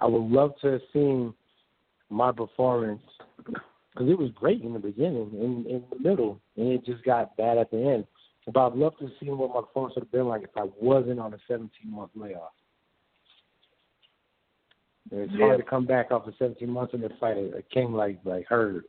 I 0.00 0.06
would 0.06 0.30
love 0.30 0.52
to 0.60 0.72
have 0.72 0.82
seen 0.92 1.32
my 2.10 2.32
performance 2.32 3.02
because 3.36 4.10
it 4.10 4.18
was 4.18 4.30
great 4.34 4.62
in 4.62 4.74
the 4.74 4.78
beginning, 4.78 5.30
in 5.32 5.64
in 5.70 5.82
the 5.90 6.08
middle, 6.08 6.38
and 6.56 6.68
it 6.68 6.84
just 6.84 7.02
got 7.04 7.36
bad 7.38 7.56
at 7.56 7.70
the 7.70 7.78
end. 7.78 8.06
But 8.52 8.60
I'd 8.60 8.74
love 8.74 8.96
to 8.98 9.08
see 9.18 9.30
what 9.30 9.54
my 9.54 9.62
performance 9.62 9.94
would 9.96 10.04
have 10.04 10.12
been 10.12 10.28
like 10.28 10.42
if 10.42 10.50
I 10.56 10.66
wasn't 10.80 11.18
on 11.18 11.34
a 11.34 11.38
17 11.48 11.70
month 11.90 12.10
layoff. 12.14 12.52
It's 15.10 15.32
Yeah. 15.32 15.46
hard 15.46 15.58
to 15.58 15.64
come 15.64 15.86
back 15.86 16.10
of 16.10 16.32
17 16.38 16.68
months 16.68 16.94
and 16.94 17.02
then 17.02 17.16
fight 17.18 17.36
a, 17.36 17.62
came 17.70 17.94
like 17.94 18.18
like 18.24 18.46
Hurd. 18.46 18.84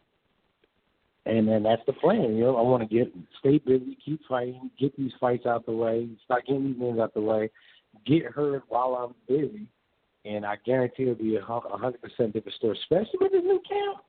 And 1.26 1.48
then 1.48 1.64
that's 1.64 1.86
the 1.86 1.94
plan. 1.94 2.38
You 2.38 2.46
know, 2.46 2.56
I 2.56 2.62
want 2.62 2.88
to 2.88 2.96
get 2.96 3.14
stay 3.40 3.58
busy, 3.58 3.96
keep 4.04 4.24
fighting, 4.26 4.72
get 4.80 4.96
these 4.96 5.12
fights 5.20 5.46
out 5.46 5.66
the 5.66 5.74
way, 5.74 6.08
start 6.24 6.46
getting 6.46 6.66
these 6.68 6.78
wins 6.80 7.00
out 7.00 7.14
the 7.14 7.22
way, 7.22 7.52
get 8.06 8.26
hurt 8.26 8.64
while 8.70 8.96
I'm 8.96 9.14
busy, 9.28 9.68
and 10.26 10.46
I 10.46 10.56
guarantee 10.66 11.04
it'll 11.04 11.16
be 11.16 11.36
a 11.36 11.44
a 11.44 11.78
hundred 11.78 12.02
percent 12.02 12.34
different 12.34 12.56
story. 12.56 12.78
Especially 12.82 13.20
with 13.20 13.34
this 13.34 13.44
new 13.44 13.62
camp, 13.68 14.04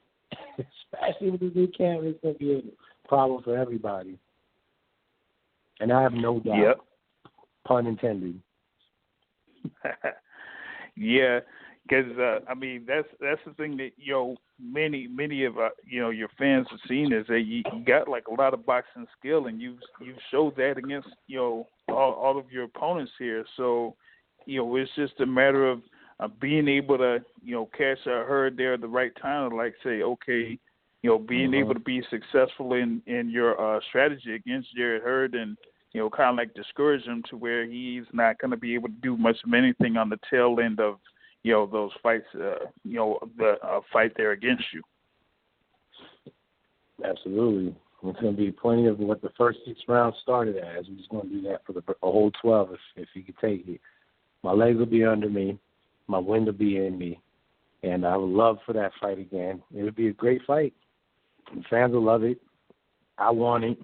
especially 0.93 1.31
with 1.31 1.41
this 1.41 1.55
new 1.55 1.69
camp, 1.69 2.03
it's 2.05 2.21
gonna 2.23 2.35
be 2.35 2.55
a 2.55 3.09
problem 3.09 3.43
for 3.43 3.57
everybody. 3.57 4.19
And 5.81 5.93
I 5.93 6.03
have 6.03 6.13
no 6.13 6.41
doubt, 6.41 6.57
Yep. 6.57 6.81
pun 7.65 7.87
intended. 7.87 8.41
yeah, 10.97 11.41
because 11.89 12.19
uh, 12.19 12.41
I 12.49 12.55
mean 12.55 12.85
that's 12.87 13.09
that's 13.21 13.41
the 13.47 13.53
thing 13.55 13.77
that 13.79 13.91
you 13.97 14.13
know 14.13 14.37
many 14.61 15.07
many 15.09 15.45
of 15.45 15.59
uh, 15.59 15.71
you 15.87 16.01
know 16.01 16.11
your 16.11 16.29
fans 16.39 16.67
have 16.71 16.81
seen 16.89 17.13
is 17.13 17.27
that 17.29 17.41
you, 17.41 17.63
you 17.75 17.85
got 17.85 18.09
like 18.09 18.29
a 18.29 18.35
lot 18.35 18.55
of 18.55 18.67
boxing 18.67 19.07
skill 19.19 19.47
and 19.47 19.61
you've 19.61 19.79
you've 20.01 20.17
showed 20.31 20.57
that 20.57 20.77
against 20.79 21.09
you 21.27 21.39
know 21.39 21.67
all, 21.89 22.13
all 22.13 22.39
of 22.39 22.51
your 22.51 22.65
opponents 22.65 23.13
here. 23.19 23.45
So 23.57 23.95
you 24.47 24.61
know 24.61 24.77
it's 24.77 24.91
just 24.97 25.21
a 25.21 25.27
matter 25.27 25.69
of 25.69 25.81
uh, 26.21 26.29
being 26.41 26.69
able 26.69 26.99
to 26.99 27.19
you 27.45 27.55
know 27.55 27.69
catch 27.77 27.99
a 28.07 28.25
Hurd 28.25 28.57
there 28.57 28.75
at 28.75 28.81
the 28.81 28.89
right 28.89 29.13
time. 29.21 29.57
Like 29.57 29.75
say 29.83 30.03
okay. 30.03 30.59
You 31.03 31.11
know, 31.11 31.19
being 31.19 31.53
Mhm. 31.53 31.61
able 31.61 31.75
to 31.75 31.81
be 31.81 32.03
successful 32.11 32.73
in 32.75 33.01
in 33.07 33.31
your 33.31 33.55
uh, 33.61 33.81
strategy 33.89 34.35
against 34.35 34.75
Jarrett 34.75 35.05
Hurd, 35.05 35.37
and 35.37 35.57
you 35.93 36.01
know, 36.01 36.11
kind 36.11 36.31
of 36.31 36.37
like 36.37 36.53
discourage 36.55 37.05
him 37.05 37.23
to 37.31 37.37
where 37.37 37.65
he's 37.65 38.03
not 38.13 38.39
going 38.39 38.51
to 38.51 38.57
be 38.57 38.75
able 38.75 38.89
to 38.89 38.95
do 39.01 39.17
much 39.17 39.37
of 39.45 39.55
anything 39.55 39.97
on 39.97 40.09
the 40.09 40.19
tail 40.29 40.59
end 40.61 40.81
of, 40.81 40.99
you 41.43 41.53
know, 41.53 41.67
those 41.67 41.91
fights, 42.03 42.27
uh, 42.35 42.67
you 42.85 42.97
know, 42.97 43.19
the 43.37 43.55
uh, 43.63 43.81
fight 43.93 44.13
there 44.17 44.33
against 44.33 44.65
you. 44.73 44.83
Absolutely. 47.05 47.75
It's 48.05 48.21
going 48.21 48.37
to 48.37 48.41
be 48.41 48.53
plenty 48.53 48.87
of 48.87 48.99
what 48.99 49.23
the 49.23 49.31
first 49.37 49.59
six 49.67 49.81
rounds 49.89 50.17
started 50.23 50.57
as. 50.57 50.87
We're 50.89 50.97
just 50.97 51.09
going 51.09 51.29
to 51.29 51.35
do 51.35 51.43
that 51.43 51.65
for 51.67 51.73
the 51.73 51.83
a 52.03 52.11
whole 52.11 52.31
12 52.41 52.73
if, 52.73 52.81
if 52.97 53.09
he 53.13 53.23
could 53.23 53.39
take 53.41 53.67
it. 53.67 53.81
My 54.43 54.53
legs 54.53 54.79
will 54.79 54.87
be 54.87 55.05
under 55.05 55.29
me. 55.29 55.59
My 56.07 56.19
wind 56.19 56.47
will 56.47 56.53
be 56.53 56.77
in 56.77 56.97
me. 56.97 57.21
And 57.83 58.07
I 58.07 58.17
would 58.17 58.31
love 58.31 58.59
for 58.65 58.73
that 58.73 58.93
fight 59.01 59.19
again. 59.19 59.63
It 59.75 59.83
would 59.83 59.97
be 59.97 60.09
a 60.09 60.13
great 60.13 60.43
fight. 60.47 60.75
The 61.55 61.63
fans 61.69 61.93
will 61.93 62.05
love 62.05 62.23
it. 62.25 62.41
I 63.17 63.31
want 63.31 63.65
it. 63.65 63.79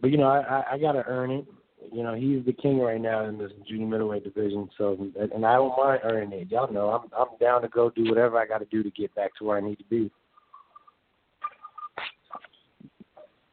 but 0.00 0.10
you 0.10 0.16
know, 0.16 0.28
I, 0.28 0.40
I, 0.40 0.64
I 0.72 0.78
got 0.78 0.92
to 0.92 1.04
earn 1.06 1.30
it. 1.30 1.46
You 1.92 2.02
know, 2.02 2.14
he's 2.14 2.44
the 2.44 2.52
king 2.52 2.78
right 2.78 3.00
now 3.00 3.24
in 3.26 3.38
this 3.38 3.52
junior 3.68 3.86
middleweight 3.86 4.24
division. 4.24 4.68
So, 4.78 5.10
and 5.18 5.44
I 5.44 5.54
don't 5.54 5.76
mind 5.76 6.00
earning 6.04 6.40
it. 6.40 6.50
Y'all 6.50 6.72
know, 6.72 6.90
I'm 6.90 7.10
I'm 7.16 7.36
down 7.40 7.62
to 7.62 7.68
go 7.68 7.90
do 7.90 8.04
whatever 8.04 8.38
I 8.38 8.46
got 8.46 8.58
to 8.58 8.66
do 8.66 8.82
to 8.82 8.90
get 8.90 9.14
back 9.14 9.34
to 9.36 9.44
where 9.44 9.58
I 9.58 9.60
need 9.60 9.78
to 9.78 9.84
be. 9.84 10.10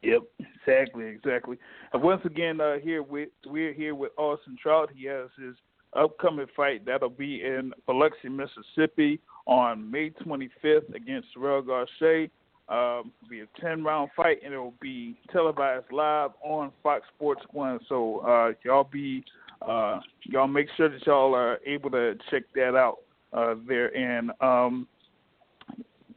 Yep, 0.02 0.22
exactly, 0.40 1.06
exactly. 1.06 1.58
And 1.92 2.02
once 2.02 2.22
again, 2.24 2.60
uh, 2.60 2.78
here 2.78 3.02
with 3.02 3.28
we're 3.46 3.72
here 3.72 3.94
with 3.94 4.12
Austin 4.16 4.56
Trout. 4.60 4.90
He 4.94 5.06
has 5.06 5.28
his 5.40 5.54
upcoming 5.94 6.46
fight 6.56 6.84
that'll 6.84 7.08
be 7.08 7.42
in 7.42 7.72
Biloxi, 7.86 8.28
Mississippi, 8.28 9.20
on 9.46 9.90
May 9.90 10.10
25th 10.10 10.94
against 10.94 11.28
Terrell 11.34 11.62
Gausha. 11.62 12.30
Um, 12.72 13.12
it'll 13.20 13.28
be 13.28 13.40
a 13.40 13.60
10 13.60 13.84
round 13.84 14.10
fight 14.16 14.38
and 14.42 14.54
it 14.54 14.58
will 14.58 14.72
be 14.80 15.18
televised 15.30 15.92
live 15.92 16.30
on 16.42 16.72
Fox 16.82 17.04
Sports 17.14 17.42
One. 17.52 17.78
So 17.86 18.20
uh, 18.20 18.52
y'all 18.64 18.88
be 18.90 19.22
uh, 19.60 20.00
y'all 20.22 20.48
make 20.48 20.68
sure 20.76 20.88
that 20.88 21.06
y'all 21.06 21.34
are 21.34 21.58
able 21.66 21.90
to 21.90 22.14
check 22.30 22.44
that 22.54 22.74
out 22.74 22.98
uh, 23.34 23.56
there. 23.68 23.94
And 23.94 24.30
um, 24.40 24.88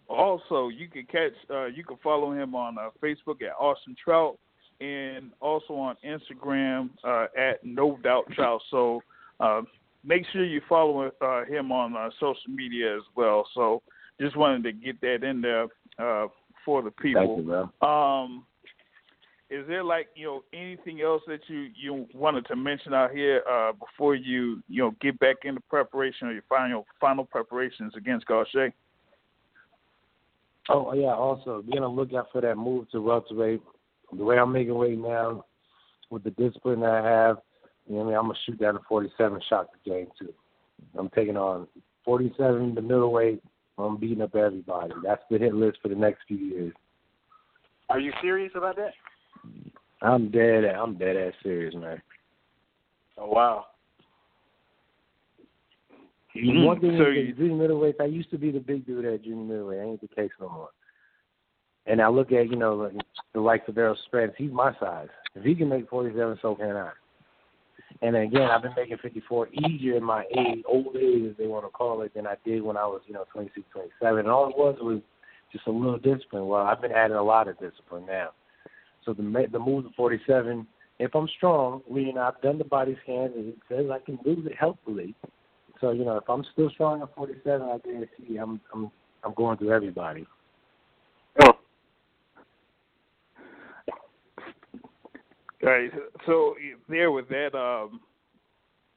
also, 0.07 0.69
you 0.69 0.87
can 0.87 1.05
catch 1.05 1.33
uh, 1.49 1.65
you 1.65 1.83
can 1.83 1.97
follow 2.01 2.31
him 2.31 2.55
on 2.55 2.77
uh, 2.77 2.89
Facebook 3.03 3.41
at 3.41 3.53
Austin 3.59 3.95
Trout 4.01 4.39
and 4.79 5.31
also 5.41 5.73
on 5.73 5.97
Instagram 6.05 6.89
uh, 7.03 7.25
at 7.37 7.65
No 7.65 7.97
Doubt 8.01 8.31
Trout. 8.33 8.61
So 8.71 9.01
uh, 9.41 9.63
make 10.05 10.23
sure 10.31 10.45
you 10.45 10.61
follow 10.69 11.11
uh, 11.21 11.43
him 11.45 11.73
on 11.73 11.97
uh, 11.97 12.09
social 12.19 12.49
media 12.49 12.95
as 12.95 13.03
well. 13.15 13.45
So 13.53 13.81
just 14.21 14.37
wanted 14.37 14.63
to 14.63 14.71
get 14.71 15.01
that 15.01 15.23
in 15.23 15.41
there 15.41 15.67
uh, 15.99 16.27
for 16.65 16.81
the 16.81 16.91
people. 16.91 17.69
You, 17.81 17.87
um, 17.87 18.45
is 19.49 19.65
there 19.67 19.83
like 19.83 20.07
you 20.15 20.25
know 20.25 20.43
anything 20.53 21.01
else 21.01 21.21
that 21.27 21.41
you 21.47 21.67
you 21.79 22.07
wanted 22.13 22.45
to 22.47 22.55
mention 22.55 22.93
out 22.93 23.11
here 23.11 23.43
uh, 23.49 23.71
before 23.73 24.15
you 24.15 24.63
you 24.67 24.81
know 24.81 24.95
get 25.01 25.19
back 25.19 25.37
into 25.43 25.61
preparation 25.69 26.27
or 26.27 26.33
your 26.33 26.43
final 26.49 26.85
final 26.99 27.25
preparations 27.25 27.93
against 27.95 28.25
Gausha? 28.27 28.73
Oh 30.69 30.93
yeah, 30.93 31.13
also 31.13 31.61
be 31.61 31.77
on 31.77 31.83
the 31.83 31.87
lookout 31.89 32.27
for 32.31 32.41
that 32.41 32.55
move 32.57 32.89
to 32.89 33.01
welterweight. 33.01 33.61
The 34.17 34.23
way 34.23 34.37
I'm 34.37 34.51
making 34.51 34.73
weight 34.73 34.97
now, 34.97 35.45
with 36.09 36.23
the 36.23 36.31
discipline 36.31 36.79
that 36.79 36.89
I 36.89 37.07
have, 37.07 37.37
you 37.87 37.95
know, 37.95 38.01
I 38.01 38.05
mean, 38.05 38.15
I'm 38.15 38.23
gonna 38.23 38.39
shoot 38.45 38.59
down 38.59 38.73
to 38.73 38.79
47, 38.87 39.41
shot 39.47 39.67
the 39.71 39.89
game 39.89 40.07
too. 40.17 40.33
I'm 40.97 41.09
taking 41.09 41.37
on 41.37 41.67
47, 42.03 42.75
the 42.75 42.81
middleweight. 42.81 43.43
I'm 43.77 43.97
beating 43.97 44.21
up 44.21 44.35
everybody. 44.35 44.93
That's 45.03 45.21
the 45.29 45.37
hit 45.37 45.53
list 45.53 45.79
for 45.81 45.89
the 45.89 45.95
next 45.95 46.21
few 46.27 46.37
years. 46.37 46.73
Are 47.89 47.99
you 47.99 48.11
serious 48.21 48.51
about 48.55 48.77
that? 48.77 48.93
I'm 50.01 50.31
dead. 50.31 50.65
I'm 50.65 50.97
dead 50.97 51.15
ass 51.15 51.33
serious, 51.43 51.75
man. 51.75 52.01
Oh 53.17 53.27
wow. 53.27 53.65
Mm-hmm. 56.35 56.65
One 56.65 56.79
thing 56.81 56.97
so 56.97 57.09
is 57.09 57.27
you, 57.27 57.33
junior 57.33 57.67
middleweights. 57.67 58.01
I 58.01 58.05
used 58.05 58.29
to 58.31 58.37
be 58.37 58.51
the 58.51 58.59
big 58.59 58.85
dude 58.85 59.05
at 59.05 59.23
junior 59.23 59.45
middleweight. 59.45 59.79
I 59.79 59.83
ain't 59.83 60.01
the 60.01 60.07
case 60.07 60.31
no 60.39 60.49
more. 60.49 60.69
And 61.85 62.01
I 62.01 62.09
look 62.09 62.31
at 62.31 62.49
you 62.49 62.55
know 62.55 62.75
like 62.75 62.93
the 63.33 63.39
likes 63.39 63.69
of 63.69 63.77
Errol 63.77 63.97
Spence. 64.05 64.33
He's 64.37 64.51
my 64.51 64.73
size. 64.79 65.07
If 65.35 65.43
he 65.43 65.55
can 65.55 65.69
make 65.69 65.89
47, 65.89 66.39
so 66.41 66.55
can 66.55 66.75
I. 66.75 66.91
And 68.01 68.15
again, 68.15 68.49
I've 68.51 68.61
been 68.61 68.73
making 68.75 68.97
54 68.97 69.49
easier 69.49 69.95
in 69.95 70.03
my 70.03 70.25
age, 70.37 70.63
old 70.67 70.95
age 70.95 71.31
as 71.31 71.37
they 71.37 71.47
want 71.47 71.65
to 71.65 71.69
call 71.69 72.01
it, 72.01 72.13
than 72.13 72.27
I 72.27 72.35
did 72.45 72.61
when 72.61 72.77
I 72.77 72.85
was 72.85 73.01
you 73.07 73.13
know 73.13 73.25
26, 73.31 73.65
27. 73.71 74.19
And 74.19 74.27
all 74.27 74.49
it 74.49 74.57
was 74.57 74.77
was 74.81 75.01
just 75.51 75.67
a 75.67 75.71
little 75.71 75.97
discipline. 75.97 76.47
Well, 76.47 76.63
I've 76.63 76.81
been 76.81 76.91
adding 76.91 77.15
a 77.15 77.23
lot 77.23 77.47
of 77.47 77.57
discipline 77.59 78.05
now. 78.05 78.31
So 79.05 79.13
the 79.13 79.47
the 79.51 79.59
moves 79.59 79.85
of 79.85 79.93
47. 79.95 80.67
If 80.97 81.13
I'm 81.13 81.27
strong, 81.37 81.81
know 81.89 82.17
I've 82.17 82.41
done 82.41 82.57
the 82.57 82.63
body 82.63 82.97
scans 83.03 83.33
and 83.35 83.49
it 83.49 83.57
says 83.69 83.85
I 83.91 83.99
can 83.99 84.17
lose 84.25 84.45
it 84.45 84.55
healthfully. 84.57 85.13
So 85.81 85.91
you 85.91 86.05
know, 86.05 86.17
if 86.17 86.29
I'm 86.29 86.45
still 86.53 86.69
strong 86.71 87.01
at 87.01 87.13
47, 87.15 87.61
I 87.61 87.77
guarantee 87.79 88.37
I'm 88.37 88.59
I'm 88.73 88.91
I'm 89.23 89.33
going 89.33 89.57
through 89.57 89.71
everybody. 89.71 90.25
Oh. 91.43 91.53
Right. 95.65 95.89
So 96.27 96.55
there 96.87 97.11
with 97.11 97.27
that 97.29 97.55
um 97.57 97.99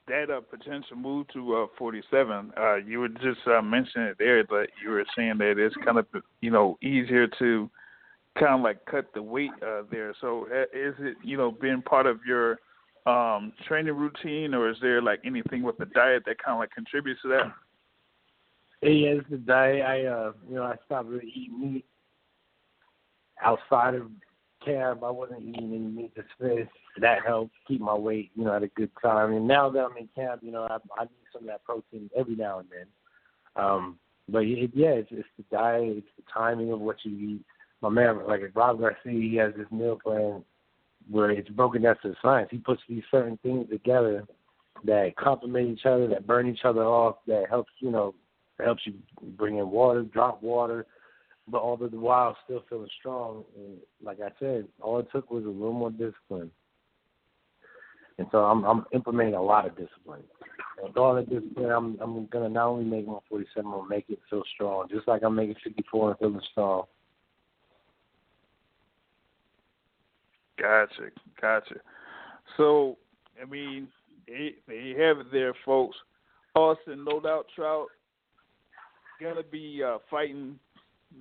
that 0.06 0.30
uh, 0.30 0.40
potential 0.40 0.96
move 0.96 1.28
to 1.34 1.54
uh, 1.54 1.66
47, 1.76 2.52
uh, 2.56 2.76
you 2.76 3.00
were 3.00 3.08
just 3.08 3.40
uh, 3.46 3.60
mentioning 3.60 4.08
it 4.08 4.16
there, 4.18 4.42
but 4.42 4.70
you 4.82 4.88
were 4.88 5.04
saying 5.14 5.36
that 5.38 5.58
it's 5.58 5.74
kind 5.84 5.98
of 5.98 6.06
you 6.40 6.50
know 6.50 6.76
easier 6.82 7.26
to 7.38 7.70
kind 8.38 8.54
of 8.54 8.60
like 8.60 8.84
cut 8.84 9.06
the 9.14 9.22
weight 9.22 9.50
uh, 9.62 9.82
there. 9.90 10.14
So 10.20 10.46
uh, 10.52 10.62
is 10.78 10.94
it 10.98 11.16
you 11.24 11.38
know 11.38 11.50
been 11.50 11.80
part 11.80 12.06
of 12.06 12.20
your 12.26 12.58
um, 13.06 13.54
training 13.66 13.96
routine, 13.96 14.52
or 14.52 14.68
is 14.68 14.76
there 14.82 15.00
like 15.00 15.20
anything 15.24 15.62
with 15.62 15.78
the 15.78 15.86
diet 15.86 16.24
that 16.26 16.36
kind 16.42 16.54
of 16.54 16.58
like 16.58 16.70
contributes 16.72 17.22
to 17.22 17.28
that? 17.28 17.52
Yeah, 18.82 19.18
it's 19.18 19.30
the 19.30 19.38
diet. 19.38 19.82
I 19.82 20.04
uh, 20.04 20.32
you 20.46 20.56
know, 20.56 20.64
I 20.64 20.76
stopped 20.84 21.08
really 21.08 21.32
eating 21.34 21.60
meat 21.60 21.86
outside 23.42 23.94
of 23.94 24.10
camp. 24.64 25.02
I 25.02 25.10
wasn't 25.10 25.42
eating 25.42 25.74
any 25.74 25.78
meat 25.78 26.14
to 26.16 26.24
fish. 26.40 26.68
That 27.00 27.18
helped 27.26 27.54
keep 27.66 27.80
my 27.80 27.94
weight, 27.94 28.30
you 28.34 28.44
know, 28.44 28.54
at 28.54 28.62
a 28.62 28.68
good 28.68 28.90
time. 29.02 29.32
And 29.32 29.46
now 29.46 29.70
that 29.70 29.80
I'm 29.80 29.96
in 29.96 30.08
camp, 30.14 30.40
you 30.42 30.50
know, 30.50 30.64
I, 30.64 30.76
I 30.98 31.04
need 31.04 31.28
some 31.32 31.42
of 31.42 31.48
that 31.48 31.64
protein 31.64 32.10
every 32.16 32.34
now 32.34 32.58
and 32.60 32.68
then. 32.70 32.86
Um, 33.56 33.98
but 34.28 34.42
it, 34.42 34.70
yeah, 34.74 34.90
it's, 34.90 35.08
it's 35.10 35.28
the 35.36 35.44
diet, 35.50 35.98
it's 35.98 36.06
the 36.16 36.24
timing 36.32 36.72
of 36.72 36.80
what 36.80 36.96
you 37.02 37.34
eat. 37.34 37.44
My 37.80 37.88
man, 37.88 38.26
like 38.26 38.42
Rob 38.54 38.80
Garcia, 38.80 39.12
he 39.12 39.36
has 39.36 39.52
this 39.56 39.70
meal 39.70 39.98
plan 40.02 40.44
where 41.10 41.30
it's 41.30 41.48
broken 41.50 41.82
down 41.82 41.96
to 42.02 42.10
the 42.10 42.16
science. 42.20 42.48
He 42.50 42.58
puts 42.58 42.82
these 42.88 43.02
certain 43.10 43.38
things 43.42 43.68
together 43.70 44.24
that 44.84 45.16
complement 45.16 45.70
each 45.70 45.86
other, 45.86 46.06
that 46.08 46.26
burn 46.26 46.48
each 46.48 46.64
other 46.64 46.82
off, 46.82 47.16
that 47.26 47.46
helps 47.48 47.72
you 47.78 47.90
know 47.90 48.14
helps 48.60 48.82
you 48.84 48.94
bring 49.36 49.58
in 49.58 49.70
water, 49.70 50.02
drop 50.02 50.42
water, 50.42 50.86
but 51.50 51.58
all 51.58 51.76
the 51.76 51.88
while 51.88 52.36
still 52.44 52.64
feeling 52.68 52.88
strong. 52.98 53.44
And 53.56 53.78
like 54.02 54.18
I 54.20 54.30
said, 54.38 54.66
all 54.80 54.98
it 54.98 55.08
took 55.12 55.30
was 55.30 55.44
a 55.44 55.48
little 55.48 55.72
more 55.72 55.90
discipline. 55.90 56.50
And 58.18 58.26
so 58.32 58.38
I'm 58.38 58.64
I'm 58.64 58.84
implementing 58.92 59.34
a 59.34 59.42
lot 59.42 59.66
of 59.66 59.76
discipline. 59.76 60.22
And 60.78 60.88
with 60.88 60.96
all 60.96 61.14
that 61.14 61.30
discipline, 61.30 61.70
I'm 61.70 61.98
I'm 62.00 62.26
gonna 62.26 62.48
not 62.48 62.66
only 62.68 62.84
make 62.84 63.06
147, 63.06 63.66
I'm 63.66 63.78
gonna 63.78 63.88
make 63.88 64.06
it 64.08 64.18
feel 64.28 64.42
strong, 64.54 64.88
just 64.90 65.08
like 65.08 65.22
I'm 65.22 65.34
making 65.34 65.56
54 65.64 66.10
and 66.10 66.18
feeling 66.18 66.40
strong. 66.50 66.84
Gotcha, 70.60 71.10
gotcha. 71.40 71.76
So, 72.56 72.96
I 73.40 73.44
mean, 73.44 73.86
they, 74.26 74.56
they 74.66 74.94
have 74.98 75.18
it 75.18 75.30
there, 75.30 75.54
folks. 75.64 75.96
Austin, 76.56 77.04
no 77.04 77.20
doubt, 77.20 77.46
Trout 77.54 77.86
gonna 79.20 79.42
be 79.42 79.82
uh, 79.84 79.98
fighting 80.10 80.58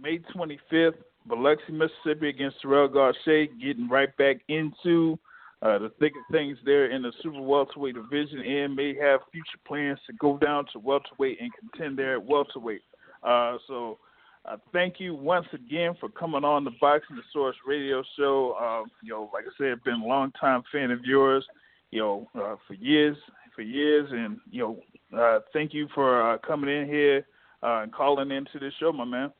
May 0.02 0.20
25th, 0.36 0.96
Biloxi, 1.28 1.72
Mississippi, 1.72 2.30
against 2.30 2.62
Terrell 2.62 2.90
Gausha, 2.90 3.48
getting 3.60 3.90
right 3.90 4.16
back 4.18 4.38
into 4.48 5.20
uh, 5.62 5.80
the 5.80 5.92
thick 6.00 6.14
of 6.16 6.32
things 6.32 6.58
there 6.66 6.92
in 6.92 7.02
the 7.02 7.12
super 7.22 7.42
welterweight 7.42 7.96
division, 7.96 8.40
and 8.40 8.76
may 8.76 8.96
have 8.96 9.22
future 9.32 9.60
plans 9.66 10.00
to 10.08 10.14
go 10.14 10.38
down 10.38 10.66
to 10.72 10.80
welterweight 10.80 11.40
and 11.42 11.52
contend 11.54 11.98
there 11.98 12.16
at 12.16 12.24
welterweight. 12.26 12.82
Uh, 13.24 13.58
so 13.68 13.98
uh, 14.46 14.58
thank 14.72 15.00
you 15.00 15.16
once 15.16 15.48
again 15.54 15.94
for 16.00 16.10
coming 16.10 16.44
on 16.44 16.64
the 16.64 16.72
Boxing 16.80 17.16
the 17.16 17.24
Source 17.34 17.56
radio 17.66 18.04
show. 18.18 18.56
Uh, 18.60 18.88
you 19.04 19.10
know, 19.12 19.30
like 19.34 19.46
I 19.46 19.52
said, 19.58 19.84
been 19.84 20.02
a 20.02 20.06
long 20.06 20.32
time 20.40 20.64
fan 20.72 20.92
of 20.92 21.04
yours. 21.04 21.46
You 21.92 22.00
know, 22.02 22.30
uh, 22.36 22.56
for 22.68 22.76
years, 22.76 23.18
for 23.56 23.62
years, 23.62 24.10
and 24.12 24.38
you 24.52 24.62
know, 24.62 25.20
uh, 25.20 25.40
thank 25.54 25.74
you 25.74 25.88
for 25.96 26.34
uh, 26.34 26.38
coming 26.38 26.70
in 26.70 26.86
here 26.86 27.26
uh, 27.64 27.82
and 27.82 27.92
calling 27.92 28.32
into 28.32 28.60
the 28.60 28.72
show, 28.80 28.94
my 28.94 29.06
man. 29.06 29.32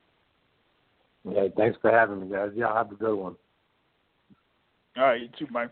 Yeah, 1.32 1.48
thanks 1.56 1.78
for 1.82 1.92
having 1.92 2.22
me, 2.22 2.36
guys. 2.36 2.52
Y'all 2.56 2.76
have 2.76 2.92
a 2.92 2.96
good 2.96 3.16
one. 3.16 3.36
All 4.98 5.04
right, 5.04 5.22
you 5.22 5.30
too, 5.38 5.48
Mike. 5.52 5.72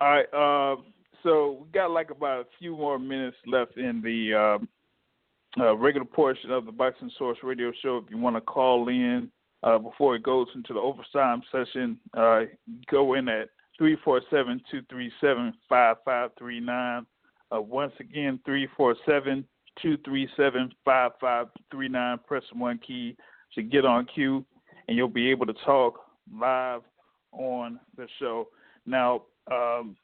All 0.00 0.10
right, 0.10 0.26
uh, 0.32 0.80
so 1.22 1.58
we 1.62 1.70
got 1.72 1.90
like 1.90 2.10
about 2.10 2.40
a 2.40 2.46
few 2.58 2.76
more 2.76 2.98
minutes 2.98 3.36
left 3.46 3.76
in 3.76 4.02
the. 4.02 4.58
Uh, 4.60 4.64
uh, 5.58 5.76
regular 5.76 6.06
portion 6.06 6.50
of 6.50 6.66
the 6.66 6.72
Boxing 6.72 7.10
Source 7.18 7.38
radio 7.42 7.72
show. 7.82 7.98
If 7.98 8.10
you 8.10 8.18
want 8.18 8.36
to 8.36 8.40
call 8.40 8.88
in 8.88 9.30
uh, 9.62 9.78
before 9.78 10.16
it 10.16 10.22
goes 10.22 10.48
into 10.54 10.72
the 10.72 10.80
overtime 10.80 11.42
session, 11.50 11.98
uh, 12.16 12.42
go 12.90 13.14
in 13.14 13.28
at 13.28 13.48
347 13.78 14.58
237 14.70 15.52
5539. 15.68 17.06
Uh, 17.54 17.60
once 17.60 17.92
again, 18.00 18.40
347 18.44 19.44
237 19.82 20.72
5539. 20.84 22.18
Press 22.26 22.42
one 22.54 22.78
key 22.78 23.16
to 23.54 23.62
get 23.62 23.84
on 23.84 24.06
cue, 24.06 24.44
and 24.88 24.96
you'll 24.96 25.08
be 25.08 25.30
able 25.30 25.46
to 25.46 25.54
talk 25.64 26.00
live 26.32 26.82
on 27.32 27.80
the 27.96 28.06
show. 28.18 28.48
Now, 28.86 29.22
um, 29.50 29.96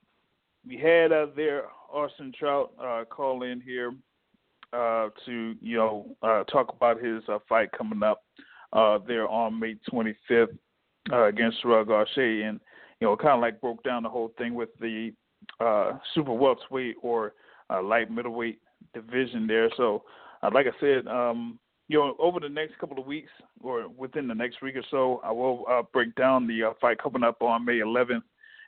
we 0.66 0.76
had 0.76 1.12
uh, 1.12 1.26
there 1.36 1.64
Austin 1.92 2.32
Trout 2.38 2.72
uh, 2.82 3.04
call 3.08 3.42
in 3.42 3.60
here 3.60 3.94
uh, 4.72 5.08
to 5.24 5.54
you 5.60 5.76
know 5.76 6.16
uh, 6.22 6.44
talk 6.44 6.72
about 6.74 7.02
his 7.02 7.22
uh, 7.28 7.38
fight 7.48 7.70
coming 7.76 8.02
up 8.02 8.22
uh, 8.72 8.98
there 9.06 9.28
on 9.28 9.58
May 9.58 9.76
25th 9.90 10.58
uh, 11.10 11.24
against 11.24 11.62
Terrell 11.62 11.84
Gausha, 11.84 12.48
and 12.48 12.60
you 13.00 13.06
know, 13.06 13.16
kind 13.16 13.34
of 13.34 13.40
like 13.40 13.60
broke 13.60 13.82
down 13.82 14.02
the 14.02 14.08
whole 14.08 14.32
thing 14.36 14.54
with 14.54 14.70
the 14.80 15.12
super 16.14 16.32
welterweight 16.32 16.96
or 17.02 17.32
light 17.82 18.10
middleweight 18.10 18.58
division 18.92 19.46
there. 19.46 19.70
So, 19.76 20.02
like 20.52 20.66
I 20.66 20.80
said, 20.80 21.06
um, 21.06 21.58
you 21.88 21.98
know, 21.98 22.14
over 22.18 22.38
the 22.38 22.48
next 22.48 22.78
couple 22.78 22.98
of 22.98 23.06
weeks 23.06 23.30
or 23.62 23.88
within 23.88 24.28
the 24.28 24.34
next 24.34 24.62
week 24.62 24.76
or 24.76 24.84
so, 24.90 25.20
I 25.24 25.32
will 25.32 25.64
uh, 25.68 25.82
break 25.92 26.14
down 26.14 26.46
the 26.46 26.64
uh, 26.64 26.72
fight 26.80 27.02
coming 27.02 27.24
up 27.24 27.42
on 27.42 27.64
May 27.64 27.78
11th 27.78 28.22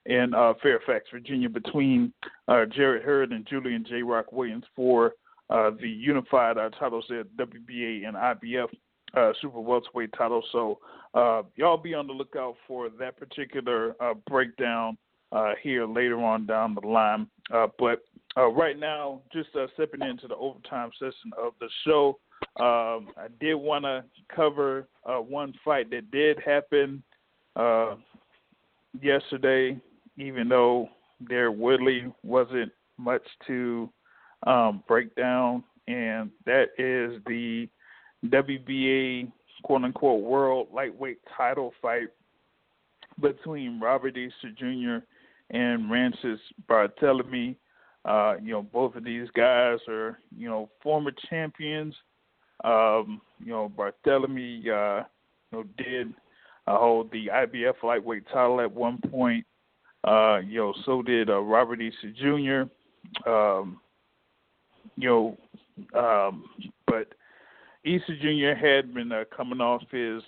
in 0.07 0.33
uh, 0.35 0.55
Fairfax, 0.63 1.05
Virginia, 1.13 1.51
between 1.51 2.13
uh, 2.49 2.65
Jarrett 2.65 3.05
Hurd 3.05 3.33
and 3.33 3.47
Julian 3.47 3.85
J. 3.87 4.03
Rock 4.03 4.33
Williams 4.33 4.65
for 4.75 5.13
uh, 5.51 5.71
the 5.81 5.89
unified 5.89 6.57
uh, 6.57 6.71
titles 6.71 7.05
at 7.11 7.27
WBA 7.37 8.09
and 8.09 8.17
IBF 8.17 8.69
super 9.41 9.61
welterweight 9.61 10.13
titles. 10.17 10.45
So 10.53 10.79
y'all 11.57 11.77
be 11.77 11.93
on 11.93 12.07
the 12.07 12.13
lookout 12.13 12.57
for 12.67 12.89
that 12.99 13.19
particular 13.19 13.95
breakdown 14.29 14.97
here 15.63 15.87
later 15.87 16.23
on 16.23 16.47
down 16.47 16.75
the 16.81 16.87
line. 16.87 17.27
But 17.51 18.03
right 18.37 18.79
now, 18.79 19.21
just 19.33 19.51
stepping 19.75 20.03
into 20.03 20.29
the 20.29 20.37
overtime 20.37 20.91
session 20.99 21.33
of 21.37 21.53
the 21.61 21.69
show, 21.85 22.19
um, 22.59 23.09
I 23.17 23.29
did 23.41 23.55
want 23.55 23.85
to 23.85 24.05
cover 24.35 24.89
uh, 25.05 25.19
one 25.19 25.55
fight 25.65 25.91
that 25.91 26.11
did 26.11 26.39
happen 26.45 27.03
uh, 27.57 27.95
yesterday, 29.01 29.81
even 30.17 30.49
though 30.49 30.89
there 31.21 31.51
really 31.51 32.13
wasn't 32.23 32.73
much 32.99 33.23
to 33.47 33.89
um, 34.47 34.83
break 34.89 35.15
down, 35.15 35.63
and 35.87 36.31
that 36.47 36.69
is 36.79 37.23
the 37.27 37.69
WBA 38.27 39.31
quote 39.63 39.85
unquote 39.85 40.23
world 40.23 40.69
lightweight 40.73 41.19
title 41.37 41.73
fight 41.81 42.09
between 43.21 43.81
Robert 43.81 44.17
Easter 44.17 44.51
Jr. 44.57 45.05
and 45.51 45.91
Rances 45.91 46.39
Barthelemy. 46.69 47.57
Uh, 48.05 48.37
you 48.43 48.53
know, 48.53 48.63
both 48.63 48.97
of 48.97 49.05
these 49.05 49.29
guys 49.37 49.79
are, 49.89 50.19
you 50.37 50.49
know, 50.49 50.71
former 50.83 51.13
champions. 51.29 51.95
Um, 52.65 53.21
you 53.39 53.53
know, 53.53 53.73
Barthelemy, 53.77 54.69
uh, 54.69 55.05
you 55.51 55.59
know, 55.59 55.65
did 55.79 56.09
uh, 56.67 56.79
hold 56.79 57.11
the 57.11 57.27
IBF 57.27 57.83
lightweight 57.83 58.27
title 58.27 58.61
at 58.61 58.73
one 58.73 58.99
point. 59.11 59.45
Uh, 60.07 60.39
you 60.39 60.59
know, 60.59 60.75
so 60.85 61.03
did 61.03 61.29
uh, 61.29 61.41
Robert 61.41 61.81
Easter 61.81 62.13
Jr. 62.17 63.31
Um, 63.31 63.81
you 64.97 65.09
know, 65.09 65.37
um, 65.99 66.45
but 66.87 67.09
Easter 67.85 68.17
Jr. 68.21 68.59
had 68.59 68.95
been 68.95 69.13
uh, 69.13 69.25
coming 69.35 69.61
off 69.61 69.83
his 69.91 70.23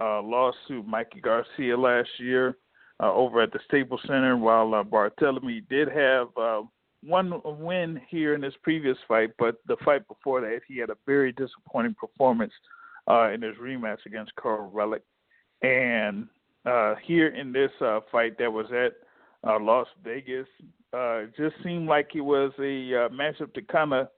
uh, 0.00 0.20
lawsuit, 0.22 0.86
Mikey 0.86 1.20
Garcia, 1.20 1.76
last 1.76 2.08
year 2.18 2.56
uh, 3.00 3.12
over 3.12 3.40
at 3.40 3.52
the 3.52 3.60
Staples 3.66 4.00
Center, 4.06 4.36
while 4.36 4.74
uh, 4.74 4.82
Barthelemy 4.82 5.68
did 5.68 5.88
have 5.88 6.28
uh, 6.36 6.62
one 7.04 7.40
win 7.44 8.00
here 8.08 8.34
in 8.34 8.42
his 8.42 8.54
previous 8.62 8.96
fight, 9.06 9.30
but 9.38 9.56
the 9.66 9.76
fight 9.84 10.06
before 10.08 10.40
that, 10.40 10.60
he 10.66 10.78
had 10.78 10.90
a 10.90 10.96
very 11.06 11.32
disappointing 11.32 11.94
performance 11.94 12.52
uh, 13.08 13.30
in 13.30 13.42
his 13.42 13.56
rematch 13.56 14.04
against 14.06 14.32
Kiryl 14.36 14.72
Relikh. 14.72 15.00
And 15.62 16.26
uh, 16.66 16.96
here 17.02 17.28
in 17.28 17.52
this 17.52 17.70
uh, 17.80 18.00
fight 18.10 18.36
that 18.38 18.52
was 18.52 18.66
at 18.72 18.94
uh, 19.48 19.58
Las 19.60 19.86
Vegas, 20.04 20.46
uh, 20.92 21.22
just 21.36 21.54
seemed 21.62 21.88
like 21.88 22.10
it 22.14 22.20
was 22.20 22.52
a 22.58 23.04
uh, 23.04 23.08
matchup 23.10 23.52
to 23.54 23.62
kind 23.62 23.92
of 23.92 24.08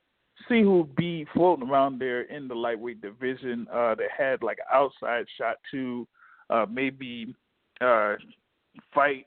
see 0.48 0.62
who'd 0.62 0.94
be 0.97 1.27
floating 1.35 1.69
around 1.69 1.98
there 1.98 2.23
in 2.23 2.48
the 2.48 2.55
lightweight 2.55 3.01
division 3.01 3.66
uh, 3.73 3.94
that 3.94 4.09
had 4.16 4.43
like 4.43 4.59
an 4.59 4.65
outside 4.73 5.27
shot 5.36 5.57
to 5.70 6.07
uh, 6.48 6.66
maybe 6.70 7.35
uh, 7.81 8.15
fight 8.94 9.27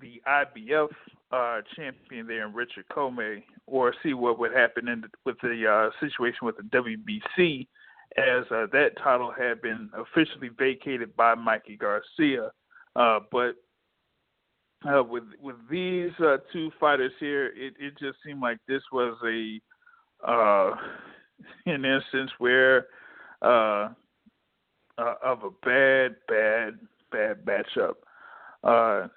the 0.00 0.20
IBF 0.26 0.88
uh, 1.34 1.62
champion 1.74 2.26
there 2.26 2.46
in 2.46 2.54
Richard 2.54 2.84
Commey, 2.94 3.42
or 3.66 3.94
see 4.02 4.14
what 4.14 4.38
would 4.38 4.52
happen 4.52 4.88
in 4.88 5.00
the, 5.00 5.08
with 5.24 5.36
the 5.42 5.66
uh, 5.66 5.90
situation 6.00 6.38
with 6.42 6.56
the 6.56 6.62
WBC, 6.64 7.66
as 8.16 8.44
uh, 8.50 8.66
that 8.72 8.90
title 9.02 9.32
had 9.36 9.60
been 9.60 9.90
officially 9.96 10.50
vacated 10.56 11.16
by 11.16 11.34
Mikey 11.34 11.76
Garcia. 11.76 12.52
Uh, 12.94 13.18
but 13.32 13.56
uh, 14.88 15.02
with 15.02 15.24
with 15.40 15.56
these 15.68 16.12
uh, 16.20 16.36
two 16.52 16.70
fighters 16.78 17.12
here, 17.18 17.46
it, 17.46 17.74
it 17.80 17.98
just 17.98 18.18
seemed 18.24 18.40
like 18.40 18.58
this 18.68 18.82
was 18.92 19.16
a 19.26 19.60
an 21.66 21.84
instance 21.84 22.30
where 22.38 22.86
of 23.42 25.42
a 25.42 25.50
bad, 25.64 26.14
bad, 26.28 26.78
bad 27.10 27.44
matchup. 27.44 27.94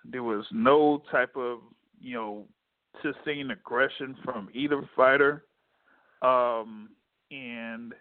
There 0.05 0.23
was 0.23 0.45
no 0.51 1.03
type 1.11 1.35
of 1.35 1.59
you 1.99 2.15
know 2.15 2.45
sustained 3.01 3.51
aggression 3.51 4.15
from 4.23 4.49
either 4.53 4.81
fighter, 4.95 5.45
um, 6.21 6.89
and 7.31 7.93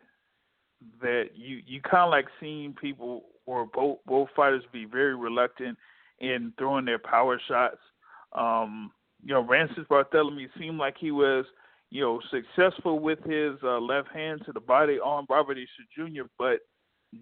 that 1.01 1.31
you 1.35 1.61
you 1.67 1.81
kind 1.81 2.05
of 2.05 2.11
like 2.11 2.27
seeing 2.41 2.75
people 2.75 3.25
or 3.47 3.67
both 3.67 3.99
both 4.07 4.29
fighters 4.35 4.63
be 4.73 4.85
very 4.85 5.15
reluctant 5.15 5.77
in 6.21 6.53
throwing 6.59 6.85
their 6.85 6.99
power 6.99 7.41
shots. 7.49 7.79
Um, 8.33 8.93
you 9.25 9.33
know, 9.33 9.41
Rances 9.43 9.87
Barthelemy 9.89 10.49
seemed 10.59 10.79
like 10.79 10.97
he 10.99 11.11
was 11.11 11.47
you 11.91 12.01
know, 12.01 12.21
successful 12.31 12.99
with 12.99 13.19
his 13.25 13.53
uh, 13.63 13.79
left 13.79 14.09
hand 14.13 14.43
to 14.45 14.53
the 14.53 14.61
body 14.61 14.99
on 14.99 15.27
Robert 15.31 15.57
Easter 15.59 15.85
Jr., 15.97 16.23
but 16.39 16.59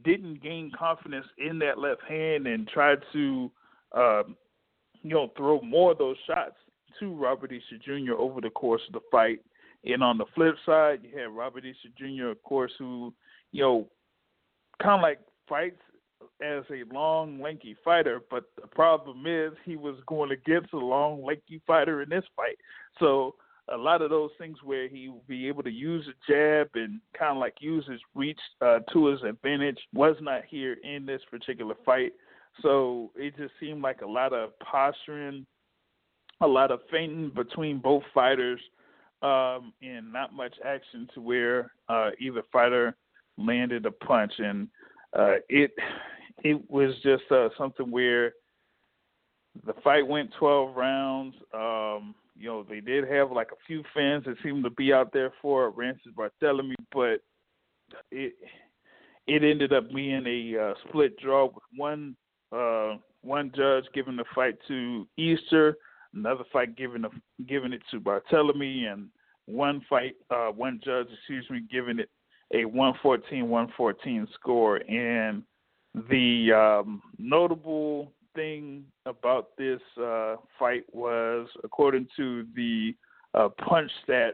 didn't 0.04 0.42
gain 0.42 0.72
confidence 0.76 1.26
in 1.38 1.58
that 1.58 1.78
left 1.78 2.02
hand 2.08 2.46
and 2.46 2.66
tried 2.66 2.98
to, 3.12 3.50
um, 3.94 4.36
you 5.02 5.10
know, 5.10 5.30
throw 5.36 5.60
more 5.60 5.92
of 5.92 5.98
those 5.98 6.16
shots 6.26 6.56
to 7.00 7.14
Robert 7.14 7.52
Easter 7.52 7.78
Jr. 7.84 8.14
over 8.14 8.40
the 8.40 8.50
course 8.50 8.82
of 8.88 8.94
the 8.94 9.00
fight. 9.10 9.40
And 9.84 10.02
on 10.02 10.18
the 10.18 10.24
flip 10.34 10.54
side, 10.64 11.00
you 11.02 11.18
had 11.18 11.30
Robert 11.30 11.64
Easter 11.64 11.88
Jr., 11.98 12.28
of 12.28 12.42
course, 12.42 12.72
who, 12.78 13.12
you 13.52 13.62
know, 13.62 13.88
kind 14.82 14.94
of 14.94 15.02
like 15.02 15.20
fights 15.48 15.80
as 16.42 16.64
a 16.70 16.82
long, 16.92 17.40
lanky 17.40 17.76
fighter, 17.84 18.20
but 18.30 18.44
the 18.60 18.66
problem 18.66 19.26
is 19.26 19.52
he 19.64 19.76
was 19.76 19.96
going 20.06 20.30
against 20.30 20.72
a 20.72 20.78
long, 20.78 21.22
lanky 21.22 21.60
fighter 21.66 22.02
in 22.02 22.08
this 22.08 22.24
fight. 22.36 22.56
So 22.98 23.34
a 23.72 23.76
lot 23.76 24.02
of 24.02 24.10
those 24.10 24.30
things 24.38 24.58
where 24.62 24.88
he 24.88 25.08
would 25.08 25.26
be 25.26 25.48
able 25.48 25.62
to 25.62 25.70
use 25.70 26.06
a 26.08 26.32
jab 26.32 26.68
and 26.74 27.00
kind 27.18 27.32
of 27.32 27.38
like 27.38 27.54
use 27.60 27.86
his 27.90 28.00
reach 28.14 28.40
uh, 28.60 28.80
to 28.92 29.06
his 29.06 29.22
advantage 29.22 29.78
was 29.92 30.16
not 30.20 30.42
here 30.48 30.76
in 30.82 31.06
this 31.06 31.22
particular 31.30 31.74
fight. 31.84 32.12
So 32.62 33.10
it 33.16 33.36
just 33.36 33.52
seemed 33.58 33.82
like 33.82 34.02
a 34.02 34.06
lot 34.06 34.32
of 34.32 34.58
posturing, 34.60 35.46
a 36.44 36.46
lot 36.46 36.70
of 36.70 36.80
feinting 36.90 37.30
between 37.34 37.78
both 37.78 38.02
fighters, 38.12 38.60
um, 39.22 39.72
and 39.82 40.12
not 40.12 40.34
much 40.34 40.54
action 40.64 41.08
to 41.14 41.20
where 41.20 41.72
uh, 41.88 42.10
either 42.20 42.42
fighter 42.52 42.96
landed 43.38 43.86
a 43.86 43.90
punch. 43.90 44.32
And 44.38 44.68
uh, 45.18 45.36
it 45.48 45.72
it 46.42 46.70
was 46.70 46.94
just 47.02 47.24
uh, 47.30 47.48
something 47.56 47.90
where 47.90 48.34
the 49.66 49.74
fight 49.82 50.06
went 50.06 50.30
12 50.38 50.76
rounds. 50.76 51.34
Um, 51.54 52.14
you 52.36 52.48
know, 52.48 52.66
they 52.68 52.80
did 52.80 53.08
have 53.08 53.30
like 53.30 53.52
a 53.52 53.66
few 53.66 53.82
fans 53.94 54.24
that 54.26 54.36
seemed 54.42 54.64
to 54.64 54.70
be 54.70 54.92
out 54.92 55.12
there 55.12 55.32
for 55.40 55.70
Rances 55.70 56.12
Barthelemy, 56.16 56.74
but 56.92 57.20
it 58.10 58.34
it 59.26 59.42
ended 59.42 59.72
up 59.72 59.92
being 59.94 60.24
a 60.26 60.60
uh, 60.60 60.74
split 60.88 61.18
draw 61.18 61.46
with 61.46 61.62
one 61.76 62.16
uh, 62.52 62.96
one 63.22 63.52
judge 63.56 63.84
giving 63.94 64.16
the 64.16 64.24
fight 64.34 64.56
to 64.68 65.06
Easter, 65.16 65.76
another 66.14 66.44
fight 66.52 66.76
giving 66.76 67.04
a, 67.04 67.10
giving 67.46 67.72
it 67.72 67.82
to 67.90 68.00
Barthelemy, 68.00 68.86
and 68.92 69.08
one 69.46 69.84
fight 69.88 70.16
uh, 70.30 70.48
one 70.48 70.80
judge, 70.84 71.08
excuse 71.12 71.46
me, 71.50 71.62
giving 71.70 71.98
it 71.98 72.08
a 72.52 72.64
114-114 72.64 74.26
score. 74.34 74.76
And 74.88 75.42
the 76.08 76.52
um, 76.52 77.02
notable 77.18 78.12
thing 78.34 78.84
about 79.06 79.56
this 79.56 79.80
uh, 80.00 80.36
fight 80.58 80.84
was, 80.92 81.48
according 81.62 82.08
to 82.16 82.46
the 82.54 82.94
uh, 83.34 83.48
punch 83.66 83.90
stats, 84.06 84.32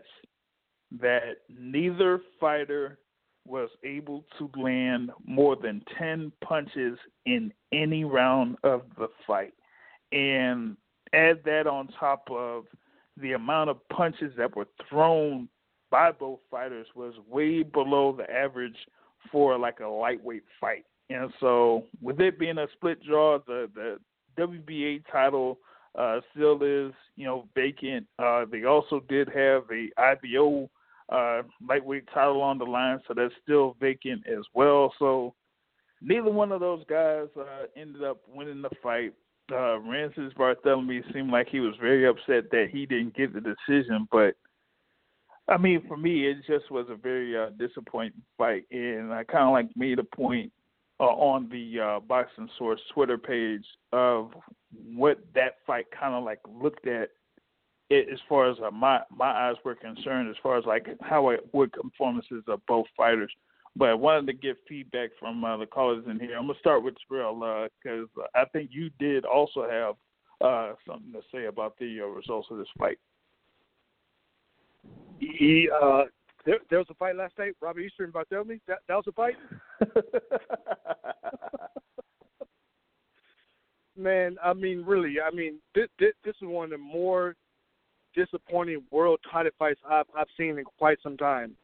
that 1.01 1.37
neither 1.49 2.21
fighter 2.41 2.99
was 3.47 3.71
able 3.85 4.25
to 4.39 4.51
land 4.61 5.11
more 5.25 5.57
than 5.57 5.83
10 5.99 6.33
punches 6.45 6.99
in 7.27 7.53
any 7.73 8.05
round 8.05 8.57
of 8.65 8.83
the 8.99 9.09
fight. 9.27 9.55
And 10.13 10.77
add 11.13 11.41
that 11.45 11.67
on 11.67 11.89
top 11.99 12.29
of 12.31 12.65
the 13.17 13.33
amount 13.33 13.71
of 13.71 13.89
punches 13.89 14.33
that 14.37 14.55
were 14.57 14.69
thrown 14.89 15.49
by 15.91 16.13
both 16.13 16.39
fighters 16.51 16.87
was 16.95 17.15
way 17.29 17.63
below 17.63 18.15
the 18.17 18.31
average 18.31 18.77
for 19.31 19.59
like 19.59 19.81
a 19.81 19.87
lightweight 19.87 20.45
fight. 20.61 20.85
And 21.11 21.33
so, 21.41 21.87
with 22.01 22.21
it 22.21 22.39
being 22.39 22.59
a 22.59 22.67
split 22.75 23.05
draw, 23.05 23.39
the 23.47 23.69
the 23.75 23.99
WBA 24.39 25.03
title 25.11 25.59
uh, 25.99 26.21
still 26.33 26.63
is 26.63 26.93
you 27.17 27.27
know 27.27 27.49
vacant. 27.55 28.07
Uh, 28.19 28.45
they 28.51 28.65
also 28.65 29.01
did 29.09 29.29
have 29.29 29.65
a 29.73 29.91
IBO 29.99 30.71
uh, 31.11 31.43
lightweight 31.69 32.09
title 32.15 32.41
on 32.41 32.59
the 32.59 32.65
line, 32.65 33.01
so 33.09 33.15
that's 33.15 33.35
still 33.43 33.77
vacant 33.81 34.23
as 34.27 34.45
well. 34.55 34.95
So 34.99 35.35
neither 36.01 36.31
one 36.31 36.53
of 36.53 36.61
those 36.61 36.85
guys 36.89 37.27
uh, 37.37 37.67
ended 37.77 38.05
up 38.05 38.19
winning 38.33 38.63
the 38.63 38.71
fight. 38.83 39.13
Uh, 39.53 39.79
Rances 39.81 40.33
Barthélemy 40.35 41.03
seemed 41.13 41.31
like 41.31 41.49
he 41.49 41.61
was 41.61 41.75
very 41.81 42.07
upset 42.07 42.51
that 42.51 42.69
he 42.73 42.87
didn't 42.87 43.17
get 43.17 43.33
the 43.33 43.41
decision, 43.41 44.09
but 44.11 44.35
I 45.49 45.57
mean, 45.57 45.83
for 45.89 45.97
me, 45.97 46.27
it 46.29 46.39
just 46.47 46.71
was 46.71 46.87
a 46.91 46.95
very 46.95 47.37
uh, 47.37 47.51
disappointing 47.59 48.23
fight, 48.39 48.65
and 48.71 49.13
I 49.13 49.25
kind 49.25 49.45
of 49.45 49.53
like 49.53 49.69
made 49.77 49.99
a 49.99 50.05
point 50.05 50.53
uh, 51.01 51.05
on 51.05 51.49
the 51.49 51.81
uh, 51.81 52.01
Boxing 52.01 52.49
Source 52.57 52.81
Twitter 52.95 53.19
page 53.19 53.65
of 53.93 54.31
what 54.95 55.19
that 55.35 55.57
fight 55.67 55.87
kind 55.99 56.15
of 56.15 56.23
like 56.23 56.41
looked 56.49 56.87
at 56.87 57.09
it, 57.91 58.09
as 58.13 58.21
far 58.29 58.49
as 58.49 58.57
uh, 58.65 58.71
my 58.71 59.01
my 59.11 59.31
eyes 59.31 59.57
were 59.65 59.75
concerned, 59.75 60.31
as 60.31 60.37
far 60.43 60.57
as 60.57 60.65
like 60.65 60.87
how 61.01 61.31
it 61.31 61.41
would 61.53 61.73
performances 61.73 62.45
of 62.47 62.65
both 62.67 62.87
fighters. 62.97 63.33
But 63.77 63.89
I 63.91 63.95
wanted 63.95 64.27
to 64.27 64.33
get 64.33 64.57
feedback 64.69 65.11
from 65.19 65.45
uh, 65.45 65.57
the 65.57 65.67
callers 65.67 66.05
in 66.09 66.19
here. 66.19 66.37
I'm 66.37 66.47
gonna 66.47 66.59
start 66.59 66.83
with 66.83 66.95
Terrell 67.09 67.69
because 67.83 68.09
uh, 68.19 68.27
I 68.35 68.45
think 68.47 68.71
you 68.73 68.91
did 68.99 69.25
also 69.25 69.69
have 69.69 69.95
uh, 70.41 70.75
something 70.87 71.13
to 71.13 71.21
say 71.33 71.47
about 71.47 71.79
the 71.79 72.01
uh, 72.03 72.07
results 72.07 72.49
of 72.51 72.59
this 72.59 72.67
fight. 72.79 72.99
He 75.19 75.69
uh, 75.83 76.05
there, 76.47 76.59
there 76.71 76.79
was 76.79 76.89
a 76.91 76.95
fight 76.95 77.17
last 77.17 77.39
night. 77.39 77.55
Robbie 77.61 77.83
Easter 77.83 78.05
and 78.05 78.13
Barthélemy. 78.13 78.61
That 78.67 78.79
that 78.89 78.95
was 78.95 79.05
a 79.07 79.13
fight. 79.13 79.37
Man, 83.97 84.37
I 84.43 84.55
mean, 84.55 84.83
really, 84.87 85.17
I 85.21 85.31
mean, 85.35 85.59
this, 85.75 85.89
this 85.99 86.13
this 86.25 86.35
is 86.41 86.49
one 86.49 86.65
of 86.65 86.71
the 86.71 86.79
more 86.79 87.35
disappointing 88.15 88.83
world 88.91 89.21
title 89.31 89.53
fights 89.59 89.81
I've 89.89 90.07
I've 90.17 90.27
seen 90.37 90.59
in 90.59 90.65
quite 90.65 90.99
some 91.03 91.19
time. 91.19 91.55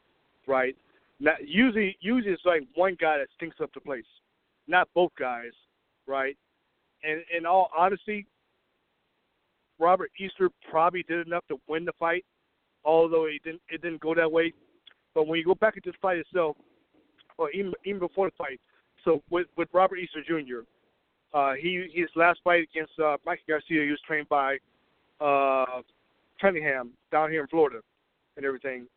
Right? 0.45 0.75
Now, 1.19 1.33
usually, 1.43 1.97
usually 1.99 2.33
it's 2.33 2.45
like 2.45 2.63
one 2.75 2.95
guy 2.99 3.17
that 3.17 3.27
stinks 3.35 3.57
up 3.61 3.71
the 3.73 3.81
place, 3.81 4.05
not 4.67 4.87
both 4.93 5.11
guys. 5.17 5.51
Right? 6.05 6.37
And 7.03 7.21
in 7.35 7.45
all 7.45 7.69
honesty, 7.77 8.25
Robert 9.79 10.11
Easter 10.19 10.49
probably 10.69 11.03
did 11.03 11.27
enough 11.27 11.45
to 11.49 11.59
win 11.67 11.85
the 11.85 11.93
fight, 11.99 12.25
although 12.83 13.25
it 13.25 13.43
didn't 13.43 13.61
it 13.69 13.81
didn't 13.81 14.01
go 14.01 14.15
that 14.15 14.31
way. 14.31 14.53
But 15.13 15.27
when 15.27 15.39
you 15.39 15.45
go 15.45 15.55
back 15.55 15.75
into 15.77 15.91
the 15.91 15.97
fight 16.01 16.17
itself, 16.17 16.57
or 17.37 17.51
even 17.51 17.73
even 17.85 17.99
before 17.99 18.29
the 18.29 18.35
fight, 18.37 18.59
so 19.03 19.21
with 19.29 19.47
with 19.57 19.69
Robert 19.73 19.97
Easter 19.97 20.23
Jr., 20.25 20.59
uh, 21.33 21.53
he 21.53 21.87
his 21.93 22.09
last 22.15 22.39
fight 22.43 22.67
against 22.71 22.97
uh, 22.99 23.17
Mikey 23.25 23.43
Garcia, 23.47 23.83
he 23.83 23.91
was 23.91 23.99
trained 24.07 24.29
by 24.29 24.57
uh, 25.21 25.81
Cunningham 26.41 26.91
down 27.11 27.29
here 27.29 27.41
in 27.41 27.47
Florida, 27.47 27.79
and 28.35 28.45
everything. 28.45 28.87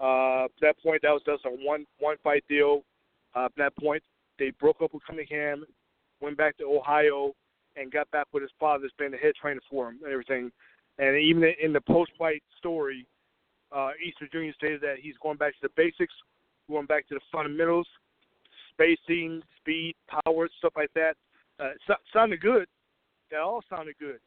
Uh, 0.00 0.44
at 0.44 0.50
that 0.60 0.76
point, 0.82 1.02
that 1.02 1.10
was 1.10 1.22
just 1.24 1.44
a 1.44 1.50
one 1.50 1.86
one 1.98 2.16
fight 2.22 2.44
deal. 2.48 2.82
Uh, 3.34 3.46
at 3.46 3.52
that 3.56 3.76
point, 3.76 4.02
they 4.38 4.50
broke 4.60 4.82
up 4.82 4.92
with 4.92 5.02
Cunningham, 5.06 5.64
went 6.20 6.36
back 6.36 6.56
to 6.58 6.64
Ohio, 6.64 7.32
and 7.76 7.92
got 7.92 8.10
back 8.10 8.26
with 8.32 8.42
his 8.42 8.52
father, 8.58 8.82
that's 8.82 8.94
been 8.98 9.12
the 9.12 9.18
head 9.18 9.34
trainer 9.40 9.60
for 9.70 9.88
him 9.88 9.98
and 10.02 10.12
everything. 10.12 10.50
And 10.98 11.16
even 11.16 11.52
in 11.62 11.72
the 11.72 11.80
post 11.80 12.12
fight 12.18 12.42
story, 12.58 13.06
uh, 13.72 13.90
Easter 14.04 14.26
Jr. 14.32 14.54
stated 14.56 14.80
that 14.80 14.96
he's 15.00 15.14
going 15.22 15.36
back 15.36 15.52
to 15.52 15.58
the 15.62 15.68
basics, 15.76 16.14
going 16.68 16.86
back 16.86 17.06
to 17.08 17.14
the 17.14 17.20
fundamentals, 17.30 17.86
spacing, 18.72 19.42
speed, 19.58 19.94
power, 20.08 20.48
stuff 20.58 20.72
like 20.76 20.90
that. 20.94 21.14
Uh, 21.60 21.70
so, 21.86 21.94
sounded 22.12 22.40
good. 22.40 22.66
That 23.30 23.40
all 23.40 23.62
sounded 23.68 23.96
good. 23.98 24.18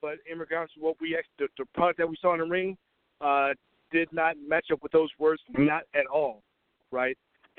But 0.00 0.18
in 0.30 0.38
regards 0.38 0.72
to 0.74 0.80
what 0.80 0.96
we 1.00 1.16
the, 1.38 1.48
the 1.58 1.64
product 1.74 1.98
that 1.98 2.08
we 2.08 2.16
saw 2.20 2.34
in 2.34 2.40
the 2.40 2.46
ring, 2.46 2.76
uh, 3.20 3.50
did 3.92 4.08
not 4.12 4.36
match 4.46 4.66
up 4.72 4.82
with 4.82 4.92
those 4.92 5.10
words, 5.18 5.42
not 5.56 5.82
at 5.94 6.06
all, 6.06 6.42
right? 6.90 7.16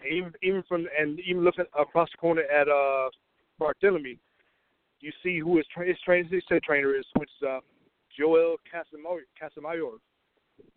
Even 0.09 0.31
even 0.43 0.63
from 0.67 0.87
and 0.97 1.19
even 1.21 1.43
looking 1.43 1.65
across 1.77 2.09
the 2.11 2.17
corner 2.17 2.43
at 2.43 2.67
uh, 2.67 3.09
Barthélemy, 3.59 4.17
you 4.99 5.11
see 5.23 5.39
who 5.39 5.57
his, 5.57 5.65
tra- 5.73 5.87
his 5.87 5.97
trainer, 6.05 6.27
his 6.29 6.43
trainer 6.63 6.95
is, 6.95 7.05
which 7.17 7.29
is 7.41 7.47
uh, 7.47 7.59
Joel 8.17 8.57
Casamayor, 8.71 9.21
Casamayor 9.41 9.97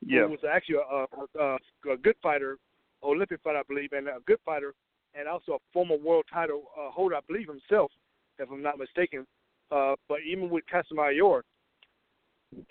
yeah. 0.04 0.22
who 0.22 0.30
was 0.30 0.40
actually 0.50 0.76
a, 0.76 1.06
a, 1.38 1.56
a 1.92 1.96
good 1.96 2.16
fighter, 2.22 2.58
Olympic 3.02 3.40
fighter, 3.42 3.58
I 3.58 3.62
believe, 3.68 3.92
and 3.92 4.08
a 4.08 4.18
good 4.26 4.38
fighter, 4.44 4.74
and 5.14 5.28
also 5.28 5.52
a 5.52 5.58
former 5.72 5.96
world 5.96 6.24
title 6.32 6.64
uh, 6.78 6.90
holder, 6.90 7.16
I 7.16 7.20
believe 7.26 7.48
himself, 7.48 7.90
if 8.38 8.48
I'm 8.50 8.62
not 8.62 8.78
mistaken. 8.78 9.26
Uh, 9.70 9.94
but 10.08 10.18
even 10.28 10.50
with 10.50 10.64
Casamayor, 10.72 11.42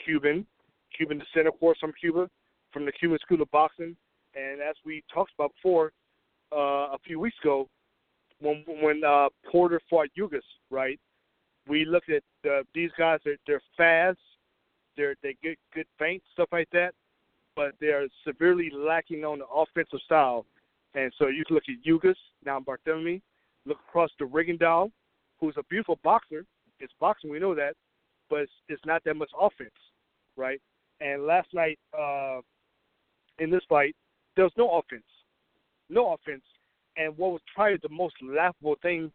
Cuban, 0.03 0.45
Cuban 0.95 1.19
descent, 1.19 1.47
of 1.47 1.60
course, 1.60 1.77
from 1.80 1.93
Cuba, 1.99 2.30
from 2.71 2.85
the 2.85 2.91
Cuban 2.91 3.19
School 3.19 3.41
of 3.41 3.51
Boxing, 3.51 3.95
and 4.35 4.61
as 4.61 4.75
we 4.85 5.03
talked 5.13 5.31
about 5.37 5.53
before, 5.55 5.91
uh, 6.51 6.93
a 6.93 6.97
few 7.05 7.19
weeks 7.19 7.37
ago, 7.43 7.67
when 8.41 8.63
when 8.81 9.03
uh, 9.03 9.29
Porter 9.51 9.81
fought 9.89 10.07
Ugás, 10.17 10.41
right? 10.69 10.99
We 11.67 11.85
looked 11.85 12.09
at 12.09 12.23
these 12.73 12.91
guys; 12.97 13.19
they're, 13.23 13.37
they're 13.45 13.61
fast, 13.77 14.17
they're 14.95 15.15
they 15.21 15.35
get 15.43 15.57
good 15.73 15.87
feints, 15.97 16.25
stuff 16.33 16.49
like 16.51 16.69
that, 16.71 16.93
but 17.55 17.73
they're 17.79 18.07
severely 18.25 18.71
lacking 18.73 19.23
on 19.25 19.39
the 19.39 19.47
offensive 19.47 19.99
style. 20.05 20.45
And 20.95 21.13
so 21.19 21.27
you 21.27 21.45
can 21.45 21.55
look 21.55 21.65
at 21.69 21.87
Ugás, 21.87 22.15
now 22.45 22.59
Barthelemy, 22.59 23.21
look 23.65 23.77
across 23.87 24.09
to 24.17 24.25
Rigondeaux, 24.25 24.91
who's 25.39 25.55
a 25.57 25.63
beautiful 25.63 25.99
boxer. 26.03 26.45
It's 26.79 26.93
boxing, 26.99 27.29
we 27.29 27.39
know 27.39 27.53
that, 27.53 27.73
but 28.29 28.39
it's, 28.41 28.51
it's 28.69 28.85
not 28.85 29.03
that 29.03 29.15
much 29.15 29.29
offense, 29.39 29.69
right? 30.35 30.61
And 31.01 31.25
last 31.25 31.49
night 31.53 31.77
uh, 31.97 32.39
in 33.40 33.49
this 33.49 33.64
fight, 33.68 33.95
there 34.36 34.45
was 34.45 34.53
no 34.57 34.70
offense, 34.78 35.03
no 35.90 36.14
offense. 36.14 36.44
And 36.98 37.18
what 37.18 37.32
was 37.32 37.41
probably 37.53 37.78
the 37.82 37.94
most 37.94 38.16
laughable 38.22 38.76
thing 38.82 39.11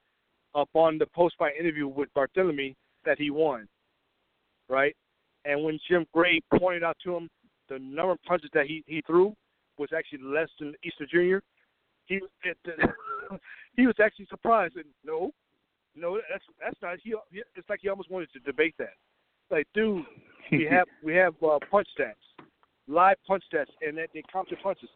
upon 0.54 0.98
the 0.98 1.06
post-fight 1.06 1.54
interview 1.58 1.88
with 1.88 2.08
Barthélemy 2.16 2.74
that 3.04 3.18
he 3.18 3.30
won, 3.30 3.68
right? 4.68 4.94
And 5.44 5.62
when 5.62 5.78
Jim 5.88 6.06
Gray 6.14 6.40
pointed 6.58 6.82
out 6.82 6.96
to 7.04 7.16
him 7.16 7.28
the 7.68 7.78
number 7.78 8.12
of 8.12 8.22
punches 8.24 8.50
that 8.54 8.66
he, 8.66 8.82
he 8.86 9.02
threw 9.06 9.34
was 9.78 9.90
actually 9.96 10.22
less 10.22 10.48
than 10.58 10.74
Easter 10.84 11.06
Jr., 11.06 11.44
he 12.06 12.20
it, 12.44 12.58
he 13.76 13.86
was 13.86 13.96
actually 14.02 14.26
surprised. 14.26 14.76
And 14.76 14.84
no, 15.04 15.30
no, 15.96 16.20
that's 16.30 16.44
that's 16.60 16.76
not. 16.82 16.98
He 17.02 17.14
it's 17.32 17.68
like 17.68 17.80
he 17.82 17.88
almost 17.88 18.10
wanted 18.10 18.28
to 18.32 18.40
debate 18.40 18.74
that. 18.78 18.94
Like, 19.50 19.66
dude, 19.74 20.04
we 20.52 20.64
have 20.70 20.86
we 21.02 21.14
have 21.14 21.34
uh, 21.42 21.58
punch 21.70 21.88
stats, 21.98 22.14
live 22.86 23.16
punch 23.26 23.44
tests 23.50 23.72
and 23.86 23.96
that 23.98 24.08
they 24.14 24.22
count 24.32 24.48
the 24.50 24.56
punches. 24.56 24.88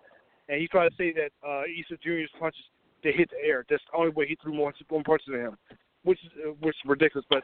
And 0.49 0.61
he 0.61 0.69
tried 0.69 0.89
to 0.89 0.95
say 0.97 1.13
that 1.13 1.31
uh, 1.47 1.65
Easter 1.67 1.97
Jr.'s 2.03 2.31
punches 2.39 2.63
they 3.03 3.13
hit 3.13 3.31
the 3.31 3.47
air. 3.47 3.65
That's 3.69 3.83
the 3.91 3.99
only 3.99 4.11
way 4.11 4.27
he 4.27 4.37
threw 4.43 4.53
more, 4.53 4.73
more 4.91 5.03
punches 5.03 5.29
than 5.31 5.41
him, 5.41 5.59
which 6.05 6.19
is 6.25 6.31
uh, 6.45 6.51
which 6.61 6.75
is 6.75 6.89
ridiculous. 6.89 7.27
But 7.31 7.43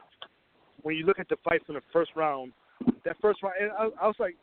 when 0.83 0.97
you 0.97 1.07
look 1.07 1.19
at 1.19 1.29
the 1.29 1.37
fights 1.45 1.65
in 1.69 1.75
the 1.75 1.83
first 1.93 2.11
round, 2.17 2.53
that 3.05 3.17
first 3.21 3.43
round, 3.43 3.55
and 3.61 3.71
I, 3.73 3.89
I 4.03 4.07
was 4.07 4.17
like, 4.19 4.37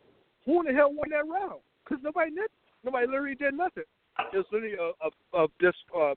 who 0.45 0.59
in 0.61 0.67
the 0.67 0.73
hell 0.73 0.93
won 0.93 1.09
that 1.09 1.27
round? 1.27 1.61
Because 1.83 2.01
nobody 2.03 2.31
did, 2.31 2.49
nobody 2.83 3.07
literally 3.07 3.35
did 3.35 3.53
nothing. 3.53 3.83
It 4.33 4.37
was 4.37 4.45
literally 4.51 4.75
a, 4.75 5.37
a, 5.37 5.43
a 5.43 5.47
just 5.59 5.77
uh, 5.97 6.13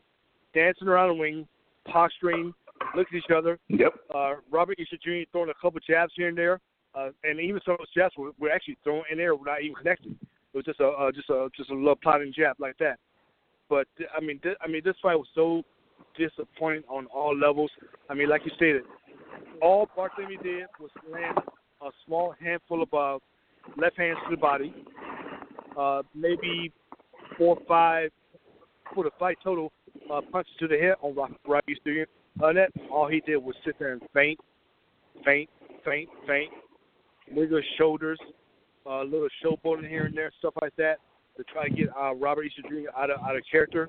dancing 0.55 0.89
around 0.89 1.17
the 1.17 1.23
ring, 1.23 1.49
posturing, 1.87 2.53
looking 2.97 3.19
at 3.19 3.25
each 3.25 3.37
other. 3.37 3.59
Yep. 3.69 3.93
Uh, 4.15 4.35
Robert 4.51 4.79
Easter 4.79 4.97
Jr. 5.03 5.29
throwing 5.33 5.51
a 5.51 5.55
couple 5.61 5.81
jabs 5.87 6.13
here 6.17 6.29
and 6.29 6.39
there, 6.39 6.61
uh, 6.97 7.11
and 7.25 7.41
even 7.41 7.61
some 7.65 7.75
of 7.75 7.79
those 7.79 7.93
jabs 7.95 8.15
were, 8.17 8.31
were 8.39 8.51
actually 8.51 8.79
thrown 8.85 9.03
in 9.11 9.19
there, 9.19 9.33
not 9.45 9.63
even 9.63 9.75
connected. 9.75 10.13
It 10.13 10.57
was 10.57 10.65
just 10.65 10.81
a 10.81 10.89
uh, 10.89 11.11
just 11.13 11.29
a 11.31 11.49
just 11.57 11.71
a 11.71 11.75
little 11.75 11.97
plotting 11.97 12.33
jab 12.35 12.57
like 12.59 12.77
that. 12.79 12.99
But 13.69 13.89
I 14.17 14.21
mean, 14.21 14.39
th- 14.43 14.57
I 14.61 14.69
mean, 14.69 14.83
this 14.85 14.95
fight 15.03 15.17
was 15.17 15.27
so 15.35 15.63
disappointing 16.17 16.85
on 16.89 17.07
all 17.07 17.37
levels. 17.37 17.71
I 18.09 18.15
mean, 18.15 18.29
like 18.29 18.45
you 18.45 18.53
stated, 18.57 18.83
all 19.61 19.89
Barthélemy 19.97 20.43
did 20.43 20.67
was 20.79 20.91
land 21.11 21.39
a 21.83 21.91
small 22.07 22.35
handful 22.41 22.83
of 22.83 22.95
uh, 22.95 23.19
left 23.77 23.99
hands 23.99 24.19
to 24.25 24.37
the 24.37 24.41
body, 24.41 24.73
uh, 25.79 26.03
maybe 26.15 26.73
four 27.37 27.57
or 27.57 27.63
five 27.67 28.11
for 28.95 29.05
the 29.05 29.11
fight 29.19 29.37
total 29.43 29.73
uh, 30.13 30.21
punches 30.31 30.53
to 30.61 30.69
the 30.69 30.79
head 30.79 30.95
on 31.03 31.37
Rocky 31.47 31.73
Easter. 31.73 32.07
Uh, 32.43 32.53
that 32.53 32.71
all 32.91 33.09
he 33.09 33.21
did 33.21 33.37
was 33.37 33.55
sit 33.65 33.79
there 33.79 33.93
and 33.93 34.03
feint, 34.13 34.39
feint, 35.25 35.49
feint, 35.85 36.09
feint, 36.27 36.51
wiggle 37.31 37.59
his 37.59 37.67
shoulders, 37.79 38.19
a 38.87 38.91
uh, 38.91 39.05
little 39.05 39.29
showboating 39.45 39.89
here 39.89 40.05
and 40.05 40.17
there, 40.17 40.31
stuff 40.39 40.55
like 40.61 40.75
that, 40.77 40.99
to 41.37 41.45
try 41.45 41.69
to 41.69 41.75
get 41.75 41.89
uh, 41.97 42.15
Robert 42.15 42.45
Easter 42.45 42.63
Jr. 42.69 42.91
out 42.97 43.11
of 43.11 43.21
out 43.21 43.37
of 43.37 43.43
character. 43.51 43.89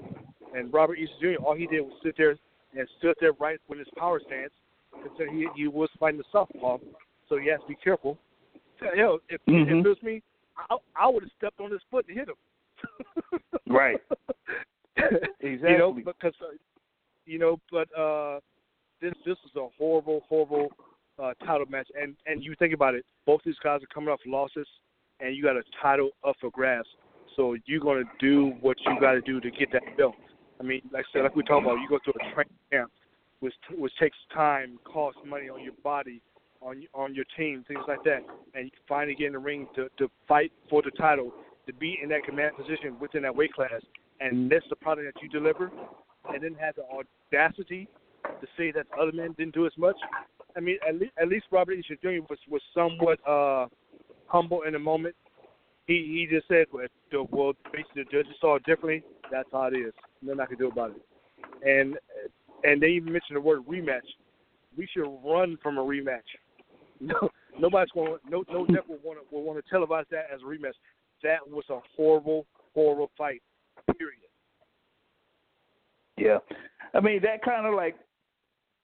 And 0.56 0.72
Robert 0.74 0.96
Easter 0.96 1.36
Jr. 1.36 1.44
all 1.44 1.56
he 1.56 1.68
did 1.68 1.82
was 1.82 1.94
sit 2.04 2.16
there 2.18 2.38
and 2.78 2.88
stood 3.00 3.16
there 3.20 3.34
right 3.40 3.60
with 3.68 3.80
his 3.80 3.88
power 3.98 4.22
stance, 4.26 4.54
because 4.92 5.28
he 5.32 5.48
he 5.56 5.68
was 5.68 5.90
fighting 6.00 6.18
the 6.18 6.24
southpaw, 6.32 6.78
so 7.28 7.38
he 7.38 7.48
has 7.50 7.60
to 7.62 7.68
be 7.68 7.76
careful. 7.76 8.18
Hell, 8.80 9.20
if, 9.30 9.42
mm-hmm. 9.48 9.78
if 9.80 9.86
it 9.86 9.88
was 9.88 10.04
me, 10.04 10.22
I, 10.70 10.78
I 10.96 11.08
would 11.08 11.24
have 11.24 11.32
stepped 11.38 11.60
on 11.60 11.72
his 11.72 11.82
foot 11.90 12.06
and 12.08 12.18
hit 12.18 12.28
him. 12.28 13.40
right. 13.74 13.98
exactly. 15.40 15.72
You 15.72 15.78
know, 15.78 15.94
because 15.94 16.34
uh, 16.42 16.56
you 17.26 17.40
know, 17.40 17.60
but 17.72 17.88
uh, 17.98 18.40
this 19.02 19.14
this 19.26 19.38
is 19.46 19.56
a 19.56 19.68
horrible, 19.78 20.22
horrible 20.28 20.70
uh, 21.22 21.34
title 21.46 21.66
match, 21.70 21.88
and 22.00 22.16
and 22.26 22.44
you 22.44 22.56
think 22.60 22.74
about 22.74 22.96
it, 22.96 23.06
both 23.26 23.42
these 23.46 23.56
guys 23.64 23.82
are 23.82 23.94
coming 23.94 24.10
off 24.10 24.20
losses, 24.26 24.68
and 25.20 25.36
you 25.36 25.44
got 25.44 25.56
a 25.56 25.64
title 25.82 26.10
up 26.28 26.36
for 26.40 26.50
grabs. 26.52 26.88
So 27.36 27.56
you're 27.66 27.82
gonna 27.82 28.04
do 28.20 28.54
what 28.62 28.78
you 28.86 29.00
got 29.00 29.14
to 29.14 29.22
do 29.22 29.40
to 29.42 29.52
get 29.52 29.72
that 29.74 29.98
belt. 29.98 30.16
I 30.60 30.64
mean, 30.64 30.82
like 30.92 31.06
I 31.10 31.14
said, 31.14 31.24
like 31.24 31.36
we 31.36 31.44
talked 31.44 31.66
about, 31.66 31.76
you 31.76 31.90
go 31.90 31.98
to 31.98 32.12
a 32.12 32.34
training 32.34 32.54
camp 32.72 32.92
which 33.40 33.54
which 33.78 33.94
takes 34.00 34.18
time, 34.34 34.80
costs 34.86 35.20
money 35.26 35.50
on 35.50 35.62
your 35.62 35.74
body, 35.84 36.22
on 36.62 36.84
on 36.94 37.14
your 37.14 37.26
team, 37.38 37.64
things 37.68 37.84
like 37.88 38.04
that, 38.04 38.22
and 38.54 38.66
you 38.66 38.72
finally 38.88 39.16
get 39.16 39.28
in 39.28 39.34
the 39.34 39.40
ring 39.40 39.68
to 39.76 39.88
to 39.98 40.10
fight 40.28 40.52
for 40.70 40.82
the 40.82 40.92
title, 40.92 41.32
to 41.68 41.74
be 41.74 42.00
in 42.02 42.10
that 42.10 42.24
command 42.24 42.56
position 42.56 42.98
within 43.00 43.24
that 43.24 43.36
weight 43.36 43.54
class, 43.54 43.82
and 44.20 44.52
that's 44.52 44.66
the 44.70 44.76
product 44.76 45.14
that 45.14 45.22
you 45.22 45.30
deliver, 45.30 45.72
and 46.30 46.44
then 46.44 46.56
have 46.60 46.76
the 46.76 46.84
audacity 46.84 47.88
to 48.24 48.48
say 48.58 48.72
that 48.72 48.88
other 49.00 49.12
men 49.12 49.36
didn't 49.38 49.54
do 49.54 49.66
as 49.66 49.74
much. 49.78 49.98
I 50.56 50.60
mean, 50.60 50.78
at 50.88 50.96
least 50.96 51.12
at 51.22 51.28
least 51.28 51.46
Robert 51.52 51.74
Easter 51.74 51.96
Jr. 52.02 52.26
was 52.30 52.40
was 52.50 52.62
somewhat 52.74 53.20
uh 53.28 53.68
humble 54.28 54.64
in 54.64 54.74
the 54.74 54.80
moment. 54.80 55.16
He 55.88 56.28
he 56.28 56.28
just 56.30 56.48
said, 56.48 56.66
well, 56.72 56.88
the, 57.12 57.24
well 57.30 57.54
basically 57.72 58.04
the 58.04 58.12
judges 58.12 58.34
saw 58.40 58.56
it 58.56 58.64
differently. 58.66 59.04
That's 59.32 59.50
how 59.52 59.66
it 59.66 59.76
is. 59.76 59.94
Nothing 60.22 60.40
I 60.40 60.46
can 60.46 60.58
do 60.58 60.70
about 60.70 60.92
it. 60.92 61.02
And 61.64 61.98
and 62.64 62.82
they 62.82 62.88
even 62.88 63.12
mentioned 63.12 63.36
the 63.36 63.42
word 63.42 63.66
rematch. 63.68 64.08
We 64.78 64.88
should 64.92 65.08
run 65.24 65.58
from 65.62 65.78
a 65.78 65.82
rematch. 65.82 66.20
No, 67.02 67.30
nobody's 67.60 67.92
going. 67.92 68.16
No, 68.30 68.46
no 68.50 68.64
network 68.70 68.88
will 68.88 69.00
want 69.04 69.20
to 69.20 69.36
will 69.36 69.44
want 69.44 69.64
to 69.64 69.76
televise 69.76 70.06
that 70.12 70.28
as 70.34 70.40
a 70.42 70.46
rematch. 70.46 70.76
That 71.24 71.40
was 71.46 71.66
a 71.70 71.80
horrible, 71.98 72.46
horrible 72.74 73.12
fight. 73.18 73.42
Period. 73.98 74.16
Yeah, 76.18 76.38
I 76.94 77.02
mean 77.02 77.22
that 77.24 77.44
kind 77.44 77.68
of 77.68 77.76
like 77.76 77.96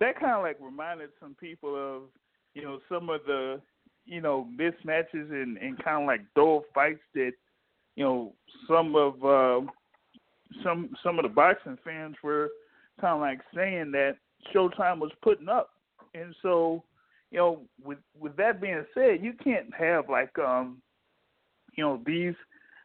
that 0.02 0.20
kind 0.20 0.34
of 0.34 0.42
like 0.42 0.58
reminded 0.60 1.12
some 1.20 1.36
people 1.40 1.76
of 1.76 2.02
you 2.54 2.64
know 2.64 2.80
some 2.90 3.10
of 3.10 3.22
the 3.26 3.62
you 4.06 4.20
know 4.20 4.48
mismatches 4.60 5.32
and 5.32 5.58
and 5.58 5.82
kind 5.82 6.04
of 6.04 6.08
like 6.08 6.22
dull 6.36 6.64
fights 6.74 7.00
that 7.14 7.32
you 7.96 8.04
know 8.04 8.34
some 8.68 8.96
of 8.96 9.24
uh, 9.24 9.66
some 10.64 10.90
some 11.04 11.20
of 11.20 11.24
the 11.24 11.30
boxing 11.30 11.78
fans 11.86 12.16
were 12.24 12.50
kind 13.00 13.14
of 13.14 13.22
like 13.22 13.40
saying 13.56 13.92
that 13.92 14.18
Showtime 14.54 15.00
was 15.00 15.12
putting 15.22 15.48
up, 15.48 15.70
and 16.16 16.36
so 16.42 16.84
you 17.30 17.38
know 17.38 17.62
with 17.84 18.00
with 18.20 18.36
that 18.38 18.60
being 18.60 18.84
said, 18.96 19.20
you 19.24 19.34
can't 19.42 19.74
have 19.74 20.10
like 20.10 20.38
um 20.40 20.82
you 21.78 21.84
know 21.84 22.02
these 22.08 22.36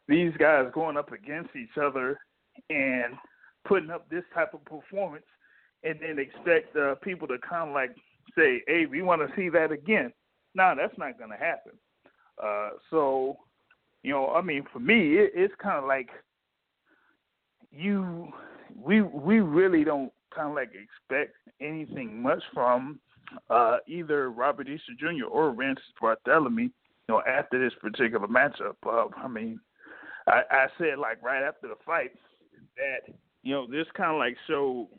these 0.07 0.31
guys 0.37 0.67
going 0.71 0.97
up 0.97 1.11
against 1.11 1.55
each 1.55 1.77
other 1.81 2.19
and 2.69 3.15
putting 3.67 3.89
up 3.89 4.07
this 4.09 4.23
type 4.33 4.53
of 4.53 4.63
performance 4.65 5.25
and 5.83 5.99
then 6.01 6.19
expect 6.19 6.75
uh, 6.75 6.95
people 6.95 7.27
to 7.27 7.37
of 7.69 7.73
like 7.73 7.95
say, 8.37 8.61
"Hey, 8.67 8.85
we 8.85 9.01
want 9.01 9.21
to 9.21 9.35
see 9.35 9.49
that 9.49 9.71
again." 9.71 10.11
No, 10.55 10.73
that's 10.75 10.97
not 10.97 11.17
going 11.17 11.29
to 11.29 11.37
happen. 11.37 11.73
Uh, 12.43 12.69
so, 12.89 13.37
you 14.03 14.11
know, 14.11 14.29
I 14.29 14.41
mean, 14.41 14.63
for 14.71 14.79
me, 14.79 15.17
it, 15.17 15.31
it's 15.35 15.53
kind 15.61 15.77
of 15.77 15.85
like 15.85 16.09
you, 17.71 18.29
we, 18.75 19.01
we 19.01 19.39
really 19.39 19.83
don't 19.83 20.11
kind 20.33 20.49
of 20.49 20.55
like 20.55 20.69
expect 20.69 21.35
anything 21.61 22.21
much 22.21 22.41
from 22.53 22.99
uh, 23.49 23.77
either 23.87 24.31
Robert 24.31 24.67
Easter 24.67 24.93
Jr. 24.99 25.25
or 25.25 25.51
Rances 25.51 25.83
Barthélemy, 26.01 26.63
you 26.63 26.71
know, 27.09 27.21
after 27.27 27.63
this 27.63 27.77
particular 27.79 28.27
matchup. 28.27 28.75
Uh, 28.85 29.07
I 29.15 29.27
mean, 29.27 29.59
I, 30.27 30.41
I 30.49 30.67
said 30.77 30.99
like 30.99 31.21
right 31.23 31.43
after 31.43 31.67
the 31.67 31.75
fight 31.85 32.11
that 32.75 33.13
you 33.43 33.53
know 33.53 33.67
this 33.67 33.87
kind 33.95 34.11
of 34.11 34.17
like 34.17 34.35
showed 34.47 34.89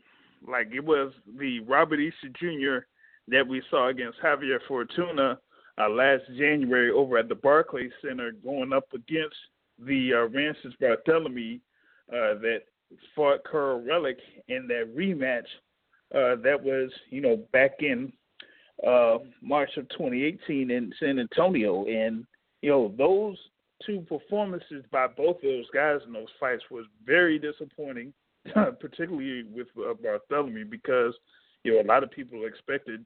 like 0.47 0.69
it 0.73 0.83
was 0.83 1.13
the 1.37 1.59
Robert 1.61 1.99
Easter 1.99 2.29
Jr. 2.39 2.85
that 3.27 3.47
we 3.47 3.61
saw 3.69 3.89
against 3.89 4.19
Javier 4.19 4.59
Fortuna 4.67 5.39
uh, 5.79 5.89
last 5.89 6.23
January 6.37 6.91
over 6.91 7.17
at 7.17 7.29
the 7.29 7.35
Barclays 7.35 7.91
Center, 8.01 8.31
going 8.43 8.73
up 8.73 8.85
against 8.93 9.35
the 9.79 10.13
uh, 10.13 10.27
Rances 10.27 10.73
Barthélemy 10.81 11.61
uh, 12.11 12.39
that 12.41 12.61
fought 13.15 13.39
Kiryl 13.51 13.85
Relikh 13.85 14.19
in 14.47 14.67
that 14.67 14.93
rematch. 14.95 15.45
Uh, 16.13 16.41
that 16.41 16.61
was, 16.61 16.91
you 17.11 17.21
know, 17.21 17.37
back 17.53 17.75
in 17.79 18.11
uh, 18.85 19.19
March 19.41 19.69
of 19.77 19.87
2018 19.89 20.71
in 20.71 20.93
San 20.99 21.19
Antonio, 21.19 21.85
and 21.85 22.25
you 22.61 22.69
know 22.69 22.93
those 22.97 23.37
two 23.85 24.01
performances 24.01 24.83
by 24.91 25.07
both 25.07 25.37
of 25.37 25.41
those 25.43 25.69
guys 25.73 25.99
in 26.05 26.13
those 26.13 26.27
fights 26.39 26.63
was 26.71 26.85
very 27.05 27.39
disappointing 27.39 28.13
particularly 28.79 29.43
with 29.43 29.67
uh, 29.77 29.93
Barthélemy, 29.93 30.69
because 30.69 31.13
you 31.63 31.73
know 31.73 31.81
a 31.81 31.87
lot 31.87 32.03
of 32.03 32.11
people 32.11 32.45
expected 32.45 33.05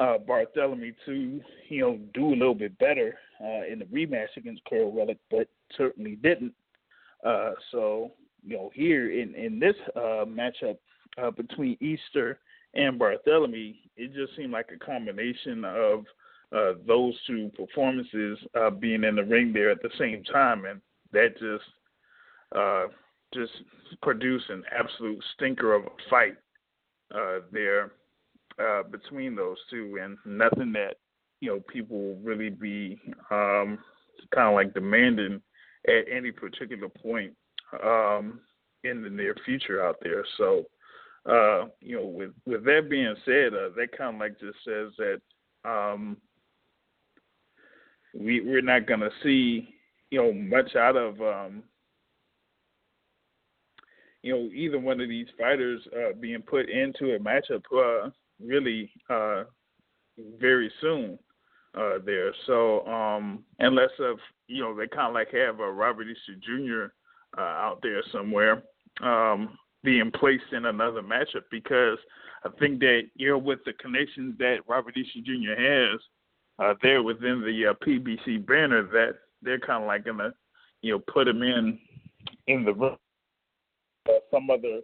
uh, 0.00 0.18
Barthélemy 0.28 0.94
to 1.06 1.40
you 1.68 1.80
know 1.80 1.98
do 2.14 2.28
a 2.28 2.36
little 2.36 2.54
bit 2.54 2.76
better 2.78 3.16
uh, 3.40 3.70
in 3.70 3.78
the 3.78 3.84
rematch 3.86 4.36
against 4.36 4.62
Kiryl 4.70 4.92
Relikh, 4.92 5.18
but 5.30 5.48
certainly 5.76 6.16
didn't. 6.16 6.52
Uh, 7.24 7.52
so 7.70 8.12
you 8.44 8.56
know 8.56 8.70
here 8.74 9.10
in 9.10 9.34
in 9.34 9.58
this 9.58 9.76
uh, 9.96 10.24
matchup 10.26 10.78
uh, 11.22 11.30
between 11.30 11.76
Easter 11.80 12.38
and 12.74 13.00
Barthélemy, 13.00 13.76
it 13.96 14.12
just 14.14 14.36
seemed 14.36 14.52
like 14.52 14.70
a 14.74 14.84
combination 14.84 15.64
of 15.64 16.04
uh, 16.54 16.72
those 16.86 17.14
two 17.26 17.50
performances 17.56 18.38
being 18.80 19.04
in 19.04 19.16
the 19.16 19.24
ring 19.24 19.52
there 19.52 19.70
at 19.70 19.82
the 19.82 19.90
same 19.98 20.24
time, 20.24 20.64
and 20.64 20.80
that 21.12 21.38
just 21.38 21.64
just 23.34 23.52
produce 24.02 24.42
an 24.48 24.62
absolute 24.76 25.22
stinker 25.34 25.74
of 25.74 25.84
a 25.84 26.10
fight 26.10 26.36
uh, 27.14 27.40
there 27.52 27.92
uh, 28.58 28.82
between 28.90 29.34
those 29.34 29.58
two, 29.70 29.98
and 30.02 30.16
nothing 30.24 30.72
that 30.72 30.96
you 31.40 31.50
know 31.50 31.60
people 31.72 31.98
will 31.98 32.16
really 32.16 32.50
be 32.50 33.00
um, 33.30 33.78
kind 34.34 34.48
of 34.48 34.54
like 34.54 34.74
demanding 34.74 35.40
at 35.86 36.04
any 36.10 36.30
particular 36.30 36.88
point 36.88 37.32
um, 37.82 38.40
in 38.84 39.02
the 39.02 39.10
near 39.10 39.34
future 39.44 39.84
out 39.84 39.96
there. 40.02 40.24
So, 40.38 40.64
uh, 41.26 41.66
you 41.80 41.96
know, 41.96 42.06
with 42.06 42.30
with 42.46 42.64
that 42.64 42.88
being 42.88 43.14
said, 43.24 43.54
uh, 43.54 43.70
that 43.76 43.96
kind 43.96 44.14
of 44.14 44.20
like 44.20 44.38
just 44.38 44.58
says 44.64 44.92
that 44.98 45.20
um, 45.64 46.16
we 48.14 48.40
we're 48.40 48.60
not 48.60 48.86
going 48.86 49.00
to 49.00 49.10
see 49.22 49.68
you 50.10 50.22
know 50.22 50.32
much 50.32 50.76
out 50.76 50.96
of 50.96 51.20
um, 51.20 51.64
you 54.24 54.32
know, 54.32 54.48
either 54.54 54.78
one 54.78 55.02
of 55.02 55.08
these 55.10 55.26
fighters 55.38 55.82
uh, 55.94 56.14
being 56.18 56.40
put 56.40 56.70
into 56.70 57.14
a 57.14 57.18
matchup 57.18 57.62
uh, 57.76 58.08
really 58.42 58.90
uh, 59.10 59.44
very 60.40 60.72
soon 60.80 61.18
uh, 61.78 61.98
there. 62.06 62.32
So 62.46 62.86
um, 62.86 63.44
unless 63.58 63.90
of 64.00 64.16
you 64.48 64.62
know 64.62 64.74
they 64.74 64.88
kind 64.88 65.08
of 65.08 65.14
like 65.14 65.30
have 65.32 65.60
a 65.60 65.70
Robert 65.70 66.06
Easter 66.08 66.40
Jr. 66.40 66.94
Uh, 67.36 67.42
out 67.42 67.80
there 67.82 68.02
somewhere 68.12 68.62
um, 69.02 69.58
being 69.82 70.10
placed 70.10 70.52
in 70.52 70.64
another 70.64 71.02
matchup 71.02 71.44
because 71.50 71.98
I 72.46 72.48
think 72.58 72.80
that 72.80 73.02
you 73.16 73.28
know 73.28 73.38
with 73.38 73.58
the 73.66 73.74
connections 73.74 74.38
that 74.38 74.60
Robert 74.66 74.96
Easter 74.96 75.20
Jr. 75.22 75.60
has 75.60 76.00
uh, 76.60 76.74
there 76.80 77.02
within 77.02 77.42
the 77.42 77.66
uh, 77.66 77.74
PBC 77.86 78.46
banner 78.46 78.84
that 78.84 79.16
they're 79.42 79.58
kind 79.58 79.82
of 79.82 79.86
like 79.86 80.06
gonna 80.06 80.32
you 80.80 80.92
know 80.92 81.02
put 81.12 81.28
him 81.28 81.42
in 81.42 81.78
in 82.46 82.64
the 82.64 82.72
room 82.72 82.96
uh, 84.08 84.18
some 84.30 84.50
other 84.50 84.80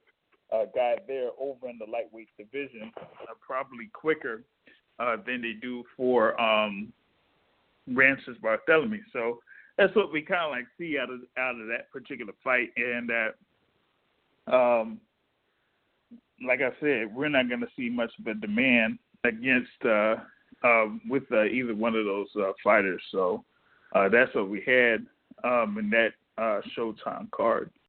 uh, 0.53 0.65
guy 0.75 0.97
there 1.07 1.31
over 1.39 1.69
in 1.69 1.79
the 1.79 1.91
lightweight 1.91 2.29
division 2.37 2.93
uh, 3.01 3.35
probably 3.41 3.89
quicker 3.93 4.43
uh, 4.99 5.17
than 5.27 5.43
they 5.43 5.55
do 5.61 5.85
for 5.97 6.41
um, 6.41 6.93
Rances 7.89 8.37
Barthélemy. 8.43 9.01
So 9.13 9.41
that's 9.79 9.95
what 9.97 10.13
we 10.13 10.23
kind 10.23 10.45
of 10.45 10.51
like 10.51 10.67
see 10.79 10.99
out 10.99 11.11
of 11.11 11.21
out 11.39 11.61
of 11.61 11.67
that 11.69 11.91
particular 11.93 12.33
fight, 12.45 12.71
and 12.77 13.09
that, 13.09 13.35
um, 14.53 15.01
like 16.47 16.61
I 16.61 16.71
said, 16.81 17.15
we're 17.15 17.29
not 17.29 17.49
going 17.49 17.61
to 17.61 17.69
see 17.77 17.89
much 17.89 18.11
of 18.19 18.27
a 18.27 18.35
demand 18.35 18.99
against 19.25 19.71
uh, 19.85 20.17
uh, 20.63 20.87
with 21.09 21.25
uh, 21.33 21.45
either 21.45 21.75
one 21.75 21.95
of 21.95 22.05
those 22.05 22.29
uh, 22.37 22.53
fighters. 22.63 23.03
So 23.11 23.45
uh, 23.95 24.09
that's 24.09 24.35
what 24.35 24.51
we 24.51 24.63
had 24.67 25.07
um, 25.45 25.79
in 25.79 25.91
that 25.91 26.13
uh, 26.37 26.61
Showtime 26.77 27.31
card. 27.31 27.71